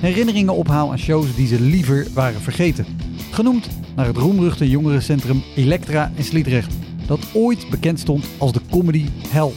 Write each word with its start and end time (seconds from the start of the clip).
herinneringen 0.00 0.54
ophaal 0.54 0.90
aan 0.90 0.98
shows 0.98 1.34
die 1.34 1.46
ze 1.46 1.60
liever 1.60 2.06
waren 2.14 2.40
vergeten. 2.40 2.86
Genoemd 3.30 3.68
naar 3.96 4.06
het 4.06 4.16
roemruchte 4.16 4.70
jongerencentrum 4.70 5.42
Elektra 5.56 6.12
in 6.14 6.24
Sliedrecht, 6.24 6.74
dat 7.06 7.26
ooit 7.34 7.66
bekend 7.70 8.00
stond 8.00 8.28
als 8.38 8.52
de 8.52 8.60
comedy 8.70 9.06
hell. 9.28 9.50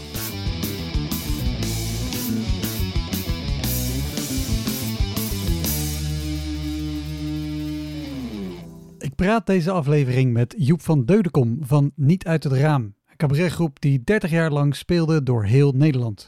Ik 9.00 9.16
praat 9.16 9.45
deze 9.45 9.72
aflevering 9.72 10.33
met 10.33 10.53
Joep 10.58 10.81
van 10.81 11.05
Deudekom 11.05 11.58
van 11.61 11.92
Niet 11.95 12.26
uit 12.26 12.44
het 12.44 12.53
Raam. 12.53 12.81
Een 12.81 13.17
cabaretgroep 13.17 13.81
die 13.81 14.03
30 14.03 14.30
jaar 14.31 14.52
lang 14.52 14.76
speelde 14.76 15.23
door 15.23 15.44
heel 15.44 15.72
Nederland. 15.72 16.28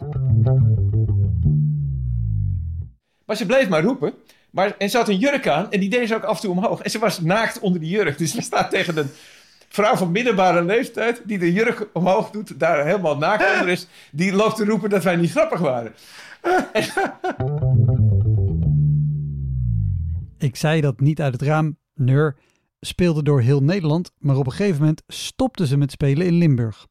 Maar 3.26 3.36
ze 3.36 3.46
bleef 3.46 3.70
maar 3.70 3.84
roepen. 3.84 4.14
Maar, 4.50 4.76
en 4.78 4.90
ze 4.90 4.98
had 4.98 5.10
een 5.10 5.18
jurk 5.18 5.48
aan 5.48 5.72
en 5.72 5.80
die 5.80 5.90
deed 5.90 6.08
ze 6.08 6.16
ook 6.16 6.24
af 6.24 6.36
en 6.36 6.42
toe 6.42 6.52
omhoog. 6.52 6.82
En 6.82 6.92
ze 6.92 7.00
was 7.00 7.20
naakt 7.20 7.60
onder 7.60 7.80
die 7.80 7.90
jurk. 7.90 8.18
Dus 8.18 8.32
ze 8.32 8.42
staat 8.42 8.70
tegen 8.70 8.98
een 8.98 9.10
vrouw 9.68 9.96
van 9.96 10.12
middelbare 10.12 10.64
leeftijd... 10.64 11.22
die 11.26 11.38
de 11.38 11.54
jurk 11.54 11.90
omhoog 11.94 12.30
doet, 12.30 12.60
daar 12.60 12.86
helemaal 12.86 13.18
naakt 13.18 13.54
onder 13.54 13.70
is. 13.70 13.88
Die 14.12 14.34
loopt 14.34 14.56
te 14.56 14.66
roepen 14.66 14.90
dat 14.90 15.04
wij 15.04 15.16
niet 15.16 15.32
grappig 15.32 15.60
waren. 15.60 15.94
Ik 20.38 20.56
zei 20.56 20.82
dat 20.82 21.00
niet 21.00 21.22
uit 21.22 21.34
het 21.34 21.42
raam, 21.42 21.78
Neur, 21.94 22.36
speelde 22.80 23.24
door 23.24 23.42
heel 23.42 23.64
Nederland, 23.64 24.12
maar 24.18 24.36
op 24.36 24.46
een 24.46 24.52
gegeven 24.52 24.80
moment 24.80 25.04
stopte 25.08 25.68
ze 25.68 25.78
met 25.78 25.92
spelen 25.92 26.26
in 26.28 26.34
Limburg. 26.34 26.88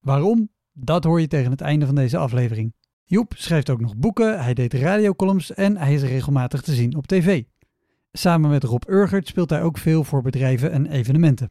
Waarom? 0.00 0.48
Dat 0.72 1.04
hoor 1.04 1.20
je 1.20 1.26
tegen 1.26 1.50
het 1.50 1.60
einde 1.60 1.86
van 1.86 1.94
deze 1.94 2.16
aflevering. 2.16 2.74
Joep 3.08 3.32
schrijft 3.36 3.70
ook 3.70 3.80
nog 3.80 3.96
boeken, 3.96 4.42
hij 4.42 4.54
deed 4.54 4.74
radiocolumns 4.74 5.54
en 5.54 5.76
hij 5.76 5.94
is 5.94 6.02
regelmatig 6.02 6.60
te 6.60 6.74
zien 6.74 6.96
op 6.96 7.06
tv. 7.06 7.42
Samen 8.12 8.50
met 8.50 8.64
Rob 8.64 8.82
Urgert 8.88 9.28
speelt 9.28 9.50
hij 9.50 9.62
ook 9.62 9.78
veel 9.78 10.04
voor 10.04 10.22
bedrijven 10.22 10.72
en 10.72 10.86
evenementen. 10.86 11.50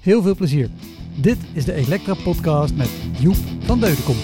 Heel 0.00 0.22
veel 0.22 0.34
plezier. 0.34 0.70
Dit 1.16 1.38
is 1.52 1.64
de 1.64 1.72
Elektra 1.72 2.14
Podcast 2.14 2.74
met 2.74 2.90
Joep 3.20 3.34
van 3.60 3.80
Deudekom. 3.80 4.16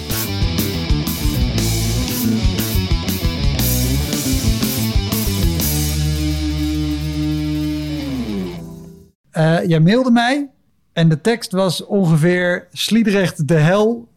Eh, 9.31 9.69
jij 9.69 9.79
mailde 9.79 10.11
mij 10.11 10.49
en 10.93 11.09
de 11.09 11.21
tekst 11.21 11.51
was 11.51 11.85
ongeveer 11.85 12.67
Sliedrecht 12.71 13.47
de 13.47 13.53
hel. 13.53 14.07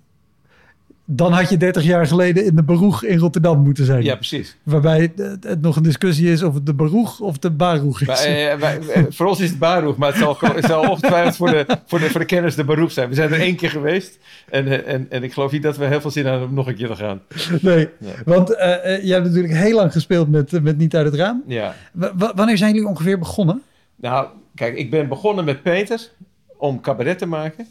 Dan 1.12 1.32
had 1.32 1.50
je 1.50 1.56
30 1.56 1.82
jaar 1.82 2.06
geleden 2.06 2.44
in 2.44 2.56
de 2.56 2.62
Baruch 2.62 3.02
in 3.02 3.18
Rotterdam 3.18 3.62
moeten 3.62 3.84
zijn. 3.84 4.02
Ja, 4.02 4.14
precies. 4.14 4.56
Waarbij 4.62 5.12
het, 5.16 5.60
nog 5.60 5.76
een 5.76 5.82
discussie 5.82 6.32
is 6.32 6.42
of 6.42 6.54
het 6.54 6.66
de 6.66 6.74
Baruch 6.74 7.20
of 7.20 7.38
de 7.38 7.50
Baruch 7.50 8.00
is. 8.00 8.06
Wij, 8.06 8.56
eh, 8.56 8.74
eh, 8.74 9.04
voor 9.08 9.26
ons 9.26 9.40
is 9.40 9.48
het 9.48 9.58
Baruch, 9.58 9.96
maar 9.96 10.08
het 10.08 10.18
zal, 10.18 10.36
het 10.40 10.64
zal 10.64 10.88
ongetwijfeld 10.90 11.36
voor 11.36 11.50
de, 11.50 11.66
voor, 11.86 11.98
de, 11.98 12.10
voor 12.10 12.20
de 12.20 12.26
kenners 12.26 12.54
de 12.54 12.64
Baruch 12.64 12.92
zijn. 12.92 13.08
We 13.08 13.14
zijn 13.14 13.32
er 13.32 13.40
één 13.40 13.56
keer 13.56 13.70
geweest 13.70 14.18
en, 14.50 14.66
eh, 14.66 14.94
en, 14.94 15.06
en 15.10 15.22
ik 15.22 15.32
geloof 15.32 15.52
niet 15.52 15.62
dat 15.62 15.76
we 15.76 15.84
heel 15.84 16.00
veel 16.00 16.10
zin 16.10 16.26
hebben 16.26 16.48
om 16.48 16.54
nog 16.54 16.66
een 16.66 16.74
keer 16.76 16.88
te 16.88 16.96
gaan. 16.96 17.20
Nee, 17.60 17.88
want 18.24 18.54
eh, 18.54 18.68
jij 19.04 19.14
hebt 19.14 19.26
natuurlijk 19.26 19.54
heel 19.54 19.74
lang 19.74 19.92
gespeeld 19.92 20.28
met, 20.30 20.62
met 20.62 20.78
Niet 20.78 20.96
uit 20.96 21.06
het 21.06 21.14
Raam. 21.14 21.42
Ja. 21.46 21.74
W- 21.92 22.30
wanneer 22.34 22.58
zijn 22.58 22.72
jullie 22.74 22.88
ongeveer 22.88 23.18
begonnen? 23.18 23.62
Nou, 23.96 24.26
kijk, 24.54 24.76
ik 24.76 24.90
ben 24.90 25.08
begonnen 25.08 25.44
met 25.44 25.62
Peter 25.62 26.10
om 26.56 26.80
cabaret 26.80 27.18
te 27.18 27.26
maken 27.26 27.66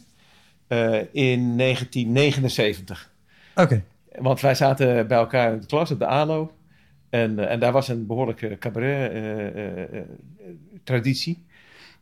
in 1.12 1.56
1979. 1.56 3.10
Oké, 3.60 3.84
Want 4.18 4.40
wij 4.40 4.54
zaten 4.54 5.06
bij 5.06 5.18
elkaar 5.18 5.52
in 5.52 5.60
de 5.60 5.66
klas 5.66 5.90
op 5.90 5.98
de 5.98 6.06
ALO. 6.06 6.52
En, 7.10 7.38
eh, 7.38 7.50
en 7.50 7.60
daar 7.60 7.72
was 7.72 7.88
een 7.88 8.06
behoorlijke 8.06 8.58
cabaret-traditie. 8.58 11.44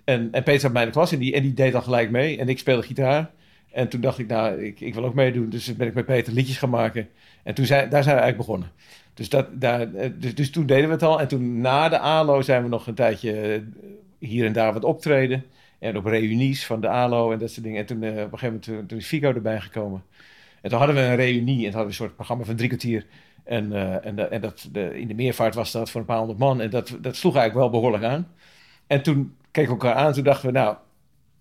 en, 0.04 0.28
en 0.32 0.42
Peter 0.42 0.60
zat 0.60 0.72
bij 0.72 0.84
de 0.84 0.91
klas 0.91 1.12
en 1.12 1.18
die, 1.18 1.54
deed 1.54 1.72
dan 1.72 1.82
gelijk 1.82 2.10
mee. 2.10 2.38
En 2.38 2.48
ik 2.48 2.58
speelde 2.58 2.82
gitaar. 2.82 3.30
En 3.72 3.88
toen 3.88 4.00
dacht 4.00 4.18
ik, 4.18 4.28
nou, 4.28 4.64
ik, 4.64 4.80
ik 4.80 4.94
wil 4.94 5.04
ook 5.04 5.14
meedoen. 5.14 5.48
Dus 5.48 5.76
ben 5.76 5.86
ik 5.86 5.94
met 5.94 6.06
Peter 6.06 6.32
liedjes 6.32 6.58
gaan 6.58 6.70
maken. 6.70 7.08
En 7.42 7.54
toen 7.54 7.66
daar 7.66 7.88
zijn 7.88 7.91
we 7.91 8.10
eigenlijk 8.10 8.36
begonnen. 8.36 8.70
Dus, 9.14 9.28
dat, 9.28 9.60
daar, 9.60 9.94
eh, 9.94 10.10
dus, 10.14 10.34
dus 10.34 10.50
toen 10.50 10.66
deden 10.66 10.86
we 10.86 10.92
het 10.92 11.02
al. 11.02 11.20
En 11.20 11.28
toen 11.28 11.60
na 11.60 11.88
de 11.88 11.98
ALO 11.98 12.42
zijn 12.42 12.62
we 12.62 12.68
nog 12.68 12.86
een 12.86 12.94
tijdje 12.94 13.41
eh, 13.41 13.60
hier 14.18 14.47
en 14.47 14.52
daar 14.52 14.72
wat 14.72 14.84
optreden. 14.84 15.44
En 15.78 15.97
op 15.97 16.04
reunies 16.04 16.66
van 16.66 16.80
de 16.80 16.88
ALO 16.88 17.32
en 17.32 17.38
dat 17.38 17.50
soort 17.50 17.64
dingen. 17.64 17.80
En 17.80 17.86
toen 17.86 18.02
eh, 18.02 18.10
op 18.10 18.32
een 18.32 18.38
gegeven 18.38 18.60
moment 18.66 18.88
toen 18.88 18.98
is 18.98 19.06
Fico 19.06 19.32
erbij 19.32 19.60
gekomen. 19.60 20.02
En 20.62 20.70
toen 20.70 20.78
hadden 20.78 20.96
we 20.96 21.02
een 21.02 21.16
reunie 21.16 21.56
en 21.56 21.62
toen 21.62 21.64
hadden 21.64 21.80
we 21.80 21.86
een 21.86 21.92
soort 21.94 22.14
programma 22.14 22.44
van 22.44 22.56
drie 22.56 22.69
kwartier. 22.69 23.06
En, 23.44 23.72
eh, 23.72 24.06
en, 24.06 24.16
de- 24.16 24.22
en 24.22 24.41
dat, 24.41 24.69
de, 24.72 25.00
in 25.00 25.08
de 25.08 25.14
meervaart 25.14 25.54
was 25.54 25.72
dat 25.72 25.91
voor 25.91 26.00
een 26.00 26.06
paar 26.06 26.19
honderd 26.19 26.38
man. 26.38 26.60
En 26.60 26.70
dat, 26.70 26.96
dat 27.00 27.16
sloeg 27.16 27.36
eigenlijk 27.36 27.70
wel 27.70 27.80
behoorlijk 27.80 28.04
aan. 28.12 28.28
En 28.86 29.02
toen 29.02 29.34
keken 29.50 29.74
we 29.74 29.80
elkaar 29.80 29.94
aan. 30.04 30.12
Toen 30.12 30.24
dachten 30.24 30.47
we, 30.47 30.52
nou, 30.58 30.76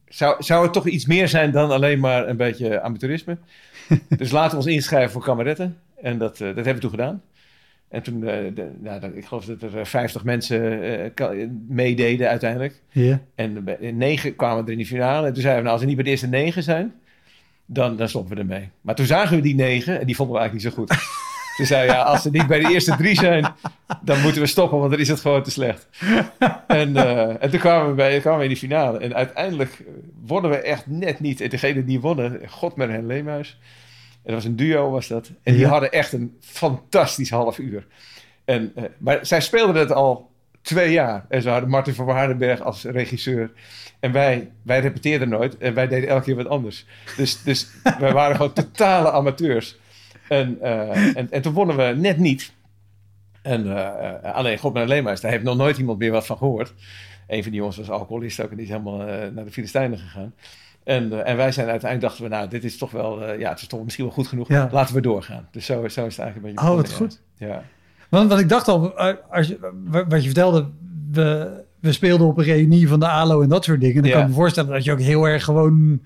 zou, 0.07 0.43
zou 0.43 0.63
het 0.63 0.73
toch 0.73 0.87
iets 0.87 1.05
meer 1.05 1.27
zijn 1.27 1.51
dan 1.51 1.71
alleen 1.71 1.99
maar 1.99 2.27
een 2.27 2.37
beetje 2.37 2.81
amateurisme? 2.81 3.37
dus 4.17 4.31
laten 4.31 4.51
we 4.51 4.57
ons 4.63 4.73
inschrijven 4.73 5.11
voor 5.11 5.23
kameretten. 5.23 5.77
En 6.01 6.17
dat, 6.17 6.33
eh, 6.41 6.47
dat 6.47 6.55
hebben 6.55 6.73
we 6.73 6.79
toen 6.79 6.89
gedaan. 6.89 7.21
En 7.89 8.01
toen, 8.03 8.27
eh, 8.27 8.55
de, 8.55 8.71
nou, 8.79 9.05
ik 9.17 9.25
geloof 9.25 9.45
dat 9.45 9.61
er 9.61 9.77
eh, 9.79 9.85
50 9.85 10.23
mensen 10.23 10.81
eh, 11.15 11.47
meededen 11.67 12.29
uiteindelijk. 12.29 12.81
ja. 12.91 13.21
En 13.35 13.65
negen 13.97 14.35
kwamen 14.35 14.65
er 14.65 14.71
in 14.71 14.77
de 14.77 14.85
finale. 14.85 15.27
En 15.27 15.33
toen 15.33 15.41
zeiden 15.41 15.63
we, 15.63 15.69
nou, 15.69 15.71
als 15.73 15.81
er 15.81 15.87
niet 15.87 15.95
bij 15.95 16.05
de 16.05 16.09
eerste 16.11 16.27
negen 16.27 16.63
zijn, 16.63 16.93
dan, 17.67 17.95
dan 17.95 18.09
stoppen 18.09 18.35
we 18.35 18.41
ermee. 18.41 18.69
Maar 18.81 18.95
toen 18.95 19.05
zagen 19.05 19.35
we 19.35 19.41
die 19.41 19.55
negen 19.55 19.99
en 19.99 20.05
die 20.05 20.15
vonden 20.15 20.35
we 20.35 20.41
eigenlijk 20.41 20.77
niet 20.77 20.87
zo 20.87 20.95
goed. 20.95 20.99
toen 21.57 21.77
we, 21.77 21.85
ja, 21.85 22.01
als 22.01 22.21
ze 22.21 22.29
niet 22.29 22.47
bij 22.47 22.59
de 22.59 22.71
eerste 22.73 22.95
drie 22.95 23.15
zijn, 23.15 23.53
dan 24.01 24.21
moeten 24.21 24.41
we 24.41 24.47
stoppen, 24.47 24.77
want 24.79 24.91
dan 24.91 24.99
is 24.99 25.07
het 25.07 25.19
gewoon 25.19 25.43
te 25.43 25.51
slecht. 25.51 25.87
en, 26.67 26.95
eh, 26.95 27.43
en 27.43 27.49
toen 27.49 27.59
kwamen 27.59 27.87
we, 27.89 27.93
bij, 27.93 28.19
kwamen 28.19 28.37
we 28.37 28.43
in 28.45 28.49
die 28.49 28.59
finale. 28.59 28.97
En 28.97 29.15
uiteindelijk 29.15 29.71
eh, 29.79 29.85
wonnen 30.25 30.51
we 30.51 30.57
echt 30.57 30.87
net 30.87 31.19
niet. 31.19 31.41
En 31.41 31.49
degene 31.49 31.85
die 31.85 31.99
wonnen, 31.99 32.41
Godmer 32.49 32.89
en 32.89 33.05
Leemhuis. 33.05 33.59
En 34.11 34.33
dat 34.33 34.33
was 34.33 34.45
een 34.45 34.55
duo, 34.55 34.89
was 34.89 35.07
dat. 35.07 35.31
En 35.43 35.53
die 35.53 35.61
Ja. 35.61 35.69
hadden 35.69 35.91
echt 35.91 36.13
een 36.13 36.37
fantastisch 36.41 37.29
half 37.29 37.57
uur. 37.57 37.87
En, 38.45 38.71
eh, 38.75 38.83
maar 38.97 39.19
zij 39.21 39.41
speelden 39.41 39.75
het 39.75 39.91
al 39.91 40.29
twee 40.61 40.91
jaar. 40.91 41.25
En 41.29 41.41
ze 41.41 41.49
hadden 41.49 41.69
Martin 41.69 41.93
van 41.93 42.05
Waardenberg 42.05 42.61
als 42.61 42.83
regisseur. 42.83 43.51
En 43.99 44.11
wij, 44.11 44.51
wij 44.61 44.79
repeteerden 44.79 45.29
nooit. 45.29 45.57
En 45.57 45.73
wij 45.73 45.87
deden 45.87 46.09
elke 46.09 46.23
keer 46.23 46.35
wat 46.35 46.47
anders. 46.47 46.85
Dus, 47.17 47.43
dus 47.43 47.67
wij 47.99 48.13
waren 48.13 48.35
gewoon 48.35 48.53
totale 48.53 49.11
amateurs. 49.11 49.77
En, 50.27 50.61
eh, 50.61 51.15
en, 51.17 51.31
en 51.31 51.41
toen 51.41 51.53
wonnen 51.53 51.75
we 51.77 51.83
net 51.83 52.17
niet. 52.17 52.53
En 53.41 53.75
eh, 53.77 54.13
eh, 54.23 54.33
alleen 54.35 54.57
God 54.57 54.75
en 54.75 54.87
Leemhuis, 54.87 55.21
daar 55.21 55.31
heeft 55.31 55.43
nog 55.43 55.57
nooit 55.57 55.77
iemand 55.77 55.99
meer 55.99 56.11
wat 56.11 56.25
van 56.25 56.37
gehoord. 56.37 56.73
Een 57.27 57.41
van 57.41 57.51
die 57.51 57.59
jongens 57.59 57.77
was 57.77 57.89
alcoholist 57.89 58.41
ook 58.41 58.49
en 58.49 58.55
die 58.55 58.65
is 58.65 58.71
helemaal 58.71 58.97
naar 59.31 59.45
de 59.45 59.51
Filistijnen 59.51 59.99
gegaan. 59.99 60.33
En, 60.83 61.25
en 61.25 61.37
wij 61.37 61.51
zijn 61.51 61.67
uiteindelijk 61.69 62.01
dachten 62.01 62.23
we, 62.23 62.29
nou, 62.29 62.49
dit 62.49 62.63
is 62.63 62.77
toch 62.77 62.91
wel, 62.91 63.33
ja, 63.33 63.49
het 63.49 63.61
is 63.61 63.67
toch 63.67 63.83
misschien 63.83 64.05
wel 64.05 64.13
goed 64.13 64.27
genoeg. 64.27 64.47
Ja. 64.47 64.69
Laten 64.71 64.95
we 64.95 65.01
doorgaan. 65.01 65.47
Dus 65.51 65.65
zo, 65.65 65.73
zo 65.73 66.05
is 66.05 66.17
het 66.17 66.25
eigenlijk 66.25 66.35
een 66.35 66.41
beetje 66.41 66.69
Oh, 66.71 66.75
wat 66.75 66.93
goed. 66.93 67.21
Ja. 67.37 67.63
Want, 68.09 68.29
want 68.29 68.41
ik 68.41 68.49
dacht 68.49 68.67
al, 68.67 68.99
als 69.29 69.47
je, 69.47 69.57
wa- 69.85 70.07
wat 70.07 70.19
je 70.19 70.25
vertelde, 70.25 70.69
we, 71.11 71.63
we 71.79 71.91
speelden 71.91 72.27
op 72.27 72.37
een 72.37 72.43
reunie 72.43 72.87
van 72.87 72.99
de 72.99 73.07
ALO 73.07 73.41
en 73.41 73.49
dat 73.49 73.63
soort 73.63 73.81
dingen. 73.81 73.95
Dan 74.01 74.05
Ja. 74.05 74.11
kan 74.11 74.21
ik 74.21 74.27
me 74.29 74.33
voorstellen 74.35 74.71
dat 74.71 74.83
je 74.83 74.91
ook 74.91 74.99
heel 74.99 75.25
erg 75.27 75.43
gewoon 75.43 76.01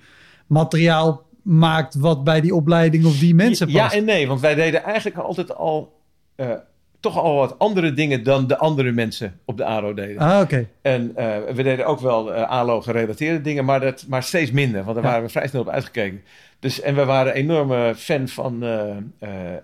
materiaal 0.47 1.25
maakt 1.41 1.95
wat 1.95 2.23
bij 2.23 2.41
die 2.41 2.55
opleiding 2.55 3.05
of 3.05 3.17
die 3.19 3.35
mensen 3.35 3.69
Ja 3.69 3.83
past. 3.83 3.95
en 3.95 4.05
nee, 4.05 4.27
want 4.27 4.39
wij 4.41 4.55
deden 4.55 4.83
eigenlijk 4.83 5.17
altijd 5.17 5.55
al 5.55 5.99
eh, 6.35 6.49
toch 6.99 7.17
al 7.19 7.35
wat 7.35 7.59
andere 7.59 7.93
dingen 7.93 8.23
dan 8.23 8.47
de 8.47 8.57
andere 8.57 8.91
mensen 8.91 9.39
op 9.45 9.57
de 9.57 9.65
ALO 9.65 9.93
deden. 9.93 10.17
Ah, 10.17 10.41
oké. 10.41 10.67
En 10.81 11.11
eh, 11.15 11.53
we 11.55 11.63
deden 11.63 11.85
ook 11.85 11.99
wel 11.99 12.35
uh, 12.35 12.41
ALO-gerelateerde 12.49 13.41
dingen, 13.41 13.65
maar, 13.65 13.79
dat, 13.79 14.05
maar 14.07 14.23
steeds 14.23 14.51
minder. 14.51 14.83
Want 14.83 14.95
daar 14.95 15.03
Ja. 15.05 15.09
waren 15.11 15.25
we 15.25 15.31
vrij 15.31 15.47
snel 15.47 15.61
op 15.61 15.69
uitgekeken. 15.69 16.21
Dus, 16.59 16.81
en 16.81 16.95
we 16.95 17.05
waren 17.05 17.33
enorme 17.33 17.93
fan 17.95 18.27
van, 18.27 18.63
eh 18.63 18.89
eh, 19.19 19.53
eh, 19.53 19.61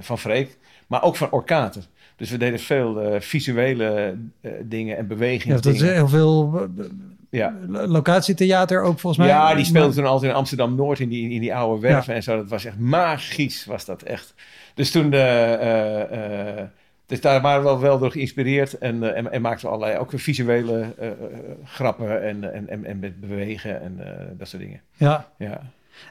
van 0.00 0.18
Freek, 0.18 0.58
maar 0.86 1.02
ook 1.02 1.16
van 1.16 1.30
Orkater. 1.30 1.82
Dus 2.18 2.30
we 2.30 2.36
deden 2.36 2.58
veel 2.58 3.00
eh, 3.00 3.20
visuele 3.20 4.16
eh, 4.40 4.52
dingen 4.64 4.96
en 4.96 5.02
Ja, 5.02 5.08
bewegingen. 5.08 5.62
dat 5.62 5.74
is 5.74 5.80
heel 5.80 6.08
veel 6.08 6.68
eh, 6.78 6.84
ja. 7.30 7.54
lo- 7.66 7.86
locatietheater 7.86 8.82
ook 8.82 8.98
volgens 8.98 9.16
mij. 9.16 9.26
ja, 9.36 9.54
die 9.54 9.64
speelde 9.64 9.94
toen 9.94 10.06
altijd 10.06 10.30
in 10.30 10.36
Amsterdam-Noord 10.36 11.00
in 11.00 11.08
die, 11.08 11.30
in 11.30 11.40
die 11.40 11.54
oude 11.54 11.80
werven 11.80 12.14
en 12.14 12.22
zo. 12.22 12.36
Dat 12.36 12.48
was 12.48 12.64
echt 12.64 12.78
magisch, 12.78 13.64
was 13.64 13.84
dat 13.84 14.02
echt. 14.02 14.34
Dus 14.74 14.90
toen... 14.90 15.10
dus 17.06 17.20
daar 17.20 17.40
waren 17.40 17.58
we 17.62 17.68
wel, 17.68 17.80
wel 17.80 17.98
door 17.98 18.10
geïnspireerd 18.10 18.78
en, 18.78 19.14
en, 19.14 19.32
en 19.32 19.40
maakten 19.40 19.66
we 19.68 19.74
allerlei 19.74 19.98
ook 19.98 20.10
visuele 20.14 20.84
grappen 21.64 22.22
en, 22.22 22.52
en, 22.54 22.68
en, 22.68 22.84
en 22.84 22.98
met 22.98 23.20
bewegen 23.20 23.82
en 23.82 24.00
dat 24.38 24.48
soort 24.48 24.62
dingen. 24.62 24.80
Ja, 24.96 25.28
Ja. 25.38 25.60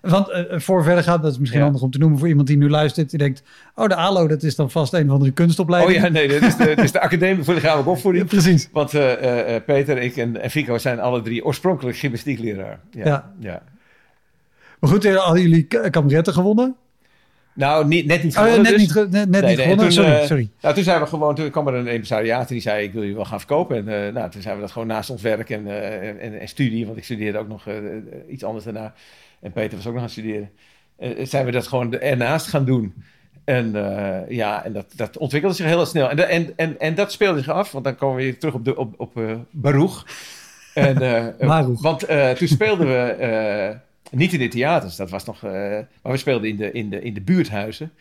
Want 0.02 0.30
eh, 0.30 0.44
voor 0.60 0.84
verder 0.84 1.04
gaat, 1.04 1.22
dat 1.22 1.32
is 1.32 1.38
misschien 1.38 1.60
Ja. 1.60 1.66
handig 1.66 1.84
om 1.84 1.92
te 1.92 1.98
noemen 1.98 2.20
voor 2.20 2.28
iemand 2.28 2.48
die 2.48 2.58
nu 2.58 2.70
luistert. 2.70 3.10
Die 3.10 3.20
denkt, 3.20 3.44
oh 3.76 3.88
de 3.88 3.96
ALO, 3.96 4.28
dat 4.28 4.44
is 4.44 4.56
dan 4.56 4.72
vast 4.72 4.94
een 4.94 5.08
van 5.08 5.20
de 5.20 5.28
Oh 5.28 5.34
kunstopleidingen. 5.34 6.02
ja, 6.02 6.08
nee, 6.10 6.28
dit 6.28 6.42
is 6.42 6.56
de, 6.58 6.66
dit 6.66 6.80
is 6.84 6.92
de 6.92 7.00
academie 7.02 7.44
voor 7.44 7.54
lichamelijke 7.54 7.90
opvoeding. 7.98 8.26
precies. 8.28 8.70
Want 8.72 8.94
eh, 8.94 9.14
eh, 9.14 9.56
eh, 9.56 9.64
Peter, 9.64 9.98
ik 9.98 10.18
en, 10.18 10.42
en 10.42 10.50
Fico 10.50 10.78
zijn 10.78 11.00
alle 11.00 11.22
drie 11.22 11.46
oorspronkelijk 11.46 11.98
gymnastiekleraar. 11.98 12.80
Ja. 12.92 13.06
Ja. 13.06 13.32
ja. 13.40 13.62
Maar 14.80 14.90
goed, 14.90 15.06
eh, 15.06 15.16
hadden 15.16 15.42
jullie 15.42 15.64
k- 15.64 15.88
kameretten 15.92 16.34
gewonnen? 16.34 16.76
Nou, 17.54 17.88
niet, 17.88 18.06
net 18.06 18.24
niet 18.24 18.38
Oh, 18.38 18.44
ja, 18.44 18.50
gewonnen 18.50 18.64
net 18.64 18.72
dus. 18.74 18.82
niet, 18.82 18.92
ge- 18.92 19.08
net, 19.10 19.30
net 19.30 19.30
Nee, 19.30 19.42
niet 19.42 19.42
nee, 19.42 19.56
gewonnen, 19.56 19.86
toen, 19.86 19.92
sorry. 19.94 20.12
eh, 20.12 20.26
sorry. 20.26 20.50
Nou, 20.62 20.76
toen 20.76 20.84
zijn 20.84 21.00
we 21.02 21.06
gewoon, 21.08 21.36
toen 21.36 21.50
kwam 21.50 21.68
er 21.68 21.74
een 21.74 21.88
empresariaat 21.88 22.48
en 22.48 22.54
die 22.54 22.62
zei: 22.62 22.84
Ik 22.84 22.94
wil 22.94 23.04
je 23.04 23.14
wel 23.16 23.26
gaan 23.26 23.40
verkopen. 23.40 23.78
En 23.88 24.08
eh, 24.08 24.14
nou, 24.14 24.30
toen 24.32 24.42
zijn 24.42 24.56
we 24.56 24.62
dat 24.62 24.72
gewoon 24.72 24.88
naast 24.88 25.10
ons 25.10 25.22
werk 25.22 25.50
en, 25.50 25.68
eh, 25.68 26.08
en, 26.26 26.40
en 26.40 26.48
studie, 26.48 26.86
want 26.86 26.98
ik 26.98 27.04
studeerde 27.04 27.38
ook 27.38 27.48
nog 27.48 27.68
eh, 27.68 27.78
eh, 27.78 27.94
iets 28.30 28.44
anders 28.44 28.66
daarna. 28.66 28.94
En 29.42 29.52
Peter 29.52 29.78
was 29.78 29.88
ook 29.88 29.94
nog 29.94 30.02
aan 30.02 30.08
het 30.08 30.18
studeren. 30.18 30.52
Eh, 30.96 31.26
zijn 31.26 31.46
we 31.46 31.52
dat 31.52 31.68
gewoon 31.68 31.94
ernaast 31.94 32.48
gaan 32.48 32.66
doen. 32.66 32.94
En 33.48 33.76
eh, 33.76 34.36
ja, 34.36 34.66
en 34.66 34.74
dat, 34.74 34.86
dat 34.96 35.18
ontwikkelde 35.18 35.56
zich 35.56 35.66
heel 35.66 35.86
snel. 35.86 36.10
En, 36.10 36.30
en, 36.30 36.54
en, 36.56 36.80
en 36.80 36.96
dat 36.96 37.12
speelde 37.12 37.40
zich 37.40 37.50
af, 37.50 37.72
want 37.72 37.84
dan 37.84 37.96
komen 37.96 38.16
we 38.16 38.24
weer 38.24 38.40
terug 38.40 38.54
op, 38.54 38.66
de, 38.66 38.76
op, 38.76 38.94
op 38.98 39.18
eh, 39.18 39.36
Baruch. 39.52 40.06
En, 40.74 41.02
eh, 41.40 41.48
Baruch. 41.48 41.82
Want 41.82 42.04
eh, 42.04 42.32
toen 42.32 42.48
speelden 42.48 42.88
we 42.88 43.12
eh, 43.12 43.76
niet 44.12 44.34
in 44.34 44.40
de 44.40 44.48
theaters, 44.48 44.96
dat 44.96 45.10
was 45.10 45.26
nog, 45.26 45.44
eh, 45.44 45.52
maar 46.02 46.12
we 46.12 46.18
speelden 46.18 46.50
in 46.50 46.58
de, 46.58 46.72
in 46.72 46.90
de, 46.90 47.02
in 47.02 47.14
de 47.14 47.22
buurthuizen. 47.22 47.92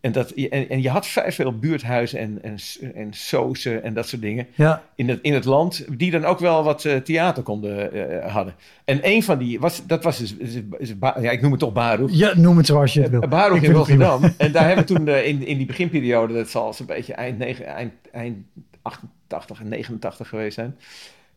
En, 0.00 0.12
dat, 0.12 0.30
en, 0.30 0.68
en 0.68 0.82
je 0.82 0.88
had 0.90 1.06
vrij 1.06 1.32
veel 1.32 1.58
buurthuizen 1.58 2.18
en, 2.18 2.38
en, 2.42 2.56
en 2.94 3.12
sozen 3.12 3.82
en 3.82 3.94
dat 3.94 4.08
soort 4.08 4.22
dingen 4.22 4.46
Ja, 4.54 4.82
in 4.94 5.08
het, 5.08 5.18
in 5.22 5.34
het 5.34 5.44
land, 5.44 5.84
die 5.98 6.10
dan 6.10 6.24
ook 6.24 6.38
wel 6.38 6.62
wat 6.64 6.84
eh, 6.84 6.96
theater 6.96 7.42
konden 7.42 7.92
eh, 8.22 8.32
hadden. 8.32 8.54
En 8.84 8.98
een 9.02 9.22
van 9.22 9.38
die, 9.38 9.60
was, 9.60 9.86
dat 9.86 10.04
was 10.04 10.18
dus, 10.18 10.34
is- 10.36 10.54
is 10.78 10.92
ja, 11.00 11.30
ik 11.30 11.40
noem 11.40 11.50
het 11.50 11.60
toch 11.60 11.72
Baruch. 11.72 12.10
ja, 12.12 12.32
noem 12.36 12.56
het 12.56 12.66
zoals 12.66 12.92
je 12.92 13.00
het 13.02 13.10
wil. 13.10 13.28
Baruch 13.28 13.56
Ik 13.56 13.62
in. 13.62 13.72
Rotterdam. 13.72 14.34
En 14.36 14.52
daar 14.52 14.66
hebben 14.66 14.86
we 14.86 14.94
toen 14.94 15.08
eh, 15.08 15.26
in, 15.26 15.46
in 15.46 15.56
die 15.56 15.66
beginperiode, 15.66 16.34
dat 16.34 16.48
zal 16.48 16.72
zo'n 16.72 16.86
beetje 16.86 17.12
eind, 17.14 17.38
negen, 17.38 17.66
eind, 17.66 17.92
eind 18.12 18.36
88 18.82 19.60
en 19.60 19.68
89 19.68 20.28
geweest 20.28 20.54
zijn. 20.54 20.76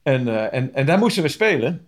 En, 0.03 0.27
eh, 0.27 0.57
en, 0.59 0.73
en 0.73 0.85
daar 0.85 0.97
moesten 0.99 1.23
we 1.23 1.29
spelen. 1.29 1.85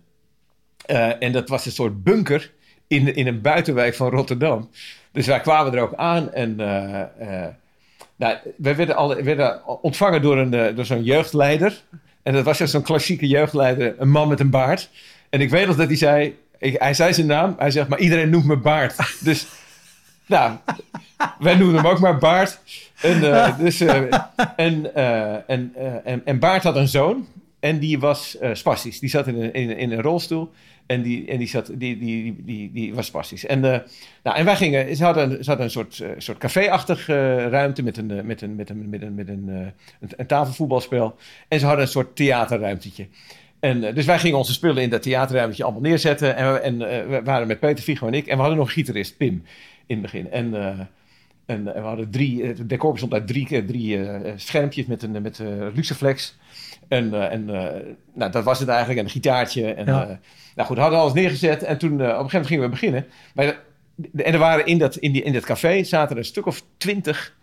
Eh, 0.86 1.22
en 1.22 1.32
dat 1.32 1.48
was 1.48 1.66
een 1.66 1.72
soort 1.72 2.02
bunker 2.02 2.52
in, 2.86 3.14
in 3.14 3.26
een 3.26 3.40
buitenwijk 3.40 3.94
van 3.94 4.10
Rotterdam. 4.10 4.70
Dus 5.14 5.26
wij 5.26 5.40
kwamen 5.40 5.74
er 5.74 5.82
ook 5.82 5.94
aan 5.94 6.32
en 6.32 6.60
eh, 6.60 7.00
eh, 7.00 7.48
nou, 8.16 8.36
we 8.56 8.74
werden, 8.74 8.96
al, 8.96 9.22
werden 9.22 9.82
ontvangen 9.82 10.22
door, 10.22 10.38
eh, 10.38 10.76
door 10.76 10.84
zo'n 10.84 11.02
jeugdleider. 11.02 11.82
En 12.22 12.32
dat 12.32 12.44
was 12.44 12.58
dus 12.58 12.70
zo'n 12.70 12.82
klassieke 12.82 13.26
jeugdleider, 13.26 13.94
een 13.98 14.10
man 14.10 14.28
met 14.28 14.40
een 14.40 14.50
baard. 14.50 14.90
En 15.30 15.40
ik 15.40 15.50
weet 15.50 15.66
nog 15.66 15.76
dat 15.76 15.86
hij 15.86 15.96
zei, 15.96 16.36
hij 16.58 16.94
zei 16.94 17.14
zijn 17.14 17.26
naam, 17.26 17.54
hij 17.58 17.70
zegt, 17.70 17.88
maar 17.88 17.98
iedereen 17.98 18.30
noemt 18.30 18.44
me 18.44 18.56
Baard. 18.56 18.96
Dus, 19.24 19.46
nou, 20.26 20.56
wij 21.38 21.54
noemen 21.54 21.76
hem 21.76 21.86
ook 21.86 22.00
maar 22.00 22.18
Baard. 22.18 22.58
En, 23.00 23.32
eh, 23.34 23.58
dus, 23.58 23.80
en, 23.80 24.94
en, 25.46 26.22
en, 26.24 26.38
Baard 26.38 26.62
had 26.62 26.76
een 26.76 26.88
zoon 26.88 27.26
en 27.60 27.78
die 27.78 27.98
was 27.98 28.38
spastisch. 28.52 28.98
Die 28.98 29.10
zat 29.10 29.26
in 29.26 29.42
een, 29.42 29.76
in 29.76 29.92
een 29.92 30.02
rolstoel 30.02 30.52
en 30.86 31.02
die, 31.02 31.26
en 31.26 31.38
die, 31.38 31.48
zat, 31.48 31.66
die, 31.74 31.98
die, 31.98 32.36
die, 32.44 32.72
die, 32.72 32.94
was 32.94 33.06
spastisch. 33.06 33.46
En, 33.46 33.64
eh, 33.64 33.80
nou, 34.22 34.36
en 34.36 34.44
wij 34.44 34.56
gingen, 34.56 34.96
ze 34.96 35.04
hadden, 35.04 35.60
een 35.60 35.70
soort, 35.70 36.00
eh, 36.00 36.08
soort 36.18 36.38
café-achtig 36.38 37.08
eh, 37.08 37.46
ruimte 37.46 37.82
met 37.82 37.96
een, 37.96 38.26
met 38.26 38.42
een, 38.42 38.54
met 38.56 38.70
een, 38.70 38.88
met 39.14 39.28
een, 39.28 39.72
een, 40.16 40.26
tafelvoetbalspel. 40.26 41.16
En 41.48 41.58
ze 41.58 41.66
hadden 41.66 41.84
een 41.84 41.90
soort 41.90 42.16
theaterruimtetje. 42.16 43.06
En, 43.60 43.94
dus 43.94 44.04
wij 44.04 44.18
gingen 44.18 44.38
onze 44.38 44.52
spullen 44.52 44.82
in 44.82 44.90
dat 44.90 45.02
theaterruimtje 45.02 45.64
allemaal 45.64 45.82
neerzetten. 45.82 46.36
En, 46.36 46.62
en 46.62 46.78
we 47.08 47.20
waren 47.24 47.46
met 47.46 47.60
Peter 47.60 47.84
Figo 47.84 48.06
en 48.06 48.14
ik. 48.14 48.26
En 48.26 48.34
we 48.34 48.40
hadden 48.40 48.58
nog 48.58 48.66
een 48.66 48.72
gitarist, 48.72 49.16
Pim, 49.16 49.42
in 49.86 49.96
het 49.96 50.00
begin. 50.02 50.30
En, 50.30 50.54
en, 51.46 51.64
we 51.64 51.78
hadden 51.78 52.10
drie, 52.10 52.44
het 52.44 52.68
decor 52.68 52.90
bestond 52.90 53.12
uit 53.12 53.26
drie, 53.26 53.64
drie 53.64 53.98
schermpjes 54.36 54.86
met, 54.86 55.02
een, 55.02 55.22
met 55.22 55.42
Luciflex. 55.74 56.36
En, 56.88 57.14
eh, 57.14 57.32
en 57.32 57.50
eh, 57.54 57.80
nou, 58.14 58.30
dat 58.30 58.44
was 58.44 58.58
het 58.58 58.68
eigenlijk. 58.68 58.98
En 58.98 59.04
een 59.04 59.10
gitaartje. 59.10 59.74
En, 59.74 59.86
Ja. 59.86 60.02
eh, 60.02 60.16
nou 60.54 60.68
goed, 60.68 60.76
hadden 60.76 60.96
we 60.98 61.02
alles 61.04 61.14
neergezet. 61.14 61.62
En 61.62 61.78
toen, 61.78 61.92
op 61.92 62.00
een 62.00 62.06
gegeven 62.08 62.30
moment 62.32 62.46
gingen 62.46 62.64
we 62.64 62.70
beginnen. 62.70 63.06
Maar, 63.34 63.44
en 64.16 64.32
er 64.32 64.38
waren 64.38 64.66
in 64.66 64.78
dat, 64.78 64.96
in, 64.96 65.12
die, 65.12 65.22
in 65.22 65.32
dat 65.32 65.44
café 65.44 65.84
zaten 65.84 66.10
er 66.10 66.16
een 66.18 66.24
stuk 66.24 66.46
of 66.46 66.62
twintig 66.76 67.34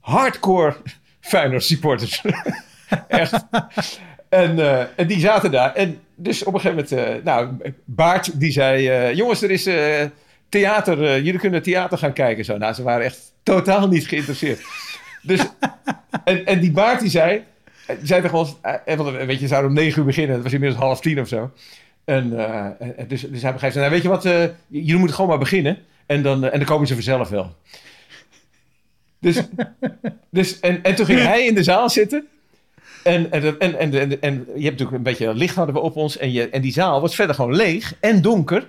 hardcore 0.00 0.76
Feyenoord 1.20 1.64
supporters. 1.64 2.22
Echt. 3.08 3.46
En, 4.28 4.58
en 4.96 5.06
die 5.06 5.18
zaten 5.20 5.50
daar. 5.50 5.74
En 5.74 6.00
dus 6.14 6.44
op 6.44 6.54
een 6.54 6.60
gegeven 6.60 6.86
moment, 6.90 7.16
eh, 7.18 7.24
nou, 7.24 7.48
Baart 7.84 8.40
die 8.40 8.52
zei: 8.52 9.14
Jongens, 9.14 9.42
er 9.42 9.50
is 9.50 9.68
theater, 10.48 11.22
jullie 11.22 11.40
kunnen 11.40 11.62
theater 11.62 11.98
gaan 11.98 12.12
kijken. 12.12 12.44
Zo. 12.44 12.56
Nou, 12.58 12.74
ze 12.74 12.82
waren 12.82 13.04
echt 13.04 13.32
totaal 13.42 13.88
niet 13.88 14.06
geïnteresseerd. 14.08 14.60
Dus, 15.22 15.40
en, 16.24 16.46
en 16.46 16.60
die 16.60 16.70
Baart 16.72 17.00
die 17.00 17.10
zei: 17.10 17.42
zei 18.02 18.22
toch 18.22 18.30
wel, 18.30 18.40
eens, 18.40 18.56
eh, 18.84 18.96
want, 18.96 19.16
weet 19.16 19.34
je, 19.34 19.38
ze 19.38 19.46
zouden 19.46 19.70
om 19.70 19.76
negen 19.76 19.98
uur 19.98 20.06
beginnen. 20.06 20.34
Het 20.34 20.42
was 20.42 20.52
inmiddels 20.52 20.82
half 20.82 21.00
tien 21.00 21.20
of 21.20 21.28
zo. 21.28 21.50
En, 22.04 22.38
eh, 22.38 22.88
dus, 23.08 23.20
dus 23.20 23.42
hij 23.42 23.52
begreep, 23.52 23.74
nou, 23.74 23.90
weet 23.90 24.02
je 24.02 24.08
wat, 24.08 24.24
eh, 24.24 24.44
jullie 24.66 24.96
moeten 24.96 25.14
gewoon 25.14 25.30
maar 25.30 25.38
beginnen. 25.38 25.78
En 26.06 26.22
dan, 26.22 26.44
eh, 26.44 26.52
en 26.52 26.58
dan 26.58 26.68
komen 26.68 26.86
ze 26.86 26.94
vanzelf 26.94 27.28
wel. 27.28 27.56
Dus, 29.20 29.42
dus, 30.30 30.60
en, 30.60 30.82
en 30.82 30.94
toen 30.94 31.06
ging 31.06 31.20
hij 31.20 31.46
in 31.46 31.54
de 31.54 31.62
zaal 31.62 31.90
zitten. 31.90 32.26
En, 33.02 33.30
en, 33.32 33.58
en, 33.58 33.78
en, 33.78 33.92
en, 33.92 34.20
en 34.20 34.34
je 34.34 34.64
hebt 34.64 34.78
natuurlijk 34.78 34.96
een 34.96 35.02
beetje 35.02 35.34
licht 35.34 35.54
hadden 35.54 35.74
we 35.74 35.80
op 35.80 35.96
ons. 35.96 36.16
En, 36.16 36.32
je, 36.32 36.48
en 36.48 36.60
die 36.60 36.72
zaal 36.72 37.00
was 37.00 37.14
verder 37.14 37.34
gewoon 37.34 37.56
leeg 37.56 37.94
en 38.00 38.22
donker. 38.22 38.66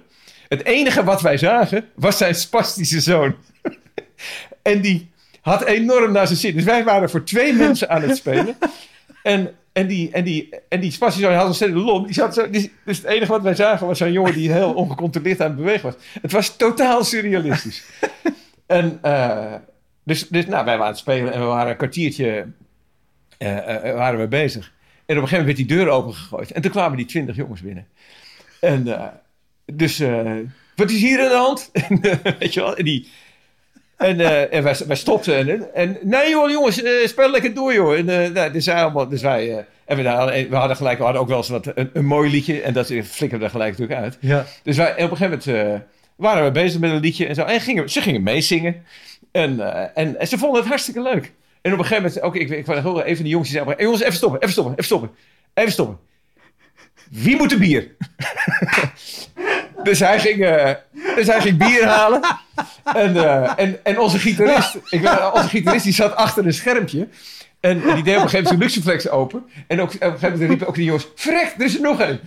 Het 0.48 0.66
enige 0.66 1.04
wat 1.04 1.22
wij 1.22 1.38
zagen 1.38 1.86
was 1.96 2.18
zijn 2.18 2.36
spastische 2.36 3.01
zoon. 3.01 3.36
en 4.62 4.82
die 4.82 5.10
had 5.42 5.63
enorm 5.63 6.12
naar 6.12 6.28
zijn 6.28 6.40
zin. 6.40 6.56
Dus 6.56 6.63
wij 6.63 6.84
waren 6.84 7.10
voor 7.10 7.24
twee 7.24 7.54
mensen 7.63 7.90
aan 7.90 8.01
het 8.01 8.18
spelen. 8.18 8.56
En, 9.24 9.56
en, 9.74 9.88
die, 9.88 10.12
en, 10.12 10.24
die, 10.24 10.50
en 10.70 10.80
die 10.80 10.96
had 11.00 11.46
ontzettend 11.46 11.84
lom. 11.84 12.06
Die 12.06 12.13
zat 12.13 12.34
zo, 12.34 12.50
die, 12.50 12.72
dus 12.86 12.98
het 12.98 13.06
enige 13.06 13.32
wat 13.32 13.42
wij 13.42 13.56
zagen 13.56 13.88
was 13.88 13.98
zo'n 13.98 14.12
jongen 14.12 14.34
die 14.34 14.51
heel 14.51 14.74
ongecontroleerd 14.74 15.42
aan 15.42 15.48
het 15.48 15.56
bewegen 15.56 15.84
was. 15.84 15.96
Het 16.22 16.32
was 16.32 16.56
totaal 16.56 17.04
surrealistisch. 17.04 17.84
en 18.66 19.00
eh, 19.01 19.54
dus, 20.04 20.28
dus 20.28 20.46
nou, 20.46 20.66
wij 20.66 20.78
waren 20.78 20.82
aan 20.82 20.92
het 20.92 20.98
spelen 20.98 21.34
en 21.34 21.40
we 21.40 21.46
waren 21.46 21.72
een 21.72 21.78
kwartiertje 21.78 22.48
eh, 23.38 23.90
eh, 23.90 23.96
waren 23.96 24.20
we 24.20 24.28
bezig. 24.28 24.74
En 25.06 25.18
op 25.18 25.22
een 25.22 25.28
gegeven 25.28 25.38
moment 25.38 25.58
werd 25.58 25.70
die 25.70 25.78
deur 25.78 25.90
opengegooid. 25.90 26.51
En 26.51 26.62
toen 26.62 26.72
kwamen 26.72 26.98
die 26.98 27.06
twintig 27.06 27.36
jongens 27.36 27.62
binnen. 27.62 27.88
En 28.60 28.84
dus, 29.66 30.04
wat 30.75 30.90
is 30.92 31.01
hier 31.01 31.22
aan 31.22 31.30
de 31.30 31.36
hand? 31.36 31.70
En, 31.88 32.01
weet 32.40 32.54
je 32.54 32.60
wel, 32.60 32.78
en 32.78 32.84
die... 32.84 33.08
En, 34.01 34.20
eh, 34.20 34.53
en 34.53 34.63
wij, 34.63 34.75
wij 34.88 34.96
stopten. 34.96 35.50
En, 35.50 35.74
en 35.74 35.98
nee 36.01 36.29
joh, 36.29 36.50
jongens, 36.50 36.81
eh, 36.81 37.08
speel 37.08 37.31
lekker 37.31 37.53
door 37.53 37.74
joh. 37.74 37.98
En, 37.98 38.10
eh, 38.10 38.29
nou, 38.29 38.51
dus, 38.51 38.65
wij 38.65 38.81
allemaal, 38.81 39.08
dus 39.08 39.22
wij... 39.22 39.65
en 39.86 39.98
we, 39.98 40.08
hadden, 40.08 40.50
we 40.50 40.55
hadden 40.55 40.77
gelijk, 40.77 40.98
we 40.98 41.03
hadden 41.03 41.22
ook 41.22 41.27
wel 41.27 41.38
eens 41.38 41.50
wat, 41.50 41.72
een, 41.75 41.89
een 41.93 42.05
mooi 42.05 42.31
liedje. 42.31 42.62
En 42.62 42.74
dat 42.74 42.93
flikkerde 43.03 43.46
er 43.46 43.51
gelijk 43.51 43.72
natuurlijk 43.72 44.00
uit. 44.00 44.17
Ja. 44.20 44.46
Dus 44.63 44.77
wij, 44.77 44.96
en 44.96 45.05
op 45.05 45.12
een 45.12 45.17
gegeven 45.17 45.53
moment 45.55 45.84
waren 46.15 46.43
we 46.43 46.51
bezig 46.51 46.79
met 46.79 46.91
een 46.91 47.00
liedje 47.00 47.25
en 47.25 47.36
zo. 47.36 47.43
En 47.43 47.62
gingen, 47.62 47.89
ze 47.89 48.01
gingen 48.01 48.24
meezingen. 48.24 48.84
En, 49.31 49.60
en, 49.96 50.20
en 50.20 50.27
ze 50.27 50.38
vonden 50.38 50.60
het 50.60 50.70
hartstikke 50.70 51.01
leuk. 51.01 51.31
En 51.62 51.74
op 51.74 51.79
een 51.79 51.86
gegeven 51.86 52.03
moment, 52.03 52.22
ook 52.22 52.36
ik, 52.36 52.50
ik, 52.50 52.67
ik 52.67 52.84
hoorde 52.84 53.03
even 53.03 53.24
de 53.24 53.29
jongens 53.29 53.50
die 53.50 53.62
hey, 53.62 53.75
jongens, 53.77 54.01
even 54.01 54.13
stoppen, 54.13 54.39
even 54.39 54.51
stoppen, 54.51 54.74
even 54.74 54.86
stoppen. 54.86 55.12
Even 55.53 55.72
stoppen. 55.72 55.98
Wie 57.10 57.36
moet 57.36 57.51
er 57.51 57.58
bier? 57.58 57.88
dus, 59.84 60.00
hij 60.00 60.20
ging, 60.20 60.38
dus 61.15 61.27
hij 61.27 61.41
ging 61.41 61.58
bier 61.58 61.86
halen. 61.86 62.22
En, 62.84 63.15
eh, 63.15 63.51
en, 63.55 63.79
en 63.84 64.00
onze 64.00 64.20
gitarist, 64.20 64.75
ik, 64.89 65.01
weet- 65.01 65.31
onze 65.34 65.48
gitarist 65.48 65.84
die 65.84 65.93
zat 65.93 66.15
achter 66.15 66.46
een 66.46 66.53
schermpje. 66.53 67.08
En, 67.60 67.81
die 67.81 68.03
deed 68.03 68.17
op 68.17 68.24
een 68.24 68.29
gegeven 68.29 68.29
moment 68.29 68.48
zijn 68.48 68.58
Luxeflex 68.58 69.10
open. 69.10 69.43
En 69.67 69.81
ook, 69.81 69.93
op 69.93 70.01
een 70.01 70.08
gegeven 70.08 70.31
moment 70.31 70.50
riepen 70.50 70.67
ook 70.67 70.75
die 70.75 70.86
jongens: 70.86 71.08
Frek, 71.15 71.53
er 71.58 71.65
is 71.65 71.75
er 71.75 71.81
nog 71.81 72.00
een. 72.00 72.20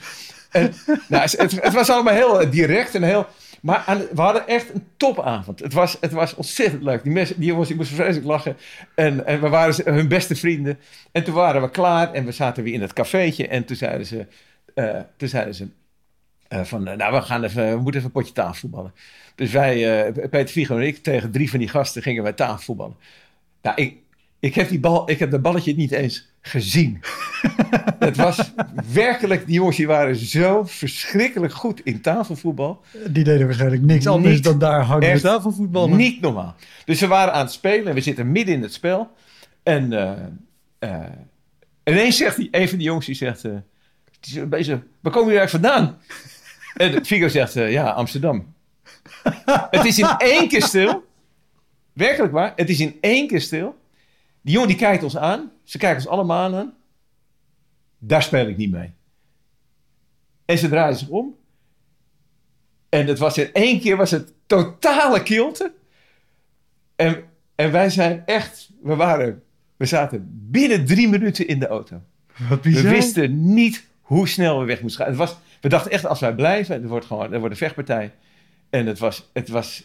En, 0.50 0.74
nou, 1.08 1.22
het, 1.22 1.60
het 1.60 1.72
was 1.72 1.90
allemaal 1.90 2.14
heel 2.14 2.40
eh, 2.40 2.50
direct 2.50 2.94
en 2.94 3.02
heel. 3.02 3.26
Maar 3.62 3.84
we 4.12 4.20
hadden 4.20 4.46
echt 4.46 4.74
een 4.74 4.86
topavond. 4.96 5.60
Het 5.60 5.72
was, 5.72 5.96
het 6.00 6.12
was 6.12 6.34
ontzettend 6.34 6.82
leuk. 6.82 7.02
Die, 7.02 7.12
mensen, 7.12 7.36
die 7.38 7.48
jongens 7.48 7.68
die 7.68 7.76
moesten 7.76 7.96
vreselijk 7.96 8.26
lachen. 8.26 8.56
En, 8.94 9.26
en 9.26 9.40
we 9.40 9.48
waren 9.48 9.94
hun 9.94 10.08
beste 10.08 10.36
vrienden. 10.36 10.78
En 11.12 11.24
toen 11.24 11.34
waren 11.34 11.62
we 11.62 11.70
klaar 11.70 12.12
en 12.12 12.24
we 12.24 12.32
zaten 12.32 12.62
weer 12.62 12.72
in 12.72 12.80
het 12.80 12.92
cafeetje. 12.92 13.48
En 13.48 13.64
toen 13.64 13.76
zeiden 13.76 14.06
ze, 14.06 14.26
eh, 14.74 15.00
toen 15.16 15.28
zeiden 15.28 15.54
ze 15.54 15.68
eh, 16.48 16.64
van, 16.64 16.86
eh, 16.86 16.96
nou 16.96 17.12
we, 17.14 17.22
gaan 17.22 17.44
even, 17.44 17.68
we 17.68 17.74
moeten 17.74 17.94
even 17.94 18.04
een 18.04 18.10
potje 18.10 18.32
tafelvoetballen. 18.32 18.92
Dus 19.34 19.50
wij, 19.50 20.04
eh, 20.04 20.28
Peter 20.28 20.48
Vigo 20.48 20.76
en 20.76 20.86
ik, 20.86 21.02
tegen 21.02 21.30
drie 21.30 21.50
van 21.50 21.58
die 21.58 21.68
gasten 21.68 22.02
gingen 22.02 22.22
wij 22.22 22.32
tafelvoetballen. 22.32 22.96
Nou, 23.62 23.82
ik, 23.82 23.96
ik, 24.40 24.54
heb 24.54 24.68
die 24.68 24.80
bal, 24.80 25.10
ik 25.10 25.18
heb 25.18 25.30
dat 25.30 25.42
balletje 25.42 25.74
niet 25.74 25.92
eens 25.92 26.32
gezien. 26.40 27.00
het 27.98 28.16
was 28.16 28.52
werkelijk, 28.92 29.46
die 29.46 29.54
jongens 29.54 29.76
die 29.76 29.86
waren 29.86 30.16
zo 30.16 30.64
verschrikkelijk 30.64 31.52
goed 31.52 31.80
in 31.84 32.00
tafelvoetbal. 32.00 32.80
Die 33.08 33.24
deden 33.24 33.46
waarschijnlijk 33.46 33.82
niks 33.82 34.06
anders 34.06 34.34
Niet 34.34 34.44
dan 34.44 34.58
daar 34.58 34.80
hangen 34.82 35.20
tafelvoetballen. 35.20 35.96
Niet 35.96 36.20
normaal. 36.20 36.54
Dus 36.84 37.00
we 37.00 37.06
waren 37.06 37.32
aan 37.32 37.44
het 37.44 37.52
spelen 37.52 37.86
en 37.86 37.94
we 37.94 38.00
zitten 38.00 38.32
midden 38.32 38.54
in 38.54 38.62
het 38.62 38.72
spel. 38.72 39.10
En 39.62 39.84
ineens 41.84 42.16
zegt 42.16 42.36
die, 42.36 42.48
een 42.50 42.68
van 42.68 42.78
die 42.78 42.86
jongens, 42.86 43.06
die 43.06 43.14
zegt... 43.14 43.42
die 44.20 44.42
is 44.42 44.48
bezig, 44.48 44.80
waar 45.00 45.12
komen 45.12 45.32
jullie 45.32 45.40
eigenlijk 45.40 45.66
vandaan? 45.66 45.98
En 46.74 47.04
Figo 47.04 47.28
zegt, 47.28 47.56
eh, 47.56 47.72
ja, 47.72 47.90
Amsterdam. 47.90 48.54
het 49.70 49.84
is 49.84 49.98
in 49.98 50.14
één 50.18 50.48
keer 50.48 50.62
stil. 50.62 51.04
Werkelijk 51.92 52.32
waar, 52.32 52.52
het 52.56 52.68
is 52.68 52.80
in 52.80 52.98
één 53.00 53.26
keer 53.28 53.40
stil. 53.40 53.78
Die 54.40 54.52
jongen 54.52 54.68
die 54.68 54.76
kijkt 54.76 55.02
ons 55.02 55.16
aan. 55.16 55.50
Ze 55.62 55.78
kijken 55.78 55.98
ons 55.98 56.08
allemaal 56.08 56.54
aan. 56.54 56.74
Daar 57.98 58.22
speel 58.22 58.46
ik 58.46 58.56
niet 58.56 58.70
mee. 58.70 58.92
En 60.44 60.58
ze 60.58 60.68
draaien 60.68 60.96
zich 60.96 61.08
om. 61.08 61.36
En 62.88 63.06
het 63.06 63.18
was 63.18 63.38
in 63.38 63.52
één 63.52 63.80
keer 63.80 63.96
was 63.96 64.10
het 64.10 64.32
totale 64.46 65.22
kilte. 65.22 65.72
En, 66.96 67.24
en 67.54 67.72
wij 67.72 67.90
zijn 67.90 68.22
echt, 68.26 68.70
we 68.82 68.96
waren, 68.96 69.42
we 69.76 69.86
zaten 69.86 70.28
binnen 70.50 70.86
drie 70.86 71.08
minuten 71.08 71.48
in 71.48 71.58
de 71.58 71.66
auto. 71.66 72.02
Wat 72.48 72.64
We 72.64 72.82
wisten 72.82 73.54
niet 73.54 73.86
hoe 74.00 74.28
snel 74.28 74.60
we 74.60 74.64
weg 74.64 74.80
moesten 74.80 75.00
gaan. 75.00 75.10
Het 75.10 75.18
was, 75.18 75.36
we 75.64 75.70
dachten 75.70 75.90
echt, 75.90 76.06
als 76.06 76.20
wij 76.20 76.34
blijven, 76.34 76.82
er 76.82 76.88
wordt 76.88 77.06
gewoon, 77.06 77.32
er 77.32 77.38
wordt 77.38 77.50
een 77.50 77.60
vechtpartij. 77.60 78.12
En 78.70 78.86
het 78.86 78.98
was, 78.98 79.30
het 79.32 79.48
was, 79.48 79.84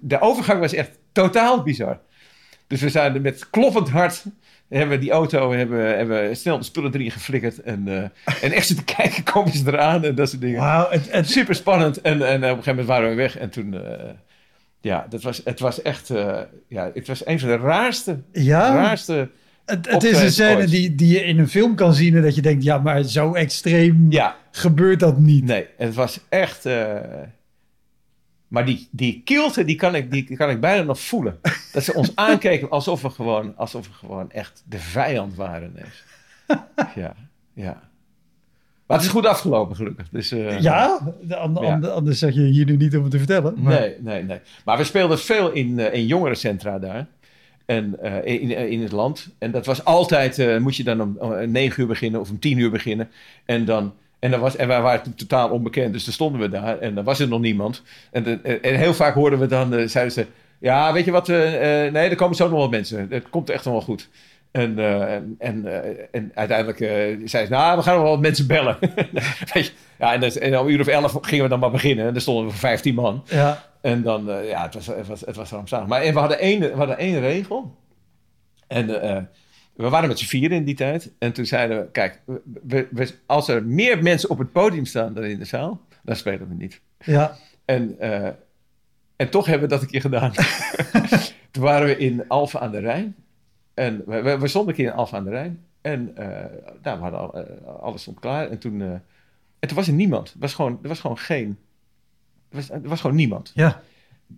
de 0.00 0.20
overgang 0.20 0.60
was 0.60 0.72
echt 0.72 0.98
totaal 1.12 1.62
bizar. 1.62 2.00
Dus 2.66 2.80
we 2.80 2.88
zijn 2.88 3.22
met 3.22 3.50
kloppend 3.50 3.88
hart, 3.88 4.24
hebben 4.68 4.98
we 4.98 5.02
die 5.02 5.10
auto, 5.10 5.52
hebben, 5.52 5.96
hebben 5.96 6.36
snel 6.36 6.58
de 6.58 6.64
spullen 6.64 6.94
erin 6.94 7.10
geflikkerd. 7.10 7.62
En, 7.62 7.88
eh, 7.88 8.42
en 8.42 8.52
echt 8.52 8.66
zitten 8.66 8.84
kijken, 8.96 9.22
komen 9.22 9.52
ze 9.52 9.66
eraan 9.66 10.04
en 10.04 10.14
dat 10.14 10.28
soort 10.28 10.40
dingen. 10.40 10.60
Wauw, 10.60 10.90
het, 10.90 11.12
het, 11.12 11.30
Super 11.30 11.54
spannend. 11.54 12.00
En, 12.00 12.26
en 12.26 12.36
op 12.36 12.42
een 12.42 12.48
gegeven 12.48 12.70
moment 12.70 12.86
waren 12.86 13.08
we 13.08 13.14
weg. 13.14 13.38
En 13.38 13.50
toen, 13.50 13.74
eh, 13.74 14.10
ja, 14.80 15.06
dat 15.08 15.22
was, 15.22 15.40
het 15.44 15.60
was 15.60 15.82
echt, 15.82 16.10
eh, 16.10 16.40
ja, 16.68 16.90
het 16.94 17.06
was 17.06 17.26
een 17.26 17.40
van 17.40 17.48
de 17.48 17.56
raarste, 17.56 18.18
ja, 18.32 18.74
raarste. 18.74 19.30
Het, 19.70 19.90
het 19.90 20.04
is 20.04 20.20
een 20.22 20.30
scène 20.32 20.66
die, 20.66 20.94
die 20.94 21.08
je 21.08 21.24
in 21.24 21.38
een 21.38 21.48
film 21.48 21.74
kan 21.74 21.94
zien 21.94 22.16
en 22.16 22.22
dat 22.22 22.34
je 22.34 22.42
denkt, 22.42 22.62
ja, 22.62 22.78
maar 22.78 23.02
zo 23.02 23.34
extreem 23.34 24.06
Ja, 24.10 24.36
gebeurt 24.50 25.00
dat 25.00 25.18
niet. 25.18 25.44
nee, 25.44 25.66
het 25.76 25.94
was 25.94 26.20
echt. 26.28 26.66
eh, 26.66 26.96
maar 28.48 28.64
die, 28.66 28.88
die 28.90 29.20
kilte, 29.24 29.64
die 29.64 29.76
kan, 29.76 29.94
ik, 29.94 30.10
die 30.10 30.36
kan 30.36 30.50
ik 30.50 30.60
bijna 30.60 30.82
nog 30.82 31.00
voelen. 31.00 31.38
Dat 31.72 31.84
ze 31.84 31.94
ons 31.94 32.12
aankeken 32.28 32.70
alsof 32.70 33.02
we 33.02 33.10
gewoon, 33.10 33.56
alsof 33.56 33.86
we 33.86 33.92
gewoon 33.92 34.30
echt 34.30 34.62
de 34.68 34.78
vijand 34.78 35.34
waren. 35.34 35.72
ineens. 35.76 36.04
Ja, 36.94 37.14
ja. 37.54 37.88
Maar 38.86 38.98
het 38.98 39.06
is 39.06 39.12
goed 39.12 39.26
afgelopen, 39.26 39.76
gelukkig. 39.76 40.08
Dus, 40.10 40.30
eh, 40.32 40.60
Ja, 40.60 41.00
de- 41.22 41.36
an- 41.36 41.58
Ja. 41.60 41.72
an- 41.72 41.92
anders 41.94 42.18
zeg 42.18 42.34
je 42.34 42.40
hier 42.40 42.64
nu 42.64 42.76
niet 42.76 42.96
om 42.96 43.02
het 43.02 43.10
te 43.10 43.18
vertellen. 43.18 43.54
Maar, 43.62 43.80
Nee, 43.80 43.94
nee, 44.00 44.22
nee. 44.22 44.38
Maar 44.64 44.76
we 44.78 44.84
speelden 44.84 45.18
veel 45.18 45.52
in, 45.52 45.78
eh, 45.78 45.94
in 45.94 46.06
jongerencentra 46.06 46.78
daar. 46.78 47.06
En 47.70 47.96
eh, 48.02 48.40
in, 48.40 48.50
in 48.70 48.82
het 48.82 48.92
land. 48.92 49.28
En 49.38 49.50
dat 49.50 49.66
was 49.66 49.84
altijd, 49.84 50.38
eh, 50.38 50.58
moet 50.58 50.76
je 50.76 50.84
dan 50.84 51.00
om, 51.00 51.50
9 51.50 51.80
uur 51.82 51.88
beginnen 51.88 52.20
of 52.20 52.30
om 52.30 52.38
10 52.38 52.58
uur 52.58 52.70
beginnen. 52.70 53.08
En 53.44 53.64
dan. 53.64 53.92
En, 54.18 54.30
dan 54.30 54.40
was, 54.40 54.56
en 54.56 54.68
wij 54.68 54.80
waren 54.80 55.14
totaal 55.14 55.50
onbekend, 55.50 55.92
dus 55.92 56.04
dan 56.04 56.12
stonden 56.12 56.40
we 56.40 56.48
daar 56.48 56.78
en 56.78 56.94
dan 56.94 57.04
was 57.04 57.20
er 57.20 57.28
nog 57.28 57.40
niemand. 57.40 57.82
En, 58.10 58.44
en, 58.62 58.74
heel 58.74 58.94
vaak 58.94 59.14
hoorden 59.14 59.38
we 59.38 59.46
dan, 59.46 59.74
eh, 59.74 59.88
zeiden 59.88 60.12
ze, 60.12 60.26
ja, 60.58 60.92
weet 60.92 61.04
je 61.04 61.10
wat, 61.10 61.28
eh, 61.28 61.86
eh, 61.86 61.92
nee, 61.92 62.08
er 62.08 62.16
komen 62.16 62.36
zo 62.36 62.48
nog 62.48 62.58
wel 62.58 62.68
mensen. 62.68 63.06
Het 63.10 63.28
komt 63.30 63.50
echt 63.50 63.64
nog 63.64 63.72
wel 63.72 63.82
goed. 63.82 64.08
En, 64.50 64.78
eh, 64.78 65.14
en, 65.14 65.34
en, 65.38 65.66
eh, 65.84 66.06
en 66.10 66.30
uiteindelijk 66.34 66.80
eh 66.80 67.20
zei 67.24 67.44
ze, 67.46 67.50
nou, 67.50 67.76
we 67.76 67.82
gaan 67.82 67.94
nog 67.94 68.02
wel 68.02 68.12
wat 68.12 68.20
mensen 68.20 68.46
bellen. 68.46 68.76
weet 69.52 69.66
je? 69.66 69.70
Ja, 69.98 70.12
en, 70.22 70.58
om 70.58 70.66
een 70.66 70.72
uur 70.72 70.80
of 70.80 70.86
elf 70.86 71.18
gingen 71.20 71.44
we 71.44 71.50
dan 71.50 71.58
maar 71.60 71.70
beginnen. 71.70 72.06
En 72.06 72.12
dan 72.12 72.20
stonden 72.22 72.44
we 72.44 72.50
voor 72.50 72.58
15 72.60 72.94
man. 72.94 73.22
Ja, 73.28 73.64
En 73.80 74.02
dan, 74.02 74.24
ja, 74.44 74.62
het 74.62 74.74
was, 74.74 74.86
het 74.86 75.06
was, 75.06 75.20
het 75.20 75.36
was 75.36 75.50
rampzalig. 75.50 75.86
Maar 75.88 76.00
en 76.02 76.12
we, 76.14 76.18
hadden 76.18 76.38
één, 76.38 76.60
we 76.60 76.72
hadden 76.74 76.98
één 76.98 77.20
regel. 77.20 77.76
En 78.66 78.86
we 79.74 79.88
waren 79.88 80.08
met 80.08 80.18
z'n 80.18 80.26
vieren 80.26 80.56
in 80.56 80.64
die 80.64 80.74
tijd. 80.74 81.12
En 81.18 81.32
toen 81.32 81.46
zeiden 81.46 81.78
we, 81.80 81.90
kijk, 81.90 82.20
we, 82.66 82.86
we- 82.90 83.14
als 83.26 83.48
er 83.48 83.64
meer 83.64 84.02
mensen 84.02 84.30
op 84.30 84.38
het 84.38 84.52
podium 84.52 84.84
staan 84.84 85.14
dan 85.14 85.24
in 85.24 85.38
de 85.38 85.44
zaal, 85.44 85.80
dan 86.02 86.16
spelen 86.16 86.48
we 86.48 86.54
niet. 86.54 86.80
ja. 87.04 87.36
En, 87.64 87.96
en 89.16 89.28
toch 89.30 89.46
hebben 89.46 89.68
we 89.68 89.74
dat 89.74 89.82
een 89.82 89.90
keer 89.90 90.00
gedaan. 90.00 90.32
toen 91.50 91.62
waren 91.62 91.86
we 91.86 91.96
in 91.96 92.24
Alphen 92.28 92.60
aan 92.60 92.70
de 92.70 92.78
Rijn. 92.80 93.14
En 93.80 94.02
we, 94.06 94.22
we, 94.22 94.38
we 94.38 94.48
stonden 94.48 94.70
een 94.70 94.76
keer 94.76 94.86
in 94.86 94.98
Alphen 94.98 95.18
aan 95.18 95.24
de 95.24 95.30
Rijn. 95.30 95.64
En 95.80 96.16
eh, 96.16 96.26
nou, 96.82 96.96
we 96.96 97.02
hadden 97.02 97.20
al, 97.20 97.34
eh, 97.34 97.66
alles 97.80 98.02
stond 98.02 98.20
klaar. 98.20 98.48
En 98.48 98.58
toen, 98.58 98.80
eh, 98.80 98.90
en 99.58 99.68
toen 99.68 99.76
was 99.76 99.86
er 99.86 99.92
niemand. 99.92 100.28
Er 100.28 100.38
was 100.38 100.54
gewoon, 100.54 100.78
er 100.82 100.88
was 100.88 101.00
gewoon 101.00 101.18
geen... 101.18 101.58
Er 102.50 102.56
was, 102.56 102.70
er 102.70 102.88
was 102.88 103.00
gewoon 103.00 103.16
niemand. 103.16 103.52
ja. 103.54 103.82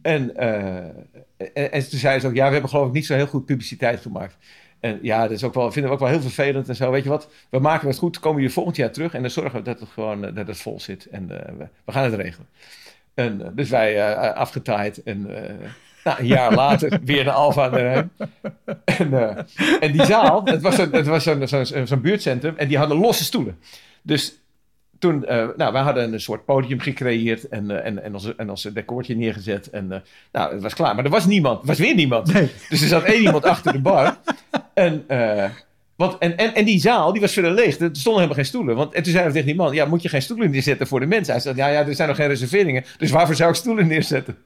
En, 0.03 0.37
en, 0.37 1.73
en 1.73 1.89
toen 1.89 1.99
zei 1.99 2.21
ze 2.21 2.27
ook, 2.27 2.35
ja, 2.35 2.47
we 2.47 2.53
hebben 2.53 2.71
geloof 2.71 2.87
ik 2.87 2.93
niet 2.93 3.07
zo 3.07 3.15
heel 3.15 3.27
goed 3.27 3.45
publiciteit 3.45 4.01
gemaakt. 4.01 4.37
En 4.81 4.99
ja, 5.03 5.23
dat 5.23 5.31
is 5.31 5.45
ook 5.45 5.55
wel, 5.55 5.73
vinden 5.73 5.91
we 5.91 5.97
ook 5.97 6.03
wel 6.03 6.13
heel 6.13 6.21
vervelend 6.21 6.69
en 6.69 6.77
zo. 6.77 6.91
Weet 6.91 7.03
je 7.03 7.09
wat, 7.09 7.29
we 7.51 7.59
maken 7.59 7.89
het 7.89 7.99
goed, 7.99 8.19
komen 8.19 8.41
jullie 8.41 8.55
volgend 8.55 8.77
jaar 8.77 8.91
terug 8.91 9.15
en 9.15 9.21
dan 9.21 9.31
zorgen 9.31 9.59
we 9.59 9.65
dat 9.65 9.81
het 9.81 9.89
gewoon 9.89 10.21
dat 10.21 10.47
het 10.47 10.57
vol 10.57 10.81
zit. 10.81 11.07
En 11.07 11.27
we, 11.27 11.69
we 11.85 11.93
gaan 11.93 12.05
het 12.05 12.15
regelen. 12.15 12.47
En 13.15 13.53
dus 13.55 13.69
wij 13.69 14.13
eh, 14.13 14.35
afgetaaid 14.35 15.03
en 15.03 15.27
nou, 16.05 16.19
een 16.19 16.27
jaar 16.27 16.55
later 16.55 17.01
weer 17.05 17.25
naar 17.25 17.35
Alfa 17.35 17.65
aan 17.65 17.71
de 17.71 17.77
Rijn. 17.77 18.11
En, 18.85 19.13
eh, 19.13 19.45
en 19.81 19.93
die 19.93 20.05
zaal, 20.05 20.45
het 20.45 20.63
was, 20.63 20.79
een, 20.79 20.93
het 20.93 21.07
was 21.07 21.23
zo'n 21.23 21.49
zo'n 21.49 21.87
zo'n 21.87 22.01
buurtcentrum 22.01 22.57
en 22.57 22.69
die 22.69 22.79
hadden 22.79 22.97
losse 22.97 23.25
stoelen. 23.25 23.59
Dus 24.03 24.41
toen, 24.99 25.25
eh, 25.25 25.49
nou, 25.57 25.73
wij 25.73 25.83
hadden 25.83 26.13
een 26.13 26.21
soort 26.21 26.45
podium 26.45 26.81
gecreëerd 26.81 27.49
en, 27.49 27.71
eh, 27.71 27.87
en, 27.87 28.03
en, 28.03 28.15
onze, 28.15 28.35
en 28.37 28.51
onze 28.51 28.73
decoortje 28.73 29.17
neergezet. 29.17 29.71
En 29.71 30.03
nou, 30.33 30.53
het 30.53 30.63
was 30.63 30.75
klaar. 30.75 30.95
Maar 30.95 31.05
er 31.05 31.11
was 31.11 31.27
niemand. 31.27 31.61
Er 31.61 31.67
was 31.67 31.79
weer 31.79 31.95
niemand. 31.95 32.33
Nee. 32.33 32.51
Dus 32.69 32.83
er 32.83 32.89
zat 32.89 33.03
één 33.03 33.23
iemand 33.23 33.45
achter 33.45 33.73
de 33.73 33.81
bar. 33.81 34.17
En, 34.75 35.05
want, 35.97 36.19
en, 36.19 36.37
en, 36.37 36.55
en 36.55 36.65
die 36.65 36.81
zaal, 36.81 37.13
die 37.13 37.21
was 37.21 37.33
verder 37.33 37.53
leeg. 37.53 37.79
Er 37.79 37.89
stonden 37.93 38.15
helemaal 38.15 38.35
geen 38.35 38.45
stoelen. 38.45 38.77
Want, 38.77 38.95
en 38.95 39.03
toen 39.03 39.13
zeiden 39.13 39.33
we 39.33 39.39
tegen 39.39 39.55
die 39.57 39.63
man, 39.65 39.75
ja, 39.75 39.85
moet 39.85 40.03
je 40.03 40.09
geen 40.09 40.23
stoelen 40.23 40.51
neerzetten 40.51 40.87
voor 40.87 41.01
de 41.01 41.07
mensen? 41.07 41.33
Hij 41.33 41.43
zei, 41.43 41.57
ja, 41.57 41.67
ja, 41.67 41.87
er 41.87 41.95
zijn 41.95 42.09
nog 42.09 42.17
geen 42.17 42.29
reserveringen. 42.29 42.85
Dus 42.99 43.11
waarvoor 43.11 43.35
zou 43.35 43.51
ik 43.51 43.57
stoelen 43.57 43.87
neerzetten? 43.87 44.37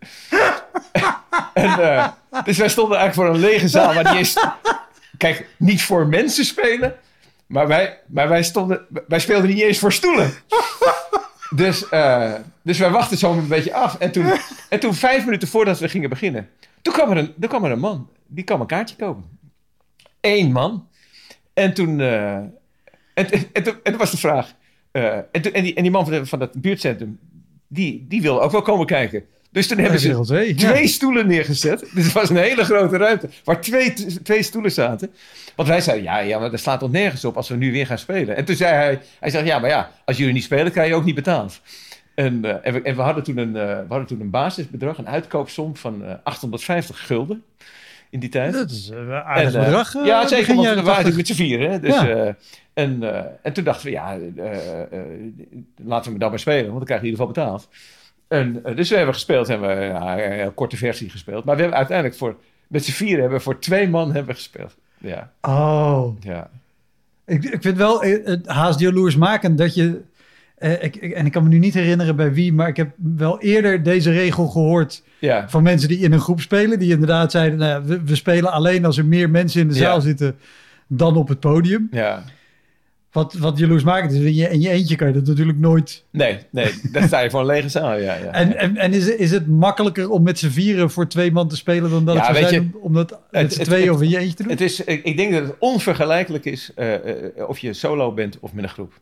En, 1.54 1.80
eh, 1.80 2.08
dus 2.44 2.58
wij 2.58 2.68
stonden 2.68 2.98
eigenlijk 2.98 3.28
voor 3.28 3.36
een 3.38 3.50
lege 3.50 3.68
zaal. 3.68 3.94
Maar 3.94 4.10
die 4.10 4.20
is, 4.20 4.36
kijk, 5.16 5.46
niet 5.56 5.82
voor 5.82 6.06
mensen 6.06 6.44
spelen. 6.44 6.94
Maar 7.46 7.66
wij, 7.66 7.98
maar 8.06 8.28
wij, 8.28 8.42
stonden, 8.42 8.86
wij 9.08 9.18
speelden 9.20 9.48
niet 9.48 9.60
eens 9.62 9.78
voor 9.78 9.92
stoelen. 9.92 10.30
Dus, 11.50 11.88
eh, 11.88 12.32
dus 12.62 12.78
wij 12.78 12.90
wachten 12.90 13.18
zo 13.18 13.32
een 13.32 13.48
beetje 13.48 13.74
af. 13.74 13.98
En 13.98 14.12
toen, 14.12 14.32
en 14.68 14.80
toen, 14.80 14.94
vijf 14.94 15.24
minuten 15.24 15.48
voordat 15.48 15.78
we 15.78 15.88
gingen 15.88 16.08
beginnen, 16.08 16.48
toen 16.82 16.92
kwam 16.94 17.10
er 17.10 17.16
een, 17.16 17.34
toen 17.40 17.48
kwam 17.48 17.64
er 17.64 17.70
een 17.70 17.78
man. 17.78 18.10
Die 18.26 18.44
kwam 18.44 18.60
een 18.60 18.66
kaartje 18.66 18.96
kopen. 18.96 19.24
Eén 20.20 20.52
man. 20.52 20.88
En 21.54 21.74
toen, 21.74 22.00
eh, 22.00 22.34
en, 22.34 22.52
en, 23.14 23.30
en 23.52 23.62
toen, 23.62 23.74
en 23.82 23.92
toen 23.92 23.96
was 23.96 24.10
de 24.10 24.16
vraag. 24.16 24.52
en, 24.92 25.26
en, 25.32 25.62
die, 25.62 25.74
en 25.74 25.82
die 25.82 25.90
man 25.90 26.04
van, 26.04 26.12
de- 26.12 26.26
van 26.26 26.38
dat 26.38 26.60
buurtcentrum, 26.60 27.18
die, 27.68 28.04
die 28.08 28.22
wilde 28.22 28.40
ook 28.40 28.52
wel 28.52 28.62
komen 28.62 28.86
kijken. 28.86 29.24
Dus 29.56 29.66
toen 29.66 29.78
hebben 29.78 30.00
ze 30.00 30.20
twee. 30.20 30.54
twee 30.54 30.86
stoelen 30.86 31.26
neergezet. 31.26 31.80
Dus 31.94 32.04
het 32.04 32.12
was 32.12 32.30
een 32.30 32.36
hele 32.36 32.64
grote 32.64 32.96
ruimte 32.96 33.28
waar 33.44 33.60
twee, 33.60 33.92
twee 34.22 34.42
stoelen 34.42 34.72
zaten. 34.72 35.10
Want 35.54 35.68
wij 35.68 35.80
zeiden, 35.80 36.04
ja, 36.04 36.18
ja, 36.18 36.38
maar 36.38 36.50
dat 36.50 36.60
slaat 36.60 36.80
toch 36.80 36.90
nergens 36.90 37.24
op 37.24 37.36
als 37.36 37.48
we 37.48 37.56
nu 37.56 37.72
weer 37.72 37.86
gaan 37.86 37.98
spelen. 37.98 38.36
En 38.36 38.44
toen 38.44 38.56
zei 38.56 38.74
hij, 38.74 39.00
hij 39.20 39.30
zei, 39.30 39.46
ja, 39.46 39.58
maar 39.58 39.70
ja, 39.70 39.90
als 40.04 40.16
jullie 40.16 40.32
niet 40.32 40.42
spelen, 40.42 40.72
krijg 40.72 40.88
je 40.88 40.94
ook 40.94 41.04
niet 41.04 41.14
betaald. 41.14 41.60
En, 42.14 42.44
eh, 42.44 42.56
en, 42.62 42.72
we, 42.72 42.82
en 42.82 42.96
we, 42.96 43.02
hadden 43.02 43.24
toen 43.24 43.36
een, 43.38 43.56
eh, 43.56 43.62
we 43.62 43.84
hadden 43.88 44.06
toen 44.06 44.20
een 44.20 44.30
basisbedrag, 44.30 44.98
een 44.98 45.08
uitkoopsom 45.08 45.76
van 45.76 46.04
eh, 46.04 46.14
850 46.22 47.06
gulden 47.06 47.44
in 48.10 48.20
die 48.20 48.28
tijd. 48.28 48.52
Dat 48.52 48.70
is 48.70 48.88
een 48.88 49.12
aardig 49.12 49.54
En, 49.54 49.60
bedrag. 49.64 49.92
ja, 50.04 50.26
zeker, 50.26 50.54
want 50.54 50.68
we 50.68 50.82
waren 50.82 50.84
80. 50.84 50.86
natuurlijk 50.86 51.16
met 51.16 51.26
z'n 51.26 51.34
vieren. 51.34 51.80
Dus, 51.80 52.00
Ja. 52.00 52.36
en, 52.74 53.02
en 53.42 53.52
toen 53.52 53.64
dachten 53.64 53.86
we, 53.86 53.92
ja, 53.92 54.18
laten 55.84 56.12
we 56.12 56.18
dan 56.18 56.30
maar 56.30 56.38
spelen, 56.38 56.64
want 56.64 56.76
dan 56.76 56.84
krijg 56.84 57.00
je 57.00 57.06
in 57.06 57.12
ieder 57.12 57.26
geval 57.26 57.44
betaald. 57.44 57.68
En, 58.28 58.60
eh, 58.64 58.76
dus 58.76 58.88
we 58.90 58.96
hebben 58.96 59.14
gespeeld, 59.14 59.48
hebben 59.48 59.76
we 59.78 59.84
ja, 59.84 60.18
een 60.44 60.54
korte 60.54 60.76
versie 60.76 61.10
gespeeld. 61.10 61.44
Maar 61.44 61.54
we 61.54 61.60
hebben 61.60 61.78
uiteindelijk 61.78 62.18
voor, 62.18 62.36
met 62.66 62.84
z'n 62.84 62.92
vieren, 62.92 63.20
hebben 63.20 63.38
we 63.38 63.44
voor 63.44 63.58
twee 63.60 63.88
man 63.88 64.12
hebben 64.14 64.34
gespeeld. 64.34 64.76
Ja, 64.98 65.32
Oh, 65.40 66.16
ja. 66.20 66.50
ik, 67.26 67.44
ik 67.44 67.62
vind 67.62 67.76
wel 67.76 68.02
eh, 68.02 68.24
het 68.26 68.46
haast 68.46 68.80
jaloersmakend 68.80 69.58
dat 69.58 69.74
je 69.74 70.00
Eh, 70.56 70.82
ik, 70.82 70.96
ik- 70.96 71.12
en 71.12 71.26
ik 71.26 71.32
kan 71.32 71.42
me 71.42 71.48
nu 71.48 71.58
niet 71.58 71.74
herinneren 71.74 72.16
bij 72.16 72.32
wie, 72.32 72.52
maar 72.52 72.68
ik 72.68 72.76
heb 72.76 72.90
wel 73.16 73.40
eerder 73.40 73.82
deze 73.82 74.10
regel 74.10 74.46
gehoord 74.46 75.02
Ja, 75.18 75.48
van 75.48 75.62
mensen 75.62 75.88
die 75.88 75.98
in 75.98 76.12
een 76.12 76.20
groep 76.20 76.40
spelen. 76.40 76.78
Die 76.78 76.90
inderdaad 76.92 77.30
zeiden, 77.30 77.58
nou 77.58 77.70
ja, 77.70 77.82
we, 77.88 78.02
we 78.02 78.14
spelen 78.14 78.52
alleen 78.52 78.84
als 78.84 78.98
er 78.98 79.04
meer 79.04 79.30
mensen 79.30 79.60
in 79.60 79.68
de 79.68 79.74
zaal 79.74 80.00
zitten 80.00 80.36
dan 80.86 81.16
op 81.16 81.28
het 81.28 81.40
podium. 81.40 81.88
ja. 81.90 82.22
Wat, 83.16 83.34
wat 83.34 83.58
jaloersmakend 83.58 84.12
is, 84.12 84.18
in 84.18 84.34
je, 84.34 84.48
in 84.48 84.60
je 84.60 84.68
eentje 84.68 84.96
kan 84.96 85.06
je 85.08 85.12
dat 85.12 85.26
natuurlijk 85.26 85.58
nooit. 85.58 86.04
Nee, 86.10 86.38
nee, 86.50 86.72
dan 86.92 87.02
sta 87.02 87.20
je 87.20 87.30
voor 87.30 87.40
een 87.40 87.46
lege 87.46 87.68
zaal. 87.68 87.96
Ja, 87.98 88.14
ja. 88.14 88.32
En, 88.32 88.56
en, 88.56 88.76
en 88.76 88.92
is, 88.92 89.06
het- 89.06 89.18
is 89.18 89.30
het 89.30 89.46
makkelijker 89.46 90.10
om 90.10 90.22
met 90.22 90.38
z'n 90.38 90.48
vieren 90.48 90.90
voor 90.90 91.08
twee 91.08 91.32
man 91.32 91.48
te 91.48 91.56
spelen 91.56 91.90
dan 91.90 92.04
dat 92.04 92.16
Ja, 92.16 92.26
het 92.26 92.38
weet 92.38 92.48
zijn 92.48 92.62
je, 92.62 92.78
om, 92.78 92.82
om 92.82 92.94
dat 92.94 93.20
met 93.30 93.52
z'n 93.52 93.62
tweeën 93.62 93.90
of 93.90 94.02
in 94.02 94.08
je 94.08 94.18
eentje 94.18 94.34
te 94.34 94.42
doen? 94.42 94.52
Het 94.52 94.60
is, 94.60 94.84
ik, 94.84 95.04
ik 95.04 95.16
denk 95.16 95.32
dat 95.32 95.42
het 95.42 95.54
onvergelijkelijk 95.58 96.44
is 96.44 96.70
eh, 96.74 96.94
eh, 96.94 97.48
of 97.48 97.58
je 97.58 97.72
solo 97.72 98.12
bent 98.12 98.38
of 98.40 98.52
met 98.52 98.64
een 98.64 98.70
groep. 98.70 99.00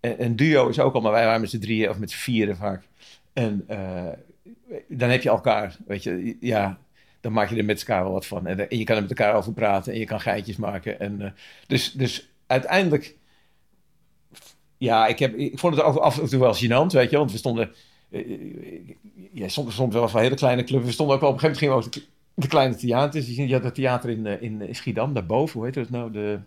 En, 0.00 0.24
een 0.24 0.36
duo 0.36 0.68
is 0.68 0.78
ook 0.80 0.94
al, 0.94 1.00
maar 1.00 1.12
wij 1.12 1.24
waren 1.24 1.40
met 1.40 1.50
z'n 1.50 1.58
drieën 1.58 1.90
of 1.90 1.98
met 1.98 2.10
z'n 2.10 2.16
vieren 2.18 2.56
vaak. 2.56 2.82
En 3.32 3.64
eh, 3.66 4.02
dan 4.88 5.08
heb 5.10 5.22
je 5.22 5.28
elkaar, 5.28 5.76
weet 5.86 6.02
je, 6.02 6.36
ja, 6.40 6.78
dan 7.20 7.32
maak 7.32 7.50
je 7.50 7.56
er 7.56 7.64
met 7.64 7.78
elkaar 7.78 8.02
wel 8.02 8.12
wat 8.12 8.26
van. 8.26 8.46
En, 8.46 8.70
en 8.70 8.78
je 8.78 8.84
kan 8.84 8.96
er 8.96 9.02
met 9.02 9.10
elkaar 9.18 9.34
over 9.34 9.52
praten 9.52 9.92
en 9.92 9.98
je 9.98 10.04
kan 10.04 10.20
geitjes 10.20 10.56
maken. 10.56 11.00
En, 11.00 11.34
dus, 11.66 11.92
dus 11.92 12.28
uiteindelijk, 12.46 13.14
ja, 14.84 15.06
ik, 15.06 15.18
heb, 15.18 15.34
ik 15.34 15.58
vond 15.58 15.74
het 15.74 15.84
af, 15.84 15.96
af 15.98 16.18
en 16.18 16.28
toe 16.28 16.40
wel 16.40 16.54
gênant, 16.54 16.92
weet 16.92 17.10
je, 17.10 17.16
want 17.16 17.32
we 17.32 17.38
stonden, 17.38 17.70
eh, 18.10 18.20
ja, 19.32 19.48
soms, 19.48 19.74
soms 19.74 19.94
wel 19.94 20.08
van 20.08 20.20
hele 20.20 20.34
kleine 20.34 20.64
clubs. 20.64 20.84
We 20.84 20.92
stonden 20.92 21.14
ook 21.14 21.20
wel 21.20 21.30
op 21.30 21.34
een 21.36 21.40
gegeven 21.42 21.68
moment 21.68 21.86
gingen 21.92 22.02
we 22.02 22.08
ook 22.08 22.14
de, 22.34 22.42
de 22.42 22.48
kleine 22.48 22.74
theaters. 22.76 23.26
Je 23.36 23.52
had 23.52 23.64
het 23.64 23.74
theater 23.74 24.10
in, 24.10 24.26
eh, 24.26 24.42
in, 24.42 24.68
Schiedam, 24.74 25.12
daarboven, 25.14 25.54
hoe 25.56 25.64
heet 25.64 25.74
het 25.74 25.90
nou? 25.90 26.10
De, 26.12 26.38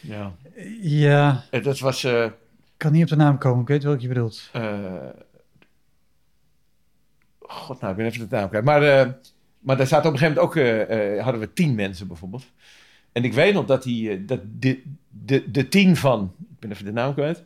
ja, 0.00 0.32
Ja, 0.80 1.44
eh, 1.50 1.64
dat 1.64 1.78
was... 1.78 2.04
eh, 2.04 2.24
ik 2.24 2.88
kan 2.88 2.92
niet 2.92 3.02
op 3.02 3.08
de 3.08 3.16
naam 3.16 3.38
komen. 3.38 3.60
Ik 3.62 3.68
weet 3.68 3.82
welke 3.84 4.02
je 4.02 4.08
bedoelt. 4.08 4.48
eh, 4.52 5.08
God, 7.38 7.80
nou, 7.80 7.90
ik 7.92 7.96
ben 7.98 8.06
even 8.06 8.28
de 8.28 8.36
naam 8.36 8.48
kwijt. 8.48 8.64
Maar, 8.64 8.82
eh, 8.82 9.08
maar 9.58 9.76
daar 9.76 9.86
zaten 9.86 10.06
op 10.10 10.12
een 10.12 10.18
gegeven 10.18 10.42
moment 10.42 10.58
ook... 10.58 10.64
eh, 10.88 11.16
eh, 11.16 11.22
hadden 11.22 11.40
we 11.40 11.52
tien 11.52 11.74
mensen 11.74 12.06
bijvoorbeeld. 12.06 12.44
En 13.12 13.24
ik 13.24 13.32
weet 13.32 13.54
nog 13.54 13.64
dat, 13.66 13.82
die, 13.82 14.10
eh, 14.10 14.18
dat 14.26 14.40
de, 14.58 14.82
de, 15.08 15.50
de 15.50 15.68
tien 15.68 15.96
van... 15.96 16.32
Ik 16.62 16.68
ben 16.68 16.70
even 16.76 16.84
de 16.84 17.00
naam 17.00 17.14
kwijt. 17.14 17.42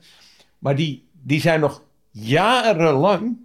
Maar 0.59 0.77
die, 0.77 1.05
die 1.23 1.41
zijn 1.41 1.61
nog 1.61 1.83
jarenlang 2.11 3.37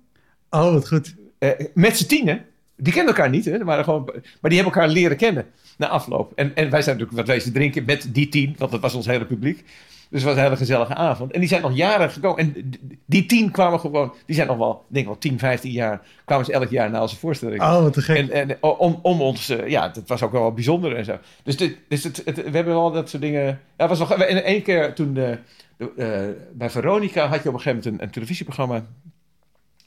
Oh, 0.49 0.73
wat 0.73 0.87
goed. 0.87 1.15
eh, 1.37 1.49
met 1.73 1.97
z'n 1.97 2.07
tienen. 2.07 2.45
Die 2.75 2.93
kennen 2.93 3.13
elkaar 3.13 3.29
niet, 3.29 3.45
hè? 3.45 3.63
Maar, 3.63 3.83
gewoon, 3.83 4.03
maar 4.05 4.51
die 4.51 4.59
hebben 4.61 4.73
elkaar 4.73 4.89
leren 4.89 5.17
kennen 5.17 5.45
na 5.77 5.87
afloop. 5.87 6.31
En, 6.35 6.55
en 6.55 6.69
wij 6.69 6.81
zijn 6.81 6.97
natuurlijk 6.97 7.27
wat 7.27 7.35
wezen 7.35 7.53
drinken 7.53 7.85
met 7.85 8.07
die 8.13 8.29
tien, 8.29 8.55
want 8.57 8.71
dat 8.71 8.79
was 8.81 8.93
ons 8.93 9.05
hele 9.05 9.25
publiek. 9.25 9.63
Dus 10.11 10.19
het 10.21 10.29
was 10.29 10.35
een 10.39 10.43
hele 10.43 10.57
gezellige 10.57 10.95
avond. 10.95 11.31
En 11.31 11.39
die 11.39 11.49
zijn 11.49 11.61
nog 11.61 11.75
jaren 11.75 12.11
gekomen. 12.11 12.39
En 12.39 12.71
die 13.05 13.25
tien 13.25 13.51
kwamen 13.51 13.79
gewoon, 13.79 14.13
die 14.25 14.35
zijn 14.35 14.47
nog 14.47 14.57
wel, 14.57 14.71
ik 14.87 14.93
denk 14.93 15.05
wel 15.05 15.17
10, 15.17 15.39
15 15.39 15.71
jaar, 15.71 16.01
kwamen 16.25 16.45
ze 16.45 16.51
elk 16.51 16.69
jaar 16.69 16.89
naar 16.89 17.01
onze 17.01 17.15
voorstelling. 17.17 17.61
Oh, 17.61 17.81
wat 17.81 17.93
te 17.93 18.01
gek. 18.01 18.29
En, 18.29 18.49
en 18.49 18.57
om, 18.63 18.99
om 19.01 19.21
ons, 19.21 19.49
eh, 19.49 19.67
ja, 19.67 19.87
dat 19.89 20.07
was 20.07 20.21
ook 20.21 20.31
wel 20.31 20.51
bijzonder 20.53 20.95
en 20.95 21.05
zo. 21.05 21.17
Dus, 21.43 21.57
dit, 21.57 21.77
dus 21.87 22.03
het, 22.03 22.21
het- 22.25 22.35
we 22.35 22.49
hebben 22.51 22.73
wel 22.73 22.91
dat 22.91 23.09
soort 23.09 23.21
dingen. 23.21 23.59
Ja, 23.77 23.87
was 23.87 23.99
nog, 23.99 24.11
en 24.13 24.43
één 24.43 24.61
keer 24.61 24.93
toen 24.93 25.13
de, 25.13 25.37
de, 25.77 25.91
eh, 25.97 26.43
bij 26.57 26.69
Veronica 26.69 27.27
had 27.27 27.43
je 27.43 27.49
op 27.49 27.55
een 27.55 27.61
gegeven 27.61 27.83
moment 27.83 28.01
een, 28.01 28.07
een 28.07 28.13
televisieprogramma. 28.13 28.85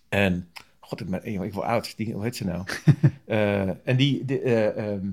En, 0.08 0.48
god, 0.80 1.00
ik 1.00 1.08
ben 1.10 1.24
ik 1.42 1.52
word 1.52 1.66
oud, 1.66 1.96
die, 1.96 2.12
hoe 2.12 2.22
heet 2.22 2.36
ze 2.36 2.44
nou? 2.44 2.62
Eh, 3.24 3.60
en 3.88 3.96
die, 3.96 4.24
eh, 4.42 4.76
ehm, 4.78 5.06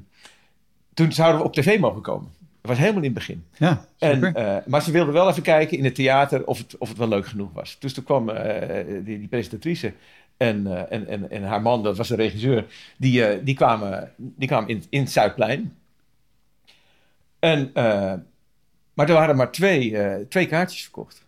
toen 0.94 1.12
zouden 1.12 1.42
we 1.42 1.48
op 1.48 1.54
tv 1.54 1.80
mogen 1.80 2.02
komen. 2.02 2.30
Was 2.62 2.78
helemaal 2.78 3.04
in 3.04 3.04
het 3.04 3.14
begin. 3.14 3.46
Ja, 3.58 3.86
En, 3.98 4.34
eh, 4.34 4.58
maar 4.66 4.82
ze 4.82 4.92
wilden 4.92 5.14
wel 5.14 5.30
even 5.30 5.44
kijken 5.44 5.78
in 5.78 5.84
het 5.84 5.96
theater 5.96 6.46
of 6.46 6.58
het, 6.58 6.78
of 6.78 6.90
het 6.90 6.98
wel 6.98 7.08
leuk 7.08 7.28
genoeg 7.28 7.54
was. 7.54 7.78
Dus 7.80 7.94
toen 7.94 8.04
kwam 8.04 8.30
eh, 8.30 8.86
die, 9.04 9.20
die 9.20 9.28
presentatrice 9.28 9.94
en, 10.38 10.68
eh, 10.68 10.98
en, 10.98 11.08
en, 11.08 11.30
en 11.30 11.44
haar 11.44 11.62
man, 11.62 11.84
dat 11.84 11.98
was 11.98 12.08
de 12.08 12.16
regisseur, 12.16 12.66
die, 12.98 13.44
die 13.44 13.56
kwamen, 13.56 14.12
die 14.18 14.48
kwamen 14.48 14.70
in, 14.70 14.84
in 14.90 15.02
het 15.02 15.12
Zuidplein. 15.12 15.76
En, 17.40 17.72
maar 18.94 19.10
er 19.10 19.14
waren 19.14 19.36
maar 19.36 19.52
twee, 19.52 19.98
twee 20.28 20.48
kaartjes 20.48 20.82
verkocht. 20.82 21.26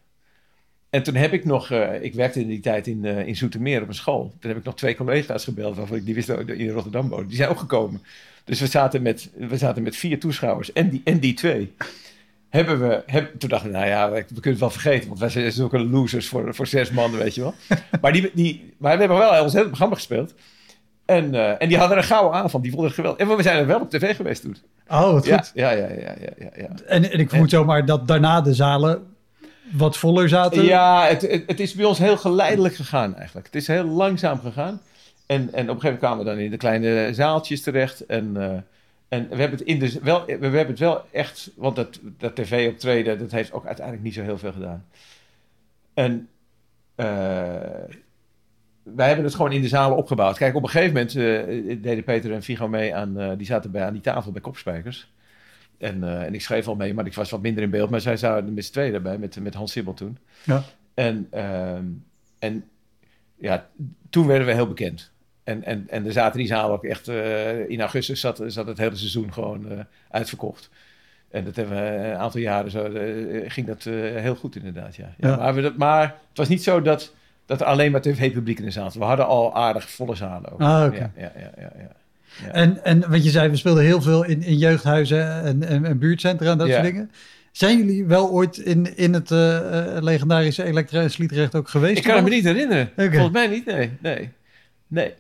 En 0.90 1.04
toen 1.04 1.16
heb 1.16 1.34
ik 1.34 1.46
nog, 1.46 1.72
ik 2.02 2.14
werkte 2.14 2.40
in 2.40 2.48
die 2.48 2.60
tijd 2.60 2.88
in, 2.88 3.06
in 3.06 3.36
Zoetermeer 3.36 3.82
op 3.82 3.88
een 3.88 3.94
school. 3.94 4.34
Toen 4.40 4.50
heb 4.50 4.60
ik 4.60 4.66
nog 4.66 4.76
twee 4.76 4.96
collega's 4.96 5.44
gebeld 5.44 5.76
waarvan 5.76 5.98
ik 5.98 6.06
die 6.06 6.16
wisten 6.16 6.48
in 6.48 6.70
Rotterdam 6.70 7.10
woonde. 7.10 7.28
Die 7.28 7.38
zijn 7.38 7.50
ook 7.50 7.60
gekomen. 7.60 8.02
Dus 8.44 8.60
we 8.60 8.68
zaten 8.68 9.02
met, 9.02 9.30
we 9.36 9.58
zaten 9.58 9.84
met 9.84 9.96
vier 9.96 10.20
toeschouwers 10.20 10.74
en 10.74 10.90
die, 10.90 11.02
en 11.04 11.20
die 11.20 11.34
twee. 11.34 11.76
Hebben 12.50 12.80
we, 12.88 13.04
heb, 13.06 13.40
toen 13.40 13.50
dachten 13.50 13.72
we, 13.72 13.78
nou 13.78 13.90
ja, 13.90 14.12
we, 14.12 14.16
we 14.16 14.24
kunnen 14.34 14.52
het 14.52 14.60
wel 14.60 14.70
vergeten, 14.70 15.08
want 15.08 15.20
wij 15.20 15.30
zijn 15.30 15.52
zulke 15.52 15.80
losers 15.80 16.28
voor, 16.28 16.56
voor 16.56 16.68
zes 16.68 16.92
mannen, 16.92 17.20
weet 17.20 17.36
je 17.36 17.42
wel. 17.42 17.54
maar, 18.02 18.12
die, 18.12 18.32
die, 18.34 18.74
maar 18.78 18.94
we 18.94 19.00
hebben 19.00 19.18
wel 19.18 19.44
ons 19.44 19.54
hele 19.54 19.68
programma 19.68 19.96
gespeeld. 19.96 20.34
En, 21.06 21.36
eh, 21.36 21.62
en 21.62 21.68
die 21.68 21.78
hadden 21.78 21.98
een 21.98 22.04
gouden 22.04 22.42
avond, 22.42 22.64
die 22.64 22.72
vonden 22.72 22.90
het 22.90 23.00
geweldig. 23.00 23.28
En 23.28 23.36
we 23.36 23.44
zijn 23.44 23.58
er 23.58 23.68
wel 23.68 23.80
op 23.80 23.90
tv 23.90 24.16
geweest 24.16 24.42
toen. 24.42 24.58
Oh, 24.88 25.12
wat 25.12 25.26
Ja, 25.26 25.38
goed. 25.38 25.52
ja, 25.54 25.72
ja, 25.72 25.88
ja, 25.88 26.16
ja, 26.20 26.32
ja, 26.38 26.50
ja. 26.56 26.68
En, 26.88 27.12
en 27.12 27.20
ik 27.20 27.30
vermoed 27.30 27.50
zomaar 27.50 27.86
dat 27.86 28.08
daarna 28.08 28.42
de 28.42 28.54
zalen 28.54 29.04
wat 29.72 29.98
voller 29.98 30.30
zaten. 30.30 30.64
Ja, 30.64 31.08
het, 31.08 31.22
het, 31.22 31.44
het 31.48 31.60
is 31.60 31.74
bij 31.74 31.86
ons 31.86 31.98
heel 31.98 32.18
geleidelijk 32.18 32.76
gegaan 32.76 33.16
eigenlijk. 33.16 33.46
Het 33.46 33.56
is 33.56 33.68
heel 33.68 33.86
langzaam 33.86 34.40
gegaan. 34.40 34.82
En, 35.34 35.54
en 35.54 35.70
op 35.70 35.76
een 35.76 35.82
gegeven 35.82 35.82
moment 35.82 36.00
kwamen 36.00 36.18
we 36.18 36.32
dan 36.32 36.40
in 36.40 36.52
de 36.52 36.58
kleine 36.58 37.14
zaaltjes 37.14 37.62
terecht. 37.62 38.06
En, 38.06 38.38
eh, 38.38 38.58
en 39.08 39.30
we, 39.30 39.36
hebben 39.36 39.60
het 39.60 39.62
in 39.62 39.80
de, 39.80 40.00
wel, 40.02 40.26
we 40.26 40.32
hebben 40.32 40.68
het 40.68 40.80
wel 40.80 41.06
echt... 41.12 41.52
Want 41.56 41.76
dat, 41.76 42.00
dat 42.18 42.36
tv-optreden, 42.36 43.20
dat 43.20 43.32
heeft 43.32 43.52
ook 43.52 43.66
uiteindelijk 43.66 44.06
niet 44.06 44.14
zo 44.14 44.22
heel 44.22 44.38
veel 44.38 44.52
gedaan. 44.52 44.86
En 45.94 46.30
eh, 46.96 47.06
wij 48.84 49.08
hebben 49.08 49.26
het 49.26 49.36
gewoon 49.36 49.52
in 49.52 49.62
de 49.62 49.68
zalen 49.68 49.98
opgebouwd. 49.98 50.38
Kijk, 50.38 50.56
op 50.56 50.64
een 50.64 50.70
gegeven 50.70 50.94
moment 50.94 51.16
eh, 51.16 51.82
deden 51.82 52.04
Peter 52.04 52.34
en 52.34 52.44
Vigo 52.44 52.68
mee 52.68 52.96
aan... 52.96 53.38
die 53.38 53.48
zaten 53.48 53.72
bij, 53.72 53.84
aan 53.84 53.94
die 53.94 54.02
tafel 54.02 54.32
bij 54.32 54.42
Kopspijkers. 54.42 55.12
En, 55.78 56.24
en 56.26 56.34
ik 56.34 56.42
schreef 56.42 56.68
al 56.68 56.76
mee, 56.76 56.94
maar 56.94 57.06
ik 57.06 57.14
was 57.14 57.30
wat 57.30 57.42
minder 57.42 57.64
in 57.64 57.70
beeld. 57.70 57.90
Maar 57.90 58.02
zij 58.02 58.18
zaten 58.18 58.54
met 58.54 58.66
z'n 58.66 58.72
tweeën 58.72 58.92
daarbij, 58.92 59.18
met, 59.18 59.40
met 59.40 59.54
Hans 59.54 59.72
Sibbel 59.72 59.94
toen. 59.94 60.18
Ja. 60.44 60.64
En, 60.94 61.28
ehm, 61.32 61.86
en 62.40 62.64
ja, 63.36 63.70
toen 64.10 64.28
werden 64.28 64.48
we 64.48 64.54
heel 64.54 64.68
bekend. 64.68 65.13
En, 65.44 65.64
en, 65.64 65.86
en 65.90 66.06
er 66.06 66.12
zaten 66.12 66.38
die 66.38 66.48
zalen 66.48 66.72
ook 66.76 66.84
echt... 66.84 67.08
eh, 67.08 67.70
in 67.70 67.80
augustus 67.80 68.20
zat, 68.20 68.42
zat 68.48 68.68
het 68.68 68.78
hele 68.78 68.96
seizoen 68.96 69.34
gewoon 69.34 69.72
eh, 69.72 69.78
uitverkocht. 70.10 70.70
En 71.32 71.44
dat 71.44 71.56
hebben 71.56 71.76
we 71.76 72.08
een 72.08 72.16
aantal 72.18 72.42
jaren 72.42 72.72
zo... 72.72 72.84
eh, 72.84 73.52
ging 73.52 73.68
dat 73.68 73.86
eh, 73.86 73.94
heel 74.16 74.36
goed 74.36 74.56
inderdaad, 74.56 74.96
ja. 74.96 75.14
ja, 75.18 75.28
Ja. 75.30 75.36
Maar, 75.36 75.54
we 75.54 75.62
dat, 75.62 75.78
maar 75.78 76.02
het 76.04 76.38
was 76.38 76.48
niet 76.48 76.64
zo 76.64 76.82
dat, 76.82 77.14
dat 77.46 77.62
er 77.62 77.68
alleen 77.68 77.92
maar 77.92 78.02
tv-publiek 78.02 78.60
in 78.60 78.66
de 78.66 78.72
zaal 78.72 78.92
zat. 78.92 79.02
We 79.02 79.08
hadden 79.08 79.28
al 79.28 79.56
aardig 79.56 79.90
volle 79.90 80.16
zalen 80.16 80.52
ook. 80.52 80.62
Ah, 80.62 80.86
oké. 80.86 80.96
ja, 80.98 81.12
ja, 81.18 81.32
ja, 81.36 81.52
ja, 81.58 81.72
ja. 81.78 81.92
Ja. 82.46 82.52
En, 82.52 82.84
en 82.84 83.10
wat 83.10 83.24
je 83.24 83.30
zei, 83.30 83.50
we 83.50 83.56
speelden 83.56 83.84
heel 83.84 84.02
veel 84.02 84.24
in, 84.24 84.44
in 84.44 84.58
jeugdhuizen 84.58 85.44
en, 85.44 85.64
en, 85.64 85.86
en 85.86 85.98
buurtcentra 85.98 86.52
en 86.52 86.58
dat 86.58 86.70
soort 86.70 86.84
dingen. 86.84 87.12
Zijn 87.52 87.78
jullie 87.78 88.06
wel 88.06 88.30
ooit 88.30 88.58
in, 88.58 88.98
in 88.98 89.14
het 89.14 89.32
eh, 89.32 89.96
eh, 89.98 90.04
legendarische 90.04 90.64
Elektra 90.64 91.02
en 91.02 91.12
Sliedrecht 91.12 91.56
ook 91.56 91.70
geweest? 91.70 91.98
Ik 91.98 92.04
kan 92.04 92.24
me 92.24 92.30
niet 92.30 92.44
herinneren. 92.44 92.90
Volgens 92.96 93.32
mij 93.32 93.48
niet, 93.48 93.66
nee. 93.66 93.92
Nee. 94.02 94.30
Nee. 94.88 95.14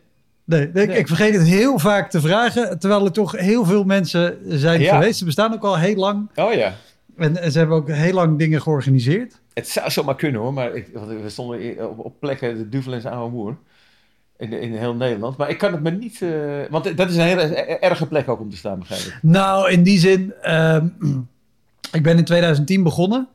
Nee, 0.45 0.69
nee, 0.73 0.83
ik- 0.83 0.89
Nee. 0.89 0.97
ik 0.97 1.07
vergeet 1.07 1.33
het 1.33 1.47
heel 1.47 1.79
vaak 1.79 2.09
te 2.09 2.21
vragen, 2.21 2.79
terwijl 2.79 3.05
er 3.05 3.11
toch 3.11 3.31
heel 3.31 3.65
veel 3.65 3.83
mensen 3.83 4.37
zijn 4.47 4.81
Ja. 4.81 4.93
geweest. 4.93 5.17
Ze 5.19 5.25
bestaan 5.25 5.53
ook 5.53 5.63
al 5.63 5.77
heel 5.77 5.95
lang 5.95 6.29
Oh 6.35 6.53
ja. 6.53 6.73
en, 7.17 7.51
ze 7.51 7.57
hebben 7.57 7.75
ook 7.77 7.89
heel 7.89 8.13
lang 8.13 8.39
dingen 8.39 8.61
georganiseerd. 8.61 9.41
Het 9.53 9.67
zou 9.69 9.91
zomaar 9.91 10.15
kunnen 10.15 10.41
hoor, 10.41 10.53
maar 10.53 10.75
ik, 10.75 10.87
we 11.23 11.29
stonden 11.29 11.89
op, 11.89 11.99
op 12.05 12.19
plekken, 12.19 12.57
de 12.57 12.69
Duvel 12.69 12.93
en 12.93 13.01
zijn 13.01 13.13
oude. 13.13 13.55
In, 14.37 14.51
in 14.53 14.73
heel 14.75 14.95
Nederland. 14.95 15.37
Maar 15.37 15.49
ik 15.49 15.57
kan 15.57 15.71
het 15.71 15.81
me 15.83 15.91
niet. 15.91 16.21
eh, 16.21 16.29
want 16.69 16.97
dat 16.97 17.09
is 17.09 17.15
een 17.15 17.21
hele 17.21 17.41
er- 17.41 17.79
erge 17.81 18.07
plek 18.07 18.29
ook 18.29 18.39
om 18.39 18.49
te 18.49 18.57
staan, 18.57 18.79
begrijp 18.79 19.01
ik. 19.01 19.17
Nou, 19.21 19.71
in 19.71 19.83
die 19.83 19.99
zin, 19.99 20.33
ehm, 20.41 20.87
ik 21.91 22.03
ben 22.03 22.17
in 22.17 22.23
2010 22.25 22.83
begonnen. 22.83 23.27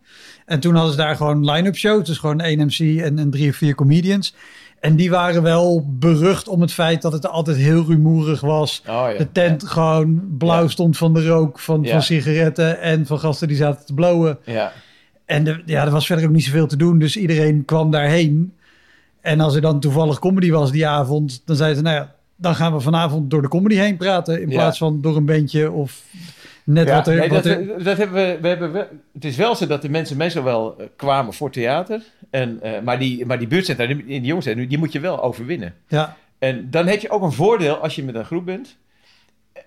En 0.47 0.61
toen 0.61 0.75
hadden 0.75 0.93
ze 0.93 0.99
daar 0.99 1.17
gewoon 1.17 1.51
line-up 1.51 1.77
shows. 1.77 2.07
Dus 2.07 2.19
gewoon 2.19 2.41
één 2.41 2.59
MC 2.67 3.01
en, 3.01 3.19
en 3.19 3.31
drie 3.31 3.51
of 3.51 3.57
vier 3.57 3.75
comedians. 3.75 4.35
En 4.81 4.97
die 4.97 5.11
waren 5.11 5.43
wel 5.43 5.87
berucht 5.89 6.49
om 6.49 6.61
het 6.61 6.73
feit 6.73 7.03
dat 7.03 7.13
het 7.13 7.27
altijd 7.27 7.57
heel 7.57 7.85
rumoerig 7.85 8.41
was. 8.41 8.83
Oh 8.89 9.07
ja. 9.13 9.19
De 9.19 9.33
tent 9.33 9.65
gewoon 9.65 10.37
blauw 10.39 10.63
Ja. 10.63 10.69
stond 10.69 10.97
van 10.97 11.15
de 11.15 11.27
rook 11.27 11.59
van, 11.59 11.87
van 11.87 12.03
sigaretten 12.03 12.81
en 12.81 13.07
van 13.07 13.19
gasten 13.19 13.49
die 13.49 13.57
zaten 13.57 13.87
te 13.87 13.95
blowen. 13.95 14.39
Ja. 14.45 14.73
En 15.25 15.45
de, 15.45 15.63
ja, 15.65 15.85
er 15.85 15.91
was 15.91 16.07
verder 16.07 16.25
ook 16.25 16.33
niet 16.33 16.45
zoveel 16.45 16.67
te 16.67 16.77
doen, 16.77 16.99
dus 16.99 17.17
iedereen 17.17 17.65
kwam 17.65 17.91
daarheen. 17.91 18.53
En 19.21 19.41
als 19.41 19.55
er 19.55 19.61
dan 19.61 19.81
toevallig 19.81 20.19
comedy 20.19 20.51
was 20.51 20.71
die 20.71 20.87
avond, 20.87 21.43
dan 21.45 21.57
zeiden 21.57 21.77
ze, 21.79 21.83
nou 21.85 21.97
ja, 21.97 22.15
dan 22.37 22.55
gaan 22.55 22.73
we 22.73 22.81
vanavond 22.81 23.31
door 23.31 23.43
de 23.43 23.49
comedy 23.49 23.75
heen 23.75 23.97
praten. 23.97 24.41
In 24.43 24.49
plaats 24.49 24.79
van 24.79 25.01
door 25.01 25.17
een 25.17 25.27
bandje 25.27 25.71
of 25.71 26.03
net 26.69 26.89
Ja, 26.89 26.95
wat 26.95 27.07
er... 27.07 27.17
nee, 27.17 27.29
wat 27.29 27.43
dat, 27.43 27.53
er 27.53 27.85
dat 27.85 27.97
hebben 27.97 28.17
we, 28.17 28.39
we 28.41 28.49
hebben 28.49 28.87
het 29.13 29.25
is 29.25 29.37
wel 29.37 29.55
zo 29.55 29.67
dat 29.67 29.83
de 29.83 29.89
mensen 29.89 30.17
meestal 30.17 30.43
wel 30.43 30.79
eh, 30.79 30.87
kwamen 30.97 31.35
voor 31.35 31.51
theater. 31.51 32.03
En, 32.31 32.63
eh, 32.63 32.83
maar, 32.83 32.99
die, 32.99 33.27
maar 33.27 33.39
die 33.39 33.49
buurtcentra, 33.49 33.87
die, 33.87 34.05
die 34.05 34.21
jongens, 34.21 34.47
die 34.47 34.79
moet 34.79 34.93
je 34.93 35.01
wel 35.01 35.23
overwinnen. 35.23 35.75
ja, 35.87 36.17
En 36.39 36.71
dan 36.71 36.87
heb 36.87 37.01
je 37.01 37.11
ook 37.11 37.23
een 37.23 37.33
voordeel 37.33 37.77
als 37.77 37.95
je 37.95 38.05
met 38.05 38.15
een 38.15 38.25
groep 38.25 38.45
bent. 38.45 38.77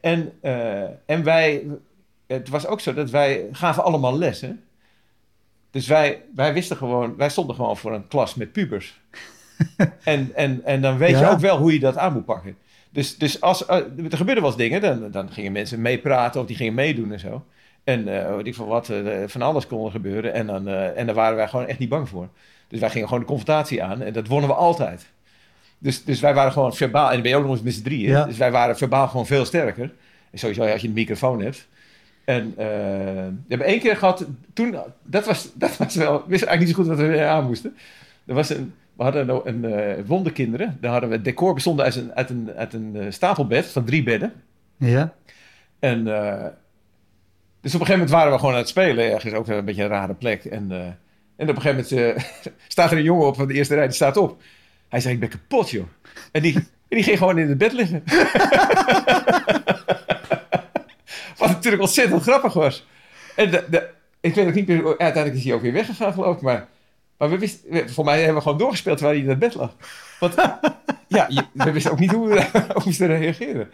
En, 0.01 0.31
eh, 0.41 0.81
en 1.05 1.23
wij, 1.23 1.67
het 2.27 2.49
was 2.49 2.67
ook 2.67 2.79
zo 2.79 2.93
dat 2.93 3.09
wij 3.09 3.47
gaven 3.51 3.83
allemaal 3.83 4.17
lessen. 4.17 4.63
Dus 5.71 5.87
wij, 5.87 6.21
wij 6.35 6.53
wisten 6.53 6.77
gewoon, 6.77 7.15
wij 7.15 7.29
stonden 7.29 7.55
gewoon 7.55 7.77
voor 7.77 7.93
een 7.93 8.07
klas 8.07 8.35
met 8.35 8.51
pubers. 8.51 8.99
en, 10.03 10.31
en, 10.35 10.61
en 10.63 10.81
dan 10.81 10.97
weet 10.97 11.19
je 11.19 11.29
ook 11.29 11.39
wel 11.39 11.57
hoe 11.57 11.73
je 11.73 11.79
dat 11.79 11.97
aan 11.97 12.13
moet 12.13 12.25
pakken. 12.25 12.57
Dus, 12.91 13.17
dus 13.17 13.41
als 13.41 13.65
eh, 13.65 13.75
er 13.77 14.17
gebeurden 14.17 14.43
wel 14.43 14.45
eens 14.45 14.55
dingen, 14.55 14.81
dan, 14.81 15.11
dan 15.11 15.31
gingen 15.31 15.51
mensen 15.51 15.81
meepraten 15.81 16.41
of 16.41 16.47
die 16.47 16.55
gingen 16.55 16.73
meedoen 16.73 17.11
en 17.11 17.19
zo. 17.19 17.45
En 17.83 18.07
eh 18.07 18.35
weet 18.35 18.47
ik 18.47 18.55
van 18.55 18.67
wat, 18.67 18.89
eh, 18.89 19.01
van 19.27 19.41
alles 19.41 19.67
kon 19.67 19.85
er 19.85 19.91
gebeuren. 19.91 20.33
En, 20.33 20.47
dan, 20.47 20.67
en 20.67 21.05
daar 21.05 21.15
waren 21.15 21.35
wij 21.35 21.47
gewoon 21.47 21.67
echt 21.67 21.79
niet 21.79 21.89
bang 21.89 22.09
voor. 22.09 22.29
Dus 22.67 22.79
wij 22.79 22.89
gingen 22.89 23.07
gewoon 23.07 23.23
de 23.23 23.29
confrontatie 23.29 23.83
aan 23.83 24.01
en 24.01 24.13
dat 24.13 24.27
wonnen 24.27 24.49
we 24.49 24.55
altijd. 24.55 25.07
Dus, 25.77 26.03
dus 26.03 26.19
wij 26.19 26.33
waren 26.33 26.51
gewoon 26.51 26.75
verbaal, 26.75 27.07
en 27.07 27.13
dan 27.13 27.21
ben 27.21 27.31
je 27.31 27.37
ook 27.37 27.43
nog 27.43 27.51
eens 27.51 27.61
met 27.61 27.73
z'n 27.73 27.83
drieën. 27.83 28.09
Ja. 28.09 28.25
Dus 28.25 28.37
wij 28.37 28.51
waren 28.51 28.77
verbaal 28.77 29.07
gewoon 29.07 29.25
veel 29.25 29.45
sterker. 29.45 29.91
En 30.31 30.39
sowieso 30.39 30.63
als 30.63 30.81
je 30.81 30.87
een 30.87 30.93
microfoon 30.93 31.41
hebt. 31.41 31.67
En 32.25 32.53
we 32.55 33.33
hebben 33.47 33.67
één 33.67 33.79
keer 33.79 33.97
gehad, 33.97 34.25
toen, 34.53 34.75
dat 35.03 35.25
was, 35.25 35.49
dat 35.53 35.77
was 35.77 35.95
wel, 35.95 36.13
we 36.13 36.23
wisten 36.27 36.47
eigenlijk 36.47 36.59
niet 36.59 36.87
zo 36.87 36.93
goed 36.93 37.07
wat 37.07 37.17
we 37.17 37.25
aan 37.25 37.45
moesten. 37.45 37.75
Er 38.25 38.33
was 38.33 38.49
een, 38.49 38.73
we 38.95 39.03
hadden 39.03 39.29
een, 39.29 39.41
een 39.47 39.65
eh, 39.73 40.03
wonderkinderen, 40.05 40.77
daar 40.81 40.91
hadden 40.91 41.09
we 41.09 41.15
het 41.15 41.25
decor 41.25 41.53
bestond 41.53 41.81
uit 41.81 41.95
een, 41.95 42.13
uit 42.13 42.29
een, 42.29 42.51
uit 42.55 42.73
een 42.73 42.95
eh, 42.95 43.05
stapelbed 43.11 43.65
van 43.65 43.85
drie 43.85 44.03
bedden. 44.03 44.33
Ja. 44.77 45.13
En 45.79 46.07
eh, 46.07 46.47
dus 47.61 47.75
op 47.75 47.79
een 47.79 47.85
gegeven 47.85 47.91
moment 47.91 48.09
waren 48.09 48.31
we 48.31 48.37
gewoon 48.37 48.53
aan 48.53 48.59
het 48.59 48.69
spelen, 48.69 49.11
ergens 49.11 49.33
ook 49.33 49.47
een 49.47 49.65
beetje 49.65 49.83
een 49.83 49.89
rare 49.89 50.13
plek. 50.13 50.45
En, 50.45 50.71
en 51.35 51.49
op 51.49 51.55
een 51.55 51.61
gegeven 51.61 51.97
moment 51.99 52.23
staat 52.67 52.91
er 52.91 52.97
een 52.97 53.03
jongen 53.03 53.27
op 53.27 53.35
van 53.35 53.47
de 53.47 53.53
eerste 53.53 53.75
rij, 53.75 53.85
die 53.85 53.95
staat 53.95 54.17
op. 54.17 54.41
Hij 54.89 54.99
zei, 54.99 55.13
ik 55.13 55.19
ben 55.19 55.29
kapot 55.29 55.69
joh. 55.69 55.87
En 56.31 56.41
die, 56.41 56.55
en 56.55 56.65
die 56.87 57.03
ging 57.03 57.17
gewoon 57.17 57.37
in 57.37 57.49
het 57.49 57.57
bed 57.57 57.73
liggen. 57.73 58.03
Wat 61.37 61.49
natuurlijk 61.49 61.81
ontzettend 61.81 62.21
grappig 62.21 62.53
was. 62.53 62.87
En 63.35 63.51
de, 63.51 63.65
de, 63.69 63.89
ik 64.19 64.35
weet 64.35 64.47
ook 64.47 64.53
niet 64.53 64.67
meer, 64.67 64.83
uiteindelijk 64.85 65.35
is 65.35 65.43
hij 65.43 65.53
ook 65.53 65.61
weer 65.61 65.73
weggegaan 65.73 66.13
geloof 66.13 66.35
ik, 66.35 66.41
maar... 66.41 66.67
Maar 67.21 67.29
we 67.29 67.37
wisten, 67.37 67.89
voor 67.89 68.05
mij 68.05 68.17
hebben 68.17 68.35
we 68.35 68.41
gewoon 68.41 68.57
doorgespeeld 68.57 68.97
terwijl 68.97 69.17
hij 69.17 69.27
in 69.27 69.31
het 69.31 69.39
bed 69.39 69.55
lag. 69.55 69.75
Want 70.19 70.35
ja, 71.07 71.25
je- 71.29 71.45
we 71.53 71.71
wisten 71.71 71.91
ook 71.91 71.99
niet 71.99 72.11
hoe 72.11 72.27
we 72.27 72.35
daarop 72.53 72.85
moesten 72.85 73.07
reageren. 73.07 73.71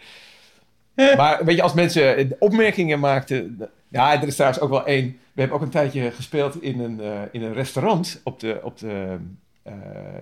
Maar 1.16 1.44
weet 1.44 1.56
je, 1.56 1.62
als 1.62 1.72
mensen 1.74 2.36
opmerkingen 2.38 2.98
maakten... 3.00 3.68
Ja, 3.88 4.20
er 4.20 4.26
is 4.26 4.34
trouwens 4.34 4.62
ook 4.62 4.70
wel 4.70 4.86
één... 4.86 5.06
We 5.32 5.40
hebben 5.40 5.56
ook 5.56 5.62
een 5.62 5.70
tijdje 5.70 6.10
gespeeld 6.10 6.62
in 6.62 6.80
een, 6.80 7.00
eh, 7.00 7.20
in 7.32 7.42
een 7.42 7.52
restaurant 7.52 8.20
op 8.24 8.40
de, 8.40 8.60
op 8.62 8.78
de 8.78 9.16
eh, 9.62 9.72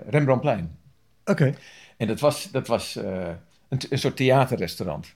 Rembrandtplein. 0.09 0.79
Oké. 1.25 1.55
En 1.97 2.07
dat 2.07 2.21
was, 2.21 2.51
dat 2.51 2.67
was 2.67 2.97
eh, 2.97 3.29
een, 3.69 3.81
een 3.91 3.99
soort 3.99 4.17
theaterrestaurant. 4.17 5.15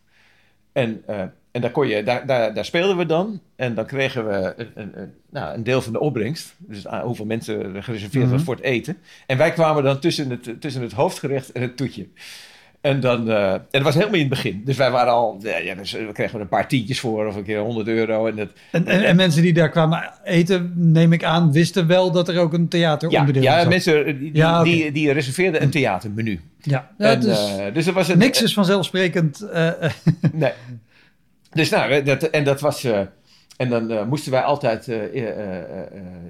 En, 0.73 1.03
eh, 1.07 1.23
en 1.53 1.61
daar, 1.61 1.71
kon 1.71 1.89
je, 1.89 2.03
daar, 2.03 2.27
daar, 2.27 2.55
daar 2.55 2.65
speelden 2.65 2.97
we 2.97 3.07
dan. 3.07 3.41
En 3.57 3.75
dan 3.75 3.87
kregen 3.87 4.27
we 4.27 4.55
een, 4.57 4.69
een, 4.75 4.91
een- 5.01 5.13
nou, 5.31 5.55
een 5.55 5.65
deel 5.65 5.83
van 5.83 5.93
de 5.93 6.01
opbrengst. 6.01 6.55
Dus 6.59 6.85
hoeveel 7.03 7.25
mensen 7.27 7.75
er 7.75 7.83
gereserveerd 7.83 8.25
was 8.25 8.35
Mhm. 8.35 8.45
voor 8.45 8.55
het 8.55 8.65
eten. 8.65 8.97
En 9.27 9.37
wij 9.39 9.53
kwamen 9.53 9.83
dan 9.85 9.99
tussen 9.99 10.31
het, 10.31 10.61
tussen 10.61 10.83
het 10.83 10.93
hoofdgerecht 10.93 11.53
en 11.53 11.63
het 11.63 11.77
toetje. 11.77 12.07
En, 12.81 13.01
dan, 13.01 13.31
eh, 13.31 13.53
en 13.53 13.61
dat 13.71 13.83
was 13.83 13.95
helemaal 13.95 14.15
in 14.15 14.21
het 14.21 14.29
begin. 14.29 14.63
Dus 14.65 14.77
wij 14.77 14.91
waren 14.91 15.13
al... 15.13 15.37
Ja, 15.41 15.57
ja, 15.59 15.75
dus 15.75 15.93
we 15.93 16.11
kregen 16.13 16.35
er 16.35 16.41
een 16.41 16.49
paar 16.49 16.69
tientjes 16.69 17.01
voor. 17.01 17.27
Of 17.27 17.37
een 17.37 17.43
keer 17.45 17.59
100 17.59 17.89
euro. 17.89 18.27
En 18.27 18.39
En, 18.39 18.51
en, 18.87 19.05
en 19.05 19.17
mensen 19.17 19.43
die 19.43 19.53
daar 19.53 19.69
kwamen 19.71 20.13
eten, 20.25 20.73
neem 20.77 21.13
ik 21.13 21.25
aan, 21.25 21.53
wisten 21.53 21.87
wel 21.87 22.11
dat 22.11 22.29
er 22.29 22.39
ook 22.39 22.53
een 22.53 22.61
ja, 22.61 22.69
theateronderdeel 22.69 23.43
ja 23.43 23.61
zat. 23.61 23.69
mensen 23.69 24.05
die, 24.05 24.19
die, 24.19 24.35
Ja, 24.35 24.63
die, 24.63 24.93
die 24.93 25.13
reserveerden 25.13 25.63
een 25.63 25.71
theatermenu. 25.71 26.41
Ja, 26.61 26.91
ja 26.99 27.17
dus 27.17 27.57
eh, 27.57 27.75
dus 27.75 27.87
er 27.87 27.93
was 27.93 28.09
een, 28.09 28.19
niks 28.19 28.43
is 28.43 28.53
vanzelfsprekend. 28.55 29.41
eh, 29.41 29.85
eh, 29.85 29.91
Nee. 30.33 30.53
Dus 31.51 31.71
nou, 31.71 32.03
dat, 32.03 32.23
en 32.23 32.45
dat 32.45 32.61
was. 32.61 32.85
eh, 32.85 33.01
en 33.57 33.69
dan 33.69 33.91
eh, 33.91 34.05
moesten 34.07 34.33
wij 34.33 34.43
altijd. 34.43 34.89
eh, 34.89 34.99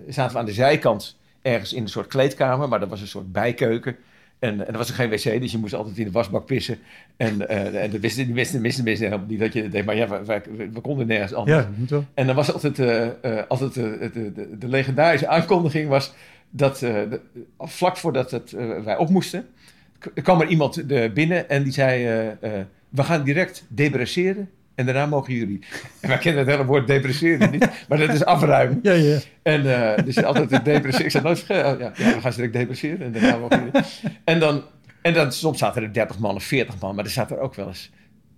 zaten 0.08 0.32
we 0.32 0.38
aan 0.38 0.44
de 0.46 0.52
zijkant 0.52 1.18
ergens 1.42 1.72
in 1.72 1.82
een 1.82 1.88
soort 1.88 2.06
kleedkamer, 2.06 2.68
maar 2.68 2.80
dat 2.80 2.88
was 2.88 3.00
een 3.00 3.06
soort 3.06 3.32
bijkeuken. 3.32 3.96
En, 4.38 4.66
en 4.66 4.72
er 4.72 4.78
was 4.78 4.88
er 4.88 4.94
geen 4.94 5.10
wc, 5.10 5.40
dus 5.40 5.52
je 5.52 5.58
moest 5.58 5.74
altijd 5.74 5.98
in 5.98 6.04
de 6.04 6.10
wasbak 6.10 6.46
pissen. 6.46 6.78
En, 7.16 7.48
en 7.48 7.90
dat 7.90 8.00
wisten 8.00 8.32
wisten, 8.32 8.60
wisten 8.60 8.84
mensen 8.84 9.04
helemaal 9.06 9.26
niet 9.28 9.38
dat 9.40 9.52
je 9.52 9.62
dat 9.62 9.72
deed. 9.72 9.84
Maar 9.84 9.96
ja, 9.96 10.08
wij, 10.08 10.24
wij- 10.24 10.42
we 10.72 10.80
konden 10.80 11.06
nergens 11.06 11.34
anders. 11.34 11.62
ja, 11.62 11.70
moet 11.76 11.90
wel. 11.90 12.04
En 12.14 12.26
dan 12.26 12.34
was 12.36 12.52
altijd, 12.52 12.78
altijd 13.48 13.74
de, 13.74 14.10
de, 14.34 14.58
de 14.58 14.68
legendarische 14.68 15.28
aankondiging 15.28 15.88
was 15.88 16.12
dat 16.50 16.78
de- 16.78 17.20
vlak 17.58 17.96
voordat 17.96 18.30
het, 18.30 18.50
wij 18.84 18.96
op 18.96 19.08
moesten, 19.08 19.46
kwam 20.22 20.40
er 20.40 20.46
iemand 20.46 20.86
binnen 21.14 21.48
en 21.48 21.62
die 21.62 21.72
zei, 21.72 22.04
we 22.88 23.02
gaan 23.02 23.24
direct 23.24 23.64
debresseren 23.68 24.50
en 24.74 24.86
daarna 24.86 25.06
mogen 25.06 25.34
jullie. 25.34 25.60
En 26.00 26.08
wij 26.08 26.18
kennen 26.18 26.40
het 26.40 26.50
hele 26.50 26.64
woord 26.64 26.86
debresseren 26.86 27.50
niet, 27.50 27.68
maar 27.88 27.98
dat 27.98 28.08
is 28.08 28.24
afruimen. 28.24 28.78
Ja, 28.82 28.92
ja. 28.92 29.18
En 29.42 29.94
eh, 29.96 30.04
dus 30.04 30.24
altijd 30.24 30.50
het 30.50 30.64
depresseren. 30.64 31.04
Ik 31.06 31.10
zei 31.10 31.24
nooit 31.24 31.38
vergeten. 31.38 31.78
Ja, 31.78 31.92
ja, 31.96 32.14
we 32.14 32.20
gaan 32.20 32.32
direct 32.32 32.52
depresseren. 32.52 33.00
En 33.00 33.12
daarna 33.12 33.36
mogen 33.36 33.58
jullie. 33.58 33.88
En 34.24 34.40
dan, 34.40 34.62
en 35.02 35.14
dan 35.14 35.32
soms 35.32 35.58
zaten 35.58 35.82
er 35.82 35.92
30 35.92 36.18
man 36.18 36.34
of 36.34 36.44
40 36.44 36.80
man, 36.80 36.94
maar 36.94 37.04
er 37.04 37.10
zaten 37.10 37.36
er 37.36 37.42
ook 37.42 37.54
wel 37.54 37.66
eens 37.66 37.90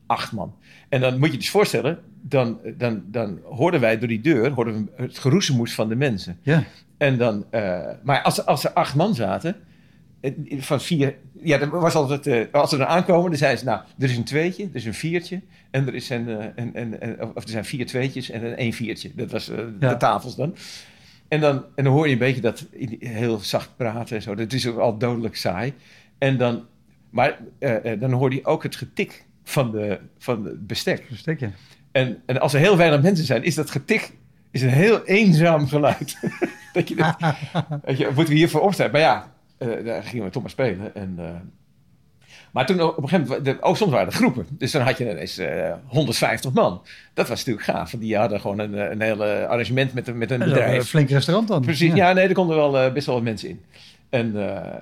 8 0.07 0.33
man. 0.33 0.55
En 0.89 1.01
dan 1.01 1.19
moet 1.19 1.27
je 1.27 1.33
je 1.33 1.39
dus 1.39 1.51
voorstellen, 1.51 1.99
dan, 2.23 2.59
dan, 2.77 3.03
dan 3.07 3.39
hoorden 3.45 3.81
wij 3.81 3.99
door 3.99 4.09
die 4.09 4.21
deur 4.21 4.51
hoorden 4.51 4.91
we 4.97 5.03
het 5.03 5.19
geroezemoes 5.19 5.75
van 5.75 5.89
de 5.89 5.97
mensen. 5.97 6.39
ja. 6.43 6.65
En 7.03 7.19
dan, 7.19 7.45
eh, 7.51 7.81
maar 8.03 8.23
als, 8.23 8.47
als 8.47 8.65
er 8.65 8.71
acht 8.71 8.95
man 8.95 9.15
zaten, 9.15 9.57
van 10.59 10.81
vier, 10.81 11.17
ja, 11.43 11.59
dan 11.59 11.71
was 11.71 11.95
altijd, 11.95 12.27
eh, 12.27 12.45
als 12.53 12.71
ze 12.71 12.77
er 12.77 12.87
aankomen, 12.87 13.31
dan 13.31 13.39
zeiden 13.39 13.59
ze, 13.59 13.65
nou, 13.65 13.81
er 13.99 14.11
is 14.11 14.17
een 14.17 14.25
tweetje, 14.25 14.65
er 14.65 14.75
is 14.77 14.85
een 14.85 14.95
viertje, 14.95 15.41
en 15.73 15.87
er 15.87 15.95
is 15.95 16.11
een, 16.11 16.29
eh, 16.29 16.47
een, 16.55 16.71
een, 16.81 16.97
een- 17.09 17.21
of 17.35 17.43
er 17.43 17.49
zijn 17.49 17.65
vier 17.65 17.87
tweetjes 17.87 18.31
en 18.31 18.45
een 18.45 18.57
één 18.57 18.73
viertje. 18.73 19.11
Dat 19.15 19.31
was 19.31 19.49
eh, 19.49 19.59
Ja. 19.81 19.89
de 19.89 19.97
tafels 19.97 20.37
dan. 20.37 20.55
En 21.29 21.41
dan, 21.41 21.65
en 21.75 21.85
dan 21.85 21.93
hoor 21.93 22.07
je 22.07 22.13
een 22.13 22.19
beetje 22.19 22.41
dat 22.41 22.67
heel 22.99 23.39
zacht 23.39 23.77
praten 23.77 24.17
en 24.17 24.23
zo. 24.23 24.35
Dat 24.35 24.53
is 24.53 24.67
ook 24.67 24.79
al 24.79 24.99
dodelijk 24.99 25.37
saai. 25.37 25.73
En 26.19 26.37
dan, 26.39 26.65
maar 27.11 27.39
eh, 27.59 28.01
dan 28.01 28.13
hoor 28.13 28.33
je 28.35 28.45
ook 28.45 28.63
het 28.63 28.77
getik 28.77 29.25
van, 29.45 29.71
de, 29.71 30.01
van 30.19 30.45
het 30.45 30.67
bestek. 30.67 31.05
Verstek 31.09 31.41
je. 31.41 31.49
En, 31.93 32.23
en 32.27 32.41
als 32.41 32.53
er 32.55 32.61
heel 32.61 32.77
weinig 32.77 33.03
mensen 33.03 33.25
zijn, 33.25 33.43
is 33.45 33.55
dat 33.55 33.71
getik 33.71 34.13
is 34.51 34.63
een 34.63 34.69
heel 34.69 35.05
eenzaam 35.05 35.69
geluid. 35.69 36.19
dat 36.73 36.89
je, 36.89 36.95
dat, 36.95 37.17
weet 37.85 37.99
je, 37.99 38.05
moeten 38.07 38.27
we 38.33 38.35
hiervoor 38.39 38.61
opstaan? 38.61 38.91
Maar 38.91 39.01
ja, 39.01 39.33
eh, 39.59 39.85
daar 39.85 40.03
gingen 40.03 40.25
we 40.25 40.31
toch 40.31 40.43
maar 40.43 40.51
spelen. 40.51 40.95
En, 40.95 41.19
maar 42.53 42.67
toen 42.67 42.81
op 42.83 42.97
een 43.03 43.09
gegeven 43.09 43.27
moment, 43.29 43.45
de, 43.45 43.57
oh, 43.67 43.75
soms 43.75 43.91
waren 43.91 44.07
er 44.07 44.13
groepen. 44.13 44.47
Dus 44.51 44.73
dan 44.73 44.83
had 44.83 44.99
je 44.99 45.11
ineens 45.11 45.39
eh 45.39 45.73
150 45.87 46.53
man. 46.53 46.83
Dat 47.15 47.29
was 47.29 47.39
natuurlijk 47.39 47.67
gaaf, 47.67 47.91
want 47.91 48.03
die 48.03 48.17
hadden 48.17 48.41
gewoon 48.41 48.59
een, 48.59 48.75
eh, 48.75 48.91
een 48.91 49.01
hele 49.01 49.47
arrangement 49.47 49.95
met, 49.95 50.09
een- 50.09 50.19
met 50.19 50.31
een 50.31 50.41
is 50.41 50.47
ook 50.47 50.53
Een 50.53 50.59
bedrijf. 50.63 50.89
flink 50.89 51.09
restaurant 51.11 51.49
dan. 51.49 51.63
Precies, 51.63 51.95
ja, 51.95 52.13
nee, 52.13 52.29
er 52.29 52.35
konden 52.35 52.57
wel 52.57 52.79
eh, 52.79 52.93
best 52.93 53.07
wel 53.07 53.15
wat 53.15 53.25
mensen 53.25 53.49
in. 53.49 53.61
En, 54.11 54.55
eh, 54.57 54.75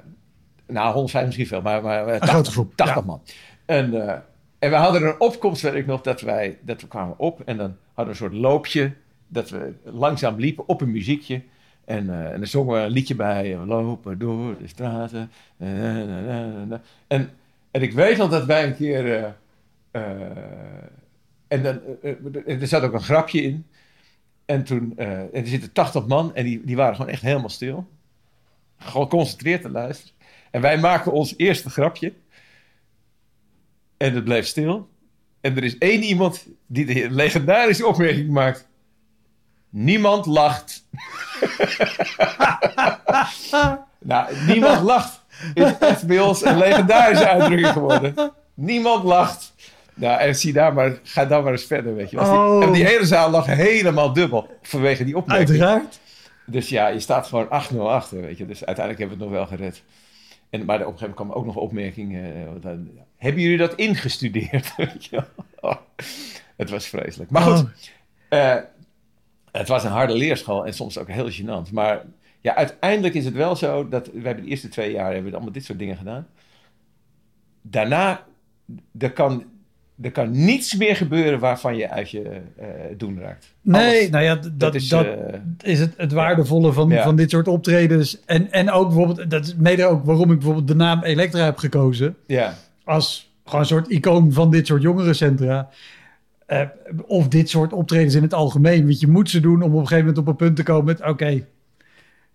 nou, 0.66 0.92
150 0.92 1.22
misschien 1.26 1.46
veel, 1.46 1.60
maar, 1.62 1.82
maar 1.82 2.06
eh, 2.06 2.12
80, 2.12 2.28
grote 2.28 2.50
groep, 2.50 2.76
80 2.76 2.96
ja. 2.96 3.02
man. 3.06 3.20
En, 3.66 4.08
eh, 4.08 4.14
en 4.58 4.70
we 4.70 4.76
hadden 4.76 5.02
een 5.02 5.20
opkomst, 5.20 5.62
weet 5.62 5.74
ik 5.74 5.86
nog, 5.86 6.00
dat, 6.00 6.20
wij, 6.20 6.58
dat 6.60 6.80
we 6.80 6.88
kwamen 6.88 7.18
op 7.18 7.40
en 7.44 7.56
dan 7.56 7.76
hadden 7.94 8.04
we 8.16 8.22
een 8.24 8.30
soort 8.30 8.42
loopje, 8.42 8.92
dat 9.28 9.50
we 9.50 9.72
langzaam 9.84 10.38
liepen 10.38 10.68
op 10.68 10.80
een 10.80 10.90
muziekje. 10.90 11.42
En, 11.84 12.10
eh, 12.10 12.24
en 12.32 12.36
dan 12.38 12.46
zongen 12.46 12.74
we 12.74 12.80
een 12.80 12.90
liedje 12.90 13.14
bij, 13.14 13.58
we 13.58 13.66
lopen 13.66 14.18
door 14.18 14.54
de 14.60 14.68
straten. 14.68 15.30
eh, 15.58 15.68
na, 15.68 16.04
na, 16.04 16.64
na. 16.68 16.80
En, 17.06 17.30
en 17.70 17.82
ik 17.82 17.92
weet 17.92 18.16
nog 18.16 18.30
dat 18.30 18.44
wij 18.44 18.64
een 18.64 18.76
keer... 18.76 19.14
eh, 19.14 19.32
eh, 19.90 20.36
en 21.48 21.62
dan, 21.62 21.80
eh, 22.02 22.60
er 22.60 22.66
zat 22.66 22.82
ook 22.82 22.92
een 22.92 23.02
grapje 23.02 23.42
in. 23.42 23.66
En 24.44 24.64
toen, 24.64 24.92
en 24.96 25.30
er 25.32 25.46
zitten 25.46 25.72
80 25.72 26.06
man 26.06 26.34
en 26.34 26.44
die, 26.44 26.64
die 26.64 26.76
waren 26.76 26.96
gewoon 26.96 27.10
echt 27.10 27.22
helemaal 27.22 27.48
stil. 27.48 27.88
Geconcentreerd 28.76 29.62
te 29.62 29.70
luisteren. 29.70 30.14
En 30.50 30.60
wij 30.60 30.78
maken 30.78 31.12
ons 31.12 31.34
eerste 31.36 31.70
grapje. 31.70 32.12
En 33.96 34.14
het 34.14 34.24
bleef 34.24 34.46
stil. 34.46 34.88
En 35.40 35.56
er 35.56 35.64
is 35.64 35.78
één 35.78 36.02
iemand 36.02 36.46
die 36.66 36.86
de 36.86 37.10
legendarische 37.10 37.86
opmerking 37.86 38.30
maakt. 38.30 38.68
Niemand 39.68 40.26
lacht. 40.26 40.86
nou, 43.98 44.46
niemand 44.46 44.82
lacht. 44.82 45.19
Is 45.54 45.78
echt 45.78 46.06
bij 46.06 46.20
ons 46.20 46.44
een 46.44 46.58
legendarische 46.58 47.28
uitdrukking 47.28 47.68
geworden. 47.68 48.14
Niemand 48.54 49.04
lacht. 49.04 49.52
Nou, 49.94 50.20
en 50.20 50.34
zie 50.36 50.52
daar 50.52 50.72
maar, 50.74 50.98
ga 51.02 51.24
dan 51.24 51.42
maar 51.42 51.52
eens 51.52 51.64
verder, 51.64 51.94
weet 51.94 52.10
je. 52.10 52.18
Als 52.18 52.28
die, 52.28 52.38
Oh. 52.38 52.62
en 52.64 52.72
die 52.72 52.84
hele 52.84 53.06
zaal 53.06 53.30
lag 53.30 53.46
helemaal 53.46 54.12
dubbel 54.12 54.48
vanwege 54.62 55.04
die 55.04 55.16
opmerking. 55.16 55.48
Uiteraard. 55.48 55.98
Dus 56.46 56.68
ja, 56.68 56.88
je 56.88 57.00
staat 57.00 57.26
gewoon 57.26 57.46
8-0 57.46 57.76
achter, 57.90 58.20
weet 58.20 58.38
je. 58.38 58.46
Dus 58.46 58.64
uiteindelijk 58.64 58.98
hebben 58.98 59.18
we 59.18 59.24
het 59.24 59.32
nog 59.32 59.48
wel 59.48 59.56
gered. 59.58 59.82
En, 60.50 60.64
maar 60.64 60.76
op 60.80 60.92
een 60.92 60.98
gegeven 60.98 61.08
moment 61.08 61.14
kwam 61.16 61.32
ook 61.32 61.44
nog 61.46 61.54
een 61.56 61.60
opmerking. 61.62 62.16
eh, 62.16 62.70
hebben 63.16 63.42
jullie 63.42 63.58
dat 63.58 63.74
ingestudeerd? 63.74 64.72
Weet 64.76 65.04
je? 65.04 65.22
Oh, 65.60 65.74
het 66.56 66.70
was 66.70 66.86
vreselijk. 66.86 67.30
Maar 67.30 67.42
goed, 67.42 67.58
Oh. 67.62 67.68
eh, 68.38 68.56
het 69.52 69.68
was 69.68 69.84
een 69.84 69.90
harde 69.90 70.14
leerschool 70.14 70.66
en 70.66 70.74
soms 70.74 70.98
ook 70.98 71.08
heel 71.08 71.30
gênant. 71.30 71.72
Maar 71.72 72.02
ja, 72.40 72.54
uiteindelijk 72.54 73.14
is 73.14 73.24
het 73.24 73.34
wel 73.34 73.56
zo 73.56 73.88
dat 73.88 74.06
we 74.12 74.20
hebben 74.26 74.44
de 74.44 74.50
eerste 74.50 74.68
twee 74.68 74.92
jaar 74.92 75.12
hebben 75.12 75.24
we 75.30 75.36
allemaal 75.36 75.52
dit 75.52 75.64
soort 75.64 75.78
dingen 75.78 75.96
gedaan. 75.96 76.26
Daarna, 77.62 78.24
er 78.98 79.12
kan, 79.12 79.44
er 80.02 80.10
kan 80.10 80.30
niets 80.44 80.76
meer 80.76 80.96
gebeuren 80.96 81.38
waarvan 81.38 81.76
je 81.76 81.90
uit 81.90 82.10
je 82.10 82.22
eh, 82.56 82.66
doen 82.96 83.18
raakt. 83.20 83.54
Nee, 83.62 83.96
Alles. 83.98 84.10
nou 84.10 84.24
ja, 84.24 84.34
dat, 84.34 84.60
dat, 84.60 84.74
is, 84.74 84.82
is, 84.84 84.92
eh, 84.92 85.78
het, 85.78 85.94
het 85.96 86.12
waardevolle 86.12 86.72
van, 86.72 86.88
Ja. 86.88 87.02
van 87.02 87.16
dit 87.16 87.30
soort 87.30 87.48
optredens. 87.48 88.24
En, 88.24 88.52
en 88.52 88.70
ook 88.70 88.86
bijvoorbeeld, 88.86 89.30
dat 89.30 89.44
is 89.46 89.54
mede 89.56 89.84
ook 89.86 90.04
waarom 90.04 90.30
ik 90.30 90.36
bijvoorbeeld 90.38 90.68
de 90.68 90.74
naam 90.74 91.02
Elektra 91.02 91.44
heb 91.44 91.56
gekozen. 91.58 92.16
ja. 92.26 92.54
Als 92.84 93.30
gewoon 93.44 93.60
een 93.60 93.66
soort 93.66 93.88
icoon 93.90 94.32
van 94.32 94.50
dit 94.50 94.66
soort 94.66 94.82
jongerencentra. 94.82 95.68
Eh, 96.46 96.62
of 97.06 97.28
dit 97.28 97.48
soort 97.48 97.72
optredens 97.72 98.14
in 98.14 98.22
het 98.22 98.34
algemeen. 98.34 98.84
Want 98.86 99.00
je 99.00 99.06
moet 99.08 99.30
ze 99.30 99.40
doen 99.40 99.62
om 99.62 99.72
op 99.72 99.80
een 99.80 99.86
gegeven 99.86 99.98
moment 99.98 100.18
op 100.18 100.26
een 100.26 100.36
punt 100.36 100.56
te 100.56 100.62
komen 100.62 100.84
met... 100.84 101.02
Oké, 101.08 101.44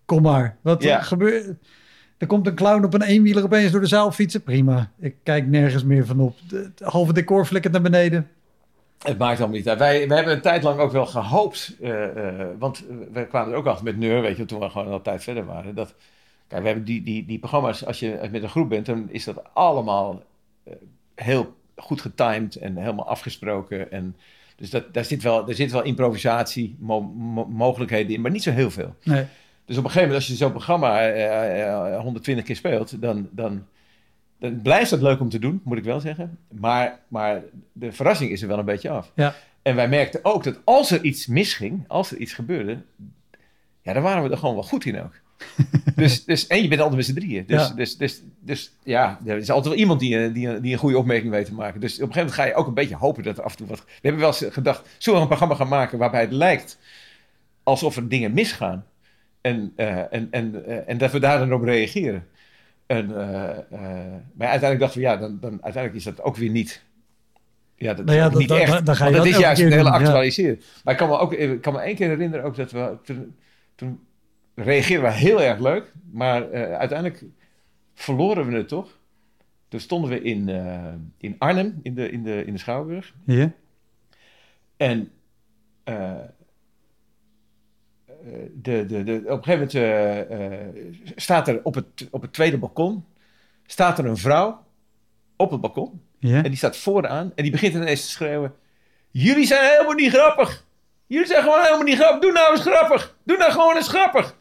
kom 0.06 0.22
maar. 0.22 0.56
Wat 0.60 0.82
Ja. 0.82 1.00
gebeurt... 1.02 1.52
Er 2.18 2.26
komt 2.26 2.46
een 2.46 2.54
clown 2.54 2.84
op 2.84 2.94
een 2.94 3.02
eenwieler 3.02 3.42
opeens 3.44 3.70
door 3.72 3.80
de 3.80 3.86
zaal 3.86 4.12
fietsen. 4.12 4.42
Prima. 4.42 4.90
Ik 4.98 5.14
kijk 5.22 5.46
nergens 5.46 5.84
meer 5.84 6.06
van 6.06 6.20
op. 6.20 6.36
De- 6.48 6.56
Het 6.76 6.80
halve 6.88 7.12
decor 7.12 7.44
flikkert 7.44 7.72
naar 7.72 7.82
beneden. 7.82 8.28
Het 9.02 9.18
maakt 9.18 9.38
allemaal 9.38 9.56
niet 9.56 9.68
uit. 9.68 9.78
Wij, 9.78 10.08
wij 10.08 10.16
hebben 10.16 10.34
een 10.34 10.40
tijd 10.40 10.62
lang 10.62 10.78
ook 10.80 10.92
wel 10.92 11.06
gehoopt, 11.06 11.76
eh, 11.80 12.04
eh, 12.40 12.46
want 12.58 12.84
we 13.12 13.26
kwamen 13.26 13.52
er 13.52 13.58
ook 13.58 13.66
altijd 13.66 13.84
met 13.84 13.96
Neur, 13.98 14.20
weet 14.22 14.36
je, 14.36 14.44
toen 14.44 14.60
we 14.60 14.70
gewoon 14.70 14.88
al 14.92 15.02
tijd 15.02 15.22
verder 15.22 15.44
waren. 15.46 15.74
Dat, 15.74 15.94
kijk, 16.48 16.60
we 16.60 16.66
hebben 16.66 16.84
die, 16.86 17.02
die, 17.02 17.26
die 17.26 17.38
programma's, 17.38 17.84
als 17.86 17.98
je 18.00 18.28
met 18.32 18.42
een 18.42 18.48
groep 18.48 18.68
bent, 18.68 18.86
dan 18.86 19.06
is 19.10 19.24
dat 19.24 19.42
allemaal 19.52 20.22
eh, 20.64 20.72
heel 21.14 21.54
goed 21.76 22.00
getimed 22.00 22.56
en 22.56 22.76
helemaal 22.76 23.08
afgesproken. 23.08 23.90
En, 23.90 24.16
dus 24.56 24.70
dat, 24.70 24.94
daar, 24.94 25.04
zit 25.04 25.22
wel, 25.22 25.44
daar 25.44 25.54
zit 25.54 25.72
wel 25.72 25.82
improvisatie, 25.82 26.76
mo- 26.78 27.00
mo- 27.16 27.46
mogelijkheden 27.46 28.14
in, 28.14 28.20
maar 28.20 28.30
niet 28.30 28.42
zo 28.42 28.50
heel 28.50 28.70
veel. 28.70 28.94
Nee. 29.04 29.24
Dus 29.66 29.76
op 29.76 29.84
een 29.84 29.90
gegeven 29.90 30.08
moment, 30.08 30.14
als 30.14 30.26
je 30.26 30.44
zo'n 30.44 30.52
programma 30.52 31.00
eh, 31.00 31.94
eh, 31.94 32.00
120 32.00 32.44
keer 32.44 32.56
speelt, 32.56 33.02
dan, 33.02 33.28
dan, 33.30 33.66
dan 34.38 34.62
blijft 34.62 34.90
het 34.90 35.02
leuk 35.02 35.20
om 35.20 35.28
te 35.28 35.38
doen, 35.38 35.60
moet 35.64 35.78
ik 35.78 35.84
wel 35.84 36.00
zeggen. 36.00 36.38
Maar, 36.50 36.98
maar 37.08 37.42
de 37.72 37.92
verrassing 37.92 38.30
is 38.30 38.42
er 38.42 38.48
wel 38.48 38.58
een 38.58 38.64
beetje 38.64 38.90
af. 38.90 39.12
Ja. 39.14 39.34
En 39.62 39.76
wij 39.76 39.88
merkten 39.88 40.20
ook 40.22 40.44
dat 40.44 40.60
als 40.64 40.90
er 40.90 41.02
iets 41.02 41.26
misging, 41.26 41.84
als 41.88 42.10
er 42.10 42.16
iets 42.16 42.32
gebeurde, 42.32 42.78
ja, 43.82 43.92
dan 43.92 44.02
waren 44.02 44.22
we 44.22 44.30
er 44.30 44.38
gewoon 44.38 44.54
wel 44.54 44.64
goed 44.64 44.84
in 44.84 45.00
ook. 45.02 45.12
dus, 45.96 46.24
dus, 46.24 46.46
en 46.46 46.62
je 46.62 46.68
bent 46.68 46.80
altijd 46.80 46.96
met 46.96 47.06
z'n 47.06 47.14
drieën. 47.14 47.44
Dus 47.46 47.68
Ja. 47.68 47.74
dus, 47.74 47.96
dus, 47.96 48.22
dus, 48.40 48.72
ja, 48.82 49.20
er 49.24 49.36
is 49.36 49.50
altijd 49.50 49.68
wel 49.68 49.82
iemand 49.82 50.00
die, 50.00 50.18
eh, 50.18 50.34
die, 50.34 50.60
die 50.60 50.72
een 50.72 50.78
goede 50.78 50.98
opmerking 50.98 51.30
weet 51.30 51.46
te 51.46 51.54
maken. 51.54 51.80
Dus 51.80 51.94
op 51.94 52.00
een 52.00 52.12
gegeven 52.12 52.18
moment 52.18 52.34
ga 52.34 52.44
je 52.44 52.54
ook 52.54 52.66
een 52.66 52.74
beetje 52.74 52.96
hopen 52.96 53.22
dat 53.22 53.38
er 53.38 53.44
af 53.44 53.50
en 53.50 53.56
toe 53.56 53.66
wat... 53.66 53.78
We 53.78 53.92
hebben 54.00 54.20
wel 54.20 54.30
eens 54.30 54.54
gedacht, 54.54 54.88
zullen 54.98 55.18
we 55.18 55.22
een 55.22 55.36
programma 55.36 55.54
gaan 55.54 55.68
maken 55.68 55.98
waarbij 55.98 56.20
het 56.20 56.32
lijkt 56.32 56.78
alsof 57.62 57.96
er 57.96 58.08
dingen 58.08 58.32
misgaan? 58.32 58.84
En, 59.46 59.72
eh, 59.76 60.12
en, 60.12 60.28
en, 60.30 60.64
eh, 60.64 60.88
en 60.88 60.98
dat 60.98 61.12
we 61.12 61.18
daar 61.18 61.38
dan 61.38 61.52
op 61.52 61.62
reageren. 61.62 62.26
En, 62.86 63.08
eh, 63.10 63.56
maar 64.34 64.48
uiteindelijk 64.48 64.80
dachten 64.80 65.00
we, 65.00 65.06
ja, 65.06 65.16
dan, 65.16 65.38
dan, 65.40 65.50
uiteindelijk 65.50 65.94
is 65.94 66.04
dat 66.04 66.22
ook 66.22 66.36
weer 66.36 66.50
niet. 66.50 66.84
Ja, 67.76 67.94
dat 67.94 68.04
Nou 68.04 68.16
ja, 68.18 68.28
dat- 68.28 68.38
niet 68.38 68.48
dat- 68.48 68.58
echt. 68.58 68.72
dan- 68.72 68.84
dan 68.84 68.96
ga 68.96 69.06
je 69.06 69.12
dat 69.14 69.26
is 69.26 69.38
juist 69.38 69.62
het 69.62 69.72
hele 69.72 69.84
ja. 69.88 69.94
actualiseren. 69.94 70.60
Maar 70.84 70.92
ik 70.92 70.98
kan 70.98 71.08
me 71.08 71.18
ook 71.18 71.32
ik 71.32 71.60
kan 71.60 71.72
me 71.72 71.80
één 71.80 71.94
keer 71.94 72.08
herinneren 72.08 72.44
ook 72.44 72.56
dat 72.56 72.70
we 72.70 72.96
toen, 73.04 73.36
toen 73.74 74.00
reageerden 74.54 75.06
we 75.10 75.12
heel 75.16 75.42
erg 75.42 75.58
leuk, 75.58 75.92
maar 76.10 76.52
uiteindelijk 76.52 77.24
verloren 77.94 78.46
we 78.46 78.56
het 78.56 78.68
toch. 78.68 78.98
Toen 79.68 79.80
stonden 79.80 80.10
we 80.10 80.22
in, 80.22 80.48
in 81.18 81.34
Arnhem, 81.38 81.80
in 81.82 81.94
de, 81.94 82.10
in, 82.10 82.22
de, 82.22 82.44
in 82.44 82.52
de 82.52 82.58
Schouwburg. 82.58 83.14
Ja. 83.24 83.52
En 84.76 85.10
de, 88.54 88.86
de, 88.86 89.04
de, 89.04 89.22
op 89.26 89.46
een 89.46 89.54
gegeven 89.54 89.58
moment 89.58 89.74
eh, 89.74 90.52
eh, 90.52 90.94
staat 91.16 91.48
er 91.48 91.60
op 91.62 91.74
het, 91.74 92.08
op 92.10 92.22
het 92.22 92.32
tweede 92.32 92.58
balkon 92.58 93.04
staat 93.66 93.98
er 93.98 94.06
een 94.06 94.16
vrouw 94.16 94.64
op 95.36 95.50
het 95.50 95.60
balkon. 95.60 96.00
En 96.20 96.42
die 96.42 96.56
staat 96.56 96.76
vooraan 96.76 97.32
en 97.34 97.42
die 97.42 97.52
begint 97.52 97.74
ineens 97.74 98.00
te 98.00 98.10
schreeuwen. 98.10 98.54
Jullie 99.10 99.46
zijn 99.46 99.70
helemaal 99.70 99.94
niet 99.94 100.12
grappig. 100.12 100.64
Jullie 101.06 101.26
zijn 101.26 101.42
gewoon 101.42 101.62
helemaal 101.62 101.84
niet 101.84 101.96
grappig. 101.96 102.20
Doe 102.20 102.32
nou 102.32 102.52
eens 102.52 102.60
grappig. 102.60 103.16
Doe 103.24 103.36
nou 103.36 103.52
gewoon 103.52 103.76
eens 103.76 103.88
grappig. 103.88 104.36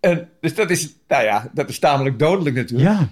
En, 0.00 0.30
dus 0.40 0.54
dat 0.54 0.70
is, 0.70 0.94
nou 1.08 1.24
ja, 1.24 1.50
dat 1.52 1.68
is 1.68 1.78
tamelijk 1.78 2.18
dodelijk 2.18 2.56
natuurlijk. 2.56 2.90
ja. 2.90 3.08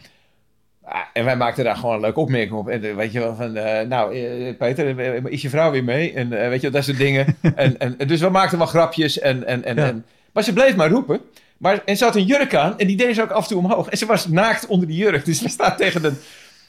Ah, 0.84 1.00
En 1.12 1.24
wij 1.24 1.36
maakten 1.36 1.64
daar 1.64 1.76
gewoon 1.76 1.94
een 1.94 2.00
leuke 2.00 2.20
opmerking 2.20 2.58
op. 2.58 2.68
En 2.68 2.84
eh, 2.84 2.94
weet 2.94 3.12
je 3.12 3.18
wel, 3.18 3.34
van, 3.34 3.56
eh, 3.56 3.86
nou, 3.86 4.14
eh, 4.14 4.56
Peter, 4.56 4.98
is 5.30 5.42
je 5.42 5.48
vrouw 5.48 5.70
weer 5.70 5.84
mee? 5.84 6.12
En 6.12 6.28
weet 6.28 6.52
je 6.54 6.60
wel, 6.60 6.70
dat 6.70 6.84
soort 6.84 6.96
dingen. 6.96 7.36
en, 7.54 7.78
en, 7.78 7.96
dus 8.06 8.20
we 8.20 8.28
maakten 8.28 8.58
wel 8.58 8.66
grapjes. 8.66 9.18
En, 9.18 9.46
en, 9.46 9.64
en, 9.64 9.76
Ja. 9.76 9.86
en, 9.86 10.04
maar 10.32 10.42
ze 10.42 10.52
bleef 10.52 10.76
maar 10.76 10.90
roepen. 10.90 11.20
Maar, 11.58 11.82
en 11.84 11.96
ze 11.96 12.04
had 12.04 12.16
een 12.16 12.24
jurk 12.24 12.54
aan 12.54 12.78
en 12.78 12.86
die 12.86 12.96
deed 12.96 13.14
ze 13.14 13.22
ook 13.22 13.30
af 13.30 13.42
en 13.42 13.48
toe 13.48 13.58
omhoog. 13.58 13.88
En 13.88 13.98
ze 13.98 14.06
was 14.06 14.26
naakt 14.28 14.66
onder 14.66 14.86
die 14.88 14.96
jurk. 14.96 15.24
Dus 15.24 15.40
we 15.42 15.48
staan 15.48 15.76
tegen 15.76 16.04
een 16.04 16.16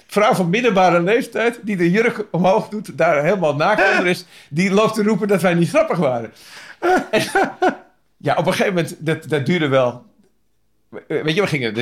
vrouw 0.08 0.34
van 0.34 0.50
middelbare 0.50 1.02
leeftijd... 1.02 1.60
die 1.62 1.78
de 1.78 1.91
jurk 1.91 2.26
omhoog 2.32 2.67
doet, 2.69 2.97
daar 2.97 3.24
helemaal 3.24 3.56
naakt 3.56 3.91
onder 3.91 4.08
is. 4.08 4.26
Die 4.50 4.71
loopt 4.71 4.93
te 4.93 5.04
roepen 5.04 5.28
dat 5.28 5.41
wij 5.41 5.54
niet 5.54 5.69
grappig 5.69 5.97
waren. 5.97 6.32
En, 7.12 7.21
ja, 8.17 8.36
op 8.36 8.45
een 8.45 8.52
gegeven 8.54 8.74
moment, 8.74 8.95
dat, 9.00 9.30
dat 9.30 9.45
duurde 9.45 9.67
wel... 9.67 10.04
Weet 11.08 11.36
je, 11.36 11.41
we 11.41 11.47
gingen, 11.47 11.73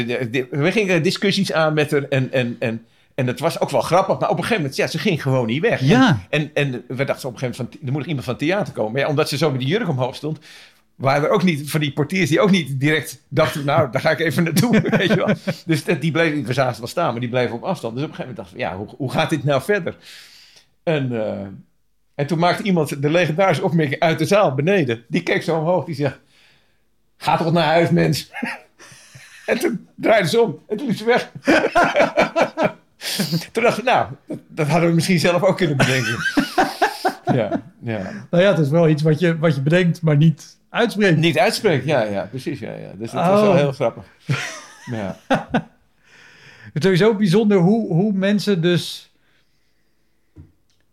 we 0.50 0.72
gingen 0.72 1.04
discussies 1.04 1.52
aan 1.54 1.74
met 1.74 1.92
haar 1.92 2.04
en, 2.04 2.32
en, 2.32 2.56
en, 2.60 2.86
en 3.16 3.28
het 3.28 3.40
was 3.40 3.60
ook 3.60 3.70
wel 3.70 3.82
grappig. 3.82 4.20
Maar 4.20 4.30
op 4.30 4.36
een 4.38 4.44
gegeven 4.44 4.62
moment, 4.62 4.76
ja, 4.76 4.88
ze 4.88 5.00
ging 5.00 5.22
gewoon 5.22 5.46
niet 5.48 5.62
weg. 5.62 5.82
Ja. 5.82 6.20
En, 6.30 6.52
en, 6.54 6.74
en 6.74 6.84
we 6.88 7.04
dachten 7.04 7.28
op 7.30 7.34
een 7.34 7.40
gegeven 7.40 7.58
moment, 7.64 7.78
van, 7.80 7.88
er 7.88 7.92
moet 7.92 7.98
nog 7.98 8.06
iemand 8.08 8.26
van 8.26 8.38
theater 8.38 8.74
komen. 8.74 8.92
Maar 8.92 9.02
ja, 9.02 9.08
omdat 9.08 9.30
ze 9.30 9.38
zo 9.38 9.52
met 9.52 9.60
die 9.60 9.70
jurk 9.70 9.90
omhoog 9.90 10.16
stond, 10.16 10.40
waren 10.96 11.24
er 11.24 11.30
ook 11.30 11.44
niet 11.44 11.70
van 11.72 11.80
die 11.80 11.94
portiers 11.94 12.30
die 12.30 12.40
ook 12.40 12.52
niet 12.52 12.80
direct 12.80 13.22
dachten, 13.28 13.66
nou, 13.66 13.92
daar 13.92 14.02
ga 14.02 14.10
ik 14.12 14.20
even 14.20 14.44
naartoe, 14.44 14.82
weet 14.98 15.08
je 15.10 15.16
wel. 15.16 15.36
Dus 15.66 15.84
dat- 15.84 16.02
die 16.02 16.12
bleven, 16.12 16.44
we 16.46 16.54
zagen 16.54 16.74
ze 16.74 16.80
wel 16.80 16.90
staan, 16.90 17.12
maar 17.12 17.20
die 17.20 17.30
bleven 17.30 17.56
op 17.56 17.64
afstand. 17.64 17.96
Dus 17.96 18.04
op 18.04 18.10
een 18.10 18.16
gegeven 18.16 18.36
moment 18.36 18.56
dachten 18.56 18.56
we, 18.56 18.62
ja, 18.62 18.94
hoe, 18.94 18.98
hoe 18.98 19.12
gaat 19.20 19.30
dit 19.30 19.44
nou 19.44 19.62
verder? 19.62 19.96
En, 20.84 21.26
eh, 21.26 21.48
en 22.16 22.28
toen 22.28 22.40
maakte 22.40 22.64
iemand 22.64 23.02
de 23.02 23.10
legendarische 23.10 23.64
opmerking 23.64 24.00
uit 24.02 24.20
de 24.20 24.26
zaal 24.26 24.56
beneden. 24.56 25.04
Die 25.08 25.24
keek 25.24 25.44
zo 25.44 25.58
omhoog, 25.58 25.86
die 25.86 25.96
zegt, 25.96 26.20
ga 27.18 27.38
toch 27.38 27.52
naar 27.52 27.66
huis, 27.66 27.90
mens. 27.90 28.30
En 29.50 29.60
toen 29.60 29.88
draaide 29.96 30.28
ze 30.28 30.42
om 30.42 30.60
en 30.68 30.78
toen 30.78 30.88
liep 30.88 30.98
ze 30.98 31.06
weg. 31.06 31.32
toen 33.52 33.64
dachten 33.64 33.84
we, 33.84 33.90
nou, 33.90 34.08
dat, 34.28 34.40
dat 34.48 34.68
hadden 34.68 34.90
we 34.90 34.96
misschien 34.96 35.20
zelf 35.20 35.44
ook 35.44 35.58
kunnen 35.58 35.78
bedenken. 35.78 36.16
ja, 37.40 37.62
ja. 37.82 38.12
Nou 38.30 38.44
ja, 38.44 38.50
het 38.50 38.60
is 38.60 38.70
wel 38.70 38.90
iets 38.90 39.02
wat 39.02 39.20
je, 39.20 39.38
wat 39.38 39.56
je 39.56 39.62
bedenkt, 39.62 40.02
maar 40.02 40.18
niet 40.18 40.58
uitspreekt. 40.70 41.18
Niet 41.18 41.40
uitspreken, 41.40 41.88
ja, 41.88 42.02
ja, 42.02 42.26
precies. 42.26 42.60
Ja, 42.60 42.74
ja. 42.74 42.92
Dus 42.98 43.12
dat 43.12 43.26
was 43.26 43.42
wel 43.42 43.50
Oh. 43.50 43.56
heel 43.56 43.72
grappig. 43.72 44.04
Ja. 44.92 45.18
Het 46.74 46.74
is 46.74 46.82
sowieso 46.84 47.16
bijzonder 47.16 47.58
hoe, 47.58 47.94
hoe 47.94 48.14
mensen 48.14 48.62
dus... 48.62 49.12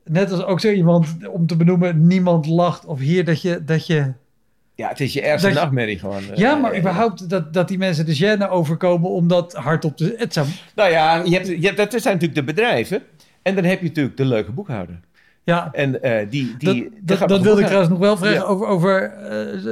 Net 0.05 0.31
als 0.31 0.43
ook 0.43 0.61
zo 0.61 0.71
iemand, 0.71 1.17
om 1.29 1.47
te 1.47 1.57
benoemen, 1.57 2.07
niemand 2.07 2.47
lacht. 2.47 2.85
Of 2.85 2.99
hier 2.99 3.25
dat 3.25 3.43
je... 3.43 3.65
Dat 3.65 3.87
je 3.87 4.13
ja, 4.77 4.89
het 4.89 5.01
is 5.01 5.13
je 5.13 5.21
ergste 5.23 5.47
Dat 5.47 5.57
je- 5.57 5.63
nachtmerrie 5.63 5.99
gewoon. 5.99 6.23
eh, 6.31 6.37
ja, 6.37 6.55
maar 6.55 6.73
eh, 6.73 6.79
überhaupt 6.79 7.31
dat, 7.31 7.53
dat 7.53 7.69
die 7.69 7.79
mensen 7.79 8.07
de 8.07 8.17
gêne 8.17 8.49
overkomen 8.51 9.11
om 9.11 9.29
dat 9.29 9.53
hardop 9.53 9.97
te... 9.97 10.15
Het 10.19 10.33
zou, 10.33 10.47
Nou 10.75 10.91
ja, 10.91 11.23
je 11.25 11.35
hebt, 11.35 11.47
je 11.47 11.61
hebt, 11.67 11.77
dat 11.77 11.91
zijn 12.03 12.15
natuurlijk 12.15 12.35
de 12.35 12.45
bedrijven. 12.55 13.03
En 13.43 13.55
dan 13.55 13.65
heb 13.65 13.81
je 13.81 13.87
natuurlijk 13.87 14.17
de 14.17 14.25
leuke 14.25 14.53
boekhouder. 14.53 15.01
ja, 15.45 15.69
En 15.73 16.03
eh, 16.03 16.27
die... 16.31 16.55
dat, 16.59 16.75
die 16.75 16.91
dat, 17.03 17.19
wilde 17.43 17.59
ik 17.61 17.65
trouwens 17.65 17.91
nog 17.91 17.99
wel 17.99 18.17
vragen 18.17 18.35
Ja. 18.35 18.43
over, 18.43 18.67
over 18.67 19.13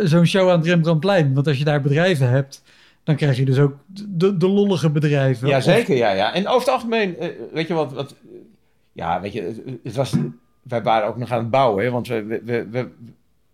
zo'n 0.08 0.26
show 0.26 0.50
aan 0.50 0.58
het 0.58 0.66
Rembrandtplein. 0.66 1.34
Want 1.34 1.46
als 1.46 1.58
je 1.58 1.64
daar 1.64 1.80
bedrijven 1.80 2.28
hebt, 2.28 2.62
dan 3.04 3.16
krijg 3.16 3.36
je 3.36 3.44
dus 3.44 3.58
ook 3.58 3.74
de, 4.08 4.36
de 4.36 4.48
lollige 4.48 4.90
bedrijven. 4.90 5.48
Ja, 5.48 5.56
Of- 5.56 5.62
zeker, 5.62 5.96
ja, 5.96 6.10
ja. 6.10 6.34
En 6.34 6.46
over 6.46 6.60
het 6.60 6.68
algemeen, 6.68 7.16
weet 7.52 7.68
je 7.68 7.74
wat, 7.74 7.92
wat... 7.92 8.14
Ja, 8.92 9.20
weet 9.20 9.32
je, 9.32 9.42
het- 9.42 9.62
het 9.82 9.94
was... 9.94 10.14
Wij 10.62 10.82
waren 10.82 11.08
ook 11.08 11.16
nog 11.16 11.30
aan 11.32 11.38
het 11.38 11.50
bouwen, 11.50 11.84
hè, 11.84 11.90
want 11.90 12.08
we, 12.08 12.40
we, 12.44 12.66
we, 12.70 12.88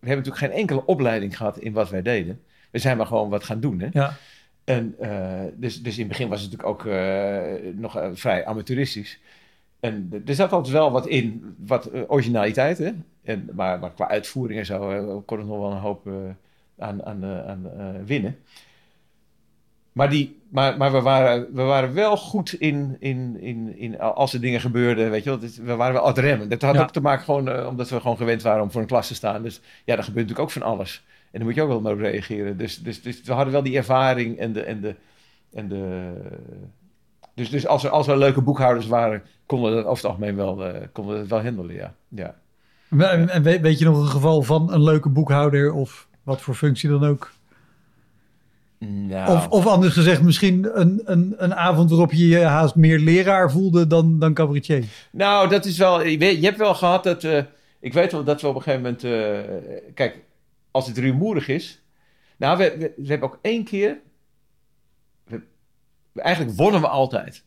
we, 0.01 0.07
hebben 0.09 0.25
natuurlijk 0.25 0.53
geen 0.53 0.61
enkele 0.61 0.87
opleiding 0.87 1.37
gehad 1.37 1.59
in 1.59 1.73
wat 1.73 1.91
wij 1.91 2.03
deden. 2.03 2.41
We 2.71 2.79
zijn 2.79 2.97
maar 2.97 3.07
gewoon 3.07 3.31
wat 3.31 3.45
gaan 3.45 3.61
doen, 3.61 3.81
hè. 3.81 3.89
Ja, 3.93 4.17
En 4.65 4.95
eh, 4.99 5.45
dus, 5.55 5.83
dus 5.83 5.95
in 5.95 6.01
het 6.01 6.09
begin 6.09 6.29
was 6.29 6.43
het 6.43 6.51
natuurlijk 6.51 6.81
ook 6.81 6.93
eh, 6.93 7.73
nog 7.75 7.97
eh, 7.97 8.09
vrij 8.13 8.45
amateuristisch. 8.45 9.21
En 9.81 10.23
er 10.27 10.35
zat 10.35 10.53
altijd 10.53 10.75
wel 10.75 10.91
wat 10.91 11.07
in, 11.07 11.55
wat 11.59 11.91
originaliteit, 12.09 12.79
hè. 12.79 12.91
En, 13.23 13.49
maar, 13.53 13.79
maar 13.79 13.93
qua 13.93 14.09
uitvoering 14.09 14.59
en 14.59 14.67
zo 14.67 15.23
kon 15.27 15.39
er 15.39 15.45
nog 15.45 15.59
wel 15.59 15.71
een 15.71 15.79
hoop 15.79 16.09
aan, 16.79 17.05
aan, 17.05 17.25
aan 17.25 17.71
winnen. 18.05 18.39
Maar, 19.93 20.11
die, 20.11 20.40
maar, 20.51 20.77
maar 20.77 20.93
we, 20.93 21.01
waren, 21.01 21.47
we 21.53 21.63
waren 21.63 21.95
wel 21.95 22.17
goed 22.17 22.53
in, 22.53 22.97
in, 22.99 23.41
in, 23.41 23.79
in 23.79 24.01
als 24.01 24.33
er 24.35 24.41
dingen 24.41 24.61
gebeurden, 24.61 25.11
weet 25.11 25.25
je 25.25 25.31
wel. 25.31 25.39
We 25.65 25.75
waren 25.77 25.93
wel 25.93 26.03
aan 26.03 26.09
het 26.09 26.19
remmen. 26.19 26.49
Dat 26.49 26.63
had 26.63 26.75
Ja. 26.75 26.83
ook 26.83 26.91
te 26.91 27.01
maken 27.01 27.25
gewoon, 27.25 27.49
eh, 27.49 27.67
omdat 27.67 27.89
we 27.89 28.01
gewoon 28.01 28.17
gewend 28.17 28.43
waren 28.43 28.63
om 28.63 28.71
voor 28.71 28.81
een 28.81 28.87
klas 28.87 29.07
te 29.07 29.15
staan. 29.15 29.43
Dus 29.43 29.61
ja, 29.85 29.95
daar 29.95 30.05
gebeurt 30.05 30.29
natuurlijk 30.29 30.39
ook 30.57 30.63
van 30.63 30.73
alles. 30.73 31.05
En 31.07 31.39
dan 31.39 31.43
moet 31.43 31.55
je 31.55 31.63
ook 31.63 31.69
wel 31.69 31.81
maar 31.81 31.93
op 31.93 31.99
reageren. 31.99 32.57
Dus, 32.57 32.79
dus, 32.79 33.03
dus 33.03 33.21
we 33.23 33.33
hadden 33.33 33.53
wel 33.53 33.63
die 33.63 33.77
ervaring 33.77 34.39
en 34.39 34.53
de... 34.53 34.63
En 34.63 34.81
de, 34.81 34.95
en 35.53 35.69
de 35.69 36.13
dus, 37.35 37.51
dus 37.51 37.67
als 37.67 37.85
er, 37.85 37.91
als 37.91 38.07
er 38.07 38.19
leuke 38.19 38.43
boekhouders 38.43 38.87
waren, 38.87 39.23
konden 39.47 39.71
we 39.71 39.77
dat 39.77 39.85
over 39.85 39.97
het 39.97 40.07
algemeen 40.13 40.37
wel, 40.37 40.65
eh, 40.67 40.87
konden 40.93 41.15
we 41.15 41.21
het 41.21 41.31
wel 41.31 41.43
handelen, 41.43 41.75
ja. 41.75 41.95
ja. 42.09 42.35
En, 42.99 43.29
en 43.29 43.43
weet, 43.43 43.61
weet 43.61 43.79
je 43.79 43.85
nog 43.85 44.01
een 44.01 44.07
geval 44.07 44.43
van 44.43 44.73
een 44.73 44.83
leuke 44.83 45.09
boekhouder 45.09 45.73
of 45.73 46.09
wat 46.23 46.41
voor 46.41 46.55
functie 46.55 46.89
dan 46.89 47.05
ook? 47.05 47.31
Nou, 48.85 49.37
Of, 49.37 49.49
of 49.49 49.67
anders 49.67 49.93
gezegd, 49.93 50.23
misschien 50.23 50.81
een, 50.81 51.01
een, 51.05 51.35
een 51.37 51.55
avond 51.55 51.91
waarop 51.91 52.13
je 52.13 52.29
je 52.29 52.39
haast 52.45 52.75
meer 52.75 52.99
leraar 52.99 53.51
voelde 53.51 53.87
dan, 53.87 54.19
dan 54.19 54.35
cabaretier. 54.35 54.85
nou, 55.13 55.49
dat 55.49 55.65
is 55.65 55.79
wel... 55.79 56.03
Je, 56.05 56.19
weet- 56.19 56.39
je 56.41 56.45
hebt 56.45 56.59
wel 56.59 56.75
gehad 56.75 57.05
dat... 57.05 57.25
eh, 57.25 57.43
ik 57.81 57.93
weet 57.93 58.13
wel 58.13 58.25
dat 58.25 58.41
we 58.41 58.49
op 58.49 58.55
een 58.55 58.63
gegeven 58.63 58.83
moment... 58.83 59.05
eh, 59.05 59.93
kijk, 59.95 60.19
als 60.71 60.87
het 60.87 60.99
rumoerig 60.99 61.49
is... 61.49 61.83
Nou, 62.37 62.59
we, 62.59 62.77
we, 62.79 62.93
we 62.97 63.07
hebben 63.09 63.29
ook 63.29 63.39
één 63.43 63.65
keer... 63.65 63.99
we- 65.25 65.43
eigenlijk 66.15 66.57
wonnen 66.57 66.81
we 66.81 66.89
altijd 66.89 67.45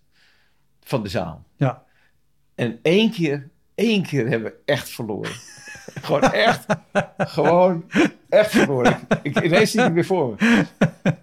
van 0.81 1.03
de 1.03 1.09
zaal. 1.09 1.43
Ja. 1.55 1.83
En 2.55 2.79
één 2.81 3.11
keer, 3.11 3.49
één 3.75 4.03
keer 4.03 4.27
hebben 4.27 4.51
we 4.51 4.57
echt 4.73 4.89
verloren. 4.89 5.31
gewoon 6.01 6.21
echt, 6.31 6.65
gewoon 7.17 7.85
echt 8.29 8.51
verloren. 8.51 8.99
Ik, 9.21 9.35
ik, 9.37 9.43
ineens 9.43 9.71
zie 9.71 9.81
ik 9.83 9.93
weer 9.93 10.05
voor 10.05 10.35
me. 10.39 10.65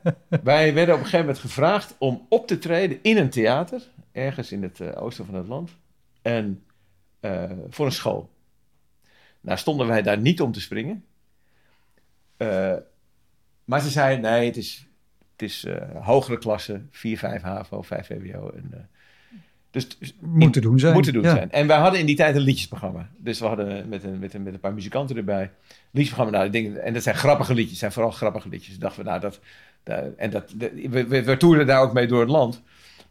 Wij 0.43 0.75
werden 0.75 0.95
op 0.95 1.01
een 1.01 1.07
gegeven 1.07 1.27
moment 1.27 1.39
gevraagd 1.39 1.95
om 1.99 2.27
op 2.29 2.47
te 2.47 2.59
treden 2.59 2.99
in 3.03 3.17
een 3.17 3.31
theater, 3.31 3.83
ergens 4.13 4.53
in 4.53 4.63
het 4.63 4.81
eh, 4.81 5.03
oosten 5.03 5.27
van 5.27 5.35
het 5.35 5.47
land, 5.47 5.71
en 6.23 6.65
eh, 7.21 7.51
voor 7.69 7.87
een 7.87 7.93
school. 7.93 8.31
Nou 9.41 9.59
stonden 9.59 9.87
wij 9.87 10.03
daar 10.03 10.19
niet 10.19 10.41
om 10.41 10.53
te 10.53 10.61
springen. 10.61 11.05
Eh, 12.37 12.77
maar 13.65 13.81
ze 13.81 13.91
zeiden, 13.91 14.31
nee, 14.31 14.47
het 14.47 14.57
is, 14.57 14.87
het 15.33 15.43
is 15.43 15.67
hogere 16.01 16.39
klasse, 16.39 16.83
4, 16.91 17.19
5 17.19 17.43
HAVO, 17.43 17.83
5 17.83 18.07
VWO. 18.07 18.51
En, 18.51 18.89
dus 19.71 19.87
Moeten 20.21 20.63
doen 20.63 20.79
zijn. 20.79 20.93
Moeten 20.95 21.13
doen 21.13 21.23
Ja. 21.23 21.31
zijn. 21.31 21.51
En 21.53 21.67
wij 21.67 21.79
hadden 21.79 22.01
in 22.01 22.07
die 22.07 22.17
tijd 22.17 22.35
een 22.37 22.41
liedjesprogramma. 22.43 23.09
Dus 23.17 23.39
we 23.41 23.47
hadden 23.47 23.89
met 23.89 24.05
een, 24.05 24.19
met 24.19 24.35
een, 24.35 24.43
met 24.43 24.55
een 24.55 24.61
paar 24.61 24.75
muzikanten 24.75 25.17
erbij. 25.17 25.51
Liedjesprogramma, 25.91 26.39
nou, 26.39 26.47
ik 26.47 26.53
denk, 26.53 26.77
en 26.77 26.93
dat 26.93 27.03
zijn 27.03 27.15
grappige 27.17 27.55
liedjes. 27.55 27.79
zijn 27.79 27.93
vooral 27.93 28.11
grappige 28.11 28.49
liedjes. 28.49 28.79
Dachten 28.79 29.03
we, 29.05 29.09
nou, 29.09 29.21
dat, 29.21 29.41
dat- 29.83 30.05
en 30.17 30.31
dat, 30.31 30.53
dat- 30.57 30.71
we, 30.89 31.07
we, 31.07 31.23
we 31.25 31.37
toerden 31.37 31.67
daar 31.67 31.81
ook 31.83 31.93
mee 31.93 32.07
door 32.07 32.21
het 32.21 32.29
land. 32.31 32.63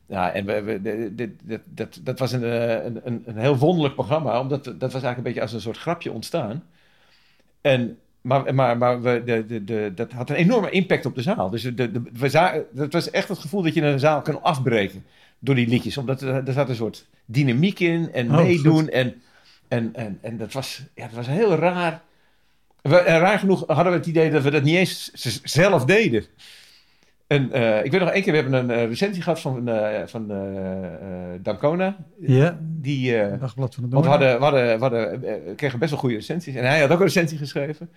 Ja, 0.05 0.31
en 0.31 0.45
we, 0.45 0.61
we, 0.61 0.81
de- 1.15 1.35
dat, 1.43 1.59
dat, 1.65 1.99
dat 2.03 2.19
was 2.19 2.31
een, 2.31 2.43
eh, 2.43 2.83
een, 2.85 2.99
een, 3.03 3.23
een 3.25 3.37
heel 3.37 3.57
wonderlijk 3.57 3.93
programma. 3.95 4.39
Omdat 4.39 4.63
dat 4.63 4.79
was 4.79 4.91
eigenlijk 5.03 5.17
een 5.17 5.23
beetje 5.23 5.41
als 5.41 5.53
een 5.53 5.61
soort 5.61 5.77
grapje 5.77 6.11
ontstaan. 6.11 6.63
En, 7.61 7.97
maar 8.21 8.55
maar, 8.55 8.77
maar 8.77 9.01
we, 9.01 9.21
de, 9.25 9.45
de, 9.45 9.63
de, 9.63 9.91
dat 9.95 10.11
had 10.11 10.29
een 10.29 10.35
enorme 10.35 10.69
impact 10.69 11.05
op 11.05 11.15
de 11.15 11.21
zaal. 11.21 11.49
Dus 11.49 11.61
de, 11.61 11.73
de, 11.73 12.01
we 12.13 12.37
het 12.75 12.93
was 12.93 13.09
echt 13.11 13.27
het 13.27 13.37
gevoel 13.39 13.61
dat 13.61 13.73
je 13.73 13.81
een 13.81 13.99
zaal 13.99 14.21
kan 14.21 14.41
afbreken 14.41 15.05
door 15.39 15.55
die 15.55 15.67
liedjes. 15.67 15.97
Omdat 15.97 16.21
er, 16.21 16.47
er 16.47 16.53
zat 16.53 16.69
een 16.69 16.75
soort 16.75 17.05
dynamiek 17.25 17.79
in 17.79 18.09
en 18.13 18.29
Oh, 18.29 18.35
meedoen. 18.35 18.89
En, 18.89 19.21
en, 19.67 19.95
en, 19.95 20.17
en 20.21 20.37
dat, 20.37 20.53
was, 20.53 20.83
ja, 20.95 21.05
dat 21.05 21.15
was 21.15 21.27
heel 21.27 21.55
raar. 21.55 22.01
We, 22.81 22.97
en 22.97 23.19
raar 23.19 23.39
genoeg 23.39 23.63
hadden 23.67 23.91
we 23.91 23.97
het 23.97 24.07
idee 24.07 24.29
dat 24.29 24.43
we 24.43 24.51
dat 24.51 24.63
niet 24.63 24.75
eens 24.75 25.11
zelf 25.43 25.85
deden. 25.85 26.25
En 27.27 27.51
eh, 27.51 27.83
ik 27.83 27.91
weet 27.91 27.99
nog 28.01 28.09
één 28.09 28.23
keer, 28.23 28.31
we 28.33 28.39
hebben 28.39 28.59
een 28.59 28.71
eh, 28.71 28.87
recensie 28.87 29.23
gehad 29.23 29.39
van, 29.39 29.67
eh, 29.67 30.07
van 30.07 30.31
eh, 30.31 30.85
eh, 31.33 31.39
Dancona. 31.41 31.97
Ja, 32.19 32.57
Die, 32.61 33.17
eh, 33.17 33.39
Dagblad 33.39 33.75
van 33.75 33.89
want 33.89 34.05
we 34.05 34.09
hadden, 34.09 34.37
we 34.37 34.43
hadden, 34.43 34.75
we 34.75 34.81
hadden, 34.81 35.23
eh, 35.23 35.45
we 35.45 35.55
kregen 35.55 35.79
best 35.79 35.91
wel 35.91 35.99
goede 35.99 36.15
recensies. 36.15 36.55
En 36.55 36.65
hij 36.65 36.79
had 36.79 36.89
ook 36.89 36.99
een 36.99 37.05
recensie 37.05 37.37
geschreven. 37.37 37.89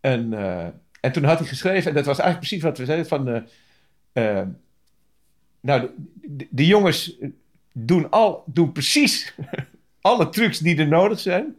En, 0.00 0.32
eh, 0.34 0.66
en 1.00 1.12
toen 1.12 1.24
had 1.24 1.38
hij 1.38 1.48
geschreven, 1.48 1.88
en 1.88 1.94
dat 1.96 2.06
was 2.06 2.18
eigenlijk 2.18 2.48
precies 2.48 2.62
wat 2.64 2.78
we 2.78 2.84
zeiden, 2.84 3.06
van... 3.06 3.46
nou, 5.60 5.80
de, 5.80 5.90
de- 6.36 6.46
de 6.50 6.66
jongens 6.66 7.16
doen, 7.72 8.10
al, 8.10 8.42
doen 8.46 8.72
precies 8.72 9.34
alle 10.00 10.28
trucs 10.28 10.58
die 10.58 10.76
er 10.76 10.88
nodig 10.88 11.20
zijn. 11.20 11.54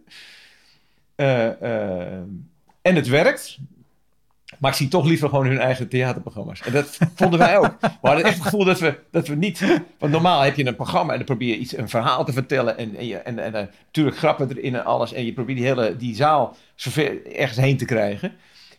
Eh, 1.15 1.61
eh, 1.61 2.21
en 2.81 2.95
het 2.95 3.07
werkt. 3.07 3.57
Maar 4.59 4.71
ik 4.71 4.77
zie 4.77 4.87
toch 4.87 5.05
liever 5.05 5.29
gewoon 5.29 5.45
hun 5.47 5.59
eigen 5.59 5.87
theaterprogramma's. 5.87 6.61
En 6.61 6.71
dat 6.71 6.97
vonden 7.15 7.39
wij 7.39 7.57
ook. 7.57 7.75
We 7.81 7.89
hadden 8.01 8.25
echt 8.25 8.33
het 8.33 8.43
gevoel 8.43 8.65
dat 8.65 8.79
we, 8.79 8.99
dat 9.11 9.27
we 9.27 9.35
niet... 9.35 9.81
Want 9.99 10.11
normaal 10.11 10.41
heb 10.41 10.55
je 10.55 10.65
een 10.65 10.75
programma 10.75 11.11
en 11.11 11.17
dan 11.17 11.25
probeer 11.25 11.47
je 11.47 11.57
iets, 11.57 11.77
een 11.77 11.89
verhaal 11.89 12.25
te 12.25 12.33
vertellen. 12.33 12.77
En, 12.77 12.95
en, 12.95 13.07
je, 13.07 13.17
en, 13.17 13.39
en, 13.39 13.53
eh, 13.55 13.65
natuurlijk 13.85 14.17
grappen 14.17 14.49
erin 14.57 14.75
en 14.75 14.85
alles. 14.85 15.13
En 15.13 15.25
je 15.25 15.33
probeert 15.33 15.57
die 15.57 15.67
hele 15.67 15.95
die 15.97 16.15
zaal 16.15 16.55
zover 16.75 17.35
ergens 17.35 17.57
heen 17.57 17.77
te 17.77 17.85
krijgen. 17.85 18.31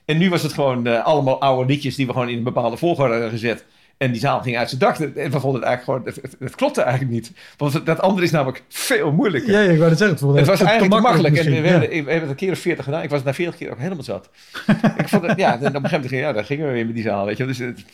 En 0.05 0.19
nu 0.19 0.31
was 0.31 0.43
het 0.43 0.53
gewoon 0.53 1.05
allemaal 1.05 1.41
oude 1.41 1.73
liedjes 1.73 1.95
die 1.95 2.07
we 2.07 2.13
gewoon 2.13 2.29
in 2.29 2.37
een 2.37 2.43
bepaalde 2.43 2.77
volgorde 2.77 3.13
hadden 3.13 3.31
gezet. 3.31 3.65
En 4.03 4.13
die 4.13 4.21
zaal 4.21 4.41
ging 4.41 4.57
uit 4.57 4.69
zijn 4.69 4.81
dak. 4.81 4.97
En 4.97 5.31
we 5.31 5.41
vonden 5.41 5.61
het 5.61 5.69
eigenlijk 5.69 5.85
gewoon... 5.85 6.29
Het, 6.39 6.55
klopte 6.55 6.83
eigenlijk 6.83 7.13
niet. 7.13 7.33
Want 7.57 7.87
dat 7.87 8.01
andere 8.01 8.25
is 8.25 8.31
namelijk 8.31 8.63
veel 8.69 9.13
moeilijker. 9.13 9.53
Ja, 9.53 9.61
ja, 9.61 9.71
ik 9.71 9.79
wou 9.79 9.89
het 9.89 9.99
zeggen. 9.99 10.37
Het, 10.37 10.47
was 10.47 10.59
te 10.59 10.65
eigenlijk 10.65 10.95
te 10.95 11.09
makkelijk. 11.09 11.37
En 11.37 11.63
we, 11.63 11.69
hebben, 11.69 11.89
we 11.89 11.95
hebben 11.97 12.21
het 12.21 12.31
een 12.31 12.35
keer 12.35 12.51
of 12.51 12.59
veertig 12.59 12.85
gedaan. 12.85 13.03
Ik 13.03 13.11
was 13.11 13.23
na 13.23 13.35
veertig 13.35 13.57
keer 13.57 13.71
ook 13.71 13.79
helemaal 13.79 14.05
zat. 14.05 14.31
ik 15.03 15.09
vond 15.09 15.27
het, 15.27 15.39
ja, 15.39 15.53
en 15.53 15.59
op 15.59 15.63
een 15.63 15.73
gegeven 15.73 15.91
moment 15.91 16.09
ging, 16.09 16.21
ja, 16.21 16.33
daar 16.33 16.45
gingen 16.45 16.67
we 16.67 16.73
weer 16.73 16.87
met 16.87 16.95
die 16.95 17.05
zaal, 17.05 17.27
weet 17.27 17.37
je. 17.37 17.47
Dus 17.47 17.59
het, 17.59 17.85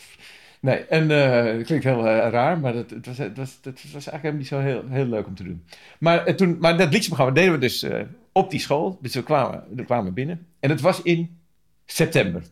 nee, 0.60 0.76
en 0.76 1.10
eh, 1.10 1.56
het 1.56 1.66
klinkt 1.66 1.84
heel 1.84 2.06
eh, 2.06 2.30
raar, 2.30 2.58
maar 2.58 2.72
dat, 2.72 2.90
het, 2.90 3.06
was, 3.06 3.18
het, 3.18 3.36
was, 3.36 3.58
het 3.62 3.82
was 3.92 4.08
eigenlijk 4.08 4.22
helemaal 4.22 4.38
niet 4.38 4.48
zo 4.48 4.58
heel, 4.58 4.82
heel 4.88 5.06
leuk 5.06 5.26
om 5.26 5.34
te 5.34 5.44
doen. 5.44 5.64
Maar, 5.98 6.24
eh, 6.24 6.34
toen, 6.34 6.56
maar 6.60 6.76
dat 6.76 6.86
liedjesprogramma 6.86 7.34
deden 7.34 7.52
we 7.52 7.58
dus 7.58 7.86
op 8.32 8.50
die 8.50 8.60
school. 8.60 8.98
Dus 9.02 9.14
we 9.14 9.22
kwamen, 9.22 9.64
we 9.74 9.84
kwamen 9.84 10.14
binnen. 10.14 10.46
En 10.60 10.70
het 10.70 10.80
was 10.80 11.02
in 11.02 11.38
september. 11.86 12.42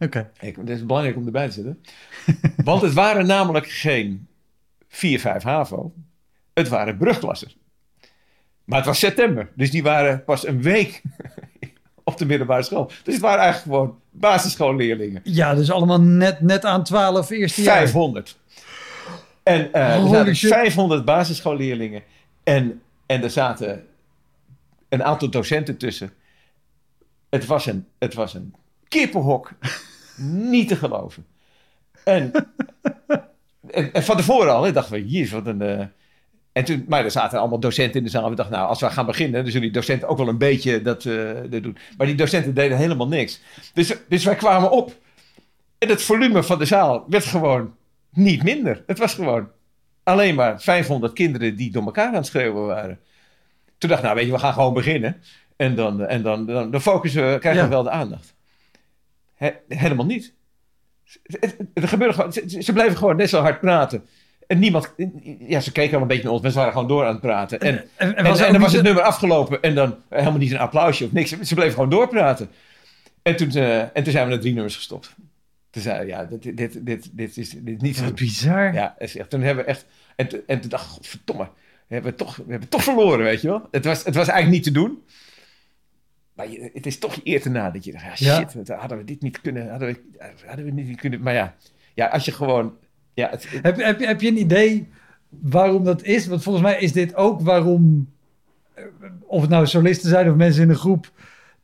Oké. 0.00 0.30
Ik, 0.40 0.56
het 0.56 0.68
is 0.68 0.86
belangrijk 0.86 1.16
om 1.16 1.26
erbij 1.26 1.48
te 1.48 1.52
zetten. 1.52 1.80
Want 2.64 2.82
het 2.82 2.92
waren 2.92 3.26
namelijk 3.26 3.68
geen 3.68 4.28
4, 4.88 5.20
5 5.20 5.42
HAVO. 5.42 5.92
Het 6.52 6.68
waren 6.68 6.96
brugklassen. 6.96 7.50
Maar 8.64 8.78
het 8.78 8.86
was 8.86 8.98
september. 8.98 9.48
Dus 9.54 9.70
die 9.70 9.82
waren 9.82 10.24
pas 10.24 10.46
een 10.46 10.62
week 10.62 11.02
op 12.04 12.18
de 12.18 12.26
middelbare 12.26 12.62
school. 12.62 12.86
Dus 12.86 13.14
het 13.14 13.22
waren 13.22 13.40
eigenlijk 13.42 13.76
gewoon 13.76 13.98
basisschoolleerlingen. 14.10 15.20
Ja, 15.24 15.54
dus 15.54 15.70
allemaal 15.70 16.00
net, 16.00 16.40
net 16.40 16.64
aan 16.64 16.84
12 16.84 17.30
eerste 17.30 17.62
jaar. 17.62 17.76
500. 17.76 18.38
En 19.42 19.72
eh, 19.72 20.02
er 20.02 20.08
zaten 20.08 20.36
shit. 20.36 20.52
500 20.52 21.04
basisschoolleerlingen. 21.04 22.02
En, 22.44 22.82
en 23.06 23.22
er 23.22 23.30
zaten 23.30 23.86
een 24.88 25.04
aantal 25.04 25.30
docenten 25.30 25.76
tussen. 25.76 26.12
Het 27.30 27.46
was 27.46 27.66
een, 27.66 27.86
het 27.98 28.14
was 28.14 28.34
een 28.34 28.54
kippenhok. 28.88 29.52
Niet 30.22 30.68
te 30.68 30.76
geloven. 30.76 31.26
En, 32.04 32.32
en, 33.70 33.92
en 33.92 34.02
van 34.02 34.16
tevoren 34.16 34.52
al, 34.52 34.62
hè, 34.62 34.72
dachten 34.72 34.92
we, 34.94 35.08
jezus, 35.08 35.30
wat 35.30 35.46
een... 35.46 35.62
eh, 35.62 35.84
en 36.52 36.64
toen, 36.64 36.84
maar 36.88 37.04
er 37.04 37.10
zaten 37.10 37.38
allemaal 37.38 37.60
docenten 37.60 37.98
in 37.98 38.04
de 38.04 38.10
zaal. 38.10 38.30
We 38.30 38.36
dachten, 38.36 38.54
nou, 38.56 38.68
als 38.68 38.80
we 38.80 38.90
gaan 38.90 39.06
beginnen, 39.06 39.42
dan 39.42 39.46
zullen 39.50 39.66
die 39.66 39.76
docenten 39.76 40.08
ook 40.08 40.18
wel 40.18 40.28
een 40.28 40.38
beetje 40.38 40.82
dat, 40.82 41.04
eh, 41.04 41.14
dat 41.50 41.62
doen. 41.62 41.76
Maar 41.96 42.06
die 42.06 42.16
docenten 42.16 42.54
deden 42.54 42.76
helemaal 42.78 43.08
niks. 43.08 43.40
Dus, 43.74 43.94
dus 44.08 44.24
wij 44.24 44.34
kwamen 44.34 44.70
op. 44.70 44.96
En 45.78 45.88
het 45.88 46.02
volume 46.02 46.42
van 46.42 46.58
de 46.58 46.64
zaal 46.64 47.04
werd 47.08 47.24
gewoon 47.24 47.74
niet 48.10 48.42
minder. 48.42 48.82
Het 48.86 48.98
was 48.98 49.14
gewoon 49.14 49.48
alleen 50.02 50.34
maar 50.34 50.60
500 50.62 51.12
kinderen 51.12 51.56
die 51.56 51.70
door 51.72 51.84
elkaar 51.84 52.08
aan 52.08 52.14
het 52.14 52.26
schreeuwen 52.26 52.66
waren. 52.66 52.98
Toen 53.78 53.88
dacht 53.88 54.00
ik, 54.02 54.06
nou 54.06 54.18
weet 54.18 54.26
je, 54.26 54.32
we 54.32 54.38
gaan 54.38 54.52
gewoon 54.52 54.74
beginnen. 54.74 55.22
En 55.56 55.74
dan, 55.74 56.06
en 56.06 56.22
dan, 56.22 56.46
dan, 56.46 56.70
dan 56.70 56.80
focussen 56.80 57.32
we, 57.32 57.38
krijgen 57.38 57.62
we 57.62 57.68
Ja. 57.68 57.74
wel 57.74 57.82
de 57.82 57.90
aandacht. 57.90 58.34
He- 59.40 59.54
helemaal 59.68 60.06
niet. 60.06 60.34
Het, 61.22 61.56
het- 61.74 61.88
gebeurde 61.88 62.14
gewoon, 62.14 62.32
ze, 62.32 62.62
ze 62.62 62.72
bleven 62.72 62.96
gewoon 62.96 63.16
net 63.16 63.28
zo 63.28 63.40
hard 63.40 63.60
praten. 63.60 64.06
En 64.46 64.58
niemand, 64.58 64.94
ja, 65.38 65.60
ze 65.60 65.72
keken 65.72 65.90
allemaal 65.90 66.00
een 66.00 66.06
beetje 66.06 66.22
naar 66.22 66.32
ons, 66.32 66.42
maar 66.42 66.50
ze 66.50 66.56
waren 66.58 66.72
gewoon 66.72 66.88
door 66.88 67.04
aan 67.04 67.12
het 67.12 67.20
praten. 67.20 67.60
En, 67.60 67.84
En, 67.96 68.16
en, 68.16 68.24
was 68.24 68.40
en, 68.40 68.52
dan 68.52 68.60
was 68.60 68.72
het 68.72 68.82
nummer 68.82 69.02
afgelopen 69.02 69.62
en 69.62 69.74
dan 69.74 69.96
helemaal 70.08 70.38
niet 70.38 70.50
een 70.52 70.58
applausje 70.58 71.04
of 71.04 71.12
niks. 71.12 71.30
Ze 71.40 71.54
bleven 71.54 71.72
gewoon 71.74 71.90
doorpraten. 71.90 72.50
En 73.22 73.36
toen, 73.36 73.50
eh, 73.50 73.78
en 73.80 73.90
toen 74.02 74.12
zijn 74.12 74.24
we 74.24 74.30
naar 74.30 74.40
drie 74.40 74.52
nummers 74.52 74.76
gestopt. 74.76 75.14
Toen 75.70 75.82
zeiden 75.82 76.06
ja, 76.06 76.24
dit, 76.24 76.56
dit, 76.56 76.86
dit, 76.86 77.10
dit, 77.12 77.36
is, 77.36 77.50
dit 77.50 77.74
is 77.76 77.80
niet 77.80 77.96
zo. 77.96 78.04
Wat 78.04 78.14
bizar. 78.14 78.74
Ja, 78.74 78.94
is 78.98 79.16
echt, 79.16 79.30
toen 79.30 79.40
hebben 79.42 79.64
we 79.64 79.70
echt... 79.70 79.86
En, 80.16 80.28
toen- 80.28 80.40
en 80.46 80.60
toen 80.60 80.70
dacht 80.70 80.84
ik, 80.84 80.90
godverdomme, 80.90 81.48
we 81.86 81.94
hebben, 81.94 82.14
toch, 82.16 82.36
we 82.36 82.50
hebben 82.50 82.68
toch 82.68 82.82
verloren, 82.84 83.24
weet 83.24 83.40
je 83.40 83.48
wel. 83.48 83.68
Het 83.70 83.84
was, 83.84 84.04
het 84.04 84.14
was 84.14 84.28
eigenlijk 84.28 84.50
niet 84.50 84.74
te 84.74 84.80
doen. 84.80 85.02
Maar 86.40 86.50
je, 86.50 86.70
het 86.72 86.86
is 86.86 86.98
toch 86.98 87.14
je 87.14 87.20
eer 87.24 87.40
te 87.42 87.48
na 87.50 87.70
dat 87.70 87.84
je 87.84 87.92
dacht, 87.92 88.18
ja, 88.18 88.36
shit, 88.38 88.68
hadden 88.70 88.98
we 88.98 89.04
dit 89.04 89.22
niet 89.22 89.40
kunnen... 89.40 89.70
Hadden 89.70 89.88
we, 89.88 90.00
hadden 90.46 90.64
we 90.64 90.70
niet 90.70 91.00
kunnen... 91.00 91.22
Maar 91.22 91.34
ja, 91.34 91.54
ja 91.94 92.06
als 92.06 92.24
je 92.24 92.32
gewoon... 92.32 92.74
Ja, 93.14 93.28
het, 93.30 93.50
het- 93.50 93.62
Heb, 93.62 93.76
heb, 93.76 94.00
heb 94.00 94.20
je 94.20 94.28
een 94.28 94.38
idee 94.38 94.88
waarom 95.28 95.84
dat 95.84 96.02
is? 96.02 96.26
Want 96.26 96.42
volgens 96.42 96.64
mij 96.64 96.78
is 96.78 96.92
dit 96.92 97.14
ook 97.14 97.40
waarom, 97.40 98.08
eh, 98.74 98.84
of 99.26 99.40
het 99.40 99.50
nou 99.50 99.66
solisten 99.66 100.08
zijn 100.08 100.30
of 100.30 100.36
mensen 100.36 100.62
in 100.62 100.68
een 100.68 100.74
groep, 100.74 101.10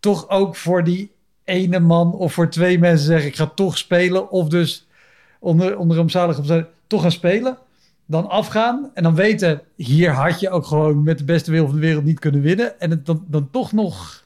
toch 0.00 0.28
ook 0.28 0.56
voor 0.56 0.84
die 0.84 1.10
ene 1.44 1.80
man 1.80 2.12
of 2.12 2.32
voor 2.32 2.50
twee 2.50 2.78
mensen 2.78 3.06
zeggen: 3.06 3.28
ik 3.28 3.36
ga 3.36 3.46
toch 3.46 3.78
spelen. 3.78 4.30
Of 4.30 4.48
dus 4.48 4.86
onder, 5.38 5.78
onder 5.78 5.98
omzalig 5.98 6.36
omstandigheden 6.38 6.78
toch 6.86 7.02
gaan 7.02 7.10
spelen. 7.12 7.58
Dan 8.06 8.28
afgaan 8.28 8.90
en 8.94 9.02
dan 9.02 9.14
weten: 9.14 9.60
hier 9.76 10.10
had 10.10 10.40
je 10.40 10.50
ook 10.50 10.66
gewoon 10.66 11.02
met 11.02 11.18
de 11.18 11.24
beste 11.24 11.50
wil 11.50 11.66
van 11.66 11.74
de 11.74 11.80
wereld 11.80 12.04
niet 12.04 12.18
kunnen 12.18 12.40
winnen. 12.40 12.80
En 12.80 12.90
het 12.90 13.06
dan, 13.06 13.24
dan 13.26 13.50
toch 13.50 13.72
nog 13.72 14.24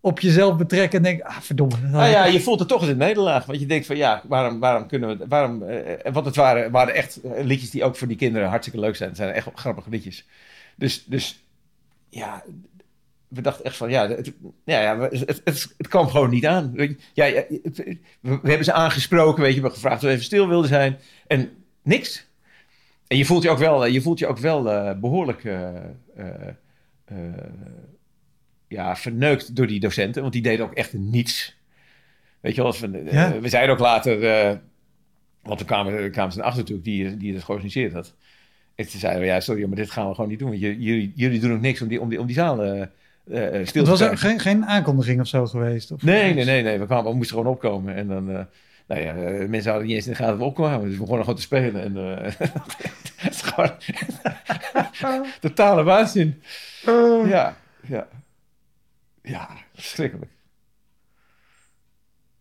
op 0.00 0.20
jezelf 0.20 0.56
betrekken 0.56 0.98
en 0.98 1.04
denken: 1.04 1.26
ah, 1.26 1.40
verdomme. 1.40 1.74
ik- 1.74 2.12
ja, 2.12 2.24
je 2.24 2.40
voelt 2.40 2.58
het 2.58 2.68
toch 2.68 2.80
als 2.80 2.88
een 2.88 2.96
nederlaag. 2.96 3.46
Want 3.46 3.60
je 3.60 3.66
denkt 3.66 3.86
van 3.86 3.96
ja, 3.96 4.22
waarom, 4.28 4.60
waarom 4.60 4.86
kunnen 4.86 5.18
we... 5.18 5.24
Waarom, 5.28 5.62
eh, 5.62 6.12
want 6.12 6.26
het 6.26 6.36
waren, 6.36 6.70
waren 6.70 6.94
echt 6.94 7.20
eh, 7.20 7.44
liedjes 7.44 7.70
die 7.70 7.84
ook 7.84 7.96
voor 7.96 8.08
die 8.08 8.16
kinderen 8.16 8.48
hartstikke 8.48 8.80
leuk 8.80 8.96
zijn. 8.96 9.08
Het 9.08 9.18
zijn 9.18 9.32
echt 9.32 9.48
grappige 9.54 9.90
liedjes. 9.90 10.26
Dus, 10.76 11.04
dus 11.04 11.44
ja, 12.08 12.42
we 13.28 13.40
dachten 13.40 13.64
echt 13.64 13.76
van, 13.76 13.90
ja, 13.90 14.08
het, 14.08 14.32
ja, 14.64 14.80
ja 14.80 14.98
het, 14.98 15.40
het, 15.44 15.74
het 15.76 15.88
kwam 15.88 16.08
gewoon 16.08 16.30
niet 16.30 16.46
aan. 16.46 16.72
Ja, 17.14 17.24
ja 17.24 17.42
het- 17.62 17.76
we, 18.20 18.38
hebben 18.42 18.64
ze 18.64 18.72
aangesproken, 18.72 19.42
weet 19.42 19.54
je, 19.54 19.60
we 19.60 19.66
hebben 19.66 19.72
gevraagd 19.72 19.96
of 20.02 20.02
we 20.08 20.10
even 20.12 20.24
stil 20.24 20.48
wilden 20.48 20.68
zijn. 20.68 20.98
En 21.26 21.50
niks. 21.82 22.26
En 23.06 23.16
je 23.16 23.24
voelt 23.24 23.42
je 23.42 23.50
ook 23.50 23.58
wel, 23.58 23.86
je 23.86 24.00
voelt 24.02 24.18
je 24.18 24.26
ook 24.26 24.38
wel 24.38 24.70
eh, 24.72 24.98
behoorlijk 24.98 25.44
eh, 25.44 25.68
eh, 25.76 26.48
eh, 27.04 27.16
ja, 28.68 28.96
verneukt 28.96 29.56
door 29.56 29.66
die 29.66 29.80
docenten, 29.80 30.20
want 30.20 30.32
die 30.32 30.42
deden 30.42 30.64
ook 30.64 30.74
echt 30.74 30.92
niets. 30.92 31.56
Weet 32.40 32.54
je 32.54 32.62
wel, 32.62 32.74
we, 32.80 32.98
eh, 32.98 33.12
Ja. 33.12 33.40
we 33.40 33.48
zeiden 33.48 33.74
ook 33.74 33.80
later, 33.80 34.24
eh, 34.24 34.56
want 35.42 35.58
toen 35.58 35.66
kwamen, 35.66 36.10
kwamen 36.10 36.32
ze 36.32 36.42
achter 36.42 36.58
natuurlijk, 36.60 36.86
die, 36.86 37.16
die 37.16 37.34
het 37.34 37.44
georganiseerd 37.44 37.92
had. 37.92 38.14
En 38.74 38.88
toen 38.90 39.00
zeiden 39.00 39.22
we, 39.22 39.26
ja, 39.26 39.40
sorry, 39.40 39.66
maar 39.66 39.76
dit 39.76 39.90
gaan 39.90 40.08
we 40.08 40.14
gewoon 40.14 40.30
niet 40.30 40.38
doen. 40.38 40.48
Want 40.48 40.60
jullie, 40.60 41.12
jullie 41.14 41.40
doen 41.40 41.52
ook 41.52 41.60
niks 41.60 41.82
om 41.82 41.88
die, 41.88 42.00
om 42.00 42.08
die, 42.08 42.20
om 42.20 42.26
die 42.26 42.34
zaal 42.34 42.62
eh, 42.62 42.82
stil 43.24 43.42
Het 43.52 43.72
te 43.72 43.82
was 43.84 44.00
er 44.00 44.18
geen, 44.18 44.40
geen 44.40 44.66
aankondiging 44.66 45.20
of 45.20 45.26
zo 45.26 45.46
geweest? 45.46 45.90
Of 45.90 46.02
Nee, 46.02 46.34
nee, 46.34 46.44
nee, 46.44 46.62
nee. 46.62 46.78
We, 46.78 46.86
kwamen, 46.86 47.10
we 47.10 47.16
moesten 47.16 47.36
gewoon 47.36 47.52
opkomen. 47.52 47.94
En 47.94 48.08
dan, 48.08 48.24
nou 48.86 49.00
ja, 49.00 49.12
mensen 49.48 49.70
hadden 49.70 49.86
niet 49.86 49.96
eens 49.96 50.06
in 50.06 50.10
de 50.12 50.16
gaten 50.18 50.32
dat 50.32 50.38
we 50.42 50.48
opkwamen. 50.48 50.80
Dus 50.80 50.92
we 50.92 50.98
begonnen 51.00 51.24
gewoon 51.24 51.38
te 51.38 51.44
spelen. 51.44 51.82
En 51.82 51.96
het 53.16 53.34
is 53.34 53.42
gewoon 53.42 53.70
totale 55.40 55.82
waanzin. 55.82 56.42
Ja, 57.26 57.56
ja. 57.86 58.06
Ja, 59.22 59.48
verschrikkelijk. 59.74 60.30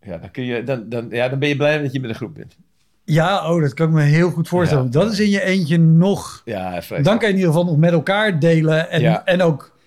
Ja, 0.01 0.17
dan, 0.17 0.31
kun 0.31 0.43
je, 0.43 0.63
dan, 0.63 0.89
dan, 0.89 1.07
ja, 1.09 1.29
dan 1.29 1.39
ben 1.39 1.49
je 1.49 1.55
blij 1.55 1.81
dat 1.81 1.93
je 1.93 1.99
met 1.99 2.09
een 2.09 2.15
groep 2.15 2.33
bent. 2.33 2.55
Ja, 3.03 3.51
oh, 3.53 3.61
dat 3.61 3.73
kan 3.73 3.87
ik 3.87 3.93
me 3.93 4.01
heel 4.01 4.31
goed 4.31 4.47
voorstellen. 4.47 4.83
Ja. 4.83 4.89
Dat 4.89 5.11
is 5.11 5.19
in 5.19 5.29
je 5.29 5.41
eentje 5.43 5.77
nog... 5.77 6.41
Ja, 6.45 6.69
vreselijk. 6.71 7.03
Dan 7.03 7.17
kan 7.17 7.27
je 7.27 7.33
in 7.33 7.39
ieder 7.39 7.53
geval 7.53 7.65
nog 7.69 7.77
met 7.77 7.91
elkaar 7.91 8.39
delen 8.39 8.89
en, 8.89 9.01
Ja. 9.01 9.25
en 9.25 9.41
ook 9.41 9.77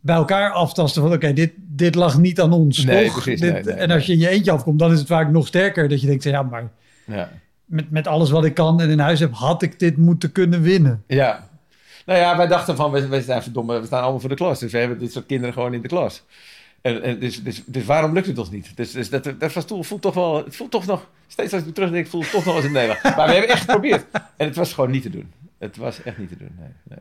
bij 0.00 0.16
elkaar 0.16 0.50
aftasten 0.50 1.02
van 1.02 1.12
oké, 1.12 1.32
dit, 1.32 1.52
dit 1.56 1.94
lag 1.94 2.18
niet 2.18 2.40
aan 2.40 2.52
ons. 2.52 2.84
Nee, 2.84 3.04
toch? 3.04 3.12
precies, 3.22 3.40
Dit- 3.40 3.52
nee, 3.52 3.62
nee, 3.62 3.74
en 3.74 3.90
als 3.90 4.06
je 4.06 4.12
in 4.12 4.18
je 4.18 4.28
eentje 4.28 4.50
afkomt, 4.50 4.78
dan 4.78 4.92
is 4.92 4.98
het 4.98 5.08
vaak 5.08 5.30
nog 5.30 5.46
sterker 5.46 5.88
dat 5.88 6.00
je 6.00 6.06
denkt, 6.06 6.22
ja, 6.22 6.42
maar 6.42 6.68
Ja. 7.06 7.30
met, 7.64 7.90
met 7.90 8.06
alles 8.06 8.30
wat 8.30 8.44
ik 8.44 8.54
kan 8.54 8.80
en 8.80 8.90
in 8.90 8.98
huis 8.98 9.20
heb, 9.20 9.32
had 9.32 9.62
ik 9.62 9.78
dit 9.78 9.96
moeten 9.96 10.32
kunnen 10.32 10.62
winnen. 10.62 11.02
Ja. 11.06 11.48
Nou 12.06 12.18
ja, 12.18 12.36
wij 12.36 12.46
dachten 12.46 12.76
van, 12.76 12.90
we, 12.90 13.08
we 13.08 13.22
zijn 13.22 13.42
verdomme, 13.42 13.80
we 13.80 13.86
staan 13.86 14.02
allemaal 14.02 14.20
voor 14.20 14.28
de 14.28 14.34
klas. 14.34 14.58
Dus 14.58 14.72
we 14.72 14.78
hebben 14.78 14.98
dit 14.98 15.12
soort 15.12 15.26
kinderen 15.26 15.54
gewoon 15.54 15.74
in 15.74 15.82
de 15.82 15.88
klas. 15.88 16.22
En, 16.80 17.02
en 17.02 17.18
dus, 17.18 17.42
dus, 17.42 17.62
dus 17.66 17.84
waarom 17.84 18.12
lukt 18.12 18.26
het 18.26 18.38
ons 18.38 18.50
niet? 18.50 18.76
Dus, 18.76 18.92
dus 18.92 19.10
dat, 19.10 19.32
dat 19.38 19.52
was 19.52 19.64
voelt 19.80 20.02
toch 20.02 20.14
wel, 20.14 20.44
het 20.44 20.56
voelt 20.56 20.70
toch 20.70 20.86
nog, 20.86 21.08
steeds 21.26 21.52
als 21.52 21.62
ik 21.62 21.74
terugdenk, 21.74 22.06
voelt 22.06 22.22
het 22.22 22.32
toch 22.32 22.44
nog 22.44 22.54
als 22.54 22.64
een 22.64 22.72
nederlaag. 22.72 23.02
Maar 23.16 23.26
we 23.26 23.32
hebben 23.32 23.50
echt 23.50 23.60
geprobeerd. 23.60 24.04
En 24.12 24.46
het 24.46 24.56
was 24.56 24.72
gewoon 24.72 24.90
niet 24.90 25.02
te 25.02 25.10
doen. 25.10 25.32
Het 25.58 25.76
was 25.76 26.02
echt 26.02 26.18
niet 26.18 26.28
te 26.28 26.36
doen, 26.36 26.56
nee. 26.58 26.68
nee. 26.82 26.98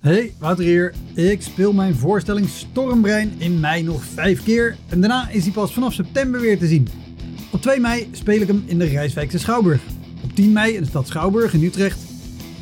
Hey, 0.00 0.34
Wouter 0.38 0.64
hier. 0.64 0.94
Ik 1.14 1.42
speel 1.42 1.72
mijn 1.72 1.94
voorstelling 1.94 2.48
Stormbrein 2.48 3.34
in 3.38 3.60
mei 3.60 3.82
nog 3.82 4.04
vijf 4.04 4.42
keer 4.42 4.76
en 4.88 5.00
daarna 5.00 5.28
is 5.28 5.44
hij 5.44 5.52
pas 5.52 5.72
vanaf 5.72 5.92
september 5.92 6.40
weer 6.40 6.58
te 6.58 6.66
zien. 6.66 6.88
Op 7.52 7.60
2 7.60 7.80
mei 7.80 8.08
speel 8.12 8.40
ik 8.40 8.46
hem 8.46 8.64
in 8.66 8.78
de 8.78 8.84
Rijswijkse 8.84 9.38
Schouwburg. 9.38 9.82
Op 10.22 10.34
10 10.34 10.52
mei 10.52 10.74
in 10.74 10.80
de 10.80 10.88
stad 10.88 11.06
Schouwburg 11.06 11.54
in 11.54 11.62
Utrecht. 11.62 11.98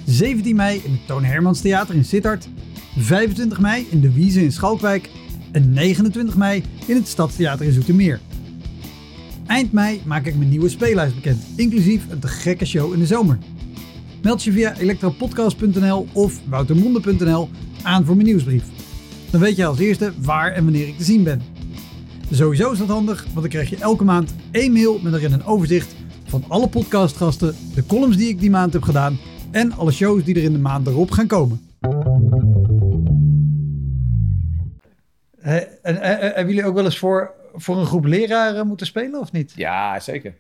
17 0.07 0.57
mei 0.57 0.81
in 0.85 0.93
het 0.93 1.07
Toon 1.07 1.25
Hermans 1.25 1.61
Theater 1.61 1.95
in 1.95 2.05
Sittard. 2.05 2.49
25 2.97 3.61
mei 3.61 3.87
in 3.91 4.01
de 4.01 4.13
Wiese 4.13 4.43
in 4.43 4.53
Schalkwijk. 4.53 5.11
En 5.53 5.73
29 5.73 6.37
mei 6.37 6.63
in 6.87 6.97
het 6.97 7.09
Stadstheater 7.09 7.67
in 7.67 7.73
Zoetermeer. 7.73 8.21
Eind 9.47 9.73
mei 9.73 10.01
maak 10.05 10.27
ik 10.27 10.37
mijn 10.37 10.49
nieuwe 10.49 10.69
speelhuis 10.69 11.15
bekend, 11.15 11.43
inclusief 11.57 12.03
een 12.11 12.19
te 12.19 12.29
gekke 12.29 12.65
show 12.65 12.93
in 12.93 12.99
de 12.99 13.07
zomer. 13.07 13.39
Meld 14.23 14.43
je 14.43 14.53
via 14.53 14.77
elektropodcast.nl 14.77 16.07
of 16.13 16.41
woutermonde.nl 16.49 17.49
aan 17.83 18.05
voor 18.05 18.15
mijn 18.15 18.27
nieuwsbrief. 18.27 18.65
Dan 19.31 19.41
weet 19.41 19.57
je 19.57 19.67
als 19.67 19.79
eerste 19.79 20.13
waar 20.21 20.53
en 20.53 20.65
wanneer 20.65 20.89
ik 20.89 20.99
te 20.99 21.05
zien 21.05 21.23
ben. 21.23 21.43
Sowieso 22.31 22.71
is 22.71 22.79
dat 22.79 22.89
handig, 22.89 23.23
want 23.25 23.41
dan 23.41 23.49
krijg 23.49 23.71
je 23.71 23.77
elke 23.77 24.05
maand 24.05 24.35
één 24.51 24.73
mail 24.73 24.99
met 25.03 25.15
erin 25.15 25.33
een 25.33 25.45
overzicht 25.45 25.95
van 26.31 26.45
alle 26.49 26.69
podcastgasten, 26.69 27.57
de 27.75 27.87
columns 27.87 28.17
die 28.17 28.29
ik 28.29 28.41
die 28.41 28.51
maand 28.51 28.73
heb 28.73 28.83
gedaan 28.83 29.19
en 29.51 29.73
alle 29.73 29.91
shows 29.91 30.25
die 30.25 30.35
er 30.35 30.43
in 30.43 30.53
de 30.53 30.59
maand 30.59 30.87
erop 30.87 31.11
gaan 31.11 31.27
komen. 31.27 31.61
en, 35.41 35.83
en- 35.83 36.01
en- 36.01 36.19
hebben 36.21 36.47
jullie 36.55 36.65
ook 36.65 36.75
wel 36.75 36.85
eens 36.85 36.99
voor, 36.99 37.31
voor 37.55 37.77
een 37.79 37.87
groep 37.87 38.05
leraren 38.05 38.67
moeten 38.67 38.87
spelen 38.87 39.21
of 39.21 39.33
niet? 39.33 39.53
Ja, 39.57 40.01
zeker. 40.01 40.35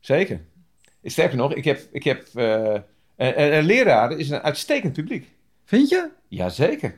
Zeker. 0.00 0.40
Sterker 1.04 1.36
nog, 1.36 1.54
ik 1.54 1.64
heb, 1.64 1.80
ik 1.92 2.04
heb 2.04 2.26
eh, 2.34 2.74
een, 3.16 3.54
een 3.56 3.64
leraar 3.64 4.12
is 4.18 4.30
een 4.30 4.40
uitstekend 4.40 4.92
publiek. 4.92 5.28
Vind 5.64 5.88
je? 5.88 6.08
Jazeker. 6.28 6.94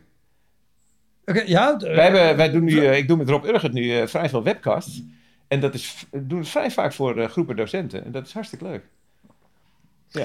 Oké, 1.25 1.43
ja. 1.47 1.77
Wij, 1.77 2.05
hebben, 2.05 2.37
wij 2.37 2.51
doen 2.51 2.65
nu, 2.65 2.87
eh, 2.87 2.97
ik 2.97 3.09
doe 3.09 3.17
met 3.17 3.29
Rob 3.29 3.45
Urgert 3.45 3.73
nu 3.73 3.99
eh, 3.99 4.07
vrij 4.07 4.29
veel 4.29 4.43
webcasts. 4.43 5.03
En 5.53 5.61
dat 5.61 5.74
is, 5.74 6.07
we 6.11 6.26
doen 6.26 6.38
het 6.38 6.48
vrij 6.48 6.70
vaak 6.70 6.92
voor 6.92 7.18
eh, 7.18 7.28
groepen 7.28 7.57
docenten. 7.57 8.05
En 8.05 8.12
dat 8.12 8.26
is 8.26 8.32
hartstikke 8.32 8.64
leuk. 8.64 8.84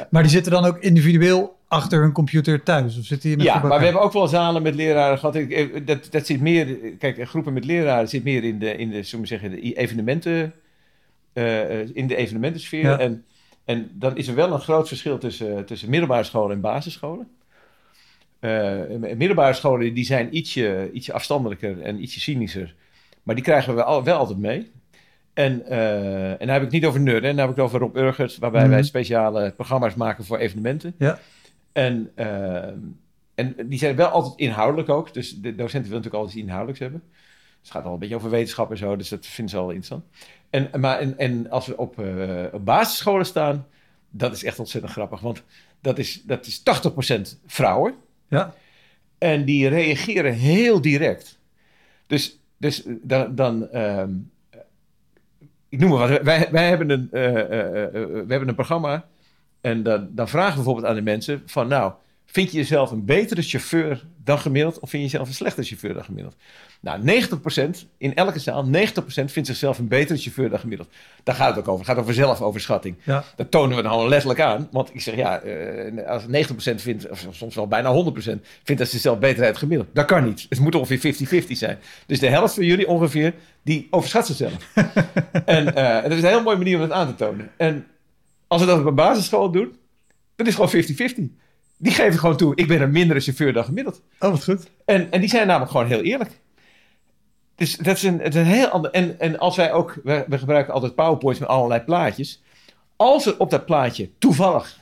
Maar 0.10 0.22
die 0.22 0.32
zitten 0.32 0.52
dan 0.52 0.66
ook 0.66 0.78
individueel 0.78 1.58
achter 1.68 2.02
hun 2.02 2.12
computer 2.12 2.64
thuis? 2.64 2.98
Of 2.98 3.06
zitten 3.06 3.28
die 3.28 3.38
met 3.38 3.46
Ja, 3.46 3.60
maar 3.60 3.78
we 3.78 3.84
hebben 3.84 4.02
ook 4.02 4.14
wel 4.14 4.28
zalen 4.28 4.62
met 4.62 4.76
leraren 4.76 5.18
gehad. 5.18 5.36
Eh, 5.36 5.86
Dat, 5.86 6.08
dat 6.12 6.26
zit 6.26 6.42
meer, 6.42 6.78
kijk, 7.00 7.28
groepen 7.28 7.54
met 7.54 7.66
leraren 7.66 8.10
zit 8.10 8.24
meer 8.24 8.44
in 8.44 8.60
de, 8.60 8.76
in 8.76 8.90
de, 8.90 9.04
zullen 9.04 9.22
we 9.22 9.30
zeggen, 9.30 9.50
de 9.50 9.74
evenementen, 9.74 10.54
eh, 11.34 11.96
in 11.96 12.08
de 12.08 12.16
evenementensfeer. 12.16 12.84
Ja. 12.84 13.00
En, 13.00 13.26
en 13.66 13.90
dan 13.94 14.18
is 14.18 14.28
er 14.28 14.36
wel 14.36 14.54
een 14.54 14.60
groot 14.60 14.88
verschil 14.88 15.18
tussen, 15.18 15.66
tussen 15.66 15.90
middelbare 15.90 16.24
scholen 16.24 16.56
en 16.56 16.62
basisscholen. 16.62 17.28
Eh, 18.40 18.80
middelbare 19.16 19.54
scholen 19.54 19.94
die 19.94 20.06
zijn 20.06 20.38
ietsje, 20.38 20.90
ietsje 20.94 21.14
afstandelijker 21.14 21.82
en 21.82 22.02
ietsje 22.02 22.20
cynischer. 22.20 22.76
Maar 23.24 23.36
die 23.36 23.44
krijgen 23.44 23.76
we 23.76 23.84
al, 23.84 24.04
wel 24.04 24.18
altijd 24.18 24.40
mee. 24.40 24.72
En, 25.38 25.66
eh, 25.66 26.30
en 26.32 26.38
daar 26.48 26.48
heb 26.48 26.58
ik 26.58 26.62
het 26.62 26.72
niet 26.72 26.86
over 26.86 27.00
Nurden, 27.00 27.36
daar 27.36 27.48
heb 27.48 27.50
ik 27.50 27.56
het 27.56 27.66
over 27.66 27.80
Rob 27.80 27.96
Urgert, 27.96 28.38
waarbij 28.38 28.62
Mhm. 28.62 28.70
wij 28.70 28.84
speciale 28.84 29.52
programma's 29.52 29.96
maken 29.96 30.26
voor 30.26 30.38
evenementen. 30.38 30.96
Ja. 30.98 31.20
En, 31.72 32.12
eh, 32.16 32.64
en 33.36 33.56
die 33.66 33.80
zijn 33.80 33.96
wel 33.96 34.08
altijd 34.08 34.40
inhoudelijk 34.40 34.90
ook. 34.90 35.14
Dus 35.14 35.30
de 35.30 35.56
docenten 35.56 35.72
willen 35.90 35.90
natuurlijk 35.90 36.14
altijd 36.14 36.34
iets 36.34 36.44
inhoudelijks 36.44 36.80
hebben. 36.82 37.04
Dus 37.10 37.60
het 37.62 37.72
gaat 37.72 37.86
al 37.86 37.94
een 37.94 38.00
beetje 38.00 38.16
over 38.16 38.30
wetenschap 38.30 38.72
en 38.72 38.78
zo, 38.78 38.96
dus 38.96 39.10
dat 39.10 39.26
vinden 39.26 39.54
ze 39.54 39.60
wel 39.60 39.70
interessant. 39.70 40.04
En, 40.50 40.80
maar, 40.80 41.00
en, 41.00 41.18
en 41.18 41.50
als 41.50 41.68
we 41.68 41.78
op, 41.78 42.00
eh, 42.00 42.44
op 42.52 42.66
basisscholen 42.66 43.26
staan, 43.26 43.68
dat 44.10 44.34
is 44.34 44.44
echt 44.44 44.60
ontzettend 44.60 44.94
grappig. 44.94 45.20
Want 45.20 45.44
dat 45.82 45.98
is, 45.98 46.24
dat 46.24 46.46
is 46.46 46.64
80% 46.64 47.40
vrouwen. 47.46 47.96
Ja. 48.28 48.54
En 49.18 49.46
die 49.46 49.68
reageren 49.68 50.34
heel 50.34 50.82
direct. 50.82 51.40
Dus, 52.08 52.40
dus 52.58 52.84
dan. 53.02 53.36
dan 53.36 53.70
ehm, 53.70 54.10
ik 55.70 55.80
noem 55.80 55.90
maar 55.90 56.10
wat. 56.10 56.22
Wij, 56.22 56.48
wij, 56.52 56.68
hebben 56.68 56.90
een, 56.90 57.08
eh, 57.12 57.40
eh, 57.40 57.84
eh, 57.84 57.92
we 57.92 58.26
hebben 58.28 58.48
een 58.48 58.56
programma. 58.56 59.06
En 59.62 59.84
dan, 59.84 60.08
dan 60.12 60.28
vragen 60.28 60.50
we 60.50 60.56
bijvoorbeeld 60.56 60.86
aan 60.86 60.96
de 60.96 61.02
mensen: 61.02 61.42
van 61.46 61.68
nou, 61.68 61.94
vind 62.38 62.52
je 62.52 62.58
jezelf 62.58 62.92
een 62.92 63.06
betere 63.06 63.42
chauffeur 63.42 64.06
dan 64.24 64.40
gemiddeld? 64.40 64.80
Of 64.80 64.90
vind 64.90 65.04
je 65.04 65.10
jezelf 65.10 65.28
een 65.28 65.34
slechte 65.34 65.64
chauffeur 65.64 65.94
dan 65.94 66.04
gemiddeld? 66.04 66.36
Nou, 66.80 67.24
90% 67.78 67.88
in 67.98 68.16
elke 68.16 68.40
zaal, 68.40 68.66
90% 68.66 68.70
vindt 69.06 69.48
zichzelf 69.48 69.78
een 69.78 69.88
betere 69.88 70.20
chauffeur 70.20 70.50
dan 70.50 70.60
gemiddeld. 70.60 70.90
Daar 71.24 71.36
gaat 71.36 71.50
het 71.50 71.60
ook 71.60 71.68
over. 71.68 71.86
Het 71.86 71.88
gaat 71.88 72.04
over 72.04 72.14
zelfoverschatting. 72.14 72.96
Ja. 73.04 73.24
Dat 73.36 73.52
tonen 73.52 73.78
we 73.78 73.84
dan 73.84 74.08
letterlijk 74.08 74.40
aan. 74.42 74.68
Want 74.72 74.90
ik 74.94 75.02
zeg 75.02 75.16
ja, 75.16 75.40
eh, 75.40 76.08
als 76.08 76.24
90% 76.28 76.82
vindt, 76.82 77.10
of 77.10 77.28
soms 77.30 77.56
wel 77.56 77.68
bijna 77.68 77.92
100%, 77.92 78.46
vindt 78.64 78.82
dat 78.82 78.90
ze 78.90 79.00
zelf 79.00 79.20
beter 79.20 79.46
uit 79.46 79.58
gemiddeld. 79.58 79.90
Dat 79.94 80.06
kan 80.06 80.24
niet. 80.24 80.46
Het 80.50 80.60
moet 80.60 80.76
ongeveer 80.76 81.16
50-50 81.46 81.58
zijn. 81.58 81.78
Dus 82.06 82.20
de 82.20 82.30
helft 82.30 82.54
van 82.54 82.66
jullie 82.66 82.88
ongeveer, 82.88 83.34
die 83.64 83.88
overschat 83.90 84.26
zichzelf. 84.26 84.54
en 85.46 85.76
eh, 85.76 85.96
en 85.96 86.04
dat 86.04 86.12
is 86.12 86.24
een 86.24 86.30
heel 86.30 86.44
mooie 86.44 86.58
manier 86.58 86.76
om 86.76 86.88
dat 86.88 86.98
aan 86.98 87.08
te 87.08 87.16
tonen. 87.16 87.52
En 87.58 87.86
als 88.48 88.62
we 88.62 88.68
dat 88.68 88.80
op 88.80 88.86
een 88.86 88.96
basisschool 88.96 89.52
doen, 89.52 89.76
dan 90.36 90.48
is 90.48 90.58
het 90.58 90.70
gewoon 90.70 91.32
50-50. 91.32 91.46
Die 91.78 91.92
geven 91.92 92.20
gewoon 92.20 92.38
toe, 92.38 92.56
ik 92.56 92.68
ben 92.68 92.82
een 92.82 92.92
mindere 92.92 93.20
chauffeur 93.20 93.54
dan 93.54 93.64
gemiddeld. 93.64 94.02
Oh, 94.20 94.30
wat 94.30 94.44
goed. 94.44 94.70
En, 94.86 95.12
en 95.12 95.20
die 95.20 95.30
zijn 95.30 95.48
namelijk 95.48 95.72
gewoon 95.72 95.88
heel 95.88 96.02
eerlijk. 96.02 96.40
Dus 97.56 97.78
dat 97.78 97.96
is 97.96 98.04
een, 98.04 98.20
het 98.20 98.36
is 98.36 98.42
een 98.42 98.48
heel 98.48 98.68
ander. 98.68 98.92
En, 98.92 99.20
en 99.20 99.40
als 99.40 99.56
wij 99.56 99.72
ook, 99.74 100.00
we, 100.04 100.26
we 100.28 100.38
gebruiken 100.38 100.74
altijd 100.74 100.96
PowerPoints 100.96 101.40
met 101.40 101.50
allerlei 101.50 101.82
plaatjes. 101.82 102.42
Als 102.96 103.26
er 103.26 103.40
op 103.40 103.50
dat 103.50 103.66
plaatje 103.66 104.10
toevallig. 104.18 104.80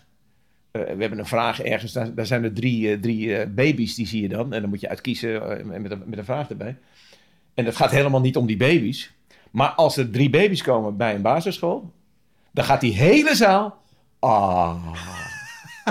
eh, 0.71 0.81
we 0.81 1.01
hebben 1.01 1.19
een 1.19 1.25
vraag 1.25 1.61
ergens, 1.61 1.91
daar, 1.91 2.13
daar 2.13 2.25
zijn 2.25 2.43
er 2.43 2.53
drie, 2.53 2.91
eh, 2.91 2.99
drie 2.99 3.37
eh, 3.37 3.47
baby's, 3.49 3.95
die 3.95 4.07
zie 4.07 4.21
je 4.21 4.29
dan. 4.29 4.53
En 4.53 4.61
dan 4.61 4.69
moet 4.69 4.81
je 4.81 4.89
uitkiezen 4.89 5.41
met, 5.81 5.91
een, 5.91 6.03
met 6.05 6.19
een 6.19 6.25
vraag 6.25 6.49
erbij. 6.49 6.77
En 7.53 7.65
het 7.65 7.75
gaat 7.75 7.91
helemaal 7.91 8.21
niet 8.21 8.37
om 8.37 8.45
die 8.45 8.57
baby's. 8.57 9.13
Maar 9.51 9.69
als 9.69 9.97
er 9.97 10.09
drie 10.09 10.29
baby's 10.29 10.61
komen 10.61 10.97
bij 10.97 11.15
een 11.15 11.21
basisschool, 11.21 11.91
dan 12.51 12.65
gaat 12.65 12.81
die 12.81 12.93
hele 12.93 13.35
zaal. 13.35 13.77
Ah. 14.19 15.24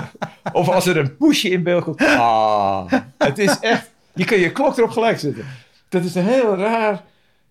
Of 0.53 0.69
als 0.69 0.85
er 0.85 0.97
een 0.97 1.17
poesje 1.17 1.49
in 1.49 1.63
beeld 1.63 1.83
komt. 1.83 2.01
Ah. 2.01 2.91
Het 3.17 3.37
is 3.37 3.59
echt. 3.59 3.89
Je 4.13 4.23
kan 4.25 4.39
je 4.39 4.51
klok 4.51 4.77
erop 4.77 4.89
gelijk 4.89 5.19
zetten. 5.19 5.45
Dat 5.89 6.03
is 6.03 6.15
een 6.15 6.25
heel 6.25 6.55
raar. 6.57 7.01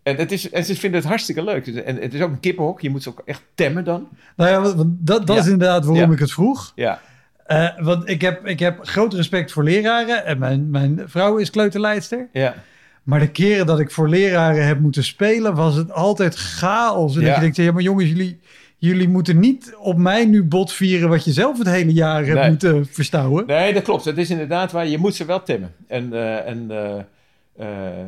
En, 0.02 0.16
het 0.16 0.32
is, 0.32 0.50
en 0.50 0.64
ze 0.64 0.74
vinden 0.76 1.00
het 1.00 1.08
hartstikke 1.08 1.44
leuk. 1.44 1.66
En 1.66 1.96
het 1.96 2.14
is 2.14 2.20
ook 2.20 2.30
een 2.30 2.40
kippenhok. 2.40 2.80
Je 2.80 2.90
moet 2.90 3.02
ze 3.02 3.08
ook 3.08 3.22
echt 3.24 3.42
temmen 3.54 3.84
dan. 3.84 4.08
Nou 4.36 4.50
ja, 4.50 4.60
want- 4.74 4.76
dat, 4.98 5.26
dat 5.26 5.36
Ja. 5.36 5.42
is 5.42 5.48
inderdaad 5.48 5.84
waarom 5.84 6.06
Ja. 6.08 6.12
ik 6.14 6.18
het 6.18 6.32
vroeg. 6.32 6.72
Ja. 6.74 7.00
Eh, 7.46 7.68
want 7.78 8.08
ik 8.08 8.20
heb, 8.20 8.46
ik 8.46 8.58
heb 8.58 8.78
groot 8.82 9.14
respect 9.14 9.52
voor 9.52 9.64
leraren. 9.64 10.24
En 10.24 10.38
mijn, 10.38 10.70
mijn 10.70 11.02
vrouw 11.06 11.36
is 11.36 11.50
kleuterleidster. 11.50 12.28
Ja. 12.32 12.54
Maar 13.02 13.20
de 13.20 13.30
keren 13.30 13.66
dat 13.66 13.80
ik 13.80 13.90
voor 13.90 14.08
leraren 14.08 14.66
heb 14.66 14.80
moeten 14.80 15.04
spelen, 15.04 15.54
was 15.54 15.74
het 15.74 15.92
altijd 15.92 16.34
chaos. 16.34 17.16
En 17.16 17.22
Ja. 17.22 17.34
je 17.34 17.40
denkt, 17.40 17.56
ja, 17.56 17.72
maar 17.72 17.82
jongens, 17.82 18.08
jullie, 18.08 18.40
jullie 18.84 19.08
moeten 19.08 19.38
niet 19.38 19.74
op 19.78 19.96
mij 19.96 20.24
nu 20.24 20.44
bot 20.44 20.72
vieren 20.72 21.08
wat 21.08 21.24
je 21.24 21.32
zelf 21.32 21.58
het 21.58 21.66
hele 21.66 21.92
jaar 21.92 22.24
hebt 22.24 22.48
moeten 22.48 22.86
verstouwen. 22.86 23.46
Nee, 23.46 23.72
dat 23.72 23.82
klopt. 23.82 24.04
Het 24.04 24.18
is 24.18 24.30
inderdaad 24.30 24.72
waar. 24.72 24.86
Je 24.86 24.98
moet 24.98 25.14
ze 25.14 25.24
wel 25.24 25.42
temmen. 25.42 25.74
En, 25.86 26.12
eh, 26.12 26.46
en 26.46 26.70
eh, 26.70 26.98
eh, 26.98 27.04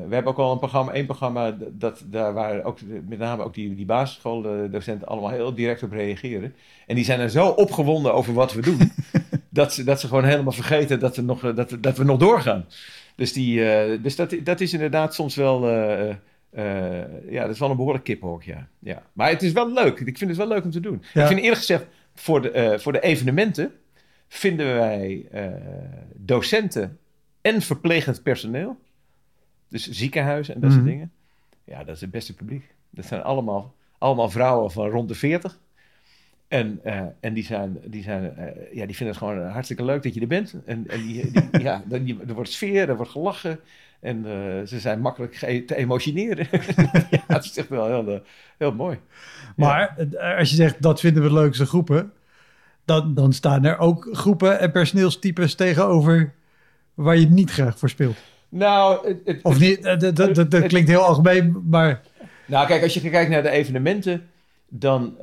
we 0.08 0.14
hebben 0.14 0.32
ook 0.32 0.38
al 0.38 0.52
een 0.52 0.58
programma, 0.58 0.92
één 0.92 1.06
programma, 1.06 1.56
dat, 1.70 2.02
daar 2.06 2.32
waar 2.32 2.64
ook 2.64 2.78
met 3.08 3.18
name 3.18 3.44
ook 3.44 3.54
die, 3.54 3.74
die 3.74 3.86
basisschooldocenten 3.86 5.08
allemaal 5.08 5.30
heel 5.30 5.54
direct 5.54 5.82
op 5.82 5.92
reageren. 5.92 6.54
En 6.86 6.94
die 6.94 7.04
zijn 7.04 7.20
er 7.20 7.30
zo 7.30 7.48
opgewonden 7.48 8.14
over 8.14 8.34
wat 8.34 8.52
we 8.52 8.60
doen, 8.60 8.92
dat, 9.48 9.72
ze, 9.72 9.84
dat 9.84 10.00
ze 10.00 10.08
gewoon 10.08 10.24
helemaal 10.24 10.52
vergeten 10.52 11.00
dat 11.00 11.16
we 11.16 11.22
nog, 11.22 11.54
dat, 11.54 11.76
dat 11.80 11.96
we 11.96 12.04
nog 12.04 12.18
doorgaan. 12.18 12.64
Dus, 13.14 13.32
die, 13.32 13.60
dus 14.00 14.16
dat, 14.16 14.36
dat 14.42 14.60
is 14.60 14.72
inderdaad 14.72 15.14
soms 15.14 15.34
wel, 15.34 15.60
eh, 16.56 17.30
ja, 17.32 17.42
dat 17.42 17.50
is 17.50 17.58
wel 17.58 17.70
een 17.70 17.76
behoorlijk 17.76 18.04
kippenhok, 18.04 18.42
ja. 18.42 18.68
ja. 18.78 19.02
Maar 19.12 19.28
het 19.30 19.42
is 19.42 19.52
wel 19.52 19.72
leuk. 19.72 20.00
Ik 20.00 20.18
vind 20.18 20.30
het 20.30 20.38
wel 20.38 20.48
leuk 20.48 20.64
om 20.64 20.70
te 20.70 20.80
doen. 20.80 21.02
Ja. 21.14 21.20
Ik 21.20 21.26
vind 21.26 21.40
eerlijk 21.40 21.58
gezegd, 21.58 21.86
voor 22.14 22.42
de, 22.42 22.50
eh, 22.50 22.78
voor 22.78 22.92
de 22.92 23.00
evenementen 23.00 23.72
vinden 24.28 24.66
wij 24.74 25.26
eh, 25.30 25.46
docenten 26.14 26.98
en 27.40 27.62
verplegend 27.62 28.22
personeel, 28.22 28.76
dus 29.68 29.90
ziekenhuizen 29.90 30.54
en 30.54 30.60
dat 30.60 30.70
Mhm. 30.70 30.78
soort 30.78 30.90
dingen, 30.92 31.12
ja, 31.64 31.84
dat 31.84 31.94
is 31.94 32.00
het 32.00 32.10
beste 32.10 32.34
publiek. 32.34 32.74
Dat 32.90 33.04
zijn 33.04 33.22
allemaal, 33.22 33.74
allemaal 33.98 34.30
vrouwen 34.30 34.70
van 34.70 34.88
rond 34.88 35.08
de 35.08 35.14
40. 35.14 35.58
En, 36.48 36.80
en 37.20 37.34
die, 37.34 37.44
zijn, 37.44 37.78
die, 37.84 38.02
zijn, 38.02 38.22
ja, 38.72 38.86
die 38.86 38.96
vinden 38.96 39.16
het 39.16 39.16
gewoon 39.16 39.46
hartstikke 39.46 39.84
leuk 39.84 40.02
dat 40.02 40.14
je 40.14 40.20
er 40.20 40.26
bent. 40.26 40.54
En, 40.64 40.84
en 40.88 41.02
die, 41.02 41.30
die, 41.30 41.60
ja, 41.68 41.82
dan, 41.86 42.04
die- 42.04 42.18
er 42.26 42.34
wordt 42.34 42.50
sfeer, 42.52 42.88
er 42.88 42.96
wordt 42.96 43.10
gelachen. 43.10 43.60
En 44.00 44.24
eh, 44.26 44.66
ze 44.66 44.80
zijn 44.80 45.00
makkelijk 45.00 45.34
te 45.66 45.76
emotioneren. 45.76 46.46
ja, 47.10 47.22
het 47.26 47.44
is 47.44 47.56
echt 47.56 47.68
wel 47.68 47.86
heel, 47.86 48.14
eh, 48.14 48.20
heel 48.58 48.72
mooi. 48.72 48.98
Maar 49.56 49.96
eh, 50.12 50.38
als 50.38 50.50
je 50.50 50.56
zegt, 50.56 50.82
dat 50.82 51.00
vinden 51.00 51.22
we 51.22 51.28
de 51.28 51.34
leukste 51.34 51.66
groepen, 51.66 52.12
dan, 52.84 53.14
dan 53.14 53.32
staan 53.32 53.64
er 53.64 53.78
ook 53.78 54.08
groepen 54.12 54.58
en 54.60 54.70
personeelstypes 54.72 55.54
tegenover 55.54 56.32
waar 56.94 57.14
je 57.14 57.20
het 57.20 57.30
niet 57.30 57.50
graag 57.50 57.78
voor 57.78 57.88
speelt. 57.88 58.16
Nou, 58.48 59.08
het, 59.08 59.18
het- 59.24 59.42
Of 59.42 59.58
niet, 59.58 59.82
dat, 59.82 60.00
dat, 60.00 60.34
dat, 60.34 60.50
dat 60.50 60.66
klinkt 60.66 60.88
heel 60.88 61.00
algemeen, 61.04 61.62
maar 61.64 62.00
Nou, 62.46 62.66
kijk, 62.66 62.82
als 62.82 62.94
je 62.94 63.10
kijkt 63.10 63.30
naar 63.30 63.42
de 63.42 63.50
evenementen, 63.50 64.28
dan, 64.68 65.16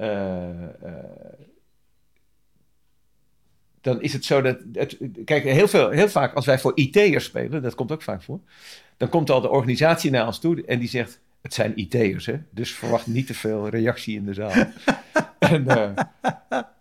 dan 3.84 4.02
is 4.02 4.14
het 4.14 4.26
zo 4.26 4.42
dat. 4.42 4.58
Het, 4.74 4.98
kijk, 5.26 5.44
heel, 5.44 5.68
veel, 5.68 5.90
heel 5.90 6.10
vaak 6.10 6.34
als 6.34 6.46
wij 6.46 6.60
voor 6.60 6.72
IT'ers 6.76 7.26
spelen, 7.26 7.62
dat 7.62 7.76
komt 7.76 7.92
ook 7.92 8.02
vaak 8.02 8.22
voor, 8.24 8.40
dan 8.98 9.10
komt 9.10 9.30
al 9.30 9.42
de 9.42 9.50
organisatie 9.50 10.12
naar 10.12 10.26
ons 10.26 10.40
toe 10.40 10.66
en 10.66 10.80
die 10.80 10.90
zegt: 10.90 11.20
Het 11.42 11.54
zijn 11.54 11.80
IT'ers, 11.80 12.26
hè? 12.26 12.36
Dus 12.50 12.72
verwacht 12.72 13.08
niet 13.08 13.28
te 13.28 13.34
veel 13.34 13.70
reactie 13.70 14.16
in 14.16 14.26
de 14.26 14.34
zaal. 14.34 14.52
en 15.40 15.68
eh, 15.68 15.90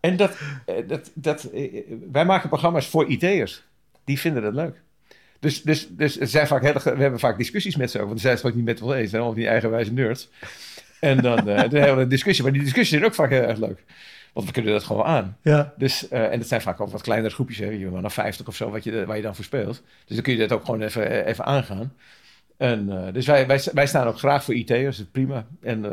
en 0.00 0.16
dat, 0.16 0.36
eh, 0.66 0.74
dat, 0.88 1.10
dat, 1.14 1.44
eh, 1.44 1.82
wij 2.12 2.24
maken 2.24 2.48
programma's 2.48 2.86
voor 2.86 3.06
IT'ers. 3.06 3.64
Die 4.04 4.18
vinden 4.18 4.42
dat 4.42 4.54
leuk. 4.54 4.82
Dus, 5.40 5.62
dus, 5.62 5.88
dus 5.90 6.16
zijn 6.16 6.46
vaak 6.46 6.62
hele, 6.62 6.80
we 6.82 7.02
hebben 7.02 7.20
vaak 7.20 7.38
discussies 7.38 7.76
met 7.76 7.90
ze 7.90 7.96
over. 7.96 8.08
Want 8.08 8.20
ze 8.20 8.26
zijn 8.26 8.38
het 8.38 8.46
gewoon 8.46 8.64
niet 8.64 8.66
met 8.66 8.82
ons 8.82 8.92
eens. 8.92 9.02
Ze 9.02 9.08
zijn 9.08 9.22
allemaal 9.22 9.40
die 9.40 9.48
eigenwijze 9.48 9.92
nerds. 9.92 10.30
En 11.00 11.16
dan, 11.16 11.36
dan 11.44 11.56
hebben 11.56 11.96
we 11.96 12.02
een 12.02 12.08
discussie. 12.08 12.44
Maar 12.44 12.52
die 12.52 12.62
discussies 12.62 12.90
zijn 12.90 13.04
ook 13.04 13.14
vaak 13.14 13.30
heel 13.30 13.42
erg 13.42 13.58
leuk. 13.58 13.84
Want 14.32 14.46
we 14.46 14.52
kunnen 14.52 14.72
dat 14.72 14.84
gewoon 14.84 15.04
aan. 15.04 15.36
ja. 15.42 15.74
Dus, 15.76 16.08
eh, 16.08 16.32
en 16.32 16.38
dat 16.38 16.48
zijn 16.48 16.60
vaak 16.60 16.80
ook 16.80 16.90
wat 16.90 17.02
kleinere 17.02 17.34
groepjes. 17.34 17.58
Hè. 17.58 17.66
Je 17.66 17.86
maar 17.86 18.00
naar 18.00 18.12
50 18.12 18.46
of 18.46 18.56
zo 18.56 18.70
wat 18.70 18.84
je, 18.84 19.06
waar 19.06 19.16
je 19.16 19.22
dan 19.22 19.34
voor 19.34 19.44
speelt. 19.44 19.82
Dus 20.04 20.14
dan 20.14 20.22
kun 20.24 20.32
je 20.32 20.38
dat 20.38 20.52
ook 20.52 20.64
gewoon 20.64 20.82
even, 20.82 21.10
eh, 21.10 21.26
even 21.26 21.44
aangaan. 21.44 21.94
En, 22.56 23.06
eh, 23.06 23.12
dus 23.12 23.26
wij, 23.26 23.46
wij, 23.46 23.60
wij 23.72 23.86
staan 23.86 24.06
ook 24.06 24.18
graag 24.18 24.44
voor 24.44 24.54
IT'ers. 24.54 24.96
Dat 24.96 25.06
is 25.06 25.12
prima. 25.12 25.46
En 25.60 25.84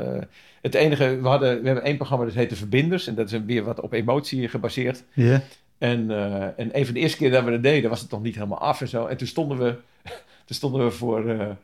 het 0.61 0.73
enige, 0.73 1.19
we, 1.21 1.27
hadden, 1.27 1.61
we 1.61 1.65
hebben 1.65 1.85
één 1.85 1.95
programma 1.95 2.25
dat 2.25 2.33
heet 2.33 2.49
de 2.49 2.55
Verbinders. 2.55 3.07
En 3.07 3.15
dat 3.15 3.31
is 3.31 3.39
weer 3.45 3.63
wat 3.63 3.79
op 3.79 3.93
emotie 3.93 4.47
gebaseerd. 4.47 5.03
Ja. 5.13 5.41
En, 5.77 6.11
en 6.57 6.77
een 6.77 6.85
van 6.85 6.93
de 6.93 6.99
eerste 6.99 7.17
keer 7.17 7.31
dat 7.31 7.43
we 7.43 7.51
dat 7.51 7.63
deden, 7.63 7.89
was 7.89 8.01
het 8.01 8.11
nog 8.11 8.21
niet 8.21 8.35
helemaal 8.35 8.59
af 8.59 8.81
en 8.81 8.87
zo. 8.87 9.05
En 9.05 9.17
toen 9.17 9.27
stonden 9.27 9.57
we, 9.57 9.75
toen 10.45 10.55
stonden 10.55 10.85
we 10.85 10.91
voor, 10.91 11.57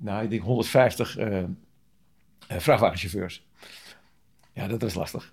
nou, 0.00 0.24
ik 0.24 0.30
denk 0.30 0.42
150 0.42 1.16
eh, 1.16 1.38
eh, 1.38 1.44
vrachtwagenchauffeurs. 2.46 3.42
Ja, 4.52 4.68
dat 4.68 4.82
was 4.82 4.94
lastig. 4.94 5.32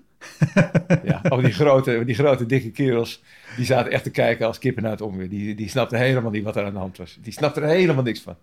Ja, 1.03 1.21
al 1.29 1.41
die 1.41 1.51
grote, 1.51 2.05
die 2.05 2.15
grote, 2.15 2.45
dikke 2.45 2.71
kerels, 2.71 3.21
die 3.55 3.65
zaten 3.65 3.91
echt 3.91 4.03
te 4.03 4.11
kijken 4.11 4.47
als 4.47 4.59
kippen 4.59 4.83
naar 4.83 4.91
het 4.91 5.01
onweer. 5.01 5.29
Die, 5.29 5.55
die 5.55 5.69
snapten 5.69 5.99
helemaal 5.99 6.31
niet 6.31 6.43
wat 6.43 6.55
er 6.55 6.65
aan 6.65 6.73
de 6.73 6.79
hand 6.79 6.97
was. 6.97 7.17
Die 7.21 7.33
snapten 7.33 7.63
er 7.63 7.69
helemaal 7.69 8.03
niks 8.03 8.21
van. 8.21 8.35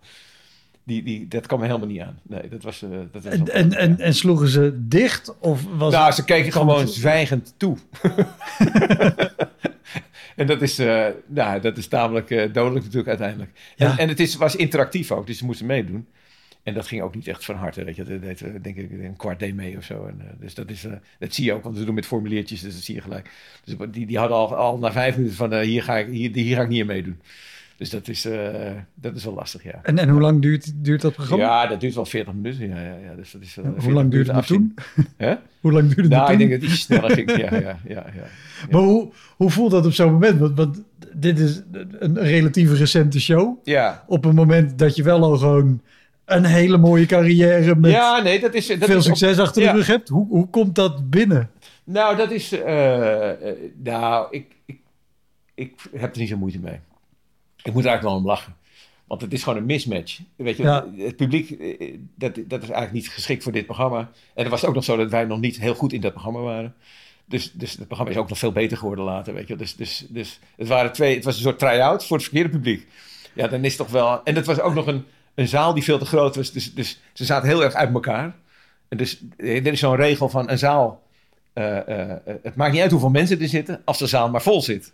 Die, 0.84 1.02
die, 1.02 1.28
dat 1.28 1.46
kwam 1.46 1.60
er 1.60 1.66
helemaal 1.66 1.88
niet 1.88 2.00
aan. 2.00 2.18
Nee, 2.22 2.48
dat 2.48 2.62
was... 2.62 2.82
eh, 2.82 2.90
dat 3.12 3.24
was 3.24 3.32
En, 3.32 3.52
en, 3.52 3.72
en, 3.72 4.00
en 4.00 4.14
sloegen 4.14 4.48
ze 4.48 4.88
dicht? 4.88 5.34
Of 5.38 5.62
was 5.76 5.92
nou, 5.92 6.12
ze 6.12 6.24
keken 6.24 6.52
gewoon 6.52 6.88
zwijgend 6.88 7.54
toe. 7.56 7.76
en 10.36 10.46
dat 10.46 10.62
is, 10.62 10.78
eh, 10.78 11.06
nou, 11.26 11.60
dat 11.60 11.76
is 11.76 11.88
tamelijk 11.88 12.30
eh, 12.30 12.52
dodelijk 12.52 12.84
natuurlijk 12.84 13.08
uiteindelijk. 13.08 13.50
Ja. 13.76 13.90
En, 13.90 13.98
en 13.98 14.08
het 14.08 14.20
is, 14.20 14.36
was 14.36 14.56
interactief 14.56 15.10
ook, 15.10 15.26
dus 15.26 15.38
ze 15.38 15.44
moesten 15.44 15.66
meedoen. 15.66 16.06
En 16.64 16.74
dat 16.74 16.86
ging 16.86 17.02
ook 17.02 17.14
niet 17.14 17.28
echt 17.28 17.44
van 17.44 17.54
harte. 17.54 17.84
Weet 17.84 17.96
je. 17.96 18.04
Dat 18.04 18.22
deed, 18.22 18.42
eh, 18.42 18.50
denk 18.62 18.76
ik 18.76 18.90
een 18.90 19.16
kwart 19.16 19.38
deed 19.38 19.54
mee 19.54 19.76
of 19.76 19.84
zo. 19.84 20.06
En, 20.06 20.20
eh, 20.20 20.26
dus 20.40 20.54
dat, 20.54 20.70
is, 20.70 20.84
eh, 20.84 20.92
dat 21.18 21.34
zie 21.34 21.44
je 21.44 21.52
ook, 21.52 21.62
want 21.62 21.78
we 21.78 21.84
doen 21.84 21.94
met 21.94 22.06
formuliertjes, 22.06 22.60
dus 22.60 22.74
dat 22.74 22.82
zie 22.82 22.94
je 22.94 23.00
gelijk. 23.00 23.30
Dus 23.64 23.76
die, 23.90 24.06
die 24.06 24.18
hadden 24.18 24.36
al, 24.36 24.56
al 24.56 24.78
na 24.78 24.92
vijf 24.92 25.16
minuten 25.16 25.36
van, 25.36 25.54
hier, 25.54 25.82
ga 25.82 25.96
ik, 25.96 26.08
hier, 26.08 26.30
hier 26.32 26.56
ga 26.56 26.62
ik 26.62 26.68
niet 26.68 26.80
aan 26.80 26.86
meedoen. 26.86 27.20
Dus 27.76 27.90
dat 27.90 28.08
is, 28.08 28.28
dat 28.94 29.16
is 29.16 29.24
wel 29.24 29.34
lastig, 29.34 29.62
ja. 29.62 29.80
en, 29.82 29.98
en 29.98 30.08
hoe 30.08 30.20
lang 30.20 30.42
duurt, 30.42 30.72
duurt 30.74 31.00
dat 31.00 31.14
programma? 31.14 31.44
Ja, 31.44 31.66
dat 31.66 31.80
duurt 31.80 31.94
wel 31.94 32.06
40 32.06 32.34
minuten. 32.34 32.68
Ja, 32.68 32.80
ja, 32.80 32.96
ja. 33.04 33.14
Dus 33.14 33.30
dat 33.30 33.42
is, 33.42 33.54
hoe 33.54 33.64
40 33.64 33.92
lang 33.92 34.10
duurde 34.10 34.32
minuten 34.32 34.34
het 34.34 34.46
toen? 34.46 34.74
Hoe 35.60 35.72
lang 35.72 35.86
duurde 35.86 36.02
het 36.02 36.10
Nou, 36.10 36.24
toen? 36.24 36.32
ik 36.32 36.38
denk 36.38 36.50
dat 36.50 36.60
het 36.60 36.70
iets 36.70 36.80
sneller 36.80 37.10
ging. 37.10 37.36
Ja, 37.36 37.54
ja, 37.54 37.78
ja, 37.88 38.06
ja. 38.14 38.24
Maar 38.70 38.80
hoe, 38.80 39.12
hoe 39.36 39.50
voelt 39.50 39.70
dat 39.70 39.86
op 39.86 39.92
zo'n 39.92 40.12
moment? 40.12 40.38
Want, 40.38 40.56
want 40.56 40.82
dit 41.12 41.38
is 41.38 41.62
een 41.98 42.18
relatief 42.18 42.78
recente 42.78 43.20
show. 43.20 43.58
Ja, 43.62 44.04
Op 44.06 44.24
een 44.24 44.34
moment 44.34 44.78
dat 44.78 44.96
je 44.96 45.02
wel 45.02 45.22
al 45.22 45.36
gewoon 45.36 45.80
een 46.24 46.44
hele 46.44 46.76
mooie 46.76 47.06
carrière 47.06 47.74
met 47.76 47.90
ja 47.90 48.22
nee, 48.22 48.40
dat 48.40 48.54
is... 48.54 48.66
Dat 48.66 48.78
veel 48.78 48.96
is 48.98 49.08
op- 49.08 49.16
succes 49.16 49.38
achter 49.38 49.62
ja. 49.62 49.70
de 49.72 49.76
rug 49.78 49.86
hebt. 49.86 50.08
Hoe, 50.08 50.26
hoe 50.28 50.48
komt 50.48 50.74
dat 50.74 51.10
binnen? 51.10 51.50
nou, 51.84 52.16
dat 52.16 52.30
is... 52.30 52.52
eh, 52.52 53.30
eh, 53.30 53.56
nou, 53.82 54.26
ik, 54.30 54.46
ik, 54.66 54.78
ik 55.54 55.80
heb 55.96 56.14
er 56.14 56.20
niet 56.20 56.28
zo 56.28 56.36
moeite 56.36 56.58
mee. 56.58 56.78
Ik 57.62 57.72
moet 57.72 57.84
er 57.84 57.88
eigenlijk 57.88 58.02
wel 58.02 58.14
om 58.16 58.26
lachen. 58.26 58.54
Want 59.06 59.20
het 59.20 59.32
is 59.32 59.42
gewoon 59.42 59.58
een 59.58 59.66
mismatch. 59.66 60.18
Weet 60.36 60.56
je, 60.56 60.62
Ja. 60.62 60.86
het 60.96 61.16
publiek, 61.16 61.50
eh, 61.50 61.94
dat, 62.14 62.34
dat 62.34 62.62
is 62.62 62.68
eigenlijk 62.68 62.92
niet 62.92 63.08
geschikt 63.08 63.42
voor 63.42 63.52
dit 63.52 63.64
programma. 63.66 63.98
En 64.34 64.42
dan 64.42 64.48
was 64.48 64.60
het 64.60 64.68
ook 64.68 64.74
nog 64.74 64.84
zo 64.84 64.96
dat 64.96 65.10
wij 65.10 65.24
nog 65.24 65.40
niet 65.40 65.60
heel 65.60 65.74
goed 65.74 65.92
in 65.92 66.00
dat 66.00 66.12
programma 66.12 66.40
waren. 66.40 66.74
Dus, 67.26 67.52
dus 67.52 67.72
het 67.72 67.86
programma 67.86 68.12
is 68.12 68.18
ook 68.18 68.28
nog 68.28 68.38
veel 68.38 68.52
beter 68.52 68.76
geworden 68.76 69.04
later, 69.04 69.34
weet 69.34 69.48
je. 69.48 69.56
Dus, 69.56 69.76
dus, 69.76 70.06
dus 70.08 70.40
het, 70.56 70.68
waren 70.68 70.92
twee, 70.92 71.14
het 71.14 71.24
was 71.24 71.36
een 71.36 71.42
soort 71.42 71.58
try-out 71.58 72.06
voor 72.06 72.16
het 72.16 72.26
verkeerde 72.26 72.50
publiek. 72.50 72.86
Ja, 73.32 73.48
dan 73.48 73.64
is 73.64 73.68
het 73.68 73.76
toch 73.78 73.90
wel... 73.90 74.24
En 74.24 74.34
het 74.34 74.46
was 74.46 74.60
ook 74.60 74.74
nog 74.74 74.86
een, 74.86 75.04
een 75.34 75.48
zaal 75.48 75.74
die 75.74 75.82
veel 75.82 75.98
te 75.98 76.04
groot 76.04 76.36
was. 76.36 76.52
Dus, 76.52 76.74
dus 76.74 77.00
ze 77.12 77.24
zaten 77.24 77.48
heel 77.48 77.64
erg 77.64 77.74
uit 77.74 77.94
elkaar. 77.94 78.34
En 78.88 78.96
dus 78.96 79.20
eh, 79.36 79.66
er 79.66 79.72
is 79.72 79.80
zo'n 79.80 79.96
regel 79.96 80.28
van 80.28 80.50
een 80.50 80.58
zaal... 80.58 81.02
eh, 81.52 82.08
eh, 82.08 82.16
het 82.42 82.56
maakt 82.56 82.72
niet 82.72 82.82
uit 82.82 82.90
hoeveel 82.90 83.10
mensen 83.10 83.40
er 83.40 83.48
zitten, 83.48 83.82
als 83.84 83.98
de 83.98 84.06
zaal 84.06 84.30
maar 84.30 84.42
vol 84.42 84.62
zit. 84.62 84.92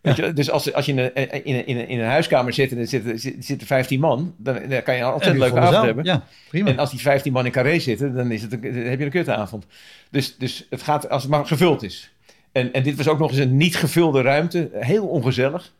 Weet 0.00 0.16
je, 0.16 0.32
dus 0.32 0.50
als, 0.50 0.72
als 0.72 0.86
je 0.86 0.92
in 0.92 0.98
een, 0.98 1.44
in, 1.44 1.54
een, 1.54 1.88
in, 1.88 1.98
een, 1.98 2.06
huiskamer 2.06 2.52
zit 2.52 2.72
en 2.72 2.78
er 2.78 2.86
zitten, 2.86 3.18
zitten 3.18 3.66
15 3.66 4.00
man, 4.00 4.34
dan, 4.36 4.68
dan 4.68 4.82
kan 4.82 4.96
je 4.96 5.02
altijd 5.02 5.26
een 5.26 5.32
En 5.32 5.38
leuke 5.38 5.60
avond 5.60 5.84
hebben. 5.84 6.04
Ja, 6.04 6.24
prima. 6.48 6.70
En 6.70 6.78
als 6.78 6.90
die 6.90 7.00
15 7.00 7.32
man 7.32 7.46
in 7.46 7.52
carré 7.52 7.78
zitten, 7.78 8.14
dan, 8.14 8.30
is 8.30 8.42
het 8.42 8.52
een, 8.52 8.60
dan 8.60 8.72
heb 8.72 8.98
je 8.98 9.04
een 9.04 9.10
kutavond. 9.10 9.66
Dus, 10.10 10.36
dus 10.36 10.66
het 10.70 10.82
gaat 10.82 11.08
als 11.08 11.22
het 11.22 11.30
maar 11.30 11.46
gevuld 11.46 11.82
is. 11.82 12.12
En, 12.52 12.72
en 12.72 12.82
dit 12.82 12.96
was 12.96 13.08
ook 13.08 13.18
nog 13.18 13.30
eens 13.30 13.38
een 13.38 13.56
niet 13.56 13.76
gevulde 13.76 14.22
ruimte, 14.22 14.70
heel 14.72 15.06
ongezellig. 15.06 15.72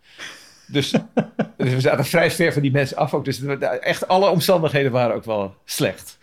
Dus, 0.66 0.90
dus 1.56 1.72
we 1.74 1.80
zaten 1.80 2.04
vrij 2.04 2.30
ver 2.30 2.52
van 2.52 2.62
die 2.62 2.70
mensen 2.70 2.96
af 2.96 3.14
ook. 3.14 3.24
Dus 3.24 3.42
echt 3.80 4.08
alle 4.08 4.28
omstandigheden 4.28 4.92
waren 4.92 5.14
ook 5.14 5.24
wel 5.24 5.54
slecht. 5.64 6.18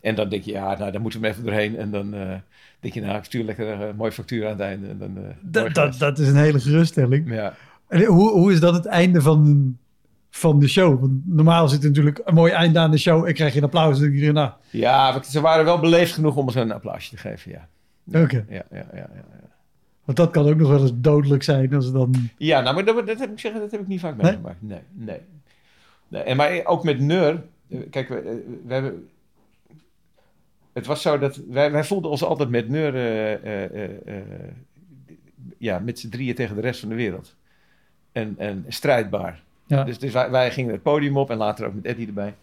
En 0.00 0.14
dan 0.14 0.28
denk 0.28 0.42
je, 0.42 0.52
ja, 0.52 0.78
nou, 0.78 0.92
dan 0.92 1.02
moeten 1.02 1.20
we 1.20 1.28
even 1.28 1.44
doorheen. 1.44 1.78
En 1.78 1.90
dan 1.90 2.14
eh, 2.14 2.34
denk 2.80 2.94
je, 2.94 3.00
nou, 3.00 3.16
ik 3.16 3.24
stuur 3.24 3.44
lekker 3.44 3.68
een 3.68 3.96
mooie 3.96 4.12
factuur 4.12 4.44
aan 4.44 4.50
het 4.50 4.60
einde. 4.60 4.88
En 4.88 4.98
dan, 4.98 5.16
eh, 5.16 5.22
dat, 5.40 5.74
dat, 5.74 5.98
dat 5.98 6.18
is 6.18 6.28
een 6.28 6.36
hele 6.36 6.60
geruststelling. 6.60 7.30
Ja. 7.30 7.54
En 7.88 8.04
hoe, 8.04 8.30
hoe 8.30 8.52
is 8.52 8.60
dan 8.60 8.74
het 8.74 8.86
einde 8.86 9.22
van, 9.22 9.76
van 10.30 10.58
de 10.58 10.68
show? 10.68 11.00
Want 11.00 11.12
normaal 11.24 11.68
zit 11.68 11.82
er 11.82 11.88
natuurlijk 11.88 12.20
een 12.24 12.34
mooi 12.34 12.52
einde 12.52 12.78
aan 12.78 12.90
de 12.90 12.98
show. 12.98 13.28
Ik 13.28 13.34
krijg 13.34 13.52
je 13.52 13.58
een 13.58 13.64
applaus. 13.64 14.00
En 14.00 14.12
denk 14.12 14.32
nou, 14.32 14.50
ja, 14.70 15.22
ze 15.22 15.40
waren 15.40 15.64
wel 15.64 15.78
beleefd 15.78 16.12
genoeg 16.12 16.36
om 16.36 16.46
ons 16.46 16.54
een 16.54 16.72
applausje 16.72 17.10
te 17.10 17.16
geven, 17.16 17.50
ja. 17.50 17.68
oké. 18.22 18.44
Ja, 18.48 18.62
ja, 18.70 18.76
ja, 18.76 18.86
ja, 18.92 19.08
ja. 19.14 19.53
Want 20.04 20.18
dat 20.18 20.30
kan 20.30 20.48
ook 20.48 20.56
nog 20.56 20.68
wel 20.68 20.80
eens 20.80 20.92
dodelijk 20.94 21.42
zijn 21.42 21.74
als 21.74 21.92
dan... 21.92 22.14
Ja, 22.36 22.60
nou, 22.60 22.74
maar 22.74 22.84
dat, 22.84 23.06
dat 23.06 23.18
heb 23.18 23.30
ik 23.30 23.38
zeggen, 23.38 23.60
dat 23.60 23.70
heb 23.70 23.80
ik 23.80 23.86
niet 23.86 24.00
vaak 24.00 24.16
meegemaakt. 24.16 24.62
Nee, 24.62 24.80
nee. 24.92 25.20
nee. 26.08 26.22
En 26.22 26.36
maar 26.36 26.64
ook 26.64 26.84
met 26.84 27.00
Neur, 27.00 27.42
eh, 27.68 27.78
kijk, 27.90 28.08
we, 28.08 28.14
eh, 28.16 28.34
we 28.66 28.72
hebben. 28.72 29.08
Het 30.72 30.86
was 30.86 31.02
zo 31.02 31.18
dat 31.18 31.36
wij, 31.36 31.72
wij 31.72 31.84
voelden 31.84 32.10
ons 32.10 32.24
altijd 32.24 32.48
met 32.48 32.68
Neur. 32.68 32.94
eh, 33.44 34.14
ja, 35.58 35.78
met 35.78 35.98
z'n 35.98 36.08
drieën 36.08 36.34
tegen 36.34 36.54
de 36.54 36.60
rest 36.60 36.80
van 36.80 36.88
de 36.88 36.94
wereld. 36.94 37.36
En, 38.12 38.34
en 38.38 38.64
strijdbaar. 38.68 39.42
Ja. 39.66 39.84
Dus, 39.84 39.98
dus 39.98 40.12
wij, 40.12 40.30
wij 40.30 40.50
gingen 40.50 40.72
het 40.72 40.82
podium 40.82 41.16
op 41.16 41.30
en 41.30 41.36
later 41.36 41.66
ook 41.66 41.74
met 41.74 41.84
Eddie 41.84 42.06
erbij. 42.06 42.34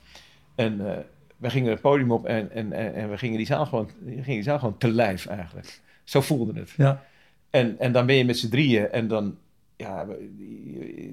En 0.56 0.88
eh, 0.92 0.98
wij 1.38 1.50
gingen 1.50 1.72
het 1.72 1.82
podium 1.82 2.12
op 2.12 2.26
en, 2.26 2.52
en, 2.52 2.74
en, 2.74 2.94
en 2.94 3.10
we 3.10 3.18
gingen 3.18 3.38
die, 3.38 3.46
zaal 3.46 3.66
gewoon, 3.66 3.90
gingen 4.06 4.24
die 4.26 4.44
zaal 4.44 4.60
gewoon 4.60 4.78
te 4.78 4.92
lijf 4.92 5.26
eigenlijk. 5.26 5.82
Zo 6.04 6.22
voelde 6.22 6.60
het. 6.60 6.74
Ja. 6.78 7.04
En, 7.52 7.80
en 7.80 7.92
dan 7.92 8.06
ben 8.06 8.16
je 8.16 8.26
met 8.26 8.38
z'n 8.38 8.50
drieën 8.50 8.90
en 8.90 9.08
dan, 9.08 9.38
ja, 9.76 10.06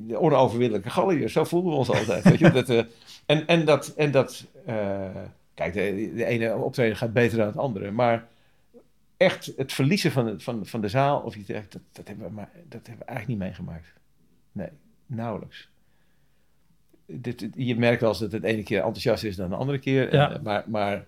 de 0.06 0.18
onoverwinnelijke 0.18 0.90
Galliërs, 0.90 1.32
zo 1.32 1.44
voelden 1.44 1.70
we 1.70 1.76
ons 1.76 1.88
altijd. 1.90 2.24
weet 2.24 2.38
je? 2.38 2.50
Dat, 2.60 2.68
eh, 2.68 2.84
en, 3.26 3.46
en 3.46 3.64
dat, 3.64 3.88
en 3.96 4.10
dat 4.10 4.44
eh, 4.66 5.08
kijk, 5.54 5.72
de, 5.72 6.12
de 6.14 6.24
ene 6.24 6.54
optreden 6.56 6.96
gaat 6.96 7.12
beter 7.12 7.38
dan 7.38 7.46
het 7.46 7.56
andere, 7.56 7.90
maar 7.90 8.26
echt 9.16 9.52
het 9.56 9.72
verliezen 9.72 10.10
van, 10.12 10.26
de- 10.26 10.40
van, 10.40 10.66
van 10.66 10.80
de 10.80 10.88
zaal 10.88 11.20
of 11.20 11.36
iets 11.36 11.46
dergelijks, 11.46 11.74
dat, 11.76 11.82
dat, 11.92 12.08
hebben 12.08 12.26
we 12.26 12.32
maar, 12.32 12.50
dat 12.68 12.86
hebben 12.86 13.06
we 13.06 13.12
eigenlijk 13.12 13.28
niet 13.38 13.48
meegemaakt. 13.48 13.92
Nee, 14.52 14.68
nauwelijks. 15.06 15.68
Dit, 17.06 17.48
je 17.54 17.76
merkt 17.76 18.00
wel 18.00 18.10
eens 18.10 18.18
dat 18.18 18.32
het 18.32 18.42
ene 18.44 18.62
keer 18.62 18.78
enthousiast 18.78 19.24
is 19.24 19.36
dan 19.36 19.48
de 19.50 19.56
andere 19.56 19.78
keer. 19.78 20.08
En, 20.08 20.32
eh, 20.34 20.42
maar, 20.42 20.64
maar, 20.66 21.06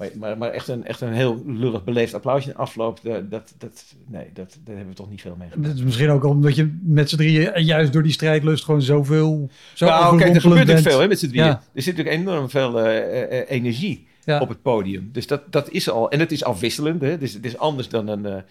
maar, 0.00 0.10
maar, 0.18 0.38
maar 0.38 0.50
echt, 0.50 0.68
een, 0.68 0.84
echt 0.84 1.00
een 1.00 1.12
heel 1.12 1.42
lullig 1.46 1.84
beleefd 1.84 2.14
applausje 2.14 2.48
in 2.48 2.54
de 2.54 2.60
afloop, 2.60 3.00
dat, 3.02 3.30
dat, 3.30 3.54
dat, 3.58 3.94
nee, 4.06 4.26
dat, 4.32 4.58
daar 4.64 4.74
hebben 4.76 4.92
we 4.94 5.00
toch 5.00 5.10
niet 5.10 5.20
veel 5.20 5.34
mee 5.38 5.48
gedaan. 5.48 5.64
Dat 5.64 5.74
is 5.74 5.82
misschien 5.82 6.10
ook 6.10 6.24
omdat 6.24 6.56
je 6.56 6.78
met 6.82 7.10
z'n 7.10 7.16
drieën 7.16 7.62
juist 7.62 7.92
door 7.92 8.02
die 8.02 8.12
strijdlust 8.12 8.64
gewoon 8.64 8.82
zoveel. 8.82 9.50
Zo 9.74 9.86
nou, 9.86 10.18
kijk, 10.18 10.34
er 10.34 10.40
gebeurt 10.40 10.60
natuurlijk 10.60 10.88
veel 10.88 11.00
hè, 11.00 11.08
met 11.08 11.18
z'n 11.18 11.28
drieën. 11.28 11.44
Ja. 11.44 11.62
Er 11.74 11.82
zit 11.82 11.96
natuurlijk 11.96 12.22
enorm 12.26 12.50
veel 12.50 12.80
eh, 12.80 12.98
eh, 12.98 13.40
eh, 13.40 13.50
energie 13.50 14.06
Ja. 14.24 14.40
op 14.40 14.48
het 14.48 14.62
podium. 14.62 15.08
Dus 15.12 15.26
dat, 15.26 15.52
dat 15.52 15.70
is 15.70 15.90
al. 15.90 16.10
En 16.10 16.18
het 16.20 16.32
is 16.32 16.44
afwisselend. 16.44 17.00
Hè? 17.00 17.18
Dus 17.18 17.32
het 17.32 17.44
is 17.44 17.58
anders 17.58 17.88
dan, 17.88 18.08
een, 18.08 18.26
eh, 18.26 18.42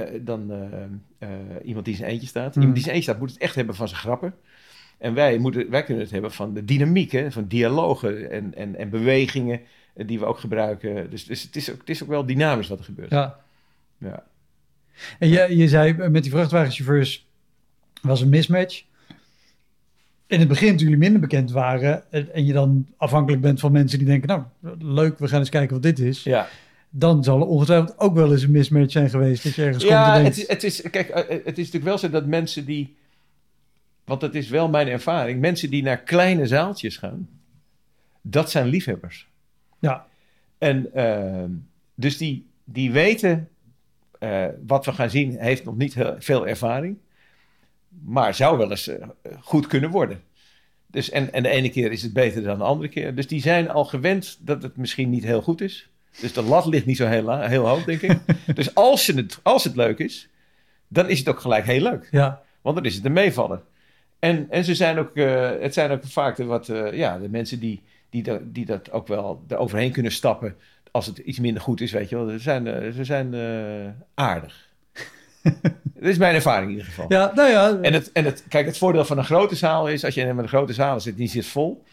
eh, 0.00 0.20
dan 0.20 0.50
eh, 0.50 0.58
eh, 1.18 1.28
iemand 1.64 1.84
die 1.84 1.96
zijn 1.96 2.10
eentje 2.10 2.26
staat. 2.26 2.54
Mm. 2.54 2.62
Iemand 2.62 2.74
die 2.74 2.74
in 2.74 2.82
zijn 2.82 2.94
eentje 2.94 3.10
staat 3.10 3.20
moet 3.20 3.30
het 3.30 3.40
echt 3.40 3.54
hebben 3.54 3.74
van 3.74 3.88
zijn 3.88 4.00
grappen. 4.00 4.34
En 4.98 5.14
wij, 5.14 5.38
moeten, 5.38 5.70
wij 5.70 5.82
kunnen 5.82 6.02
het 6.02 6.12
hebben 6.12 6.32
van 6.32 6.54
de 6.54 6.64
dynamiek, 6.64 7.12
hè? 7.12 7.32
van 7.32 7.44
dialogen 7.48 8.30
en, 8.30 8.54
en, 8.54 8.76
en 8.76 8.90
bewegingen 8.90 9.60
eh, 9.60 9.66
die 9.94 10.18
we 10.18 10.24
ook 10.24 10.38
gebruiken. 10.38 11.10
Dus, 11.10 11.24
dus 11.24 11.42
het, 11.42 11.56
is 11.56 11.70
ook, 11.70 11.78
het 11.78 11.88
is 11.88 12.02
ook 12.02 12.08
wel 12.08 12.26
dynamisch 12.26 12.68
wat 12.68 12.78
er 12.78 12.84
gebeurt. 12.84 13.10
Ja. 13.10 13.40
Ja. 13.98 14.24
En 15.18 15.28
je, 15.28 15.56
je 15.56 15.68
zei 15.68 15.92
eh, 15.92 16.08
met 16.08 16.22
die 16.22 16.32
vrachtwagenchauffeurs 16.32 17.26
was 18.02 18.20
een 18.20 18.28
mismatch. 18.28 18.82
In 20.26 20.38
het 20.38 20.48
begin, 20.48 20.68
toen 20.68 20.84
jullie 20.84 20.98
minder 20.98 21.20
bekend 21.20 21.50
waren 21.50 22.12
en, 22.32 22.46
je 22.46 22.52
dan 22.52 22.86
afhankelijk 22.96 23.42
bent 23.42 23.60
van 23.60 23.72
mensen 23.72 23.98
die 23.98 24.06
denken, 24.06 24.28
nou 24.28 24.76
leuk, 24.78 25.18
we 25.18 25.28
gaan 25.28 25.38
eens 25.38 25.48
kijken 25.48 25.72
wat 25.72 25.82
dit 25.82 25.98
is. 25.98 26.22
ja. 26.22 26.48
Dan 26.94 27.24
zal 27.24 27.40
er 27.40 27.46
ongetwijfeld 27.46 27.98
ook 27.98 28.14
wel 28.14 28.32
eens 28.32 28.42
een 28.42 28.50
mismatch 28.50 28.92
zijn 28.92 29.10
geweest. 29.10 29.42
Dat 29.42 29.54
je 29.54 29.62
ergens 29.62 29.84
komt 29.84 29.96
Ja, 29.96 30.16
en 30.16 30.24
het 30.24 30.36
is, 30.36 30.48
het 30.48 30.62
is, 30.62 30.82
kijk, 30.90 31.08
eh, 31.08 31.28
het 31.28 31.58
is 31.58 31.64
natuurlijk 31.64 31.84
wel 31.84 31.98
zo 31.98 32.10
dat 32.10 32.26
mensen 32.26 32.64
die, 32.64 32.96
want 34.04 34.20
dat 34.20 34.34
is 34.34 34.48
wel 34.48 34.68
mijn 34.68 34.88
ervaring, 34.88 35.40
mensen 35.40 35.70
die 35.70 35.82
naar 35.82 35.98
kleine 35.98 36.46
zaaltjes 36.46 36.96
gaan, 36.96 37.28
dat 38.22 38.50
zijn 38.50 38.66
liefhebbers. 38.66 39.26
Ja, 39.82 40.06
En 40.58 40.94
eh, 40.94 41.44
dus 41.94 42.16
die, 42.16 42.46
die 42.64 42.92
weten 42.92 43.48
eh, 44.18 44.46
wat 44.66 44.84
we 44.84 44.92
gaan 44.92 45.10
zien, 45.10 45.38
heeft 45.38 45.64
nog 45.64 45.76
niet 45.76 45.94
heel, 45.94 46.14
veel 46.18 46.46
ervaring, 46.46 46.96
maar 48.04 48.34
zou 48.34 48.58
wel 48.58 48.70
eens 48.70 48.88
eh, 48.88 49.06
goed 49.40 49.66
kunnen 49.66 49.90
worden. 49.90 50.22
Dus, 50.86 51.10
en, 51.10 51.32
en 51.32 51.42
de 51.42 51.48
ene 51.48 51.68
keer 51.68 51.92
is 51.92 52.02
het 52.02 52.12
beter 52.12 52.42
dan 52.42 52.58
de 52.58 52.64
andere 52.64 52.88
keer. 52.88 53.14
Dus 53.14 53.26
die 53.26 53.40
zijn 53.40 53.70
al 53.70 53.84
gewend 53.84 54.38
dat 54.40 54.62
het 54.62 54.76
misschien 54.76 55.10
niet 55.10 55.24
heel 55.24 55.42
goed 55.42 55.60
is. 55.60 55.90
Dus 56.20 56.32
de 56.32 56.42
lat 56.42 56.66
ligt 56.66 56.86
niet 56.86 56.96
zo 56.96 57.06
heel, 57.06 57.40
heel 57.40 57.68
hoog, 57.68 57.84
denk 57.84 58.02
ik. 58.02 58.18
dus 58.54 58.74
als, 58.74 59.06
je 59.06 59.14
het, 59.14 59.40
als 59.42 59.64
het 59.64 59.76
leuk 59.76 59.98
is, 59.98 60.28
dan 60.88 61.08
is 61.08 61.18
het 61.18 61.28
ook 61.28 61.40
gelijk 61.40 61.64
heel 61.64 61.82
leuk. 61.82 62.08
ja, 62.10 62.42
Want 62.60 62.76
dan 62.76 62.84
is 62.84 62.94
het 62.94 63.04
een 63.04 63.12
meevaller. 63.12 63.62
En, 64.18 64.46
en 64.50 64.64
ze 64.64 64.74
zijn 64.74 64.98
ook, 64.98 65.16
eh, 65.16 65.50
het 65.60 65.74
zijn 65.74 65.90
ook 65.90 66.04
vaak 66.04 66.36
de, 66.36 66.44
wat, 66.44 66.66
ja, 66.92 67.18
de 67.18 67.28
mensen 67.28 67.60
die, 67.60 67.82
die, 68.12 68.22
da- 68.22 68.40
die 68.42 68.66
dat 68.66 68.90
ook 68.90 69.06
wel 69.06 69.44
eroverheen 69.48 69.92
kunnen 69.92 70.12
stappen. 70.12 70.56
Als 70.90 71.06
het 71.06 71.18
iets 71.18 71.38
minder 71.38 71.62
goed 71.62 71.80
is, 71.80 71.92
weet 71.92 72.08
je 72.08 72.16
wel. 72.16 72.28
Ze 72.28 72.38
zijn, 72.38 72.66
eh, 72.66 72.92
ze 72.92 73.04
zijn 73.04 73.34
eh, 73.34 73.90
aardig. 74.14 74.68
dat 75.94 76.04
is 76.10 76.18
mijn 76.18 76.34
ervaring 76.34 76.64
in 76.64 76.76
ieder 76.76 76.86
geval. 76.86 77.04
ja, 77.08 77.32
nou 77.34 77.50
ja. 77.50 77.78
En, 77.80 77.92
het, 77.92 78.12
en 78.12 78.24
het, 78.24 78.44
kijk, 78.48 78.66
het 78.66 78.78
voordeel 78.78 79.04
van 79.04 79.18
een 79.18 79.24
grote 79.24 79.54
zaal 79.54 79.88
is, 79.88 80.04
als 80.04 80.14
je 80.14 80.20
in 80.20 80.38
een 80.38 80.48
grote 80.48 80.72
zaal 80.72 81.00
zit, 81.00 81.16
die 81.16 81.28
zit 81.28 81.46
vol, 81.46 81.84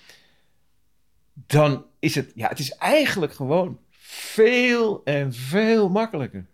dan 1.33 1.85
is 1.99 2.15
het, 2.15 2.31
ja, 2.35 2.47
het 2.47 2.59
is 2.59 2.75
eigenlijk 2.75 3.33
gewoon 3.33 3.79
veel 3.89 5.01
en 5.03 5.33
veel 5.33 5.89
makkelijker. 5.89 6.45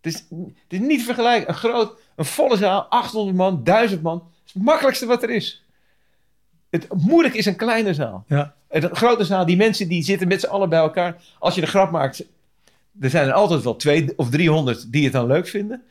Het 0.00 0.14
is, 0.14 0.24
het 0.38 0.72
is 0.72 0.78
niet 0.78 1.02
vergelijkbaar. 1.04 1.48
Een 1.54 1.60
groot, 1.60 2.00
een 2.16 2.24
volle 2.24 2.56
zaal, 2.56 2.80
800 2.82 3.36
man, 3.36 3.64
1000 3.64 4.02
man, 4.02 4.28
is 4.46 4.52
het 4.52 4.62
makkelijkste 4.62 5.06
wat 5.06 5.22
er 5.22 5.30
is. 5.30 5.64
Het 6.70 6.86
moeilijk 6.96 7.34
is 7.34 7.46
een 7.46 7.56
kleine 7.56 7.94
zaal. 7.94 8.24
ja, 8.28 8.55
En 8.68 8.82
Een 8.84 8.96
grote 8.96 9.24
zaal, 9.24 9.46
die 9.46 9.56
mensen 9.56 9.88
die 9.88 10.02
zitten 10.02 10.28
met 10.28 10.40
z'n 10.40 10.46
allen 10.46 10.68
bij 10.68 10.78
elkaar. 10.78 11.16
Als 11.38 11.54
je 11.54 11.60
een 11.62 11.66
grap 11.68 11.90
maakt, 11.90 12.24
er 13.00 13.10
zijn 13.10 13.26
er 13.26 13.32
altijd 13.32 13.62
wel 13.62 13.76
twee 13.76 14.12
of 14.16 14.30
300 14.30 14.92
die 14.92 15.04
het 15.04 15.12
dan 15.12 15.26
leuk 15.26 15.48
vinden. 15.48 15.82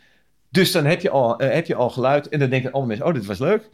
Dus 0.50 0.72
dan 0.72 0.86
heb 0.86 1.02
je 1.02 1.10
al, 1.10 1.40
eh, 1.40 1.54
heb 1.54 1.66
je 1.68 1.76
al 1.76 1.90
geluid 1.90 2.30
en 2.30 2.40
dan 2.40 2.50
denken 2.50 2.72
alle 2.72 2.86
mensen, 2.86 3.06
oh, 3.06 3.14
dit 3.14 3.26
was 3.26 3.40
leuk. 3.40 3.70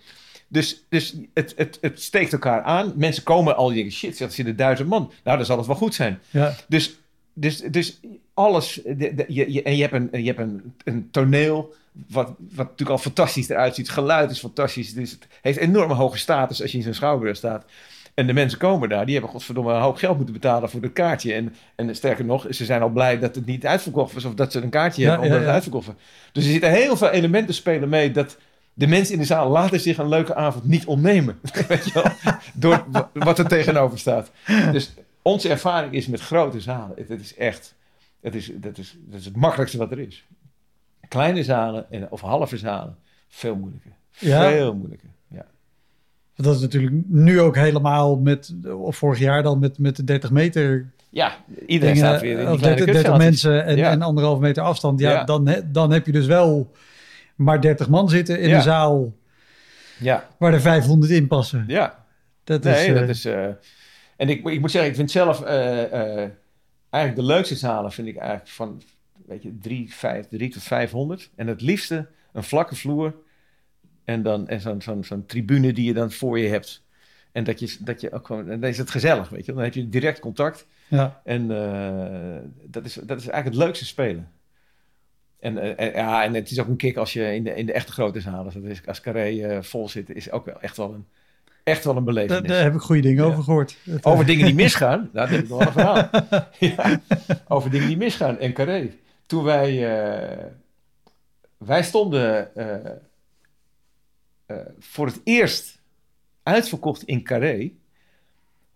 Dus, 0.48 0.84
dus 0.90 1.16
het, 1.34 1.54
het, 1.56 1.78
het 1.82 2.02
steekt 2.02 2.34
elkaar 2.34 2.62
aan. 2.62 2.94
Mensen 2.96 3.24
komen 3.24 3.56
al 3.56 3.66
die 3.68 3.76
denken, 3.76 3.94
shit, 3.94 4.18
dat 4.18 4.34
zitten 4.34 4.56
duizend 4.56 4.90
man. 4.90 5.12
Nou, 5.24 5.38
dan 5.38 5.46
zal 5.46 5.58
het 5.58 5.68
wel 5.68 5.76
goed 5.76 5.94
zijn. 5.96 6.20
ja, 6.30 6.56
Dus, 6.68 6.96
dus, 7.34 7.58
dus 7.60 8.00
alles, 8.34 8.80
de, 8.86 8.96
de- 9.16 9.26
je, 9.28 9.52
je- 9.54 9.64
en 9.64 9.76
je 9.76 9.82
hebt, 9.88 9.94
een, 9.94 10.10
je 10.24 10.28
hebt 10.28 10.40
een, 10.40 10.74
een 10.84 11.08
toneel 11.12 11.74
wat, 12.08 12.28
wat 12.38 12.56
natuurlijk 12.58 12.90
al 12.90 12.98
fantastisch 12.98 13.50
eruit 13.50 13.76
ziet. 13.76 13.86
Het 13.86 13.96
geluid 13.96 14.32
is 14.32 14.40
fantastisch. 14.40 14.94
Dus 14.94 15.12
het 15.12 15.28
heeft 15.42 15.58
enorme 15.58 15.94
hoge 15.94 16.18
status 16.18 16.62
als 16.62 16.72
je 16.72 16.78
in 16.78 16.84
zo'n 16.84 16.94
schouwburg 16.94 17.36
staat. 17.38 17.66
En 18.14 18.28
de 18.28 18.34
mensen 18.34 18.60
komen 18.60 18.90
daar, 18.90 19.06
die 19.06 19.14
hebben 19.14 19.32
godverdomme 19.32 19.74
een 19.74 19.82
hoop 19.82 19.96
geld 19.96 20.16
moeten 20.16 20.34
betalen 20.34 20.70
voor 20.70 20.82
het 20.82 20.94
kaartje. 20.94 21.34
En, 21.34 21.56
en 21.76 21.96
sterker 21.96 22.26
nog, 22.26 22.46
ze 22.50 22.66
zijn 22.66 22.82
al 22.82 22.90
blij 22.90 23.20
dat 23.20 23.36
het 23.36 23.46
niet 23.46 23.66
uitverkocht 23.66 24.14
was 24.14 24.26
of 24.26 24.34
dat 24.34 24.52
ze 24.52 24.62
een 24.62 24.70
kaartje 24.70 25.02
Ja, 25.02 25.08
hebben 25.10 25.26
omdat 25.26 25.40
ja, 25.40 25.46
het 25.46 25.54
uitverkocht 25.54 25.86
was. 25.86 25.96
Dus 26.32 26.44
er 26.46 26.52
zitten 26.52 26.72
heel 26.72 26.98
veel 26.98 27.10
elementen 27.10 27.54
spelen 27.54 27.90
mee 27.90 28.12
dat 28.12 28.38
de 28.74 28.88
mensen 28.88 29.14
in 29.14 29.20
de 29.20 29.26
zaal 29.26 29.50
laten 29.50 29.80
zich 29.80 29.98
een 29.98 30.10
leuke 30.10 30.36
avond 30.36 30.64
niet 30.64 30.86
ontnemen. 30.86 31.40
Weet 31.68 31.86
je 31.86 31.92
wel? 31.94 32.06
Door 32.54 32.86
wa- 32.88 33.10
wat 33.14 33.40
er 33.40 33.48
tegenover 33.48 34.00
staat. 34.00 34.32
Dus 34.72 34.94
onze 35.22 35.50
ervaring 35.50 35.94
is 35.94 36.08
met 36.08 36.22
grote 36.22 36.60
zalen. 36.60 36.98
Het, 36.98 37.10
het 37.10 37.22
is 37.22 37.36
echt, 37.36 37.76
het 38.22 38.36
is, 38.36 38.52
dat, 38.56 38.78
is, 38.78 38.98
dat 39.00 39.20
is 39.20 39.26
het 39.26 39.36
makkelijkste 39.36 39.78
wat 39.78 39.92
er 39.92 40.00
is. 40.00 40.26
Kleine 41.08 41.44
zalen 41.44 41.92
en, 41.92 42.12
of 42.12 42.22
halve 42.22 42.58
zalen, 42.58 42.98
veel 43.28 43.56
moeilijker. 43.56 43.92
Ja. 44.18 44.50
Veel 44.50 44.74
moeilijker. 44.76 45.10
Dat 46.42 46.56
is 46.56 46.62
natuurlijk 46.62 46.94
nu 47.08 47.40
ook 47.40 47.56
helemaal 47.56 48.18
met, 48.18 48.54
of 48.78 48.96
vorig 48.98 49.20
jaar 49.20 49.44
dan 49.44 49.60
met, 49.60 49.78
met 49.80 49.96
de 49.96 50.04
30 50.04 50.32
meter 50.32 50.92
Ja, 51.10 51.36
iedereen 51.68 51.96
staat 51.96 52.22
weer 52.22 52.30
in 52.32 52.38
dingen, 52.38 52.46
die 52.52 52.54
of 52.56 52.60
kleine 52.62 52.86
30, 52.86 53.02
30 53.04 53.12
kutzaaltjes. 53.12 53.44
mensen 53.44 53.66
en, 53.66 53.78
Ja. 53.78 53.92
en 53.92 54.02
anderhalf 54.02 54.40
meter 54.40 54.64
afstand. 54.64 55.00
Ja, 55.00 55.12
Ja. 55.12 55.24
Dan, 55.24 55.56
dan 55.66 55.92
heb 55.92 56.06
je 56.06 56.12
dus 56.12 56.26
wel 56.26 56.72
maar 57.36 57.62
30 57.62 57.90
man 57.90 58.10
zitten 58.10 58.40
in 58.40 58.50
Ja. 58.50 58.56
een 58.56 58.62
zaal 58.62 59.14
Ja, 60.00 60.28
waar 60.38 60.54
er 60.54 60.62
500 60.62 61.12
in 61.12 61.28
passen. 61.28 61.64
ja. 61.68 62.00
Dat 62.44 62.64
nee, 62.64 62.74
is, 62.74 62.88
eh, 62.88 63.00
dat 63.00 63.10
is... 63.10 63.26
eh, 63.26 63.46
en 64.18 64.30
ik, 64.30 64.48
ik 64.48 64.60
moet 64.60 64.72
zeggen, 64.72 64.90
ik 64.90 64.96
vind 64.96 65.12
zelf 65.12 65.42
eh, 65.42 66.18
eigenlijk 66.90 67.16
de 67.16 67.24
leukste 67.24 67.56
zalen 67.56 67.92
vind 67.92 68.08
ik 68.08 68.18
eigenlijk 68.18 68.50
van, 68.50 68.82
weet 69.28 69.44
je, 69.44 69.58
3, 69.62 69.94
5, 69.94 70.28
3 70.30 70.50
tot 70.50 70.64
500. 70.64 71.30
En 71.36 71.48
het 71.48 71.62
liefste 71.62 72.08
een 72.34 72.44
vlakke 72.44 72.76
vloer 72.76 73.14
en 74.06 74.22
dan 74.22 74.48
en 74.48 74.62
zo'n 74.62 74.82
zo'n 74.82 75.04
zo'n 75.04 75.26
tribune 75.26 75.74
die 75.74 75.86
je 75.86 75.94
dan 75.94 76.12
voor 76.12 76.40
je 76.40 76.48
hebt. 76.48 76.84
En 77.32 77.44
dat 77.44 77.60
je, 77.60 77.78
dat 77.80 78.02
je 78.02 78.12
ook 78.12 78.26
gewoon, 78.26 78.50
en 78.50 78.60
dan 78.60 78.70
is 78.70 78.78
het 78.78 78.90
gezellig, 78.90 79.30
weet 79.30 79.46
je. 79.46 79.54
Dan 79.54 79.64
heb 79.64 79.74
je 79.74 79.90
direct 79.90 80.20
contact. 80.20 80.66
ja. 80.88 81.22
En 81.24 81.52
eh, 81.52 82.38
dat, 82.70 82.86
is, 82.86 82.94
dat 82.94 83.18
is 83.20 83.28
eigenlijk 83.28 83.46
het 83.56 83.66
leukste 83.66 83.86
spelen. 83.86 84.32
En, 85.40 85.58
eh, 85.58 85.86
en- 85.88 85.94
ja, 85.94 86.24
en 86.24 86.34
het 86.34 86.52
is 86.52 86.60
ook 86.60 86.68
een 86.68 86.76
kick 86.76 86.98
als 86.98 87.14
je 87.14 87.36
in 87.36 87.44
de, 87.44 87.56
in 87.56 87.66
de 87.66 87.74
echte 87.74 87.92
grote 87.92 88.20
zalen, 88.20 88.64
is, 88.64 88.86
als 88.86 89.02
Carré 89.02 89.42
eh, 89.48 89.62
vol 89.62 89.90
zit, 89.90 90.10
is 90.10 90.32
ook 90.32 90.46
wel 90.46 90.62
echt 90.62 90.78
wel 90.78 90.94
een, 90.94 91.06
echt 91.64 91.84
wel 91.84 91.96
een 91.98 92.06
Daar, 92.06 92.14
belevenis. 92.14 92.50
daar 92.52 92.64
heb 92.64 92.74
ik 92.74 92.80
goede 92.82 93.02
dingen 93.02 93.24
Ja. 93.26 93.30
over 93.32 93.44
gehoord. 93.44 93.78
Eh, 93.86 93.94
Over 94.12 94.26
dingen 94.26 94.46
die 94.46 94.56
misgaan, 94.56 95.10
nou, 95.14 95.28
dat 95.28 95.30
heb 95.30 95.44
ik 95.44 95.50
nog 95.50 95.58
wel 95.60 95.68
een 95.68 95.74
verhaal. 95.74 96.10
ja, 96.60 97.02
over 97.48 97.70
dingen 97.72 97.88
die 97.88 97.98
misgaan 97.98 98.38
en 98.40 98.54
Carré. 98.54 98.90
Toen 99.26 99.44
wij, 99.44 100.00
eh, 100.02 100.46
wij 101.58 101.84
stonden 101.84 102.56
eh, 102.56 102.74
eh, 102.76 102.92
voor 104.80 105.06
het 105.06 105.22
eerst 105.24 105.82
uitverkocht 106.44 107.04
in 107.04 107.24
Carré 107.24 107.72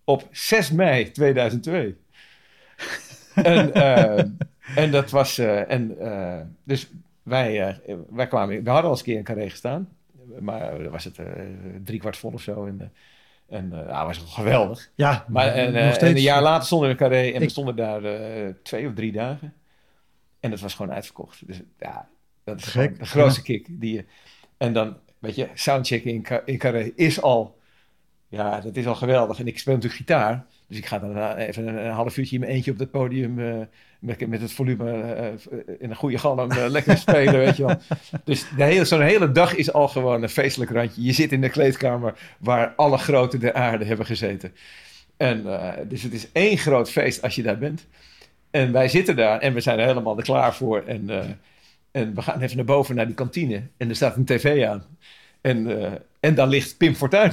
op 0.03 0.27
6 0.31 0.71
mei 0.71 1.11
2002. 1.11 1.95
en, 3.35 3.73
eh, 3.73 4.25
en 4.75 4.91
dat 4.91 5.09
was, 5.11 5.37
eh, 5.37 5.71
en, 5.71 5.99
eh, 5.99 6.41
dus 6.63 6.89
wij, 7.23 7.67
eh, 7.67 7.95
wij 8.09 8.27
kwamen, 8.27 8.63
we 8.63 8.69
hadden 8.69 8.83
al 8.85 8.89
eens 8.89 8.99
een 8.99 9.05
keer 9.05 9.17
in 9.17 9.23
Carré 9.23 9.49
gestaan, 9.49 9.89
maar 10.39 10.83
dan 10.83 10.91
was 10.91 11.03
het 11.03 11.19
eh 11.19 11.25
drie 11.83 11.99
kwart 11.99 12.17
vol 12.17 12.31
of 12.31 12.41
zo. 12.41 12.65
En, 12.65 12.81
eh, 12.81 12.87
en 13.57 13.73
eh, 13.73 13.87
ja, 13.87 14.05
was 14.05 14.17
wel 14.17 14.27
geweldig. 14.27 14.89
ja, 14.95 15.25
Maar 15.27 15.47
en, 15.47 15.75
eh, 15.75 16.09
een 16.09 16.19
jaar 16.19 16.41
later 16.41 16.65
stonden 16.65 16.87
we 16.87 16.93
in 16.93 16.99
Carré 16.99 17.31
en 17.31 17.39
we 17.41 17.49
stonden 17.49 17.75
daar 17.75 18.03
eh, 18.03 18.53
twee 18.63 18.87
of 18.87 18.93
drie 18.93 19.11
dagen. 19.11 19.53
En 20.39 20.51
het 20.51 20.59
was 20.59 20.73
gewoon 20.73 20.93
uitverkocht. 20.93 21.47
Dus 21.47 21.61
ja, 21.79 22.09
Dat 22.43 22.57
is 22.57 22.71
de 22.71 22.95
grootste 22.99 23.41
kick. 23.41 23.67
Die 23.69 23.93
je, 23.93 24.05
en 24.57 24.73
dan, 24.73 24.97
weet 25.25 25.35
je, 25.35 25.47
soundchecken 25.53 26.11
in, 26.11 26.25
in 26.45 26.57
Carré 26.57 26.91
is 26.95 27.21
al... 27.21 27.57
Ja, 28.27 28.59
dat 28.59 28.75
is 28.75 28.87
al 28.87 28.95
geweldig. 28.95 29.39
En 29.39 29.47
ik 29.47 29.59
speel 29.59 29.73
natuurlijk 29.73 30.01
gitaar. 30.01 30.45
Dus 30.67 30.77
ik 30.77 30.85
ga 30.85 30.99
dan 30.99 31.17
eh, 31.17 31.47
even 31.47 31.67
een, 31.67 31.91
half 31.91 32.17
uurtje 32.17 32.35
in 32.35 32.41
mijn 32.41 32.53
eentje 32.53 32.71
op 32.71 32.77
dat 32.77 32.91
podium... 32.91 33.39
eh, 33.39 33.61
met, 33.99 34.27
met 34.27 34.41
het 34.41 34.51
volume 34.51 35.01
eh, 35.01 35.27
in 35.79 35.89
een 35.89 35.95
goede 35.95 36.17
galm 36.17 36.53
lekker 36.53 36.97
spelen, 36.97 37.37
weet 37.45 37.57
je 37.57 37.65
wel. 37.65 37.77
Dus 38.23 38.45
zo'n 38.89 39.01
hele 39.01 39.31
dag 39.31 39.55
is 39.55 39.73
al 39.73 39.87
gewoon 39.87 40.23
een 40.23 40.29
feestelijk 40.29 40.71
randje. 40.71 41.03
Je 41.03 41.13
zit 41.13 41.31
in 41.31 41.41
de 41.41 41.49
kleedkamer 41.49 42.35
waar 42.39 42.73
alle 42.75 42.97
groten 42.97 43.39
der 43.39 43.53
aarde 43.53 43.85
hebben 43.85 44.05
gezeten. 44.05 44.53
En, 45.17 45.43
dus 45.87 46.01
het 46.01 46.13
is 46.13 46.31
één 46.31 46.57
groot 46.57 46.91
feest 46.91 47.21
als 47.21 47.35
je 47.35 47.43
daar 47.43 47.57
bent. 47.57 47.87
En 48.51 48.71
wij 48.71 48.87
zitten 48.87 49.15
daar 49.15 49.39
en 49.39 49.53
we 49.53 49.59
zijn 49.59 49.79
er 49.79 49.85
helemaal 49.85 50.17
er 50.17 50.23
klaar 50.23 50.55
voor. 50.55 50.83
En, 50.85 51.09
en 51.95 52.15
we 52.15 52.21
gaan 52.21 52.41
even 52.41 52.55
naar 52.55 52.65
boven 52.65 52.95
naar 52.95 53.05
die 53.05 53.15
kantine. 53.15 53.67
En 53.77 53.89
er 53.89 53.95
staat 53.95 54.15
een 54.15 54.25
tv 54.25 54.65
aan. 54.65 54.83
En, 55.41 55.81
eh, 55.81 55.93
en 56.19 56.35
daar 56.35 56.47
ligt 56.47 56.77
Pim 56.77 56.95
Fortuyn. 56.95 57.31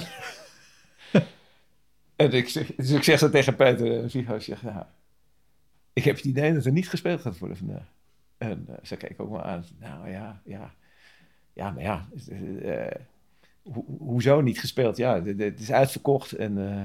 en 2.16 2.32
ik 2.32 2.48
zeg, 2.48 2.74
dus 2.74 2.90
ik 2.90 3.02
zeg 3.02 3.18
zo 3.18 3.30
tegen 3.30 3.56
Peter 3.56 4.02
en 4.02 4.10
Vigo, 4.10 4.34
ik 4.34 4.42
zeg, 4.42 4.62
ja, 4.62 4.92
ik 5.92 6.04
heb 6.04 6.16
het 6.16 6.24
idee 6.24 6.54
dat 6.54 6.64
er 6.64 6.72
niet 6.72 6.88
gespeeld 6.88 7.20
gaat 7.20 7.38
worden 7.38 7.56
vandaag. 7.56 7.86
En 8.38 8.66
uh, 8.68 8.74
ze 8.82 8.96
keek 8.96 9.20
ook 9.20 9.30
maar 9.30 9.42
aan. 9.42 9.64
Nou 9.78 10.10
ja, 10.10 10.40
ja. 10.44 10.74
Ja, 11.52 11.70
maar 11.70 11.82
ja. 11.82 12.08
eh, 12.62 13.00
ho 13.72 13.84
hoezo 13.98 14.40
niet 14.40 14.60
gespeeld? 14.60 14.96
Ja, 14.96 15.22
het 15.22 15.60
is 15.60 15.72
uitverkocht. 15.72 16.32
En, 16.32 16.58
uh, 16.58 16.82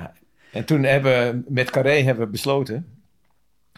ja. 0.00 0.12
en 0.52 0.64
toen 0.64 0.82
hebben 0.82 1.12
we 1.12 1.52
met 1.52 1.70
Carré 1.70 2.02
hebben 2.02 2.24
we 2.24 2.30
besloten 2.30 3.02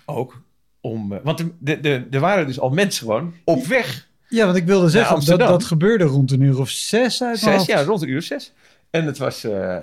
ook 0.04 0.44
om... 0.86 1.12
Uh, 1.12 1.18
want 1.22 1.40
er 1.40 1.50
de, 1.58 2.08
de, 2.10 2.18
waren 2.18 2.46
dus 2.46 2.60
al 2.60 2.70
mensen 2.70 3.06
gewoon 3.06 3.34
op 3.44 3.66
weg. 3.66 4.08
Ja, 4.28 4.44
want 4.44 4.56
ik 4.56 4.64
wilde 4.64 4.88
zeggen, 4.88 5.24
dat, 5.24 5.38
dat 5.38 5.64
gebeurde 5.64 6.04
rond 6.04 6.30
een 6.30 6.40
uur 6.40 6.60
of 6.60 6.68
zes 6.68 7.22
uit 7.22 7.38
Zes, 7.38 7.66
ja, 7.66 7.82
rond 7.82 8.02
een 8.02 8.08
uur 8.08 8.18
of 8.18 8.24
zes. 8.24 8.52
En 8.90 9.06
het 9.06 9.18
was... 9.18 9.44
Uh, 9.44 9.76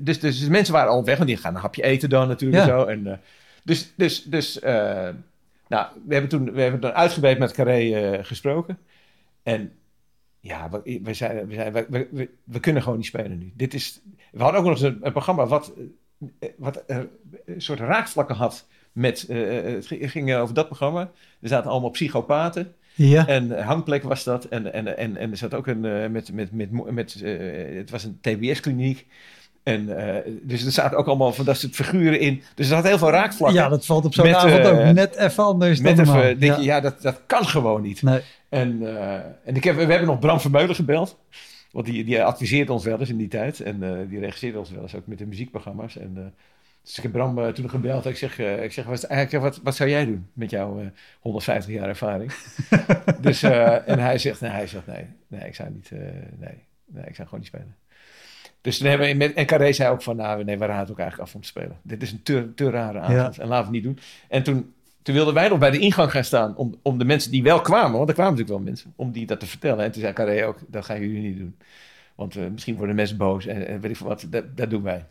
dus, 0.00 0.20
dus, 0.20 0.38
dus 0.38 0.48
mensen 0.48 0.74
waren 0.74 0.90
al 0.90 1.04
weg, 1.04 1.16
want 1.16 1.28
die 1.28 1.36
gaan 1.36 1.54
een 1.54 1.60
hapje 1.60 1.82
eten 1.82 2.08
dan 2.08 2.28
natuurlijk 2.28 2.64
ja. 2.64 2.68
zo. 2.68 2.84
En, 2.84 3.20
dus 3.62 3.92
dus, 3.96 4.24
dus 4.24 4.58
nou, 5.68 5.86
we 6.06 6.12
hebben 6.12 6.28
toen, 6.28 6.52
we 6.52 6.60
hebben 6.60 6.80
toen 6.80 6.92
uitgebreid 6.92 7.38
met 7.38 7.52
Carré 7.52 8.18
gesproken. 8.22 8.78
En 9.42 9.72
ja, 10.40 10.70
we, 10.70 11.00
we, 11.02 11.14
zijn, 11.14 11.46
we, 11.46 11.54
zijn, 11.54 11.72
we, 11.72 11.86
we, 12.10 12.28
we, 12.44 12.60
kunnen 12.60 12.82
gewoon 12.82 12.98
niet 12.98 13.06
spelen 13.06 13.38
nu. 13.38 13.52
Dit 13.56 13.74
is, 13.74 14.00
we 14.32 14.42
hadden 14.42 14.60
ook 14.60 14.66
nog 14.66 14.74
eens 14.74 14.84
een, 14.84 14.98
een 15.02 15.12
programma 15.12 15.46
wat, 15.46 15.72
wat 16.56 16.82
een 16.86 17.62
soort 17.62 17.80
raakvlakken 17.80 18.36
had 18.36 18.66
met... 18.92 19.26
Uh, 19.28 19.62
het 19.64 19.86
ging 19.88 20.34
over 20.34 20.54
dat 20.54 20.66
programma. 20.66 21.00
Er 21.40 21.48
zaten 21.48 21.70
allemaal 21.70 21.90
psychopaten. 21.90 22.72
Ja. 22.94 23.26
En 23.26 23.62
hangplek 23.62 24.02
was 24.02 24.24
dat. 24.24 24.44
En, 24.44 24.72
en, 24.72 24.96
en, 24.96 25.16
en 25.16 25.30
er 25.30 25.36
zat 25.36 25.54
ook 25.54 25.66
een... 25.66 25.80
Met, 26.12 26.32
met, 26.32 26.52
met, 26.52 26.70
met, 26.90 27.22
het 27.74 27.90
was 27.90 28.04
een 28.04 28.18
TBS-kliniek. 28.20 29.06
En 29.62 29.88
uh, 29.88 30.16
dus 30.42 30.64
er 30.64 30.72
zaten 30.72 30.98
ook 30.98 31.06
allemaal 31.06 31.32
van 31.32 31.44
dat 31.44 31.56
soort 31.56 31.74
figuren 31.74 32.20
in. 32.20 32.42
Dus 32.54 32.68
er 32.68 32.74
had 32.74 32.86
heel 32.86 32.98
veel 32.98 33.10
raakvlakken. 33.10 33.60
Ja, 33.60 33.68
dat 33.68 33.86
valt 33.86 34.04
op 34.04 34.14
zo'n 34.14 34.26
uh, 34.26 34.36
avond 34.36 34.66
ook 34.66 34.92
net 34.92 35.16
even 35.16 35.44
anders 35.44 35.80
met 35.80 35.96
dan 35.96 36.16
even, 36.16 36.38
denk 36.38 36.56
je, 36.56 36.62
ja, 36.62 36.80
dat, 36.80 37.02
dat 37.02 37.20
kan 37.26 37.44
gewoon 37.44 37.82
niet. 37.82 38.02
Nee. 38.02 38.20
En, 38.48 38.80
uh, 38.82 39.14
en 39.14 39.54
ik 39.54 39.64
heb, 39.64 39.74
we 39.74 39.80
hebben 39.80 40.06
nog 40.06 40.18
Bram 40.18 40.40
Vermeulen 40.40 40.74
gebeld. 40.74 41.18
Want 41.70 41.86
die, 41.86 42.04
die 42.04 42.22
adviseert 42.22 42.70
ons 42.70 42.84
wel 42.84 43.00
eens 43.00 43.08
in 43.08 43.16
die 43.16 43.28
tijd. 43.28 43.60
En 43.60 44.06
die 44.08 44.18
regisseerde 44.18 44.58
ons 44.58 44.70
wel 44.70 44.82
eens 44.82 44.94
ook 44.94 45.06
met 45.06 45.18
de 45.18 45.26
muziekprogramma's. 45.26 45.98
En 45.98 46.34
dus 46.82 46.96
ik 46.96 47.02
heb 47.02 47.12
Bram 47.12 47.52
toen 47.52 47.70
gebeld. 47.70 48.06
Ik 48.06 48.16
zeg, 48.16 48.38
ik 48.38 48.72
zeg, 48.72 48.84
wat, 48.84 49.02
eigenlijk, 49.02 49.44
wat, 49.44 49.60
wat 49.62 49.76
zou 49.76 49.90
jij 49.90 50.04
doen 50.04 50.26
met 50.32 50.50
jouw 50.50 50.90
150 51.20 51.74
jaar 51.74 51.88
ervaring? 51.88 52.32
dus, 53.20 53.42
en 53.42 53.98
hij 53.98 54.18
zegt, 54.18 54.40
nee, 54.40 54.50
hij 54.50 54.66
zegt, 54.66 54.86
nee, 54.86 55.06
nee, 55.26 55.46
ik 55.46 55.54
zou 55.54 55.70
niet, 55.70 55.90
nee, 56.38 56.66
nee, 56.86 57.04
ik 57.06 57.14
zou 57.14 57.28
gewoon 57.28 57.40
niet 57.40 57.48
spelen. 57.48 57.76
Dus 58.62 58.78
toen 58.78 58.88
hebben 58.88 59.08
we 59.08 59.14
met, 59.14 59.34
en 59.34 59.46
Carré 59.46 59.72
zei 59.72 59.90
ook 59.90 60.02
van, 60.02 60.16
nou 60.16 60.44
nee, 60.44 60.58
we 60.58 60.66
raden 60.66 60.90
ook 60.90 60.98
eigenlijk 60.98 61.28
af 61.28 61.34
om 61.34 61.40
te 61.40 61.48
spelen. 61.48 61.76
Dit 61.82 62.02
is 62.02 62.12
een 62.12 62.22
te, 62.22 62.54
te 62.54 62.70
rare 62.70 62.98
avond 62.98 63.36
ja. 63.36 63.42
en 63.42 63.48
laten 63.48 63.48
we 63.48 63.54
het 63.54 63.70
niet 63.70 63.82
doen. 63.82 63.98
En 64.28 64.42
toen, 64.42 64.74
toen 65.02 65.14
wilden 65.14 65.34
wij 65.34 65.48
nog 65.48 65.58
bij 65.58 65.70
de 65.70 65.78
ingang 65.78 66.10
gaan 66.10 66.24
staan 66.24 66.56
om, 66.56 66.78
om 66.82 66.98
de 66.98 67.04
mensen 67.04 67.30
die 67.30 67.42
wel 67.42 67.60
kwamen, 67.60 67.96
want 67.96 68.08
er 68.08 68.14
kwamen 68.14 68.32
natuurlijk 68.32 68.58
wel 68.58 68.68
mensen, 68.68 68.92
om 68.96 69.12
die 69.12 69.26
dat 69.26 69.40
te 69.40 69.46
vertellen. 69.46 69.84
En 69.84 69.92
toen 69.92 70.00
zei 70.00 70.12
Carré 70.12 70.46
ook, 70.46 70.58
dat 70.68 70.84
gaan 70.84 71.00
jullie 71.00 71.20
niet 71.20 71.38
doen. 71.38 71.56
Want 72.14 72.50
misschien 72.52 72.76
worden 72.76 72.94
mensen 72.94 73.16
boos 73.16 73.46
en, 73.46 73.66
en 73.66 73.80
weet 73.80 73.90
ik 73.90 73.96
veel 73.96 74.06
wat, 74.06 74.26
dat, 74.30 74.56
dat 74.56 74.70
doen 74.70 74.82
wij. 74.82 75.04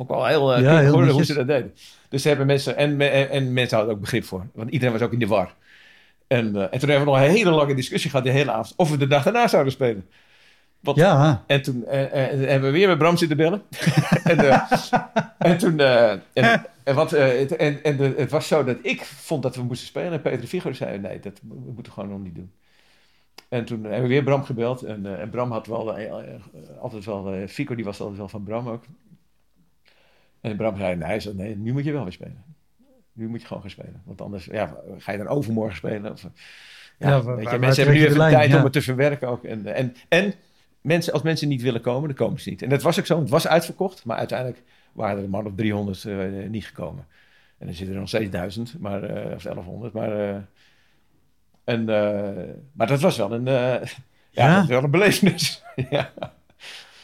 Vond 0.00 0.12
ik 0.12 0.18
wel 0.18 0.26
heel, 0.26 0.56
uh, 0.56 0.62
ja, 0.62 0.78
heel 0.78 0.92
horen 0.92 1.08
hoe 1.08 1.24
ze 1.24 1.34
dat 1.34 1.46
deden. 1.46 1.74
Dus 2.08 2.22
ze 2.22 2.28
hebben 2.28 2.46
mensen, 2.46 2.76
en, 2.76 3.00
en, 3.00 3.30
en 3.30 3.52
mensen 3.52 3.76
hadden 3.76 3.94
ook 3.94 4.00
begrip 4.00 4.24
voor, 4.24 4.46
want 4.54 4.70
iedereen 4.70 4.92
was 4.92 5.02
ook 5.02 5.12
in 5.12 5.18
de 5.18 5.26
war. 5.26 5.54
En, 6.26 6.56
uh, 6.56 6.62
en 6.62 6.78
toen 6.78 6.88
hebben 6.88 6.98
we 6.98 7.04
nog 7.04 7.16
een 7.20 7.30
hele 7.30 7.50
lange 7.50 7.74
discussie 7.74 8.10
gehad 8.10 8.24
de 8.24 8.30
hele 8.32 8.50
avond, 8.50 8.74
of 8.76 8.90
we 8.90 8.96
de 8.96 9.06
dag 9.06 9.22
daarna 9.22 9.48
zouden 9.48 9.72
spelen. 9.72 10.08
Wat, 10.80 10.96
ja. 10.96 11.44
En 11.46 11.62
toen 11.62 11.84
uh, 11.86 12.02
uh, 12.02 12.08
hebben 12.12 12.62
we 12.62 12.70
weer 12.70 12.88
met 12.88 12.98
Bram 12.98 13.16
zitten 13.16 13.36
bellen. 13.36 13.62
en, 14.24 14.44
uh, 14.44 14.72
en 15.38 15.58
toen. 15.58 15.80
en, 15.80 16.22
en, 16.84 16.94
wat, 16.94 17.10
het, 17.10 17.56
en, 17.56 17.82
en 17.82 17.96
de, 17.96 18.14
het 18.16 18.30
was 18.30 18.48
zo 18.48 18.64
dat 18.64 18.76
ik 18.82 19.04
vond 19.04 19.42
dat 19.42 19.56
we 19.56 19.62
moesten 19.62 19.86
spelen. 19.86 20.12
En 20.12 20.22
Peter 20.22 20.48
Figo 20.48 20.72
zei: 20.72 20.98
nee, 20.98 21.20
dat 21.20 21.40
we 21.48 21.72
moeten 21.74 21.92
gewoon 21.92 22.08
nog 22.08 22.22
niet 22.22 22.34
doen. 22.34 22.52
En 23.48 23.64
toen 23.64 23.82
hebben 23.82 24.02
we 24.02 24.08
weer 24.08 24.22
Bram 24.22 24.44
gebeld. 24.44 24.82
En, 24.82 25.20
en 25.20 25.30
Bram 25.30 25.52
had 25.52 25.66
wel 25.66 25.98
altijd 26.80 27.04
wel. 27.04 27.44
Fico 27.48 27.74
die 27.74 27.84
was 27.84 28.00
altijd 28.00 28.18
wel 28.18 28.28
van 28.28 28.42
Bram 28.42 28.68
ook. 28.68 28.84
En 30.40 30.56
Bram 30.56 30.76
zei: 30.76 30.96
nee, 30.96 31.20
zei, 31.20 31.34
nee, 31.34 31.56
nu 31.56 31.72
moet 31.72 31.84
je 31.84 31.92
wel 31.92 32.02
weer 32.02 32.12
spelen. 32.12 32.44
Nu 33.12 33.28
moet 33.28 33.40
je 33.40 33.46
gewoon 33.46 33.62
gaan 33.62 33.70
spelen. 33.70 34.02
Want 34.04 34.20
anders 34.20 34.44
ja, 34.44 34.76
ga 34.98 35.12
je 35.12 35.18
dan 35.18 35.28
overmorgen 35.28 35.76
spelen. 35.76 36.12
Of, 36.12 36.22
ja, 36.98 37.08
ja 37.08 37.24
weet 37.24 37.50
je, 37.50 37.58
mensen 37.58 37.84
hebben 37.84 38.00
nu 38.00 38.06
even 38.06 38.18
lijn, 38.18 38.32
tijd 38.32 38.50
ja. 38.50 38.56
om 38.56 38.64
het 38.64 38.72
te 38.72 38.82
verwerken 38.82 39.28
ook. 39.28 39.44
En, 39.44 39.74
en, 39.74 39.94
en 40.08 40.34
mensen, 40.80 41.12
als 41.12 41.22
mensen 41.22 41.48
niet 41.48 41.62
willen 41.62 41.80
komen, 41.80 42.08
dan 42.08 42.16
komen 42.16 42.40
ze 42.40 42.50
niet. 42.50 42.62
En 42.62 42.68
dat 42.68 42.82
was 42.82 42.98
ook 42.98 43.06
zo, 43.06 43.20
het 43.20 43.30
was 43.30 43.46
uitverkocht, 43.46 44.04
maar 44.04 44.16
uiteindelijk 44.16 44.62
waren 44.92 45.16
er 45.16 45.24
een 45.24 45.30
man 45.30 45.46
of 45.46 45.52
300 45.54 46.04
uh, 46.04 46.48
niet 46.48 46.66
gekomen. 46.66 47.06
En 47.58 47.66
dan 47.66 47.74
zitten 47.74 47.94
er 47.94 48.00
nog 48.00 48.08
steeds 48.08 48.30
1000, 48.30 48.78
maar, 48.78 49.26
uh, 49.26 49.34
of 49.34 49.42
1100. 49.42 49.92
Maar, 49.92 50.16
uh, 50.16 50.36
en, 51.64 51.84
maar 52.72 52.86
dat 52.86 53.00
was 53.00 53.16
wel 53.16 53.32
een, 53.32 53.44
ja, 53.50 53.80
ja? 54.30 54.48
Dat 54.48 54.58
was 54.58 54.68
wel 54.68 54.84
een 54.84 54.90
belevenis. 54.90 55.62
ja. 55.90 56.12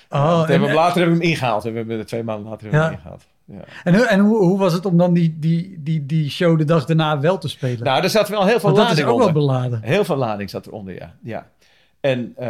Oh, 0.09 0.43
en, 0.43 0.51
hebben 0.51 0.69
we, 0.69 0.75
later 0.75 0.99
hebben 1.01 1.19
we 1.19 1.23
hem 1.23 1.33
ingehaald. 1.33 1.63
We 1.63 1.71
hebben 1.71 2.07
twee 2.07 2.23
maanden 2.23 2.51
later 2.51 2.63
hebben 2.63 2.81
we 2.81 2.87
hem 2.87 2.95
ingehaald. 2.95 3.27
Ja. 3.45 3.65
En, 3.85 4.09
en 4.09 4.21
hoe, 4.21 4.39
hoe, 4.39 4.59
was 4.59 4.73
het 4.73 4.87
om 4.87 4.97
dan 4.97 5.13
die, 5.13 5.37
die, 5.39 5.83
die, 5.83 6.07
die 6.07 6.31
show 6.31 6.59
de 6.59 6.65
dag 6.65 6.85
daarna 6.85 7.21
wel 7.21 7.39
te 7.39 7.49
spelen? 7.49 7.85
Nou, 7.85 8.03
er 8.03 8.11
zat 8.11 8.29
wel 8.29 8.47
heel 8.47 8.61
veel 8.61 8.71
lading 8.71 8.89
dat 8.89 8.99
is 8.99 9.05
ook 9.05 9.13
onder. 9.13 9.33
wel 9.33 9.47
beladen. 9.47 9.83
Heel 9.83 10.05
veel 10.05 10.17
lading 10.17 10.51
zat 10.51 10.67
eronder, 10.67 10.95
ja. 10.95 11.15
ja. 11.23 11.51
En, 12.01 12.35
uh, 12.39 12.47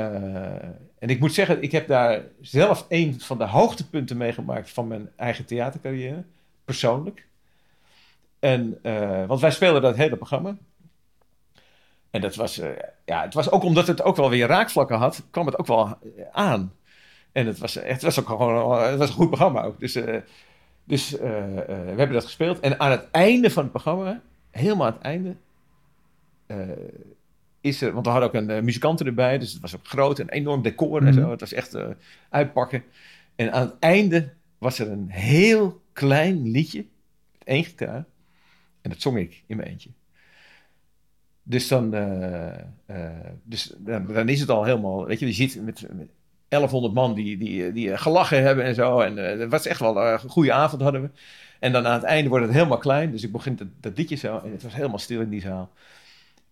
en 0.98 1.09
ik 1.09 1.20
moet 1.20 1.34
zeggen, 1.34 1.62
ik 1.62 1.72
heb 1.72 1.88
daar 1.88 2.22
zelf 2.40 2.86
een 2.88 3.20
van 3.20 3.38
de 3.38 3.46
hoogtepunten 3.46 4.16
meegemaakt 4.16 4.70
van 4.70 4.86
mijn 4.86 5.09
eigen 5.16 5.44
theatercarrière, 5.44 6.24
persoonlijk. 6.64 7.26
En, 8.38 8.78
uh, 8.82 9.26
want 9.26 9.40
wij 9.40 9.50
speelden 9.50 9.82
dat 9.82 9.96
hele 9.96 10.16
programma. 10.16 10.57
En 12.11 12.20
dat 12.20 12.34
was, 12.34 12.59
uh, 12.59 12.68
ja, 13.04 13.22
het 13.22 13.34
was 13.34 13.50
ook 13.50 13.62
omdat 13.62 13.86
het 13.86 14.02
ook 14.02 14.16
wel 14.16 14.30
weer 14.30 14.46
raakvlakken 14.46 14.96
had, 14.96 15.22
kwam 15.30 15.46
het 15.46 15.59
ook 15.59 15.66
wel 15.66 15.98
aan. 16.32 16.72
En 17.37 17.47
het 17.47 17.59
was, 17.59 17.74
het 17.74 18.03
was 18.03 18.20
ook 18.20 18.26
gewoon 18.26 18.82
het 18.82 18.99
was 18.99 19.09
een 19.09 19.14
goed 19.14 19.28
programma 19.28 19.62
ook. 19.62 19.80
Dus, 19.80 19.99
dus 20.84 21.11
we 21.11 21.95
hebben 21.97 22.12
dat 22.12 22.24
gespeeld. 22.24 22.61
En 22.61 22.80
aan 22.80 22.91
het 22.91 23.11
einde 23.11 23.51
van 23.51 23.62
het 23.62 23.72
programma, 23.72 24.20
helemaal 24.51 24.87
aan 24.87 24.93
het 24.93 25.03
einde, 25.03 25.34
is 27.61 27.82
er, 27.82 27.93
want 27.93 28.07
we 28.07 28.12
hadden 28.12 28.28
ook 28.28 28.34
een 28.34 28.51
uh, 28.51 28.61
muzikant 28.61 29.01
erbij, 29.01 29.39
dus 29.39 29.53
het 29.53 29.61
was 29.61 29.76
ook 29.76 29.87
groot, 29.87 30.18
een 30.18 30.28
enorm 30.28 30.62
decor 30.62 30.99
en 30.99 31.07
mm 31.07 31.12
-hmm. 31.12 31.22
zo. 31.22 31.30
Het 31.30 31.41
was 31.41 31.53
echt 31.53 31.76
uitpakken. 32.30 32.84
En 33.34 33.53
aan 33.53 33.66
het 33.66 33.78
einde 33.78 34.32
was 34.59 34.78
er 34.78 34.91
een 34.91 35.11
heel 35.11 35.80
klein 35.93 36.51
liedje, 36.51 36.84
met 37.32 37.45
één 37.45 37.64
gitaar, 37.64 38.05
en 38.80 38.91
dat 38.91 39.01
zong 39.01 39.18
ik 39.18 39.43
in 39.47 39.57
mijn 39.57 39.68
eentje. 39.68 39.91
Dus 41.43 41.68
dan, 41.68 41.95
uh, 41.95 42.53
dus 43.43 43.74
dan, 43.78 44.07
dan, 44.07 44.28
is 44.28 44.41
het 44.41 44.51
al 44.51 44.64
helemaal, 44.64 45.07
weet 45.07 45.18
je, 45.18 45.26
je 45.26 45.32
ziet 45.32 45.62
met, 45.62 45.87
met 45.93 46.09
1100 46.59 46.94
man 46.94 47.14
die, 47.14 47.38
die, 47.38 47.72
die 47.72 47.96
gelachen 47.96 48.42
hebben 48.42 48.64
en 48.64 48.74
zo. 48.74 49.00
En 49.00 49.16
het 49.16 49.50
was 49.50 49.66
echt 49.66 49.80
wel 49.80 50.02
een 50.02 50.18
goede 50.18 50.52
avond 50.52 50.82
hadden 50.82 51.02
we. 51.02 51.09
En 51.59 51.72
dan 51.72 51.86
aan 51.86 51.92
het 51.92 52.02
einde 52.02 52.28
wordt 52.28 52.44
het 52.44 52.54
helemaal 52.54 52.78
klein, 52.78 53.11
dus 53.11 53.22
ik 53.22 53.32
begin 53.32 53.57
dat, 53.57 53.68
dat 53.80 53.98
liedje 53.98 54.16
zo 54.16 54.40
en 54.44 54.50
het 54.50 54.62
was 54.62 54.74
helemaal 54.74 54.98
stil 54.98 55.20
in 55.20 55.28
die 55.28 55.40
zaal. 55.40 55.70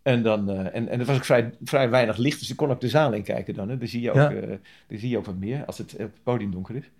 En, 0.02 0.22
dan, 0.22 0.50
uh, 0.50 0.59
en, 0.59 0.88
en 0.88 1.00
er 1.00 1.05
was 1.05 1.16
ook 1.16 1.24
vrij, 1.24 1.52
vrij 1.64 1.90
weinig 1.90 2.16
licht, 2.16 2.38
dus 2.38 2.50
ik 2.50 2.57
kon 2.57 2.70
ook 2.70 2.80
de 2.80 2.88
zaal 2.88 3.12
in 3.12 3.22
kijken 3.22 3.55
dan. 3.55 3.68
Hè. 3.68 3.78
Dan, 3.78 3.88
zie 3.88 4.00
je 4.00 4.11
ook, 4.11 4.16
ja. 4.16 4.32
uh, 4.32 4.48
dan 4.86 4.98
zie 4.98 5.09
je 5.09 5.18
ook 5.18 5.26
wat 5.26 5.36
meer 5.38 5.64
als 5.64 5.78
het 5.78 5.92
op 5.92 5.98
het 5.98 6.22
podium 6.22 6.50
donker 6.50 6.76
is. 6.76 6.90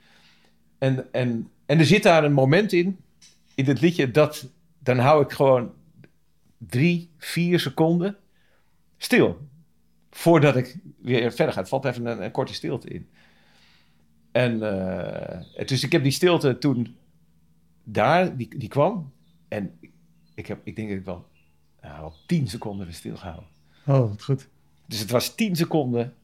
En, 0.79 1.13
en, 1.13 1.51
en 1.67 1.79
er 1.79 1.85
zit 1.85 2.03
daar 2.03 2.25
een 2.25 2.33
moment 2.33 2.73
in, 2.73 2.99
in 3.55 3.65
dit 3.65 3.81
liedje, 3.81 4.11
dat 4.11 4.49
dan 4.79 4.99
hou 4.99 5.25
ik 5.25 5.33
gewoon 5.33 5.73
drie, 6.59 7.11
vier 7.19 7.61
seconden 7.61 8.17
stil. 8.97 9.39
Voordat 10.15 10.57
ik 10.57 10.77
weer 11.03 11.33
verder 11.33 11.55
ga. 11.55 11.61
Het 11.61 11.69
valt 11.69 11.85
even 11.85 12.07
een, 12.07 12.23
een 12.23 12.31
korte 12.31 12.55
stilte 12.55 12.89
in. 12.89 13.09
En 14.33 14.53
uh, 14.55 15.67
dus 15.67 15.83
ik 15.83 15.93
heb 15.93 16.03
die 16.03 16.13
stilte 16.13 16.59
toen 16.59 16.97
daar, 17.85 18.37
die, 18.37 18.59
die 18.59 18.69
kwam. 18.69 19.13
En 19.49 19.79
ik, 20.35 20.47
heb, 20.47 20.61
ik 20.65 20.77
denk 20.77 20.89
dat 20.89 20.99
ik 20.99 21.05
wel 21.05 21.27
nou, 21.83 22.03
al 22.03 22.15
10 22.27 22.49
seconden 22.49 22.87
weer 22.87 22.95
stilgehouden. 22.95 23.49
Oh, 23.87 24.09
wat 24.09 24.23
goed. 24.23 24.49
Dus 24.87 24.99
het 24.99 25.11
was 25.11 25.35
10 25.35 25.57
seconden 25.57 26.15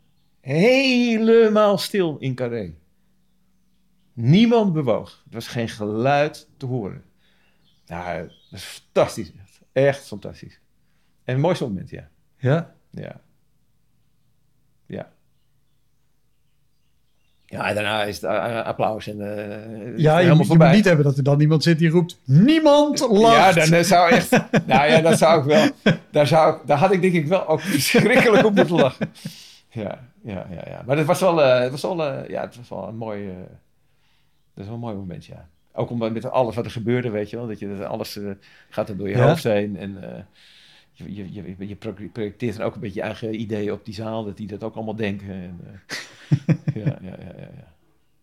helemaal 0.41 1.79
stil 1.79 2.17
in 2.19 2.35
Carré. 2.35 2.75
Niemand 4.13 4.73
bewoog. 4.73 5.23
Er 5.29 5.35
was 5.35 5.49
geen 5.49 5.69
geluid 5.69 6.49
te 6.57 6.67
horen. 6.67 7.05
Nou, 7.87 8.23
dat 8.29 8.59
is 8.59 8.65
fantastisch. 8.65 9.33
Echt, 9.73 10.07
fantastisch. 10.07 10.61
En 11.25 11.35
het 11.35 11.43
mooiste 11.43 11.65
moment. 11.65 11.91
Ja. 11.91 12.11
Ja. 12.37 12.75
Ja. 12.91 13.21
Ja, 17.51 17.69
en 17.69 17.75
daarna 17.75 18.03
is 18.05 18.15
het 18.21 18.25
eh, 18.25 18.63
applaus 18.65 19.07
en 19.07 19.21
eh, 19.21 19.99
Ja, 19.99 20.19
je, 20.19 20.33
moet- 20.35 20.47
je 20.47 20.57
moet 20.57 20.71
niet 20.73 20.85
hebben 20.85 21.05
dat 21.05 21.17
er 21.17 21.23
dan 21.23 21.41
iemand 21.41 21.63
zit 21.63 21.79
die 21.79 21.89
roept... 21.91 22.19
Niemand 22.25 23.01
lacht! 23.11 23.37
Ja, 23.37 23.53
dan 23.65 23.73
eh, 23.79 23.83
zou 23.85 24.11
echt... 24.11 24.31
nou 24.67 24.91
ja, 24.91 25.01
dat 25.01 25.19
zou 25.19 25.39
ik 25.41 25.45
wel... 25.45 25.95
Daar, 26.11 26.27
zou 26.27 26.59
daar 26.67 26.79
had 26.79 26.93
ik 26.93 27.01
denk 27.03 27.15
ik 27.15 27.27
wel 27.27 27.49
ook 27.49 27.61
verschrikkelijk 27.61 28.45
op 28.45 28.55
moeten 28.55 28.75
lachen. 28.77 29.13
Ja, 29.71 29.99
ja, 30.23 30.47
ja. 30.51 30.63
ja. 30.67 30.83
Maar 30.87 30.97
het 30.97 31.07
was 31.07 31.21
wel, 31.21 31.43
eh, 31.43 31.61
het 31.61 31.71
was 31.71 31.83
wel, 31.83 32.05
eh, 32.05 32.29
ja, 32.29 32.41
het 32.41 32.57
was 32.57 32.69
wel 32.69 32.89
een 32.89 32.97
mooi... 32.97 33.29
eh, 33.29 33.35
dat 34.55 34.63
is 34.63 34.65
wel 34.65 34.75
een 34.75 34.81
mooi 34.81 34.95
moment, 34.97 35.27
ja. 35.27 35.49
Ook 35.73 35.91
omdat 35.91 36.13
met 36.13 36.31
alles 36.31 36.55
wat 36.55 36.65
er 36.65 36.71
gebeurde, 36.71 37.11
weet 37.11 37.31
je 37.31 37.37
wel. 37.37 37.47
Dat 37.47 37.59
je 37.59 37.77
dat 37.79 37.87
alles 37.87 38.17
eh, 38.17 38.31
gaat 38.71 38.89
er 38.89 38.97
door 38.97 39.09
je 39.09 39.17
Ja. 39.17 39.27
hoofd 39.29 39.45
heen. 39.45 39.77
En 39.77 39.97
eh, 40.03 40.21
je, 41.07 41.33
je, 41.33 41.55
je, 41.59 41.69
je 41.69 41.75
pro- 41.77 41.95
projecteert 42.13 42.57
dan 42.57 42.67
ook 42.67 42.75
een 42.75 42.81
beetje 42.81 43.01
je 43.01 43.07
eigen 43.07 43.41
ideeën 43.41 43.73
op 43.73 43.85
die 43.85 43.95
zaal. 43.95 44.25
Dat 44.25 44.37
die 44.37 44.47
dat 44.47 44.63
ook 44.65 44.75
allemaal 44.75 44.97
denken. 44.97 45.29
En, 45.31 45.61
eh, 45.67 46.57
ja, 46.85 46.99
ja, 47.03 47.17
ja, 47.21 47.35
ja, 47.39 47.49
ja. 47.49 47.65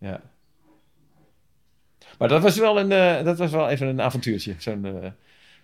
ja. 0.10 0.22
Maar 2.18 2.28
dat 2.28 2.42
was 2.42 2.58
wel, 2.58 2.80
een, 2.80 2.92
eh, 2.92 3.24
dat 3.24 3.38
was 3.38 3.52
wel 3.52 3.70
even 3.70 3.88
een 3.88 4.02
avontuurtje. 4.02 4.56
Zo'n, 4.58 4.86
eh, 4.86 5.12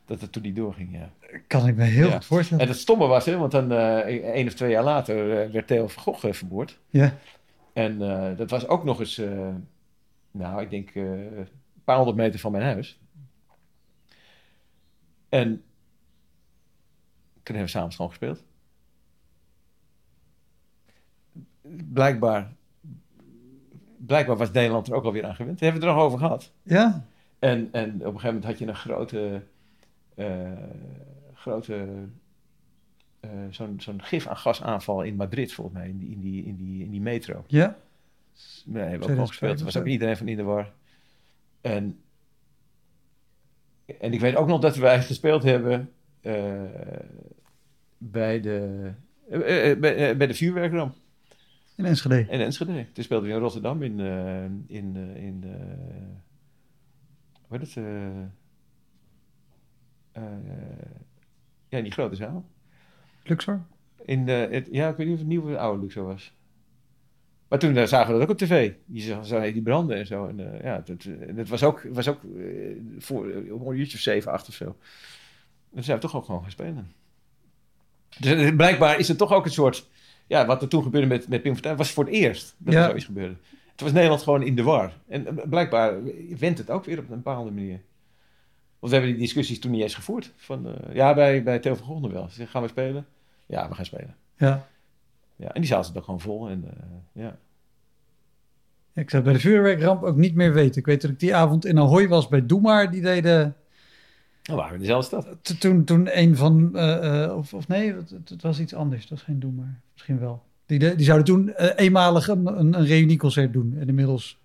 dat 0.06 0.22
het 0.22 0.32
toen 0.32 0.42
niet 0.44 0.56
doorging, 0.56 0.90
ja. 0.98 1.10
Kan 1.48 1.68
ik 1.68 1.76
me 1.76 1.84
heel 1.84 2.08
Ja. 2.08 2.14
goed 2.14 2.26
voorstellen. 2.26 2.64
En 2.64 2.70
het 2.70 2.78
stomme 2.80 3.08
was, 3.08 3.26
hè, 3.26 3.38
want 3.38 3.52
dan 3.52 3.72
eh 3.72 3.98
één 4.34 4.48
of 4.48 4.54
twee 4.54 4.72
jaar 4.72 4.84
later 4.84 5.42
eh, 5.42 5.52
werd 5.52 5.68
Theo 5.68 5.88
van 5.88 6.04
Gogh 6.04 6.26
eh, 6.28 6.34
vermoord. 6.34 6.80
Ja. 6.90 7.18
En 7.74 8.02
eh, 8.02 8.38
dat 8.38 8.50
was 8.50 8.68
ook 8.68 8.84
nog 8.84 9.00
eens, 9.00 9.18
eh, 9.18 9.48
nou, 10.32 10.62
ik 10.62 10.70
denk 10.70 10.90
eh, 10.90 11.04
een 11.04 11.48
paar 11.84 11.96
honderd 11.96 12.18
meter 12.18 12.40
van 12.40 12.52
mijn 12.52 12.64
huis. 12.64 13.00
En 15.30 15.64
toen 17.44 17.56
hebben 17.56 17.74
we 17.74 17.80
samen 17.80 17.92
gewoon 17.92 18.10
gespeeld. 18.10 18.44
Blijkbaar, 21.94 22.54
blijkbaar 23.98 24.38
was 24.38 24.52
Nederland 24.52 24.88
er 24.88 24.94
ook 24.94 25.04
alweer 25.04 25.26
aan 25.26 25.36
gewend. 25.36 25.60
Daar 25.60 25.72
hebben 25.72 25.82
we 25.82 25.88
het 25.88 25.98
er 25.98 26.02
nog 26.02 26.14
over 26.14 26.26
gehad. 26.28 26.52
Ja? 26.64 27.06
En, 27.40 27.70
en 27.72 27.90
op 27.94 27.94
een 27.94 28.06
gegeven 28.06 28.26
moment 28.28 28.46
had 28.46 28.60
je 28.60 28.68
een 28.68 28.76
grote, 28.76 29.44
eh, 30.16 30.52
grote 31.34 32.08
eh, 33.20 33.30
zo'n 33.50 33.76
zo'n 33.80 34.04
gif 34.04 34.28
aan 34.28 34.38
gasaanval 34.38 35.02
in 35.02 35.16
Madrid, 35.16 35.54
volgens 35.54 35.78
mij, 35.78 35.90
in 35.90 35.98
die, 35.98 36.12
in 36.12 36.20
die, 36.20 36.44
in 36.44 36.56
die, 36.56 36.84
in 36.84 36.92
die 36.92 37.02
metro. 37.02 37.44
Ja? 37.48 37.78
Nee, 38.66 38.84
hebben 38.84 39.08
we 39.08 39.14
ook 39.14 39.20
al 39.20 39.28
gespeeld. 39.28 39.60
Er 39.60 39.66
was 39.66 39.78
ook 39.78 39.86
iedereen 39.86 40.18
van 40.18 40.28
in 40.28 40.38
de 40.38 40.44
war. 40.44 40.74
En, 41.62 42.00
en 43.86 44.14
ik 44.14 44.20
weet 44.20 44.36
ook 44.36 44.48
nog 44.48 44.62
dat 44.62 44.76
wij 44.76 45.02
gespeeld 45.02 45.44
hebben 45.44 45.92
bij, 47.98 48.42
de, 48.42 48.92
eh, 49.30 49.72
eh, 49.72 49.80
bij, 49.80 50.10
eh, 50.10 50.18
bij 50.18 50.28
de 50.28 50.34
vuurwerkramp 50.34 50.96
In 51.76 51.86
Enschede. 51.86 52.20
in 52.30 52.40
Enschede. 52.40 52.86
Toen 52.94 53.04
speelden 53.04 53.28
we 53.30 53.34
in 53.36 53.40
Rotterdam 53.42 53.84
in, 53.84 54.00
eh, 54.00 54.44
in, 54.78 54.96
eh, 54.96 55.24
in 55.24 55.44
eh, 55.44 55.50
hoe 57.48 57.58
heet 57.58 57.62
het? 57.62 57.78
eh, 57.78 58.22
eh, 60.12 60.24
ja, 61.70 61.78
in 61.78 61.84
die 61.84 61.92
grote 61.94 62.16
zaal. 62.16 62.46
Luxor? 63.24 63.62
In, 64.06 64.30
eh, 64.30 64.50
het, 64.52 64.68
ja, 64.72 64.90
ik 64.90 64.96
weet 64.96 65.06
niet 65.06 65.16
of 65.16 65.22
het 65.22 65.30
nieuwe 65.30 65.52
of 65.54 65.58
oude 65.58 65.82
Luxor 65.82 66.04
was. 66.06 66.34
Maar 67.48 67.60
toen 67.60 67.78
eh, 67.78 67.86
zagen 67.86 68.08
we 68.14 68.20
dat 68.20 68.22
ook 68.22 68.34
op 68.34 68.38
tv. 68.38 68.74
Je 68.86 69.20
zag, 69.24 69.52
die 69.54 69.62
branden 69.62 69.98
en 69.98 70.06
zo. 70.08 70.28
En 70.28 70.54
eh, 70.54 70.64
ja, 70.64 70.82
dat, 70.86 71.04
eh, 71.04 71.36
dat 71.36 71.48
was 71.48 71.64
ook, 71.64 71.84
was 71.92 72.08
ook 72.08 72.24
eh, 72.24 72.76
voor 72.98 73.30
eh, 73.30 73.54
om 73.54 73.68
een 73.68 73.78
uurtje 73.78 73.98
of 73.98 74.04
zeven, 74.04 74.32
acht 74.32 74.48
of 74.48 74.54
zo. 74.54 74.76
Toen 75.74 75.84
zijn 75.84 75.98
we 75.98 76.04
toch 76.04 76.16
ook 76.16 76.26
gewoon 76.26 76.42
gaan 76.42 76.52
spelen. 76.52 76.92
Dus 78.20 78.32
eh, 78.32 78.56
blijkbaar 78.56 79.00
is 79.00 79.08
het 79.08 79.18
toch 79.18 79.32
ook 79.34 79.46
een 79.46 79.52
soort... 79.52 79.90
Ja, 80.28 80.46
wat 80.46 80.62
er 80.62 80.68
toen 80.68 80.84
gebeurde 80.84 81.08
met, 81.08 81.28
met 81.28 81.42
Pim 81.42 81.54
Fortuyn 81.54 81.76
was 81.76 81.92
voor 81.92 82.04
het 82.06 82.14
eerst 82.14 82.56
dat 82.58 82.74
Ja. 82.74 82.80
er 82.80 82.86
zoiets 82.88 83.06
gebeurde. 83.06 83.36
Toen 83.76 83.88
was 83.88 83.92
Nederland 83.92 84.22
gewoon 84.22 84.44
in 84.44 84.56
de 84.56 84.64
war. 84.64 84.94
En 85.08 85.28
eh, 85.38 85.48
blijkbaar 85.50 86.04
wendt 86.40 86.58
het 86.60 86.70
ook 86.70 86.86
weer 86.86 86.98
op 87.00 87.10
een 87.10 87.16
bepaalde 87.16 87.52
manier. 87.52 87.82
Want 88.80 88.92
we 88.94 89.00
hebben 89.00 89.12
die 89.18 89.26
discussies 89.28 89.60
toen 89.60 89.72
niet 89.72 89.82
eens 89.82 89.96
gevoerd. 89.96 90.32
Van, 90.36 90.68
eh, 90.68 90.96
ja, 90.96 91.14
bij, 91.14 91.44
bij 91.44 91.60
Theo 91.60 91.76
van 91.76 91.86
Gogh 91.86 92.12
wel. 92.14 92.30
Ze 92.30 92.48
gaan 92.48 92.62
we 92.62 92.68
spelen? 92.68 93.06
Ja, 93.46 93.70
we 93.70 93.76
gaan 93.76 93.86
spelen. 93.86 94.16
Ja. 94.38 94.68
Ja, 95.36 95.48
en 95.54 95.62
die 95.62 95.70
zaal 95.70 95.84
zit 95.84 95.98
ook 95.98 96.04
gewoon 96.04 96.20
vol. 96.20 96.50
En, 96.50 96.66
ja. 97.12 97.38
Ik 98.94 99.10
zou 99.10 99.24
het 99.24 99.24
bij 99.24 99.34
de 99.34 99.40
vuurwerkramp 99.50 100.04
ook 100.04 100.16
niet 100.16 100.36
meer 100.36 100.54
weten. 100.54 100.80
Ik 100.80 100.86
weet 100.86 101.02
dat 101.02 101.12
ik 101.12 101.20
die 101.20 101.36
avond 101.36 101.66
in 101.66 101.80
Ahoy 101.80 102.08
was 102.08 102.28
bij 102.28 102.46
Doemar. 102.46 102.92
Die 102.92 103.02
deden... 103.02 103.56
Dan 104.44 104.56
waren 104.56 104.70
we 104.70 104.76
in 104.76 104.82
dezelfde 104.82 105.22
stad. 105.22 105.60
Toen, 105.60 105.84
toen 105.84 106.18
een 106.20 106.36
van... 106.36 106.70
eh, 106.76 107.24
eh, 107.24 107.38
of, 107.38 107.54
of 107.54 107.68
nee, 107.68 107.94
het, 108.26 108.42
was 108.42 108.60
iets 108.60 108.74
anders. 108.74 109.02
Het 109.02 109.10
was 109.10 109.22
geen 109.22 109.40
Doemar. 109.40 109.80
Misschien 109.94 110.20
wel. 110.20 110.44
Die, 110.66 110.80
die 110.96 111.06
zouden 111.06 111.26
toen 111.26 111.54
eh, 111.54 111.86
eenmalig 111.86 112.28
een, 112.28 112.60
een, 112.60 112.74
een 112.74 112.86
reunieconcert 112.86 113.54
doen. 113.54 113.76
En 113.80 113.88
inmiddels 113.88 114.38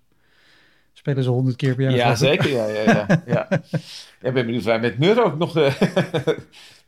spelen 0.93 1.23
ze 1.23 1.29
honderd 1.29 1.55
keer 1.55 1.75
per 1.75 1.83
jaar. 1.83 1.95
Ja, 1.95 2.15
zeker. 2.15 2.49
Ja, 2.49 2.67
ja, 2.67 2.81
ja. 2.81 3.23
ja. 3.35 3.47
Ik 4.21 4.33
ben 4.33 4.45
benieuwd 4.45 4.59
of 4.59 4.65
wij 4.65 4.79
met 4.79 4.99
Mur 4.99 5.23
ook 5.23 5.37
nog 5.37 5.51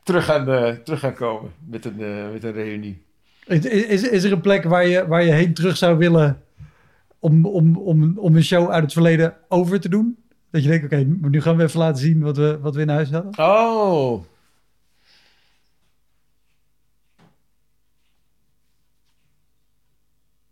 terug, 0.02 0.24
gaan, 0.24 0.44
terug 0.84 1.00
gaan 1.00 1.14
komen 1.14 1.50
met 1.68 1.84
een, 1.84 1.96
met 2.32 2.44
een 2.44 2.52
reunie. 2.52 3.02
Is, 3.46 3.64
is, 3.64 4.02
is 4.08 4.24
er 4.24 4.32
een 4.32 4.40
plek 4.40 4.64
waar 4.64 4.86
je, 4.86 5.06
waar 5.06 5.24
je 5.24 5.32
heen 5.32 5.54
terug 5.54 5.76
zou 5.76 5.96
willen 5.96 6.42
om, 7.18 7.46
om, 7.46 7.76
om, 7.76 8.18
om 8.18 8.36
een 8.36 8.44
show 8.44 8.70
uit 8.70 8.82
het 8.82 8.92
verleden 8.92 9.34
over 9.48 9.80
te 9.80 9.88
doen? 9.88 10.16
Dat 10.52 10.62
je 10.62 10.68
denkt, 10.68 10.84
oké, 10.84 10.96
nu 11.28 11.40
gaan 11.42 11.56
we 11.56 11.62
even 11.62 11.78
laten 11.80 12.02
zien 12.02 12.20
wat 12.20 12.36
we, 12.36 12.58
wat 12.60 12.74
we 12.74 12.80
in 12.80 12.88
huis 12.88 13.10
hadden. 13.10 13.38
Oh. 13.38 14.24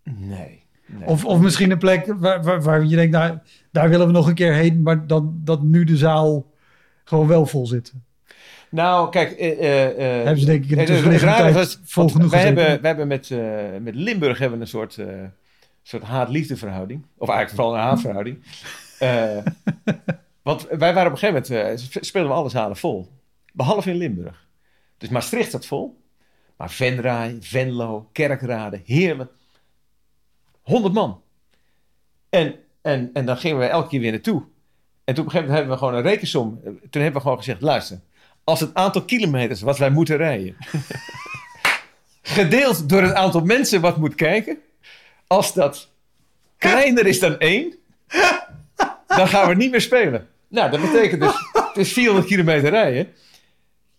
Nee. 0.02 0.62
nee. 0.86 1.08
Of, 1.08 1.24
of 1.24 1.40
misschien 1.40 1.70
een 1.70 1.78
plek 1.78 2.06
waar, 2.16 2.42
waar, 2.42 2.62
waar 2.62 2.84
je 2.84 2.96
denkt, 2.96 3.12
nou, 3.12 3.38
daar 3.70 3.88
willen 3.88 4.06
we 4.06 4.12
nog 4.12 4.28
een 4.28 4.34
keer 4.34 4.52
heen, 4.54 4.82
maar 4.82 5.06
dan, 5.06 5.40
dat 5.44 5.62
nu 5.62 5.84
de 5.84 5.96
zaal 5.96 6.46
gewoon 7.04 7.26
wel 7.26 7.46
vol 7.46 7.66
zit. 7.66 7.92
Nou, 8.70 9.10
kijk. 9.10 9.30
eh, 9.30 9.50
eh, 9.58 9.90
eh, 9.90 10.24
Hebben 10.24 10.38
ze 10.38 10.46
denk 10.46 10.64
ik 10.64 10.70
in 10.70 10.76
de 10.86 11.18
raar, 11.18 11.36
tijd 11.52 11.56
is- 11.56 11.78
vol 11.84 12.08
genoeg 12.08 12.30
wij 12.30 12.40
gezeten. 12.40 12.62
hebben, 12.62 12.80
wij 12.82 12.90
hebben 12.90 13.08
met, 13.08 13.30
eh, 13.30 13.80
met 13.82 13.94
Limburg 13.94 14.38
hebben 14.38 14.58
we 14.58 14.64
een 14.64 14.70
soort, 14.70 14.98
eh, 14.98 15.06
soort 15.82 16.02
haat-liefde 16.02 16.56
verhouding. 16.56 17.02
Of 17.18 17.28
eigenlijk 17.28 17.58
vooral 17.60 17.74
een 17.74 17.88
haatverhouding. 17.88 18.38
Eh, 19.00 19.44
want 20.42 20.66
wij 20.68 20.94
waren 20.94 21.06
op 21.06 21.12
een 21.12 21.18
gegeven 21.18 21.56
moment, 21.58 21.80
eh, 21.80 21.86
sp- 21.86 22.04
speelden 22.04 22.30
we 22.30 22.36
alle 22.36 22.48
zalen 22.48 22.76
vol. 22.76 23.08
Behalve 23.52 23.90
in 23.90 23.96
Limburg. 23.96 24.46
Dus 24.98 25.08
Maastricht 25.08 25.50
zat 25.50 25.66
vol. 25.66 26.00
Maar 26.56 26.70
Venray, 26.70 27.36
Venlo, 27.40 28.08
Kerkrade, 28.12 28.80
Heerlen. 28.84 29.28
100 30.62 30.94
man. 30.94 31.22
En, 32.28 32.54
en, 32.82 33.10
en 33.12 33.26
dan 33.26 33.36
gingen 33.36 33.58
we 33.58 33.64
elke 33.64 33.88
keer 33.88 34.00
weer 34.00 34.10
naartoe. 34.10 34.42
En 35.04 35.14
toen 35.14 35.24
op 35.24 35.30
een 35.34 35.40
gegeven 35.40 35.40
moment 35.40 35.58
hebben 35.58 35.72
we 35.72 35.78
gewoon 35.78 35.94
een 35.94 36.10
rekensom. 36.10 36.60
Toen 36.62 37.02
hebben 37.02 37.12
we 37.12 37.20
gewoon 37.20 37.36
gezegd, 37.36 37.60
luister. 37.60 38.00
Als 38.44 38.60
het 38.60 38.74
aantal 38.74 39.04
kilometers 39.04 39.60
wat 39.60 39.78
wij 39.78 39.90
moeten 39.90 40.16
rijden... 40.16 40.56
gedeeld 42.22 42.88
door 42.88 43.02
het 43.02 43.14
aantal 43.14 43.40
mensen 43.40 43.80
wat 43.80 43.96
moet 43.96 44.14
kijken... 44.14 44.58
als 45.26 45.54
dat 45.54 45.88
kleiner 46.58 47.06
is 47.06 47.20
dan 47.20 47.38
één... 47.38 47.74
dan 49.16 49.28
gaan 49.28 49.48
we 49.48 49.54
niet 49.54 49.70
meer 49.70 49.80
spelen. 49.80 50.28
Nou, 50.48 50.70
dat 50.70 50.80
betekent 50.80 51.20
dus... 51.20 51.34
het 51.52 51.76
is 51.76 51.92
400 51.92 52.26
kilometer 52.26 52.70
rijden... 52.70 53.08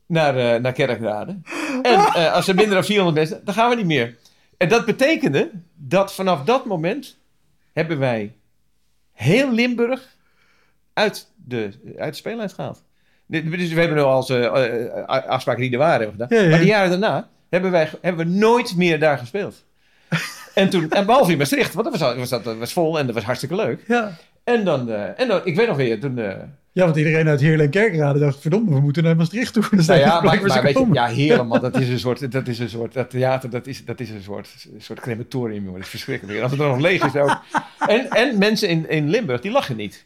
naar, 0.05 0.37
eh, 0.37 0.61
naar 0.61 0.73
Kerkrade. 0.73 1.39
En 1.81 1.99
eh, 1.99 2.33
als 2.33 2.47
er 2.47 2.55
minder 2.55 2.73
dan 2.73 2.83
400 2.83 3.17
mensen... 3.17 3.45
dan 3.45 3.53
gaan 3.53 3.69
we 3.69 3.75
niet 3.75 3.85
meer. 3.85 4.17
En 4.57 4.69
dat 4.69 4.85
betekende 4.85 5.51
dat 5.75 6.13
vanaf 6.13 6.43
dat 6.43 6.65
moment... 6.65 7.17
hebben 7.73 7.99
wij 7.99 8.35
heel 9.11 9.51
Limburg 9.51 10.15
uit 10.93 11.31
de, 11.35 11.71
uit 11.97 12.11
de 12.11 12.17
speellijst 12.17 12.55
gehaald. 12.55 12.83
Dus 13.27 13.73
we 13.73 13.79
hebben 13.79 13.97
nu 13.97 14.03
al 14.03 14.15
onze 14.15 14.39
eh, 14.39 15.05
afspraken 15.05 15.61
die 15.61 15.71
er 15.71 15.77
waren 15.77 16.07
hebben 16.07 16.19
gedaan. 16.19 16.37
Ja, 16.37 16.43
ja. 16.43 16.49
Maar 16.49 16.59
de 16.59 16.65
jaren 16.65 16.89
daarna 16.89 17.29
hebben, 17.49 17.71
wij, 17.71 17.89
hebben 18.01 18.27
we 18.27 18.33
nooit 18.33 18.75
meer 18.75 18.99
daar 18.99 19.17
gespeeld. 19.17 19.63
en 20.53 20.69
toen, 20.69 20.91
en 20.91 21.05
behalve 21.05 21.31
in 21.31 21.37
Maastricht, 21.37 21.73
want 21.73 21.91
dat 21.91 21.99
was, 21.99 22.15
was, 22.15 22.29
dat, 22.29 22.43
dat 22.43 22.57
was 22.57 22.73
vol 22.73 22.99
en 22.99 23.05
dat 23.05 23.15
was 23.15 23.23
hartstikke 23.23 23.55
leuk. 23.55 23.83
Ja. 23.87 24.17
En 24.51 24.63
dan, 24.63 24.89
eh, 24.89 25.19
en 25.19 25.27
dan 25.27 25.41
ik 25.43 25.55
weet 25.55 25.67
nog 25.67 25.77
weer, 25.77 25.99
toen... 25.99 26.17
eh, 26.17 26.35
ja, 26.73 26.83
want 26.83 26.97
iedereen 26.97 27.27
uit 27.27 27.41
Heerlen 27.41 27.65
en 27.65 27.71
Kerkrade 27.71 28.19
dacht, 28.19 28.41
verdomme, 28.41 28.73
we 28.73 28.79
moeten 28.79 29.03
naar 29.03 29.15
Maastricht 29.15 29.53
toe. 29.53 29.63
Dus 29.75 29.87
nou 29.87 29.99
ja, 29.99 30.21
maar, 30.21 30.41
weet 30.63 31.15
je, 31.15 31.25
ja, 31.25 31.43
man, 31.43 31.61
dat 31.61 31.79
is 31.79 31.89
een 31.89 31.99
soort, 32.07 32.31
dat 32.31 32.47
is 32.47 32.59
een 32.59 32.69
soort, 32.69 32.93
dat 32.93 33.09
theater, 33.09 33.49
dat 33.49 33.67
is, 33.67 33.85
dat 33.85 33.99
is 33.99 34.09
een 34.09 34.21
soort, 34.21 34.67
een 34.73 34.81
soort 34.81 34.99
crematorium, 34.99 35.63
jongen. 35.63 35.73
Dat 35.73 35.83
is 35.83 35.89
verschrikkelijk. 35.89 36.37
En 36.37 36.43
als 36.43 36.51
het 36.51 36.61
er 36.61 36.67
nog 36.67 36.79
leeg 36.79 37.05
is 37.05 37.15
ook. 37.15 37.41
En, 37.87 38.09
en 38.09 38.37
mensen 38.37 38.69
in, 38.69 38.89
in 38.89 39.09
Limburg, 39.09 39.41
die 39.41 39.51
lachen 39.51 39.75
niet. 39.75 40.05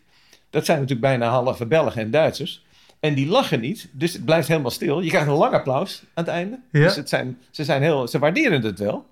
Dat 0.50 0.66
zijn 0.66 0.80
natuurlijk 0.80 1.08
bijna 1.08 1.30
halve 1.30 1.66
Belgen 1.66 2.02
en 2.02 2.12
Duitsers. 2.12 2.66
En 3.00 3.14
die 3.14 3.28
lachen 3.28 3.60
niet, 3.60 3.89
dus 3.91 4.14
het 4.14 4.26
blijft 4.26 4.48
helemaal 4.48 4.72
stil. 4.72 5.02
Je 5.02 5.10
krijgt 5.10 5.28
een 5.28 5.34
lang 5.34 5.54
applaus 5.54 6.04
aan 6.14 6.24
het 6.24 6.34
einde. 6.34 6.60
Ja. 6.72 6.82
Dus 6.84 6.96
het 6.96 7.10
zijn, 7.10 7.38
ze, 7.52 7.64
zijn 7.64 7.82
heel, 7.82 8.08
ze 8.08 8.20
waarderen 8.20 8.62
het 8.62 8.80
wel. 8.80 9.06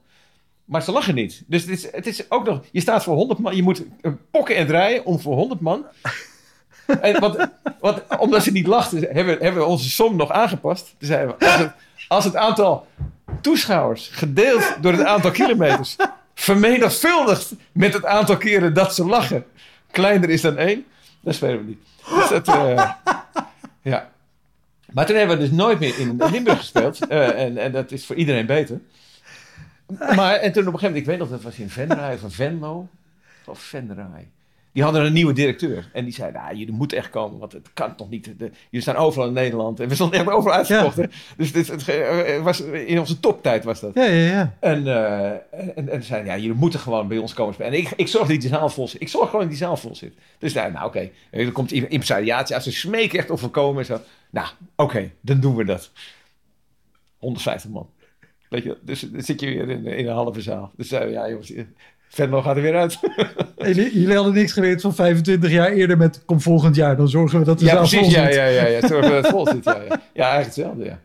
Maar 0.65 0.83
ze 0.83 0.91
lachen 0.91 1.15
niet. 1.15 1.43
Dus 1.47 1.61
het 1.61 1.71
is, 1.71 1.91
het 1.91 2.07
is 2.07 2.31
ook 2.31 2.45
nog... 2.45 2.61
Je 2.71 2.81
staat 2.81 3.03
voor 3.03 3.15
100 3.15 3.39
man. 3.39 3.55
Je 3.55 3.63
moet 3.63 3.83
pokken 4.31 4.55
en 4.55 4.67
draaien 4.67 5.05
om 5.05 5.19
voor 5.19 5.35
100 5.35 5.61
man... 5.61 5.85
En 7.01 7.39
omdat 8.19 8.43
ze 8.43 8.51
niet 8.51 8.67
lachten, 8.67 8.99
hebben, 8.99 9.37
hebben 9.39 9.61
we 9.61 9.67
onze 9.67 9.89
som 9.89 10.15
nog 10.15 10.31
aangepast. 10.31 10.95
Toen 10.97 11.07
zeiden 11.07 11.35
we, 11.37 11.45
als 11.45 11.59
het, 11.59 11.71
als 12.07 12.23
het 12.23 12.35
aantal 12.35 12.87
toeschouwers 13.41 14.09
gedeeld 14.11 14.75
door 14.81 14.91
het 14.91 15.03
aantal 15.03 15.31
kilometers... 15.31 15.95
vermenigvuldigd 16.33 17.53
met 17.71 17.93
het 17.93 18.05
aantal 18.05 18.37
keren 18.37 18.73
dat 18.73 18.95
ze 18.95 19.05
lachen... 19.05 19.45
kleiner 19.91 20.29
is 20.29 20.41
dan 20.41 20.57
één, 20.57 20.85
dan 21.19 21.33
spelen 21.33 21.57
we 21.57 21.63
niet. 21.63 21.79
Dus 22.15 22.29
dat, 22.29 22.47
eh, 22.47 22.91
ja. 23.81 24.11
Maar 24.91 25.05
toen 25.05 25.15
hebben 25.15 25.37
we 25.37 25.43
dus 25.43 25.51
nooit 25.51 25.79
meer 25.79 25.99
in 25.99 26.21
Limburg 26.31 26.57
gespeeld. 26.57 27.07
Eh, 27.07 27.41
en, 27.43 27.57
en 27.57 27.71
dat 27.71 27.91
is 27.91 28.05
voor 28.05 28.15
iedereen 28.15 28.45
beter. 28.45 28.79
Maar 30.15 30.35
en 30.35 30.51
toen 30.51 30.67
op 30.67 30.73
een 30.73 30.79
gegeven 30.79 30.81
moment, 30.81 30.95
ik 30.95 31.05
weet 31.05 31.17
nog, 31.17 31.29
dat 31.29 31.41
was 31.41 31.59
in 31.59 31.69
Venray 31.69 32.17
of 32.23 32.33
Venlo. 32.33 32.87
Of 33.45 33.59
Venray. 33.59 34.27
Die 34.73 34.83
hadden 34.83 35.05
een 35.05 35.13
nieuwe 35.13 35.33
directeur. 35.33 35.89
En 35.93 36.03
die 36.03 36.13
zei, 36.13 36.31
nou, 36.31 36.55
jullie 36.55 36.73
moeten 36.73 36.97
echt 36.97 37.09
komen, 37.09 37.39
want 37.39 37.51
het 37.51 37.69
kan 37.73 37.95
toch 37.95 38.09
niet. 38.09 38.25
De, 38.25 38.51
jullie 38.69 38.81
staan 38.81 38.95
overal 38.95 39.27
in 39.27 39.33
Nederland. 39.33 39.79
En 39.79 39.87
we 39.87 39.95
stonden 39.95 40.19
echt 40.19 40.29
overal 40.29 40.57
uitverkocht. 40.57 40.97
Dus 41.37 41.51
dit, 41.51 41.67
het, 41.67 41.87
eh, 41.87 42.43
was, 42.43 42.61
in 42.61 42.99
onze 42.99 43.19
toptijd 43.19 43.63
was 43.63 43.79
dat. 43.79 43.93
Ja, 43.93 44.03
ja, 44.03 44.27
ja. 44.27 44.53
En, 44.59 44.87
eh, 44.87 45.29
en, 45.29 45.75
en, 45.75 45.89
en 45.89 46.03
zeiden, 46.03 46.31
ja, 46.31 46.37
jullie 46.37 46.57
moeten 46.57 46.79
gewoon 46.79 47.07
bij 47.07 47.17
ons 47.17 47.33
komen 47.33 47.53
spelen. 47.53 47.71
En 47.71 47.77
ik, 47.77 47.91
ik 47.95 48.07
zorg 48.07 48.27
dat 48.27 48.41
die 48.41 48.49
zaal 48.49 48.69
vol 48.69 48.87
zit. 48.87 49.01
Ik 49.01 49.09
zorg 49.09 49.25
gewoon 49.25 49.41
dat 49.41 49.49
die 49.49 49.59
zaal 49.59 49.77
vol 49.77 49.95
zit. 49.95 50.13
Dus 50.37 50.53
daar, 50.53 50.71
nou 50.71 50.85
oké, 50.85 51.09
er 51.29 51.51
komt 51.51 51.71
impresariatie. 51.71 52.55
Als 52.55 52.63
ze 52.63 52.71
smeken 52.71 53.19
echt 53.19 53.29
of 53.29 53.41
we 53.41 53.47
komen 53.47 53.79
en 53.79 53.85
zo. 53.85 53.99
Nou, 54.29 54.47
oké, 54.75 55.11
dan 55.21 55.39
doen 55.39 55.55
we 55.55 55.65
dat. 55.65 55.91
150 57.17 57.69
man. 57.69 57.89
Weet 58.53 58.63
je, 58.63 58.77
dus 58.81 58.99
dan 58.99 59.21
zit 59.21 59.39
je 59.39 59.45
weer 59.45 59.69
in, 59.69 59.85
in 59.85 60.07
een 60.07 60.13
halve 60.13 60.41
zaal. 60.41 60.71
Dus 60.75 60.89
we, 60.89 60.97
ja 61.05 61.29
jongens, 61.29 61.53
Venlo 62.07 62.41
gaat 62.41 62.55
er 62.55 62.61
weer 62.61 62.75
uit. 62.75 62.99
En 63.57 63.73
jullie, 63.73 64.15
hadden 64.15 64.33
niks 64.33 64.53
geleerd 64.53 64.81
van 64.81 64.95
25 64.95 65.51
jaar 65.51 65.71
eerder 65.71 65.97
met 65.97 66.25
kom 66.25 66.41
volgend 66.41 66.75
jaar. 66.75 66.95
Dan 66.95 67.09
zorgen 67.09 67.39
we 67.39 67.45
dat 67.45 67.59
de 67.59 67.65
ja, 67.65 67.71
zaal 67.71 67.87
vol 67.87 67.99
precies. 67.99 68.15
Ja, 68.15 68.25
zit. 68.25 68.35
ja, 68.35 68.45
ja, 68.45 68.65
ja. 68.67 68.87
Zorg 68.87 69.05
dat 69.05 69.23
het 69.23 69.27
vol 69.27 69.47
zit. 69.47 69.63
Ja, 69.63 69.81
ja. 69.81 70.01
ja 70.13 70.29
eigenlijk 70.29 70.45
hetzelfde, 70.45 70.83
ja. 70.83 70.99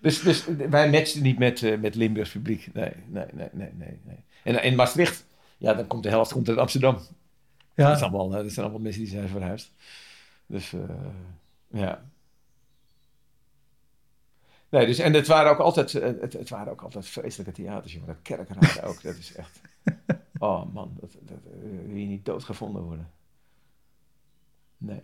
Dus, 0.00 0.20
dus 0.20 0.44
wij 0.70 0.90
matchten 0.90 1.22
niet 1.22 1.38
met, 1.38 1.62
eh, 1.62 1.78
met 1.78 1.94
Limburgs 1.94 2.30
publiek. 2.30 2.68
Nee, 2.72 2.92
nee, 3.06 3.24
nee, 3.32 3.48
nee, 3.52 3.70
nee. 3.76 3.98
nee. 4.04 4.16
En 4.44 4.62
in 4.62 4.74
Maastricht, 4.74 5.26
ja, 5.58 5.74
dan 5.74 5.86
komt 5.86 6.02
de 6.02 6.08
helft 6.08 6.32
komt 6.32 6.48
uit 6.48 6.58
Amsterdam. 6.58 6.94
Dat, 6.94 7.94
is 7.94 8.00
Ja, 8.00 8.06
allemaal, 8.06 8.36
eh, 8.36 8.42
dat 8.42 8.52
zijn 8.52 8.64
allemaal 8.64 8.82
mensen 8.82 9.02
die 9.02 9.10
zijn 9.10 9.28
verhuisd. 9.28 9.72
Dus, 10.46 10.72
eh, 10.72 11.80
ja. 11.80 12.02
Nee, 14.70 14.86
dus, 14.86 14.98
en 14.98 15.14
het 15.14 15.26
waren 15.26 15.50
ook 15.50 15.58
altijd, 15.58 15.94
eh, 15.94 16.10
het, 16.20 16.32
het 16.32 16.48
waren 16.48 16.72
ook 16.72 16.82
altijd 16.82 17.06
vreselijke 17.06 17.52
theaters, 17.52 17.92
jongen. 17.92 18.06
Dat 18.08 18.22
kerkraden 18.22 18.82
ook, 18.82 19.02
dat 19.02 19.16
is 19.16 19.34
echt... 19.34 19.60
Oh 20.40 20.72
man, 20.72 20.96
dat, 21.00 21.16
dat, 21.20 21.38
eh, 21.44 21.86
wil 21.86 21.96
je 21.96 22.06
niet 22.06 22.24
doodgevonden 22.24 22.82
worden. 22.82 23.10
Nee. 24.76 25.00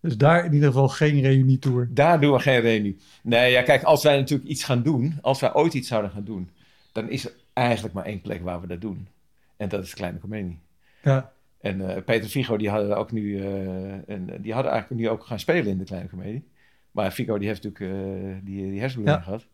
dus 0.00 0.16
daar 0.16 0.44
in 0.44 0.52
ieder 0.52 0.68
geval 0.68 0.88
geen 0.88 1.20
reunietour. 1.20 1.88
Daar 1.90 2.20
doen 2.20 2.32
we 2.32 2.38
geen 2.38 2.60
reunie. 2.60 2.98
Nee, 3.22 3.52
ja, 3.52 3.62
kijk, 3.62 3.82
als 3.82 4.02
wij 4.02 4.16
natuurlijk 4.16 4.48
iets 4.48 4.64
gaan 4.64 4.82
doen, 4.82 5.18
als 5.22 5.40
wij 5.40 5.54
ooit 5.54 5.74
iets 5.74 5.88
zouden 5.88 6.10
gaan 6.10 6.24
doen, 6.24 6.50
dan 6.92 7.08
is 7.08 7.24
er 7.24 7.32
eigenlijk 7.52 7.94
maar 7.94 8.04
één 8.04 8.20
plek 8.20 8.42
waar 8.42 8.60
we 8.60 8.66
dat 8.66 8.80
doen. 8.80 9.08
En 9.56 9.68
dat 9.68 9.82
is 9.82 9.94
Kleine 9.94 10.18
Comedie. 10.18 10.58
Ja, 11.02 11.32
En 11.60 11.94
eh, 11.94 12.02
Peter 12.02 12.28
Figo, 12.28 12.56
die 12.56 12.70
hadden 12.70 12.96
ook 12.96 13.12
nu, 13.12 13.44
een, 13.44 14.30
die 14.40 14.52
hadden 14.52 14.72
eigenlijk 14.72 15.02
nu 15.02 15.08
ook 15.08 15.24
gaan 15.24 15.40
spelen 15.40 15.66
in 15.66 15.78
de 15.78 15.84
Kleine 15.84 16.08
Comedie. 16.08 16.44
Maar 16.90 17.10
Figo, 17.10 17.38
die 17.38 17.48
heeft 17.48 17.62
natuurlijk 17.62 18.06
eh, 18.06 18.44
die, 18.44 18.70
die 18.70 18.80
hersenbloeding 18.80 19.24
gehad. 19.24 19.46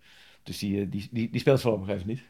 Dus 0.42 0.58
die, 0.58 0.80
eh, 0.80 0.86
die, 0.90 1.08
die, 1.10 1.30
die 1.30 1.40
speelt 1.40 1.60
voorlopig 1.60 1.88
even 1.88 2.06
niet. 2.06 2.22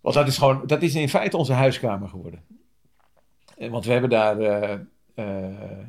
Want 0.00 0.14
dat 0.14 0.28
is 0.28 0.38
gewoon, 0.38 0.66
dat 0.66 0.82
is 0.82 0.94
in 0.94 1.08
feite 1.08 1.36
onze 1.36 1.52
huiskamer 1.52 2.08
geworden. 2.08 2.44
En 3.58 3.70
Want 3.70 3.84
we 3.84 3.92
hebben 3.92 4.10
daar, 4.10 4.38
eh, 4.40 4.72
eh, 5.14 5.86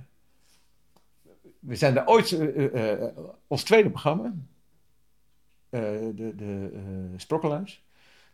we 1.60 1.76
zijn 1.76 1.94
daar 1.94 2.08
ooit, 2.08 2.32
eh, 2.32 2.92
eh, 2.92 3.18
ons 3.48 3.64
tweede 3.64 3.90
programma, 3.90 4.34
eh, 5.70 5.82
de, 6.16 6.34
de 6.36 6.70
eh. 7.12 7.60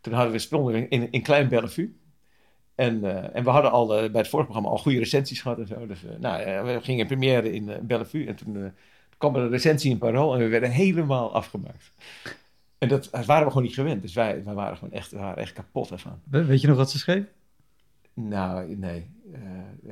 Toen 0.01 0.13
hadden 0.13 0.31
we 0.31 0.39
speelden 0.39 0.89
in, 0.89 1.11
in 1.11 1.21
Klein 1.21 1.47
Bellevue. 1.47 1.95
En, 2.75 3.03
eh, 3.03 3.35
en 3.35 3.43
we 3.43 3.49
hadden 3.49 3.71
al 3.71 3.97
eh, 3.97 4.11
bij 4.11 4.21
het 4.21 4.29
vorige 4.29 4.49
programma 4.49 4.69
al 4.69 4.83
goede 4.83 4.99
recensies 4.99 5.41
gehad 5.41 5.59
en 5.59 5.67
zo. 5.67 5.87
Dus 5.87 6.05
eh, 6.05 6.17
nou, 6.19 6.41
eh, 6.41 6.63
we 6.63 6.81
gingen 6.81 7.01
in 7.01 7.07
première 7.07 7.51
in 7.51 7.69
eh, 7.69 7.79
Bellevue. 7.81 8.27
En 8.27 8.35
toen 8.35 8.55
eh, 8.63 8.71
kwam 9.17 9.35
er 9.35 9.41
een 9.41 9.49
recensie 9.49 9.91
in 9.91 9.97
Parool 9.97 10.33
en 10.33 10.39
we 10.39 10.47
werden 10.47 10.71
helemaal 10.71 11.33
afgemaakt. 11.33 11.91
En 12.77 12.87
dat, 12.87 13.09
waren 13.09 13.43
we 13.43 13.49
gewoon 13.49 13.63
niet 13.63 13.73
gewend. 13.73 14.01
Dus 14.01 14.13
wij, 14.13 14.43
wij 14.43 14.53
waren 14.53 14.77
gewoon 14.77 14.93
echt, 14.93 15.11
waren 15.11 15.37
echt 15.43 15.53
kapot 15.53 15.91
ervan. 15.91 16.19
We- 16.29 16.45
weet 16.45 16.61
je 16.61 16.67
nog 16.67 16.77
wat 16.77 16.91
ze 16.91 16.97
schreef? 16.97 17.23
Nou, 18.13 18.75
nee. 18.75 19.07
Eh, 19.33 19.41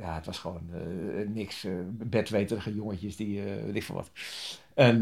ja, 0.00 0.14
het 0.14 0.26
was 0.26 0.38
gewoon 0.38 0.68
eh, 0.72 1.28
niks. 1.28 1.64
eh 1.64 1.72
bedweterige 1.90 2.74
jongetjes 2.74 3.16
die, 3.16 3.42
weet 3.42 3.74
ik 3.76 3.82
veel 3.82 3.94
wat. 3.94 4.10
En, 4.74 4.98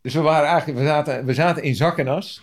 dus 0.00 0.14
we 0.14 0.20
waren 0.20 0.48
eigenlijk, 0.48 0.78
we 0.78 0.84
zaten, 0.84 1.24
we 1.24 1.34
zaten 1.34 1.62
in 1.62 1.74
zak 1.74 1.98
en 1.98 2.08
as. 2.08 2.42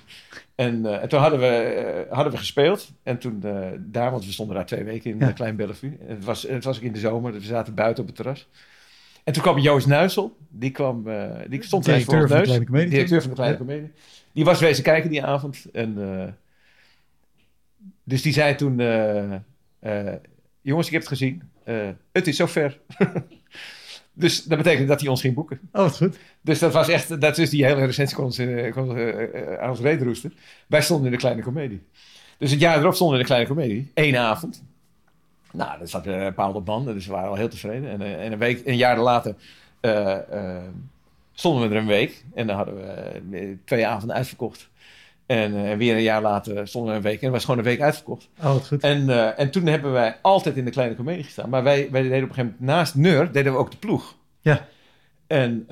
En, 0.55 1.01
en 1.01 1.09
toen 1.09 1.19
hadden 1.19 1.39
we, 1.39 2.07
hadden 2.09 2.31
we 2.33 2.37
gespeeld. 2.37 2.91
En 3.03 3.17
toen 3.17 3.39
daar, 3.79 4.11
want 4.11 4.25
we 4.25 4.31
stonden 4.31 4.55
daar 4.55 4.65
twee 4.65 4.83
weken 4.83 5.11
in 5.11 5.17
Ja. 5.19 5.25
ja. 5.25 5.31
Klein 5.31 5.55
Bellevue. 5.55 5.97
En 6.07 6.15
het 6.15 6.23
was, 6.23 6.43
het 6.43 6.63
was 6.63 6.77
ook 6.77 6.83
in 6.83 6.93
de 6.93 6.99
zomer, 6.99 7.31
dus 7.31 7.41
we 7.41 7.47
zaten 7.47 7.73
buiten 7.73 8.01
op 8.03 8.07
het 8.09 8.17
terras. 8.17 8.47
En 9.25 9.33
toen 9.33 9.41
kwam 9.41 9.59
Joost 9.59 9.87
Nuisel. 9.87 10.37
Die, 10.49 10.71
kwam, 10.71 11.07
eh, 11.07 11.29
die 11.49 11.63
stond 11.63 11.87
ineens 11.87 12.03
voor 12.03 12.21
ons 12.21 12.31
van 12.31 12.43
de 12.43 12.47
neus. 12.47 12.63
Kleine 12.65 12.89
Directeur 12.89 13.21
van 13.21 13.29
de 13.29 13.35
Kleine. 13.35 13.57
Comedie. 13.57 13.91
Die 14.31 14.45
was 14.45 14.59
wezen 14.59 14.83
kijken 14.83 15.09
die 15.09 15.23
avond. 15.23 15.65
En, 15.73 15.95
eh, 15.97 16.31
dus 18.03 18.21
die 18.21 18.33
zei 18.33 18.55
toen... 18.55 18.79
eh, 18.79 20.13
jongens, 20.61 20.87
ik 20.87 20.93
heb 20.93 21.01
het 21.01 21.09
gezien. 21.09 21.41
Het 22.11 22.27
is 22.27 22.35
zover. 22.35 22.79
dus 24.13 24.43
dat 24.43 24.57
betekende 24.57 24.87
dat 24.87 24.99
hij 24.99 25.09
ons 25.09 25.21
ging 25.21 25.33
boeken. 25.33 25.59
Oh, 25.71 25.81
wat 25.81 25.97
goed. 25.97 26.17
Dus 26.41 26.59
dat 26.59 26.73
was 26.73 26.89
echt... 26.89 27.21
Dat 27.21 27.37
is 27.37 27.49
die 27.49 27.65
hele 27.65 27.85
recensie 27.85 28.15
kon 28.15 28.25
ons, 28.25 28.41
kon 28.71 28.89
ons, 28.89 28.99
aan 29.59 29.69
ons 29.69 29.79
reet 29.79 30.01
roesten. 30.01 30.33
Wij 30.67 30.81
stonden 30.81 31.05
in 31.05 31.11
de 31.11 31.17
Kleine 31.17 31.41
Comedie. 31.41 31.81
Dus 32.37 32.51
het 32.51 32.59
jaar 32.59 32.79
erop 32.79 32.93
stonden 32.93 33.17
we 33.17 33.23
in 33.23 33.27
de 33.27 33.33
Kleine 33.33 33.53
Comedie. 33.53 33.91
Eén 33.93 34.17
avond. 34.17 34.63
Nou, 35.55 35.81
er 35.81 35.87
zat 35.87 36.05
een 36.05 36.33
paar 36.33 36.45
honderd 36.45 36.65
man. 36.65 36.85
Dus 36.85 37.05
we 37.05 37.11
waren 37.11 37.29
al 37.29 37.35
heel 37.35 37.47
tevreden. 37.47 37.89
En, 37.89 38.01
eh, 38.01 38.25
en 38.25 38.31
een, 38.31 38.37
week, 38.37 38.61
een 38.65 38.77
jaar 38.77 38.97
later... 38.97 39.35
eh, 39.79 40.55
eh, 40.55 40.63
stonden 41.33 41.69
we 41.69 41.75
er 41.75 41.81
een 41.81 41.87
week. 41.87 42.23
En 42.33 42.47
dan 42.47 42.55
hadden 42.55 42.75
we 42.75 43.57
twee 43.65 43.87
avonden 43.87 44.15
uitverkocht. 44.15 44.69
En 45.25 45.77
weer 45.77 45.95
een 45.95 46.01
jaar 46.01 46.21
later 46.21 46.67
stonden 46.67 46.91
we 46.91 46.97
een 46.97 47.03
week. 47.03 47.21
En 47.21 47.31
was 47.31 47.43
gewoon 47.43 47.59
een 47.59 47.65
week 47.65 47.81
uitverkocht. 47.81 48.29
Oh, 48.39 48.53
wat 48.53 48.67
goed. 48.67 48.83
En, 48.83 49.37
en 49.37 49.51
toen 49.51 49.65
hebben 49.65 49.91
wij 49.91 50.17
altijd 50.21 50.57
in 50.57 50.65
de 50.65 50.71
kleine 50.71 50.95
comedie 50.95 51.23
gestaan. 51.23 51.49
Maar 51.49 51.63
wij, 51.63 51.87
wij 51.91 52.01
deden 52.01 52.23
op 52.23 52.29
een 52.29 52.35
gegeven 52.35 52.55
moment 52.59 52.77
naast 52.77 52.95
Neur, 52.95 53.31
deden 53.31 53.51
we 53.51 53.57
ook 53.57 53.71
de 53.71 53.77
ploeg. 53.77 54.15
Ja. 54.41 54.67
En, 55.27 55.65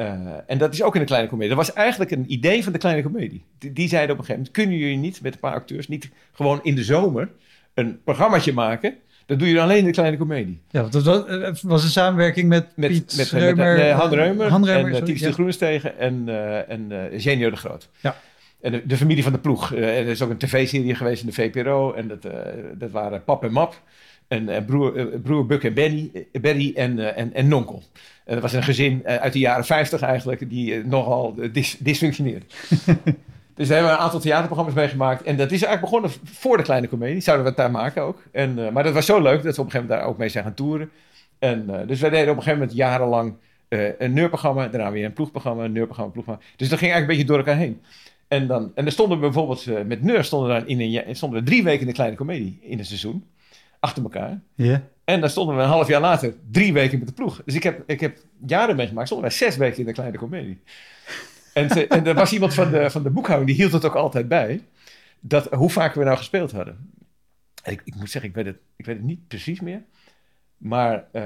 en 0.48 0.58
dat 0.58 0.74
is 0.74 0.84
ook 0.84 0.94
in 0.94 1.00
de 1.00 1.08
kleine 1.08 1.30
comedie. 1.30 1.56
Dat 1.56 1.66
was 1.66 1.76
eigenlijk 1.76 2.12
een 2.12 2.32
idee 2.32 2.64
van 2.64 2.74
de 2.74 2.80
kleine 2.80 3.04
comedie. 3.04 3.44
Die, 3.58 3.74
die 3.74 3.88
zeiden 3.88 4.12
op 4.12 4.22
een 4.22 4.26
gegeven 4.26 4.48
moment, 4.48 4.52
kunnen 4.52 4.78
jullie 4.78 4.98
niet 4.98 5.22
met 5.22 5.34
een 5.34 5.40
paar 5.40 5.54
acteurs, 5.54 5.88
niet 5.88 6.10
gewoon 6.32 6.60
in 6.64 6.76
de 6.76 6.84
zomer 6.84 7.30
een 7.74 8.04
programmaatje 8.04 8.54
maken? 8.54 8.96
Dat 9.34 9.42
doe 9.42 9.52
je 9.54 9.62
alleen 9.62 9.78
in 9.78 9.86
de 9.86 9.92
kleine 9.92 10.18
comedie. 10.18 10.60
Ja, 10.70 10.82
want 10.82 10.94
dat 10.94 11.04
was, 11.04 11.62
was 11.62 11.84
een 11.84 11.90
samenwerking 11.90 12.50
met, 12.50 12.66
Met, 12.76 12.90
Piet 12.90 13.14
met, 13.18 13.30
Reumer. 13.30 13.76
met, 13.78 13.86
eh, 13.86 14.00
Han 14.00 14.14
Reumer, 14.14 14.48
Han 14.50 14.66
Reumer, 14.66 14.86
en 14.86 14.92
uh, 14.92 14.98
sorry, 14.98 15.20
ja. 15.20 15.28
de 15.28 15.34
Groenstegen 15.34 16.00
en, 16.00 16.24
eh 16.28 16.70
en 16.70 17.12
eh 17.12 17.22
Genio 17.22 17.50
de 17.50 17.56
Groot. 17.56 17.90
Ja. 18.02 18.16
En 18.62 18.72
de, 18.72 18.86
de 18.86 18.98
familie 18.98 19.24
van 19.24 19.32
de 19.32 19.40
ploeg. 19.40 19.74
Eh, 19.74 20.00
er 20.00 20.08
is 20.08 20.22
ook 20.22 20.30
een 20.30 20.38
tv-serie 20.38 20.96
geweest 20.96 21.22
in 21.22 21.28
de 21.28 21.34
VPRO. 21.34 21.94
En 21.94 22.08
dat, 22.08 22.26
eh, 22.26 22.32
dat 22.74 22.92
waren 22.92 23.24
Pap 23.24 23.44
en 23.44 23.52
Map. 23.52 23.82
En 24.28 24.50
eh, 24.50 24.66
broer, 24.66 24.98
eh, 24.98 25.20
broer 25.24 25.46
Buck 25.46 25.64
en 25.64 25.74
Benny, 25.74 26.10
eh, 26.32 26.42
Berry 26.42 26.72
en, 26.76 27.00
eh, 27.00 27.22
en, 27.22 27.34
en 27.34 27.48
Nonkel. 27.48 27.84
En 28.26 28.34
dat 28.34 28.42
was 28.42 28.54
een 28.54 28.64
gezin 28.64 29.06
eh, 29.06 29.16
uit 29.16 29.34
de 29.34 29.40
jaren 29.40 29.66
50 29.66 30.02
eigenlijk, 30.02 30.50
die 30.50 30.74
eh, 30.74 30.84
nogal 30.86 31.36
eh, 31.42 31.54
dis, 31.54 31.78
dysfunctioneerde. 31.80 32.46
dus 33.56 33.68
daar 33.68 33.78
hebben 33.78 33.96
we 33.96 34.00
een 34.00 34.06
aantal 34.06 34.20
theaterprogramma's 34.20 34.76
meegemaakt. 34.76 35.24
En 35.24 35.38
dat 35.38 35.52
is 35.52 35.64
eigenlijk 35.64 35.82
begonnen 35.82 36.12
voor 36.24 36.58
de 36.58 36.64
kleine 36.64 36.88
comedie. 36.88 37.22
Zouden 37.22 37.46
we 37.46 37.52
het 37.52 37.60
daar 37.60 37.72
maken 37.72 38.02
ook. 38.02 38.22
En, 38.32 38.66
eh, 38.66 38.72
maar 38.72 38.84
dat 38.84 38.94
was 38.94 39.06
zo 39.06 39.22
leuk 39.22 39.44
dat 39.44 39.56
we 39.56 39.62
op 39.62 39.66
een 39.66 39.72
gegeven 39.72 39.82
moment 39.82 40.00
daar 40.00 40.10
ook 40.10 40.18
mee 40.18 40.30
zijn 40.30 40.44
gaan 40.44 40.54
toeren. 40.54 40.90
En, 41.40 41.80
eh, 41.80 41.88
dus 41.88 42.00
wij 42.00 42.10
deden 42.10 42.30
op 42.30 42.38
een 42.38 42.44
gegeven 42.44 42.60
moment 42.60 42.78
jarenlang 42.78 43.34
eh, 43.68 44.00
een 44.00 44.14
neurprogramma. 44.14 44.68
Daarna 44.68 44.92
weer 44.92 45.06
een 45.06 45.14
ploegprogramma, 45.14 45.64
een 45.64 45.72
neurprogramma, 45.72 46.08
een 46.08 46.22
ploegprogramma. 46.22 46.58
Dus 46.58 46.70
dat 46.70 46.80
ging 46.80 46.92
eigenlijk 46.92 47.12
een 47.12 47.26
beetje 47.26 47.26
door 47.26 47.38
elkaar 47.38 47.66
heen. 47.66 47.82
En 48.28 48.48
dan, 48.48 48.72
en 48.76 48.84
dan 48.84 48.94
stonden 48.94 49.18
we 49.18 49.24
bijvoorbeeld 49.24 49.88
met 49.88 50.04
Neur 50.04 50.24
stonden 50.24 50.68
in 50.68 50.80
een, 50.80 51.16
stonden 51.16 51.40
we 51.40 51.46
drie 51.46 51.64
weken 51.64 51.82
in 51.82 51.88
de 51.88 51.94
kleine 51.94 52.16
comedie 52.16 52.60
in 52.62 52.80
een 52.80 52.86
seizoen. 52.86 53.26
Achter 53.80 54.04
elkaar. 54.04 54.40
Ja. 54.56 54.84
En 55.04 55.20
dan 55.20 55.30
stonden 55.30 55.56
we 55.56 55.62
een 55.62 55.68
half 55.68 55.88
jaar 55.88 56.02
later 56.02 56.34
drie 56.52 56.74
weken 56.74 57.00
met 57.00 57.08
de 57.08 57.14
ploeg. 57.14 57.42
Dus 57.46 57.56
ik 57.56 57.64
heb, 57.64 57.84
ik 57.86 58.00
heb 58.00 58.18
jaren 58.46 58.76
meegemaakt. 58.76 59.08
Stonden 59.08 59.28
wij 59.28 59.38
zes 59.38 59.58
weken 59.58 59.80
in 59.80 59.86
de 59.86 59.92
kleine 59.92 60.18
comedie. 60.18 60.62
En, 61.54 61.70
ze- 61.70 61.88
en 61.88 62.06
er 62.08 62.14
was 62.14 62.34
iemand 62.34 62.54
van 62.54 62.72
de, 62.72 62.90
van 62.92 63.04
de 63.04 63.10
boekhouding, 63.10 63.50
die 63.52 63.60
hield 63.60 63.72
het 63.74 63.86
ook 63.86 63.96
altijd 63.96 64.28
bij. 64.28 64.64
Dat, 65.20 65.54
hoe 65.54 65.70
vaak 65.70 65.94
we 65.94 66.04
nou 66.04 66.18
gespeeld 66.18 66.52
hadden. 66.52 66.92
En 67.64 67.72
ik, 67.72 67.82
ik 67.84 67.96
moet 67.96 68.10
zeggen, 68.10 68.30
ik 68.30 68.36
weet, 68.36 68.46
het, 68.46 68.58
ik 68.76 68.86
weet 68.86 68.96
het 68.96 69.06
niet 69.06 69.28
precies 69.28 69.60
meer. 69.62 69.84
Maar 70.58 71.06
eh, 71.12 71.24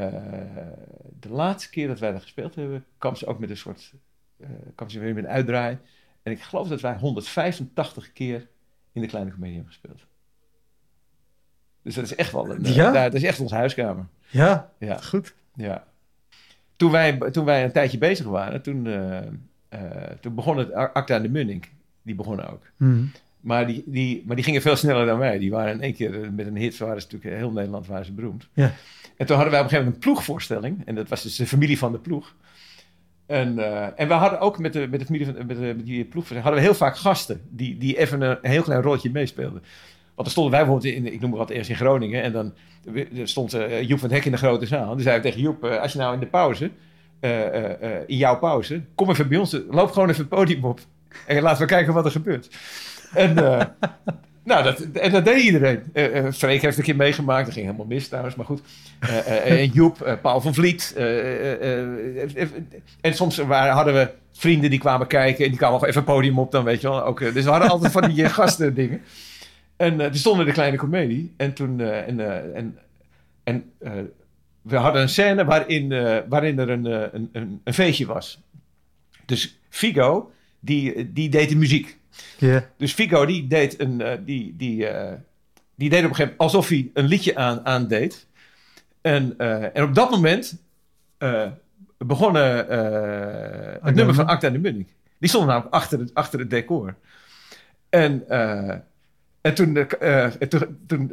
de 1.19 1.29
laatste 1.29 1.69
keer 1.69 1.87
dat 1.87 1.99
wij 1.99 2.11
dat 2.11 2.21
gespeeld 2.21 2.55
hebben, 2.55 2.85
kwam 2.97 3.15
ze 3.15 3.25
ook 3.25 3.39
met 3.39 3.49
een 3.49 3.57
soort, 3.57 3.93
eh 4.39 4.49
kwam 4.75 4.89
ze 4.89 4.99
weer 4.99 5.13
met 5.13 5.23
een 5.23 5.29
uitdraai. 5.29 5.77
En 6.23 6.31
ik 6.31 6.41
geloof 6.41 6.67
dat 6.67 6.81
wij 6.81 6.95
185 6.97 8.13
keer 8.13 8.47
in 8.91 9.01
de 9.01 9.07
kleine 9.07 9.31
comedie 9.31 9.55
hebben 9.55 9.73
gespeeld. 9.73 10.05
Dus 11.81 11.95
dat 11.95 12.03
is 12.03 12.15
echt 12.15 12.31
wel 12.31 12.49
een, 12.51 12.65
eh, 12.65 12.75
Ja? 12.75 12.91
daar- 12.91 13.03
dat 13.11 13.21
is 13.21 13.23
echt 13.27 13.39
onze 13.39 13.55
huiskamer. 13.55 14.05
Ja, 14.29 14.71
Ja. 14.79 14.97
goed. 14.97 15.35
Ja. 15.55 15.85
Toen 16.75 16.91
wij, 16.91 17.17
toen 17.31 17.45
wij 17.45 17.63
een 17.63 17.71
tijdje 17.71 17.97
bezig 17.97 18.25
waren, 18.25 18.61
toen, 18.61 18.87
toen 20.21 20.35
begon 20.35 20.57
het 20.57 20.73
Acta 20.73 21.15
en 21.15 21.21
de 21.21 21.29
Munnik. 21.29 21.71
Die 22.01 22.15
begonnen 22.15 22.49
ook. 22.51 22.61
Mhm. 22.77 23.05
Maar 23.41 23.67
die, 23.67 23.83
die, 23.85 24.23
maar 24.25 24.35
die 24.35 24.45
gingen 24.45 24.61
veel 24.61 24.75
sneller 24.75 25.05
dan 25.05 25.19
wij. 25.19 25.39
Die 25.39 25.51
waren 25.51 25.73
in 25.73 25.81
één 25.81 25.93
keer 25.93 26.23
eh, 26.23 26.29
met 26.29 26.47
een 26.47 26.57
hit, 26.57 26.77
waren 26.77 27.01
ze 27.01 27.07
natuurlijk 27.11 27.41
heel 27.41 27.51
Nederland 27.51 27.87
waren 27.87 28.05
ze 28.05 28.11
beroemd. 28.11 28.47
Ja. 28.53 28.73
En 29.17 29.25
toen 29.25 29.35
hadden 29.35 29.53
wij 29.53 29.61
op 29.61 29.65
een 29.65 29.69
gegeven 29.69 29.77
moment 29.77 29.95
een 29.95 30.11
ploegvoorstelling. 30.11 30.85
En 30.85 30.95
dat 30.95 31.09
was 31.09 31.23
dus 31.23 31.35
de 31.35 31.47
familie 31.47 31.77
van 31.77 31.91
de 31.91 31.97
ploeg. 31.97 32.35
En, 33.25 33.59
eh, 33.59 33.99
en 33.99 34.07
we 34.07 34.13
hadden 34.13 34.39
ook 34.39 34.59
met, 34.59 34.73
de, 34.73 34.87
met, 34.89 34.99
de 34.99 35.05
familie 35.05 35.25
van, 35.27 35.45
met, 35.45 35.57
de, 35.57 35.73
met 35.75 35.85
die 35.85 35.99
ploegvoorstelling 35.99 36.43
hadden 36.43 36.61
we 36.61 36.67
heel 36.67 36.77
vaak 36.77 36.97
gasten 36.97 37.41
die, 37.49 37.77
die 37.77 37.97
even 37.97 38.21
een, 38.21 38.37
heel 38.41 38.63
klein 38.63 38.81
rolletje 38.81 39.11
meespeelden. 39.11 39.61
Want 40.15 40.27
dan 40.27 40.29
stonden 40.29 40.51
wij 40.51 40.65
bijvoorbeeld 40.65 40.93
in, 40.93 41.13
ik 41.13 41.19
noem 41.19 41.29
maar 41.29 41.39
wat, 41.39 41.49
eerst 41.49 41.69
in 41.69 41.75
Groningen. 41.75 42.23
En 42.23 42.31
dan 42.31 42.53
stond 43.23 43.53
eh, 43.53 43.81
Joep 43.81 43.99
van 43.99 44.07
het 44.07 44.17
Hek 44.17 44.25
in 44.25 44.31
de 44.31 44.37
grote 44.37 44.65
zaal. 44.65 44.87
Dan 44.87 44.99
zei 44.99 45.15
we 45.15 45.21
tegen 45.21 45.41
Joep, 45.41 45.63
eh, 45.63 45.81
als 45.81 45.91
je 45.91 45.97
nou 45.97 46.13
in 46.13 46.19
de 46.19 46.25
pauze, 46.25 46.65
eh, 46.65 46.69
eh, 46.69 46.71
eh, 46.71 46.86
in 48.07 48.17
jouw 48.17 48.37
pauze, 48.37 48.81
kom 48.95 49.09
even 49.09 49.27
bij 49.27 49.37
ons, 49.37 49.59
loop 49.69 49.91
gewoon 49.91 50.09
even 50.09 50.19
het 50.21 50.29
podium 50.29 50.63
op. 50.65 50.79
En 51.27 51.41
laten 51.41 51.61
we 51.61 51.67
kijken 51.67 51.93
wat 51.93 52.05
er 52.05 52.11
gebeurt. 52.11 52.49
En, 53.13 53.37
eh, 53.37 53.65
nou, 54.43 54.63
dat, 54.63 54.79
en 54.79 55.11
dat 55.11 55.25
deed 55.25 55.41
iedereen. 55.41 55.83
Eh 55.93 56.17
eh, 56.25 56.33
Freek 56.33 56.61
heeft 56.61 56.77
een 56.77 56.83
keer 56.83 56.95
meegemaakt. 56.95 57.45
Dat 57.45 57.53
ging 57.53 57.65
helemaal 57.65 57.87
mis 57.87 58.07
trouwens, 58.07 58.35
maar 58.35 58.45
goed. 58.45 58.61
Eh, 58.99 59.17
eh, 59.17 59.59
en 59.61 59.69
Joep, 59.69 60.01
eh, 60.01 60.13
Paul 60.21 60.41
van 60.41 60.53
Vliet. 60.53 60.93
eh, 60.97 61.51
eh, 61.51 61.61
eh, 61.61 62.41
eh, 62.41 62.47
en 63.01 63.13
soms 63.13 63.37
waren, 63.37 63.73
hadden 63.73 63.93
we 63.93 64.09
vrienden 64.33 64.69
die 64.69 64.79
kwamen 64.79 65.07
kijken. 65.07 65.43
En 65.43 65.49
die 65.49 65.59
kwamen 65.59 65.79
nog 65.79 65.87
even 65.89 66.01
het 66.01 66.11
podium 66.11 66.39
op 66.39 66.51
dan, 66.51 66.63
weet 66.63 66.81
je 66.81 66.89
wel. 66.89 67.03
Ook, 67.03 67.21
eh, 67.21 67.33
dus 67.33 67.43
we 67.43 67.49
hadden 67.49 67.69
altijd 67.69 67.91
van 67.91 68.09
die 68.09 68.23
eh, 68.23 68.29
gasten 68.39 68.73
dingen. 68.73 69.01
En 69.77 69.99
eh 70.01 70.05
toen 70.05 70.15
stonden 70.15 70.45
de 70.45 70.51
kleine 70.51 70.77
komedie. 70.77 71.33
En 71.37 71.53
toen... 71.53 71.79
eh, 71.79 72.07
en 72.07 72.19
eh, 72.19 72.55
en, 72.57 72.77
en 73.43 73.71
eh, 73.79 73.91
we 74.67 74.75
hadden 74.75 75.01
een 75.01 75.09
scène 75.09 75.45
waarin, 75.45 75.91
eh, 75.91 76.17
waarin 76.29 76.59
er 76.59 76.69
een, 76.69 76.85
eh, 76.85 77.01
een, 77.11 77.29
een, 77.31 77.61
een 77.63 77.73
feestje 77.73 78.05
was. 78.05 78.41
Dus 79.25 79.59
Figo, 79.69 80.31
die, 80.59 81.13
die 81.13 81.29
deed 81.29 81.49
de 81.49 81.55
muziek. 81.55 81.97
Ja. 82.37 82.69
Dus 82.77 82.93
Figo 82.93 83.25
die 83.25 83.47
deed, 83.47 83.79
een, 83.79 84.01
eh, 84.01 84.17
die, 84.25 84.53
die, 84.57 84.87
die 85.75 85.89
deed 85.89 86.03
op 86.03 86.09
een 86.09 86.15
gegeven 86.15 86.15
moment 86.15 86.37
alsof 86.37 86.67
hij 86.67 86.89
een 86.93 87.05
liedje 87.05 87.35
aan, 87.35 87.65
aandeed. 87.65 88.27
En, 89.01 89.33
eh, 89.37 89.75
en 89.75 89.83
op 89.83 89.95
dat 89.95 90.09
moment 90.09 90.57
begonnen 91.97 92.55
het 93.81 93.95
nummer 93.95 94.15
van 94.15 94.25
Acta 94.25 94.47
en 94.47 94.53
de 94.53 94.59
Munnik. 94.59 94.89
Die 95.17 95.29
stond 95.29 95.47
namelijk 95.47 95.73
achter 95.73 95.99
het, 95.99 96.13
achter 96.13 96.39
het 96.39 96.49
decor. 96.49 96.95
En, 97.89 98.29
en 99.41 99.53
toen, 99.53 99.87
toen, 99.87 100.77
toen 100.87 101.09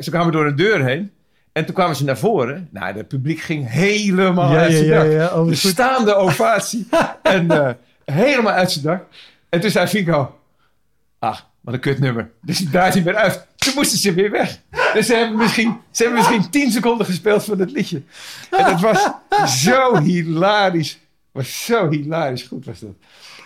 ze 0.00 0.10
kwamen 0.10 0.32
door 0.32 0.46
een 0.46 0.56
deur 0.56 0.84
heen. 0.84 1.10
En 1.54 1.64
toen 1.64 1.74
kwamen 1.74 1.96
ze 1.96 2.04
naar 2.04 2.18
voren. 2.18 2.68
Nou, 2.70 2.96
het 2.96 3.08
publiek 3.08 3.40
ging 3.40 3.70
helemaal 3.70 4.52
Ja, 4.52 4.58
uit 4.58 4.72
zijn 4.72 4.84
ja, 4.84 5.02
dak. 5.02 5.12
ja. 5.12 5.26
Oh, 5.26 5.34
De 5.48 5.56
goed. 5.56 5.56
staande 5.56 6.14
ovatie. 6.14 6.88
en 7.22 7.50
eh, 7.50 7.70
helemaal 8.04 8.52
uit 8.52 8.72
zijn 8.72 8.84
dak. 8.84 9.04
En 9.48 9.60
toen 9.60 9.70
zei 9.70 9.86
Fico... 9.86 10.38
Ach, 11.18 11.46
wat 11.60 11.74
een 11.74 11.80
kutnummer. 11.80 12.30
Dus 12.42 12.58
die 12.58 12.70
draait 12.70 12.94
hij 12.94 13.02
weer 13.02 13.14
uit. 13.16 13.46
Toen 13.56 13.72
moesten 13.74 13.98
ze 13.98 14.12
weer 14.14 14.30
weg. 14.30 14.58
Dus 14.94 15.06
ze 15.06 15.14
hebben 15.14 15.36
misschien, 15.38 15.76
ze 15.90 16.02
hebben 16.02 16.20
misschien 16.20 16.50
tien 16.50 16.70
seconden 16.72 17.06
gespeeld 17.06 17.44
van 17.44 17.58
het 17.60 17.70
liedje. 17.70 18.02
En 18.50 18.64
het 18.64 18.80
was 18.80 19.08
zo 19.64 19.98
hilarisch. 19.98 20.98
was 21.32 21.64
zo 21.64 21.90
hilarisch 21.90 22.42
goed 22.42 22.64
was 22.64 22.80
dat. 22.80 22.90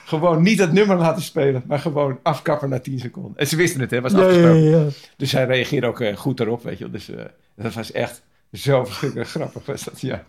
Gewoon 0.05 0.43
niet 0.43 0.59
dat 0.59 0.73
nummer 0.73 0.97
laten 0.97 1.23
spelen, 1.23 1.63
maar 1.67 1.79
gewoon 1.79 2.19
afkappen 2.23 2.69
na 2.69 2.79
tien 2.79 2.99
seconden. 2.99 3.33
En 3.37 3.47
ze 3.47 3.57
wisten 3.57 3.81
het, 3.81 3.91
hè, 3.91 4.01
was 4.01 4.15
afgesproken. 4.15 4.93
Dus 5.17 5.33
hij 5.33 5.45
reageerde 5.45 5.87
ook 5.87 6.01
eh, 6.01 6.17
goed 6.17 6.41
erop, 6.41 6.63
weet 6.63 6.79
je 6.79 6.85
wel. 6.85 6.93
Dus 6.93 7.11
eh, 7.11 7.25
dat 7.63 7.75
was 7.75 7.93
echt 7.93 8.23
zo 8.53 8.85
verschrikkelijk 8.85 9.29
grappig, 9.29 9.67
was 9.67 9.85
dat, 9.85 10.01
ja. 10.01 10.25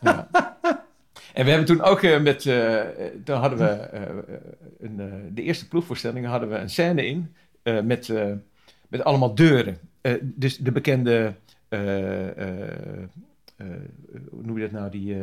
ja. 0.00 0.28
En 1.32 1.44
we 1.44 1.50
hebben 1.50 1.66
toen 1.66 1.82
ook 1.82 2.02
eh, 2.02 2.20
met, 2.20 2.46
eh, 2.46 2.80
toen 3.24 3.36
hadden 3.36 3.58
we, 3.58 3.68
eh, 3.68 4.02
een, 4.80 4.96
de 5.34 5.42
eerste 5.42 5.68
ploegvoorstelling 5.68 6.26
hadden 6.26 6.48
we 6.48 6.56
een 6.56 6.70
scène 6.70 7.06
in 7.06 7.34
met, 7.84 8.12
met 8.88 9.04
allemaal 9.04 9.34
deuren. 9.34 9.78
Dus 10.20 10.56
de 10.56 10.72
bekende, 10.72 11.34
hoe 14.30 14.42
noem 14.42 14.56
je 14.56 14.62
dat 14.62 14.70
nou, 14.70 14.90
die 14.90 15.16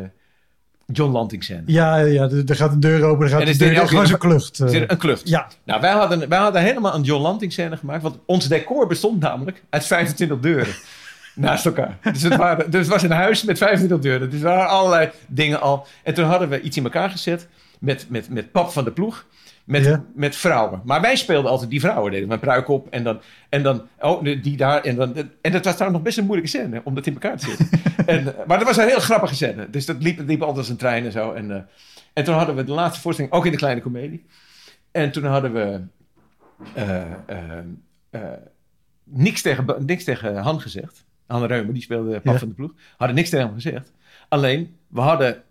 John 0.85 1.11
Lanting 1.11 1.43
scène. 1.43 1.63
Ja, 1.65 1.97
ja, 1.97 2.29
er 2.29 2.55
gaat 2.55 2.71
een 2.71 2.79
deur 2.79 3.03
open, 3.03 3.25
er 3.25 3.31
gaat 3.31 3.41
En 3.41 3.45
de 3.45 3.57
deur 3.57 3.81
ook 3.81 3.87
gewoon 3.87 4.07
zo'n 4.07 4.17
klucht. 4.17 4.61
Is 4.61 4.73
Een 4.73 4.97
klucht. 4.97 5.29
Ja, 5.29 5.47
Nou, 5.63 5.81
wij 5.81 5.91
hadden, 5.91 6.29
wij 6.29 6.39
hadden 6.39 6.61
helemaal 6.61 6.95
een 6.95 7.01
John 7.01 7.21
Lanting 7.21 7.51
scène 7.51 7.77
gemaakt. 7.77 8.03
Want 8.03 8.19
ons 8.25 8.47
decor 8.47 8.87
bestond 8.87 9.19
namelijk 9.19 9.63
uit 9.69 9.85
25 9.85 10.39
deuren. 10.39 10.73
Naast 11.35 11.65
elkaar. 11.65 11.97
Dus 12.11 12.21
het, 12.21 12.35
waren, 12.35 12.71
dus 12.71 12.79
het 12.79 12.89
was 12.89 13.03
een 13.03 13.11
huis 13.11 13.43
met 13.43 13.57
25 13.57 13.99
deuren. 13.99 14.29
Dus 14.29 14.39
er 14.39 14.47
waren 14.47 14.69
allerlei 14.69 15.09
dingen 15.27 15.61
al. 15.61 15.87
En 16.03 16.13
toen 16.13 16.25
hadden 16.25 16.49
we 16.49 16.61
iets 16.61 16.77
in 16.77 16.83
elkaar 16.83 17.09
gezet. 17.09 17.47
Met, 17.79 18.05
met, 18.09 18.29
met 18.29 18.51
pap 18.51 18.69
van 18.69 18.83
de 18.83 18.91
ploeg. 18.91 19.25
Met, 19.63 19.83
Ja. 19.83 20.03
met 20.15 20.35
vrouwen. 20.35 20.81
Maar 20.83 21.01
wij 21.01 21.15
speelden 21.15 21.51
altijd 21.51 21.69
die 21.69 21.79
vrouwen. 21.79 22.11
Deden 22.11 22.31
een 22.31 22.39
pruik 22.39 22.67
op. 22.67 22.87
En 22.89 23.03
dan, 23.03 23.21
en 23.49 23.63
dan 23.63 23.87
oh, 23.99 24.23
die 24.23 24.57
daar. 24.57 24.81
En, 24.81 24.95
dan, 24.95 25.15
en 25.41 25.51
dat 25.51 25.65
was 25.65 25.73
trouwens 25.73 25.91
nog 25.91 26.01
best 26.01 26.17
een 26.17 26.25
moeilijke 26.25 26.57
scène. 26.57 26.81
Om 26.83 26.95
dat 26.95 27.05
in 27.05 27.13
elkaar 27.13 27.37
te 27.37 27.45
zetten. 27.45 27.69
en, 28.15 28.37
eh, 28.37 28.45
maar 28.47 28.57
dat 28.57 28.67
was 28.67 28.77
een 28.77 28.87
heel 28.87 28.99
grappige 28.99 29.35
scène. 29.35 29.69
Dus 29.69 29.85
dat 29.85 30.03
liep, 30.03 30.19
liep 30.19 30.41
altijd 30.41 30.57
als 30.57 30.69
een 30.69 30.75
trein 30.77 31.05
en 31.05 31.11
zo. 31.11 31.31
En, 31.31 31.51
eh, 31.51 31.61
en 32.13 32.23
toen 32.23 32.35
hadden 32.35 32.55
we 32.55 32.63
de 32.63 32.71
laatste 32.71 33.01
voorstelling 33.01 33.33
ook 33.33 33.45
in 33.45 33.51
de 33.51 33.57
kleine 33.57 33.81
komedie. 33.81 34.25
En 34.91 35.11
toen 35.11 35.23
hadden 35.25 35.53
we 35.53 35.81
eh, 36.73 38.21
niks, 39.03 39.41
tegen, 39.41 39.65
niks 39.85 40.03
tegen 40.03 40.35
Han 40.35 40.61
gezegd. 40.61 41.05
Han 41.29 41.45
Reumer, 41.45 41.73
die 41.73 41.81
speelde 41.83 42.19
pap 42.19 42.33
Ja. 42.33 42.39
van 42.39 42.47
de 42.47 42.53
ploeg. 42.53 42.71
Hadden 42.97 43.15
niks 43.15 43.29
tegen 43.29 43.45
hem 43.45 43.53
gezegd. 43.55 43.91
Alleen, 44.29 44.75
we 44.87 45.01
hadden... 45.01 45.43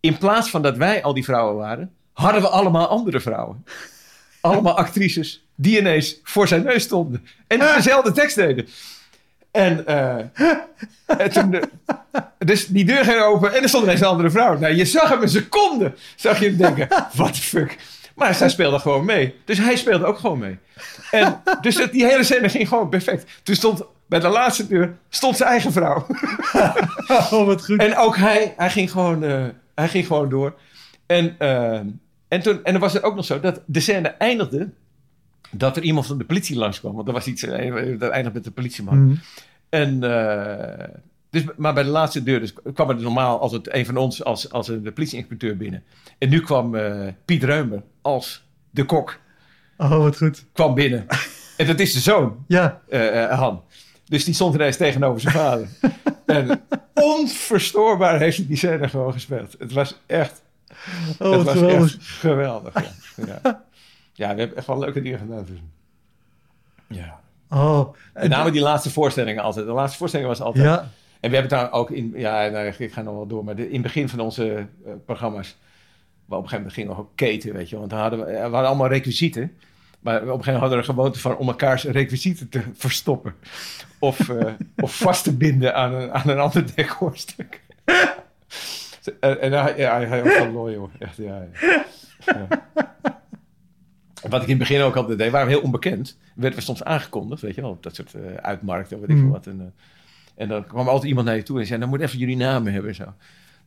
In 0.00 0.18
plaats 0.18 0.50
van 0.50 0.62
dat 0.62 0.76
wij 0.76 1.02
al 1.02 1.14
die 1.14 1.24
vrouwen 1.24 1.56
waren... 1.56 1.92
hadden 2.12 2.40
we 2.42 2.48
allemaal 2.48 2.86
andere 2.86 3.20
vrouwen. 3.20 3.64
Allemaal 4.40 4.76
actrices 4.76 5.44
die 5.54 5.78
ineens 5.78 6.20
voor 6.22 6.48
zijn 6.48 6.62
neus 6.62 6.82
stonden. 6.82 7.26
En 7.46 7.58
dezelfde 7.58 8.12
tekst 8.12 8.36
deden. 8.36 8.68
En, 9.50 9.86
eh, 9.86 10.16
en 11.06 11.30
toen, 11.32 11.60
dus 12.38 12.66
die 12.66 12.84
deur 12.84 13.04
ging 13.04 13.20
open 13.20 13.54
en 13.54 13.62
er 13.62 13.68
stond 13.68 13.84
ineens 13.84 14.00
een 14.00 14.06
andere 14.06 14.30
vrouw. 14.30 14.58
Nou, 14.58 14.74
je 14.74 14.84
zag 14.84 15.08
hem 15.08 15.22
een 15.22 15.28
seconde, 15.28 15.92
zag 16.16 16.40
je 16.40 16.46
hem 16.46 16.56
denken, 16.56 16.88
what 17.14 17.34
the 17.34 17.40
fuck. 17.40 17.78
Maar 18.14 18.34
zij 18.34 18.48
speelde 18.48 18.78
gewoon 18.78 19.04
mee. 19.04 19.34
Dus 19.44 19.58
hij 19.58 19.76
speelde 19.76 20.04
ook 20.04 20.18
gewoon 20.18 20.38
mee. 20.38 20.58
En 21.10 21.42
dus 21.60 21.90
die 21.90 22.04
hele 22.06 22.24
scène 22.24 22.48
ging 22.48 22.68
gewoon 22.68 22.88
perfect. 22.88 23.30
Toen 23.42 23.54
stond 23.54 23.82
bij 24.10 24.20
de 24.20 24.28
laatste 24.28 24.66
deur, 24.66 24.96
stond 25.08 25.36
zijn 25.36 25.48
eigen 25.48 25.72
vrouw. 25.72 26.06
oh, 27.32 27.44
wat 27.44 27.64
goed. 27.64 27.78
En 27.78 27.96
ook 27.96 28.16
hij, 28.16 28.54
hij 28.56 28.70
ging 28.70 28.90
gewoon, 28.90 29.22
eh, 29.22 29.44
hij 29.74 29.88
ging 29.88 30.06
gewoon 30.06 30.28
door. 30.28 30.58
En, 31.06 31.38
eh, 31.38 31.74
en, 32.28 32.42
toen, 32.42 32.64
en 32.64 32.72
dan 32.72 32.80
was 32.80 32.92
het 32.92 33.02
ook 33.02 33.14
nog 33.14 33.24
zo 33.24 33.40
dat 33.40 33.62
de 33.66 33.80
scène 33.80 34.08
eindigde 34.08 34.70
dat 35.50 35.76
er 35.76 35.82
iemand 35.82 36.06
van 36.06 36.18
de 36.18 36.24
politie 36.24 36.56
langskwam. 36.56 36.94
Want 36.94 37.08
er 37.08 37.14
was 37.14 37.26
iets, 37.26 37.42
eh, 37.42 37.98
dat 37.98 38.10
eindigde 38.10 38.38
met 38.38 38.44
de 38.44 38.50
politieman. 38.50 39.04
Mhm. 39.04 39.16
En, 39.68 40.00
dus, 41.30 41.44
maar 41.56 41.74
bij 41.74 41.82
de 41.82 41.88
laatste 41.88 42.22
deur 42.22 42.40
dus 42.40 42.52
kwam 42.74 42.90
er 42.90 43.00
normaal 43.00 43.40
altijd 43.40 43.74
een 43.74 43.86
van 43.86 43.96
ons 43.96 44.24
als, 44.24 44.52
als 44.52 44.68
een 44.68 44.82
de 44.82 44.92
politieinspecteur 44.92 45.56
binnen. 45.56 45.82
En 46.18 46.28
nu 46.28 46.40
kwam 46.40 46.76
Piet 47.24 47.44
Reumer 47.44 47.82
als 48.02 48.44
de 48.70 48.84
kok 48.84 49.18
Oh, 49.76 49.96
wat 49.96 50.16
goed. 50.16 50.44
kwam 50.52 50.74
binnen. 50.74 51.06
en 51.56 51.66
dat 51.66 51.80
is 51.80 51.92
de 51.92 52.00
zoon, 52.00 52.44
Ja, 52.46 52.80
Han. 53.30 53.62
Dus 54.10 54.24
die 54.24 54.34
stond 54.34 54.54
ineens 54.54 54.76
tegenover 54.76 55.20
zijn 55.20 55.34
vader. 55.34 55.68
en 56.26 56.60
onverstoorbaar 56.94 58.18
heeft 58.18 58.36
hij 58.36 58.46
die 58.46 58.56
scène 58.56 58.88
gewoon 58.88 59.12
gespeeld. 59.12 59.56
Het 59.58 59.72
was 59.72 59.98
echt, 60.06 60.42
oh, 61.18 61.30
het 61.30 61.42
was 61.42 61.54
geweldig. 61.54 61.94
echt 61.94 62.04
geweldig. 62.04 62.74
Ja. 62.74 62.90
Ja. 63.26 63.64
ja, 64.12 64.34
we 64.34 64.38
hebben 64.40 64.56
echt 64.56 64.66
wel 64.66 64.78
leuke 64.78 65.02
dingen 65.02 65.18
gedaan. 65.18 65.44
Dus. 65.44 65.58
Ja. 66.86 67.20
Oh, 67.50 67.94
Met 68.14 68.28
name 68.28 68.50
die 68.50 68.60
laatste 68.60 68.90
voorstellingen 68.90 69.42
altijd. 69.42 69.66
De 69.66 69.72
laatste 69.72 69.98
voorstelling 69.98 70.28
was 70.28 70.40
altijd... 70.40 70.64
ja. 70.64 70.90
En 71.20 71.30
we 71.30 71.36
hebben 71.36 71.58
daar 71.58 71.72
ook 71.72 71.90
in, 71.90 72.12
ja, 72.16 72.48
nou, 72.48 72.72
ik 72.78 72.92
ga 72.92 73.02
nog 73.02 73.14
wel 73.14 73.26
door, 73.26 73.44
maar 73.44 73.56
de, 73.56 73.66
in 73.66 73.72
het 73.72 73.82
begin 73.82 74.08
van 74.08 74.20
onze 74.20 74.66
eh, 74.84 74.92
programma's, 75.04 75.56
waar 76.24 76.38
op 76.38 76.44
een 76.44 76.50
gegeven 76.50 76.56
moment 76.56 76.72
gingen 76.72 76.90
we 76.90 76.96
ook 76.96 77.10
keten, 77.14 77.52
weet 77.52 77.68
je, 77.68 77.78
want 77.78 77.90
dan 77.90 77.98
hadden 77.98 78.18
we, 78.18 78.48
waren 78.48 78.68
allemaal 78.68 78.88
requisieten, 78.88 79.56
maar 80.00 80.16
op 80.16 80.22
een 80.22 80.28
gegeven 80.28 80.52
moment 80.52 80.60
hadden 80.60 80.70
we 80.70 80.76
een 80.76 80.94
gewoonte 80.94 81.18
van 81.20 81.36
om 81.36 81.48
elkaars 81.48 81.84
requisieten 81.84 82.48
te 82.48 82.62
verstoppen 82.74 83.34
of, 83.98 84.28
eh, 84.28 84.52
of 84.84 84.96
vast 84.96 85.24
te 85.24 85.36
binden 85.36 85.74
aan 85.74 85.94
een, 85.94 86.12
aan 86.12 86.28
een 86.28 86.38
ander 86.38 86.74
decorstuk. 86.74 87.60
en 89.20 89.40
en 89.40 89.52
hij, 89.52 89.74
ja, 89.76 90.00
hij 90.00 90.22
was 90.22 90.38
wel 90.38 90.50
mooi. 90.52 90.78
Echt, 90.98 91.16
ja. 91.16 91.46
ja. 91.60 91.84
Ja. 92.26 92.46
Wat 94.28 94.42
ik 94.42 94.48
in 94.48 94.58
het 94.58 94.68
begin 94.68 94.80
ook 94.82 94.96
altijd 94.96 95.18
deed, 95.18 95.30
waren 95.30 95.46
we 95.46 95.52
heel 95.52 95.62
onbekend. 95.62 96.18
Werden 96.34 96.58
we 96.58 96.64
soms 96.64 96.84
aangekondigd, 96.84 97.42
weet 97.42 97.54
je 97.54 97.60
wel, 97.60 97.70
op 97.70 97.82
dat 97.82 97.94
soort 97.94 98.14
eh, 98.14 98.34
uitmarkten, 98.34 99.00
weet 99.00 99.08
ik 99.08 99.14
veel 99.16 99.24
Mhm. 99.24 99.32
wat. 99.34 99.46
En, 99.46 99.60
eh, 99.60 99.66
En 100.42 100.48
dan 100.48 100.66
kwam 100.66 100.88
altijd 100.88 101.08
iemand 101.08 101.26
naar 101.26 101.36
je 101.36 101.42
toe 101.42 101.60
en 101.60 101.66
zei, 101.66 101.80
dan 101.80 101.88
moet 101.88 102.00
even 102.00 102.18
jullie 102.18 102.36
namen 102.36 102.72
hebben 102.72 102.90
en 102.90 102.96
zo. 102.96 103.14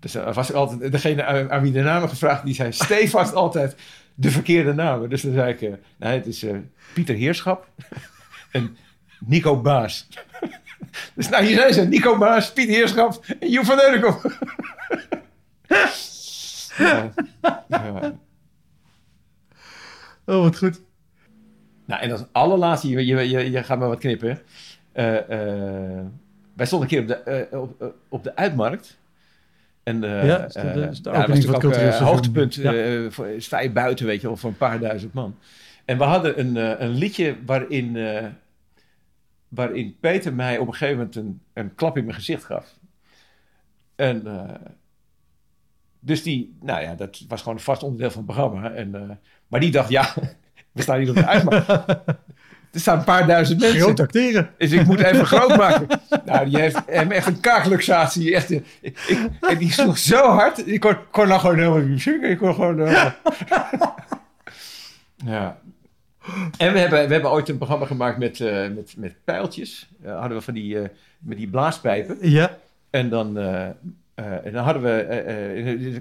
Dus 0.04 0.14
was 0.14 0.54
altijd 0.54 0.92
degene 0.92 1.26
aan, 1.26 1.52
aan 1.52 1.62
wie 1.62 1.72
de 1.72 1.82
namen 1.82 2.10
gevraagd, 2.10 2.46
die 2.46 2.56
zei 2.56 2.72
stevast 2.72 3.34
altijd 3.34 3.76
de 4.16 4.32
verkeerde 4.32 4.74
namen. 4.74 5.10
Dus 5.10 5.22
dan 5.22 5.34
zei 5.34 5.54
ik, 5.54 5.62
uh, 5.62 5.74
nou, 5.98 6.14
het 6.14 6.26
is 6.26 6.44
uh, 6.44 6.58
Pieter 6.94 7.16
Heerschap 7.16 7.68
en 8.52 8.78
Nico 9.20 9.62
Baas. 9.62 10.08
dus 11.16 11.30
nou, 11.30 11.46
hier 11.46 11.56
zijn 11.56 11.74
ze, 11.74 11.82
Nico 11.82 12.18
Baas, 12.18 12.54
Pieter 12.54 12.76
Heerschap 12.76 13.26
en 13.40 13.50
Joep 13.50 13.66
van 13.66 13.78
ja. 16.78 17.14
ja. 17.68 18.16
Oh, 20.26 20.42
wat 20.42 20.58
goed. 20.58 20.82
Nou, 21.86 22.02
en 22.02 22.12
als 22.12 22.24
allerlaatste, 22.32 22.90
je, 22.90 23.06
je, 23.06 23.30
je, 23.30 23.52
je 23.52 23.64
gaat 23.64 23.80
maar 23.80 23.88
wat 23.88 24.00
knippen. 24.00 24.30
Uh, 24.94 25.18
wij 26.54 26.66
stonden 26.66 26.82
een 26.82 26.88
keer 26.88 27.02
op 27.02 27.08
de, 27.08 27.48
op, 27.58 27.94
op 28.10 28.24
de 28.24 28.36
uitmarkt. 28.36 28.98
En 29.84 30.04
uh, 30.04 30.26
ja, 30.26 30.38
de, 30.38 30.90
ja, 31.04 31.12
was 31.12 31.28
natuurlijk 31.28 31.64
ook 31.64 31.76
uh, 31.76 31.96
hoogtepunt. 31.96 32.56
Ja. 32.56 33.10
voor, 33.10 33.28
sta 33.38 33.60
je 33.60 33.72
buiten, 33.72 34.06
weet 34.06 34.22
je 34.22 34.28
wel, 34.28 34.38
voor 34.38 34.50
een 34.50 34.58
paar 34.58 34.80
duizend 34.80 35.14
man. 35.14 35.38
En 35.86 35.98
we 35.98 36.04
hadden 36.04 36.40
een, 36.40 36.84
een 36.84 36.94
liedje 36.94 37.36
waarin, 37.46 37.98
waarin 39.48 39.98
Peter 40.00 40.34
mij 40.34 40.58
op 40.58 40.68
een 40.68 40.74
gegeven 40.74 40.98
moment 40.98 41.16
een, 41.16 41.42
een 41.54 41.76
klap 41.76 41.98
in 41.98 42.04
mijn 42.04 42.16
gezicht 42.16 42.44
gaf. 42.44 42.78
En 43.96 44.24
dus 46.00 46.24
die, 46.24 46.58
nou 46.62 46.82
ja, 46.82 46.96
dat 46.96 47.26
was 47.28 47.42
gewoon 47.42 47.58
een 47.58 47.64
vast 47.64 47.84
onderdeel 47.84 48.12
van 48.12 48.24
het 48.24 48.32
programma. 48.36 48.72
En, 48.72 49.20
maar 49.48 49.60
die 49.60 49.72
dacht, 49.72 49.90
ja, 49.90 50.14
we 50.72 50.82
staan 50.82 51.00
hier 51.00 51.10
op 51.10 51.16
de 51.16 51.26
uitmarkt. 51.26 51.68
Er 52.74 52.80
staan 52.80 52.98
een 52.98 53.04
paar 53.04 53.28
duizend 53.28 53.60
mensen. 53.60 53.80
Groot 53.80 54.00
acteren. 54.00 54.50
Dus 54.58 54.72
ik 54.72 54.86
moet 54.86 55.00
even 55.00 55.26
groot 55.26 55.58
maken. 55.58 55.88
Nou, 56.26 56.50
die 56.50 56.60
heeft 56.60 56.80
hem 56.86 57.12
echt 57.12 57.28
een 57.28 57.40
kaakluxatie. 57.40 58.36
Echt, 58.36 58.52
ik, 58.82 58.98
en 59.40 59.58
die 59.58 59.72
sloeg 59.72 59.98
zo 59.98 60.28
hard. 60.28 60.68
Ik 60.68 60.80
kon, 60.80 60.96
kon 61.12 61.28
nou 61.28 61.40
gewoon 61.40 61.58
helemaal 61.58 61.80
niet. 61.80 62.06
Ik 62.06 62.38
kon 62.38 62.54
gewoon... 62.54 62.80
Uh, 62.80 62.92
ja. 65.26 65.58
En 66.58 66.74
we 66.74 66.80
hebben, 66.80 67.08
we 67.08 67.14
hebben 67.14 67.32
ooit 67.32 67.50
een 67.50 67.58
programma 67.58 67.86
gemaakt 67.86 68.18
met, 68.18 68.40
uh, 68.40 68.68
met, 68.76 68.94
met 68.98 69.16
pijltjes. 69.24 69.90
Uh, 70.06 70.20
hadden 70.20 70.38
we 70.38 70.44
van 70.44 70.54
die, 70.54 70.76
uh, 70.76 70.88
met 71.20 71.38
die 71.38 71.50
blaaspijpen. 71.50 72.18
Ja. 72.22 72.58
En 72.90 73.10
dan, 73.10 73.38
en 74.16 74.52
dan 74.52 74.64
hadden 74.64 74.84
we... 74.84 75.06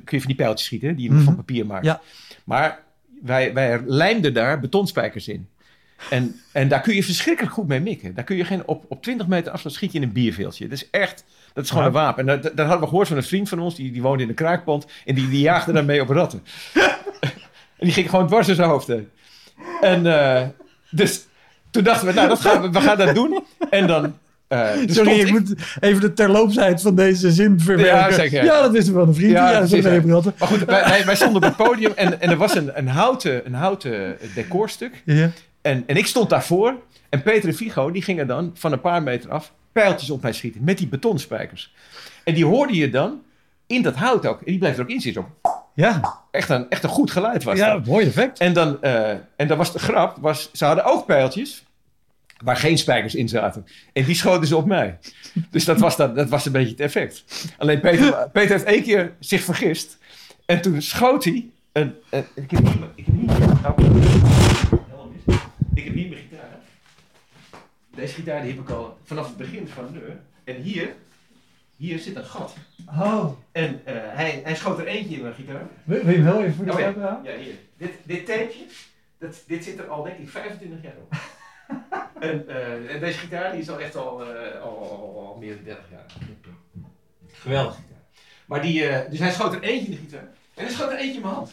kun 0.05 0.17
je 0.17 0.25
van 0.25 0.27
die 0.27 0.37
pijltjes 0.37 0.67
schieten, 0.67 0.97
die 0.97 1.05
je 1.05 1.11
mm 1.11 1.17
-hmm. 1.17 1.25
van 1.25 1.37
papier 1.37 1.67
maakt. 1.67 1.85
Ja. 1.85 2.01
Maar 2.45 2.81
wij, 3.23 3.55
wij 3.55 3.83
lijmden 3.87 4.35
daar 4.35 4.61
betonspijkers 4.61 5.29
in. 5.29 5.49
En, 6.11 6.41
en 6.53 6.69
daar 6.69 6.81
kun 6.81 6.95
je 6.95 7.05
verschrikkelijk 7.05 7.55
goed 7.55 7.69
mee 7.69 7.81
mikken. 7.81 8.15
Daar 8.15 8.25
kun 8.25 8.37
je 8.37 8.45
geen, 8.45 8.67
op, 8.67 8.85
op 8.89 9.03
20 9.03 9.27
meter 9.27 9.53
afstand 9.53 9.75
schiet 9.75 9.93
je 9.93 9.99
in 9.99 10.05
een 10.05 10.13
bierveeltje. 10.13 10.69
Dat 10.69 10.79
is 10.79 10.91
echt, 10.91 11.25
dat 11.53 11.65
is 11.65 11.71
gewoon 11.71 11.85
een 11.85 11.93
wapen. 11.93 12.29
En 12.29 12.41
dat, 12.41 12.57
dat 12.57 12.67
hadden 12.67 12.81
we 12.81 12.87
gehoord 12.87 13.09
van 13.09 13.17
een 13.17 13.23
vriend 13.23 13.49
van 13.49 13.59
ons, 13.59 13.75
die, 13.75 13.93
die 13.93 14.03
woonde 14.03 14.23
in 14.23 14.29
een 14.29 14.35
kraakpand. 14.35 14.87
En 15.05 15.15
die, 15.15 15.29
die 15.29 15.41
jaagde 15.41 15.73
daarmee 15.73 16.01
op 16.01 16.09
ratten. 16.09 16.43
en 17.79 17.87
die 17.87 17.93
ging 17.93 18.11
gewoon 18.11 18.27
dwars 18.27 18.49
in 18.49 18.55
zijn 18.55 18.69
hoofd 18.69 18.87
heen. 18.87 19.09
En 19.81 20.05
uh, 20.07 20.43
dus 20.91 21.27
toen 21.71 21.83
dachten 21.83 22.07
we, 22.07 22.13
nou, 22.13 22.29
dat 22.29 22.41
gaan 22.41 22.63
we, 22.63 22.71
we 22.71 22.81
gaan 22.81 22.99
dat 22.99 23.15
doen. 23.15 23.45
En 23.71 23.87
dan... 23.87 24.17
Uh, 24.49 24.69
dus 24.87 24.97
Sorry, 24.97 25.21
ik, 25.21 25.27
ik, 25.27 25.33
moet 25.33 25.55
even 25.81 26.01
de 26.01 26.13
terloopsheid 26.13 26.83
van 26.83 26.95
deze 26.95 27.33
zin 27.33 27.61
verwerken. 27.61 27.97
Ja, 27.97 28.13
zeker. 28.13 28.45
Ja, 28.45 28.63
dat 28.63 28.71
wisten 28.71 28.93
we 28.93 28.99
van 28.99 29.09
een 29.09 29.15
vriend. 29.15 29.31
Ja, 29.31 29.51
ja, 29.51 29.59
precies, 29.59 29.85
ja. 29.85 30.33
Maar 30.39 30.49
goed, 30.49 30.65
wij, 30.65 31.03
wij, 31.05 31.17
stonden 31.17 31.37
op 31.37 31.43
het 31.43 31.67
podium 31.67 31.93
en, 31.95 32.21
en 32.21 32.31
er 32.31 32.37
was 32.37 32.55
een, 32.55 32.79
een, 32.79 32.89
houten, 32.89 33.47
een 33.47 33.55
houten 33.55 34.17
decorstuk. 34.35 35.03
Ja. 35.05 35.31
En, 35.63 35.85
en 35.87 35.97
ik 35.97 36.07
stond 36.07 36.31
daarvoor. 36.31 36.75
En 37.09 37.23
Peter 37.23 37.49
en 37.49 37.55
Figo, 37.55 37.91
die 37.91 38.03
gingen 38.03 38.27
dan 38.27 38.51
van 38.55 38.73
een 38.73 38.81
paar 38.81 39.03
meter 39.03 39.31
af 39.31 39.53
pijltjes 39.73 40.11
op 40.11 40.23
mij 40.23 40.33
schieten. 40.33 40.65
Met 40.65 40.79
die 40.79 40.89
betonspijkers. 40.89 41.75
En 42.25 42.35
die 42.35 42.45
hoorde 42.45 42.75
je 42.75 42.91
dan 42.91 43.23
in 43.67 43.83
dat 43.83 43.95
hout 43.95 44.27
ook. 44.27 44.39
En 44.39 44.45
die 44.47 44.59
bleef 44.59 44.77
er 44.77 44.83
ook 44.83 44.89
in 44.89 45.01
zitten. 45.01 45.27
Ja. 45.75 46.21
Echt 46.31 46.49
een, 46.49 46.71
echt 46.71 46.83
een 46.83 46.89
goed 46.91 47.11
geluid 47.11 47.45
was 47.45 47.59
ja, 47.59 47.73
dat. 47.73 47.87
mooi 47.87 48.07
effect. 48.07 48.39
En 48.39 48.53
dan, 48.53 48.79
uh, 48.83 49.11
en 49.11 49.47
dan 49.47 49.57
was 49.57 49.73
de 49.73 49.79
grap, 49.79 50.17
was, 50.21 50.51
ze 50.53 50.65
hadden 50.65 50.85
ook 50.85 51.07
pijltjes 51.07 51.65
waar 52.45 52.57
geen 52.57 52.79
spijkers 52.79 53.15
in 53.15 53.29
zaten. 53.29 53.67
En 53.93 54.05
die 54.05 54.15
schoten 54.15 54.47
ze 54.47 54.57
op 54.57 54.67
mij. 54.67 54.99
Dus 55.51 55.65
dat 55.65 55.79
was, 55.79 55.97
dat, 55.97 56.17
dat 56.17 56.29
was 56.29 56.47
een 56.47 56.53
beetje 56.53 56.71
het 56.71 56.81
effect. 56.81 57.25
Alleen 57.59 57.81
Peter, 57.81 58.29
Peter 58.33 58.51
heeft 58.51 58.65
één 58.65 58.83
keer 58.83 59.13
zich 59.19 59.43
vergist. 59.43 59.99
En 60.47 60.61
toen 60.61 60.83
schoot 60.83 61.25
hij 61.25 61.51
een... 61.73 61.95
een 62.11 62.25
ik 62.35 62.51
heb 62.51 62.63
niet... 62.63 62.75
Ik 62.95 63.05
heb 63.07 63.15
niet 63.15 64.32
ik 65.83 65.89
heb 65.89 65.97
hier 65.97 66.09
mijn 66.09 66.23
gitaar. 66.23 66.59
Deze 67.95 68.15
gitaar 68.15 68.43
die 68.43 68.51
heb 68.51 68.61
ik 68.61 68.71
al 68.71 68.99
vanaf 69.05 69.27
het 69.27 69.37
begin 69.37 69.69
van 69.69 69.93
de 69.93 70.13
En 70.45 70.57
hier, 70.57 70.95
hier 71.77 71.99
zit 71.99 72.17
een 72.17 72.25
gat. 72.25 72.55
Oh. 72.87 73.33
En 73.53 73.73
uh, 73.75 73.93
hij, 73.95 74.41
hij 74.45 74.55
schoot 74.55 74.79
er 74.79 74.87
eentje 74.87 75.15
in 75.15 75.23
mijn 75.23 75.35
gitaar. 75.35 75.67
Wil 75.85 75.99
je 75.99 76.05
hem 76.05 76.25
heel 76.25 76.43
even 76.43 76.55
voor 76.55 76.65
de 76.65 76.73
oh, 76.73 76.79
ja. 76.79 76.93
camera? 76.93 77.21
Ja, 77.25 77.37
hier. 77.37 77.55
Dit, 77.77 77.93
dit 78.03 78.27
tapeje, 78.27 78.67
dat, 79.19 79.43
dit 79.47 79.65
zit 79.65 79.79
er 79.79 79.89
al 79.89 80.03
denk 80.03 80.19
ik 80.19 80.29
25 80.29 80.83
jaar 80.83 80.97
op. 80.97 81.15
en, 82.29 82.45
uh, 82.49 82.95
en, 82.95 83.01
deze 83.01 83.19
gitaar 83.19 83.53
die 83.53 83.61
is 83.61 83.71
al 83.71 83.81
echt 83.81 83.97
al, 83.97 84.31
uh, 84.31 84.61
al, 84.61 84.91
al, 84.91 85.27
al, 85.27 85.37
meer 85.41 85.55
dan 85.55 85.65
30 85.65 85.85
jaar. 85.91 86.07
Geweldig 87.33 87.75
gitaar. 87.75 88.03
Maar 88.47 88.63
die, 88.63 89.09
dus 89.11 89.19
hij 89.19 89.33
schoot 89.33 89.55
er 89.55 89.63
eentje 89.63 89.85
in 89.85 89.91
de 89.91 89.97
gitaar. 89.97 90.29
En 90.55 90.65
hij 90.65 90.73
schoot 90.73 90.91
er 90.91 90.99
eentje 90.99 91.15
in 91.15 91.21
mijn 91.21 91.35
hand. 91.35 91.53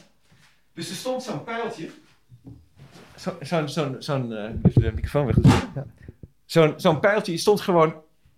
Dus 0.73 0.89
er 0.89 0.95
stond 0.95 1.23
zo'n 1.23 1.43
pijltje 1.43 1.89
zo'n, 3.19 3.33
zo, 3.43 3.67
zo, 3.67 3.95
zo'n, 3.99 4.31
uh, 4.31 4.43
even 4.63 4.81
de 4.81 4.91
microfoon 4.95 5.25
weg. 5.25 5.35
Ja. 5.75 5.85
Zo'n, 6.45 6.73
zo'n 6.77 6.99
pijltje 6.99 7.37
stond 7.37 7.61
gewoon 7.61 7.93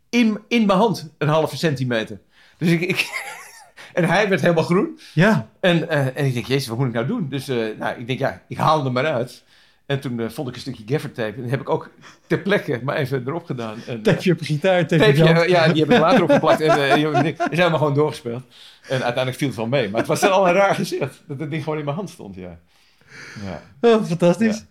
in, 0.10 0.40
in 0.48 0.66
mijn 0.66 0.80
hand, 0.80 1.14
een 1.18 1.28
halve 1.28 1.58
centimeter. 1.58 2.20
Dus 2.58 2.70
ik, 2.70 2.82
ik 2.82 3.10
en 3.94 4.04
hij 4.04 4.30
werd 4.30 4.42
helemaal 4.42 4.64
groen. 4.64 5.00
Ja. 5.14 5.50
En, 5.60 5.78
uh, 5.78 6.18
en 6.18 6.26
ik 6.26 6.34
denk, 6.34 6.46
jezus, 6.46 6.68
wat 6.68 6.78
moet 6.78 6.88
ik 6.88 6.94
nou 6.94 7.08
doen? 7.08 7.30
Dus 7.30 7.50
uh, 7.50 7.78
nou, 7.78 8.00
ik 8.00 8.08
denk, 8.08 8.20
ja, 8.20 8.42
ik 8.48 8.58
haal 8.58 8.84
hem 8.84 8.94
maar 8.94 9.06
uit. 9.06 9.44
En 9.86 10.00
toen 10.00 10.20
uh, 10.20 10.30
vond 10.30 10.48
ik 10.48 10.56
een 10.56 10.62
stukje 10.62 10.84
gaffer 10.86 11.12
tape. 11.12 11.36
En 11.36 11.42
die 11.42 11.52
heb 11.52 11.62
ik 11.62 11.70
ook 11.70 11.90
ter 12.28 12.40
plekke 12.40 12.80
maar 12.84 12.96
even 12.96 13.24
erop 13.28 13.46
gedaan. 13.46 13.78
En, 13.88 14.02
tape 14.02 14.20
je 14.22 14.32
op 14.32 14.42
gitaar, 14.42 14.88
tape, 14.88 15.04
tape 15.04 15.18
je, 15.18 15.50
Ja, 15.50 15.68
die 15.68 15.84
heb 15.84 15.92
ik 15.92 16.00
later 16.00 16.24
opgeplakt. 16.24 16.62
En 16.62 16.76
die 17.24 17.36
zijn 17.36 17.50
helemaal 17.50 17.78
gewoon 17.78 17.94
doorgespeeld. 17.94 18.44
En 18.82 19.04
uiteindelijk 19.04 19.38
viel 19.38 19.48
het 19.48 19.58
wel 19.58 19.68
mee. 19.68 19.90
Maar 19.90 20.00
het 20.00 20.10
was 20.10 20.24
al 20.24 20.48
een 20.48 20.54
raar 20.54 20.76
gezicht. 20.76 21.24
Dat 21.28 21.40
het 21.40 21.50
ding 21.50 21.64
gewoon 21.64 21.80
in 21.80 21.86
mijn 21.86 21.96
hand 21.96 22.10
stond, 22.10 22.36
ja. 22.36 22.60
ja. 23.44 23.62
Oh, 23.82 24.04
fantastisch. 24.06 24.58
Ja. 24.58 24.71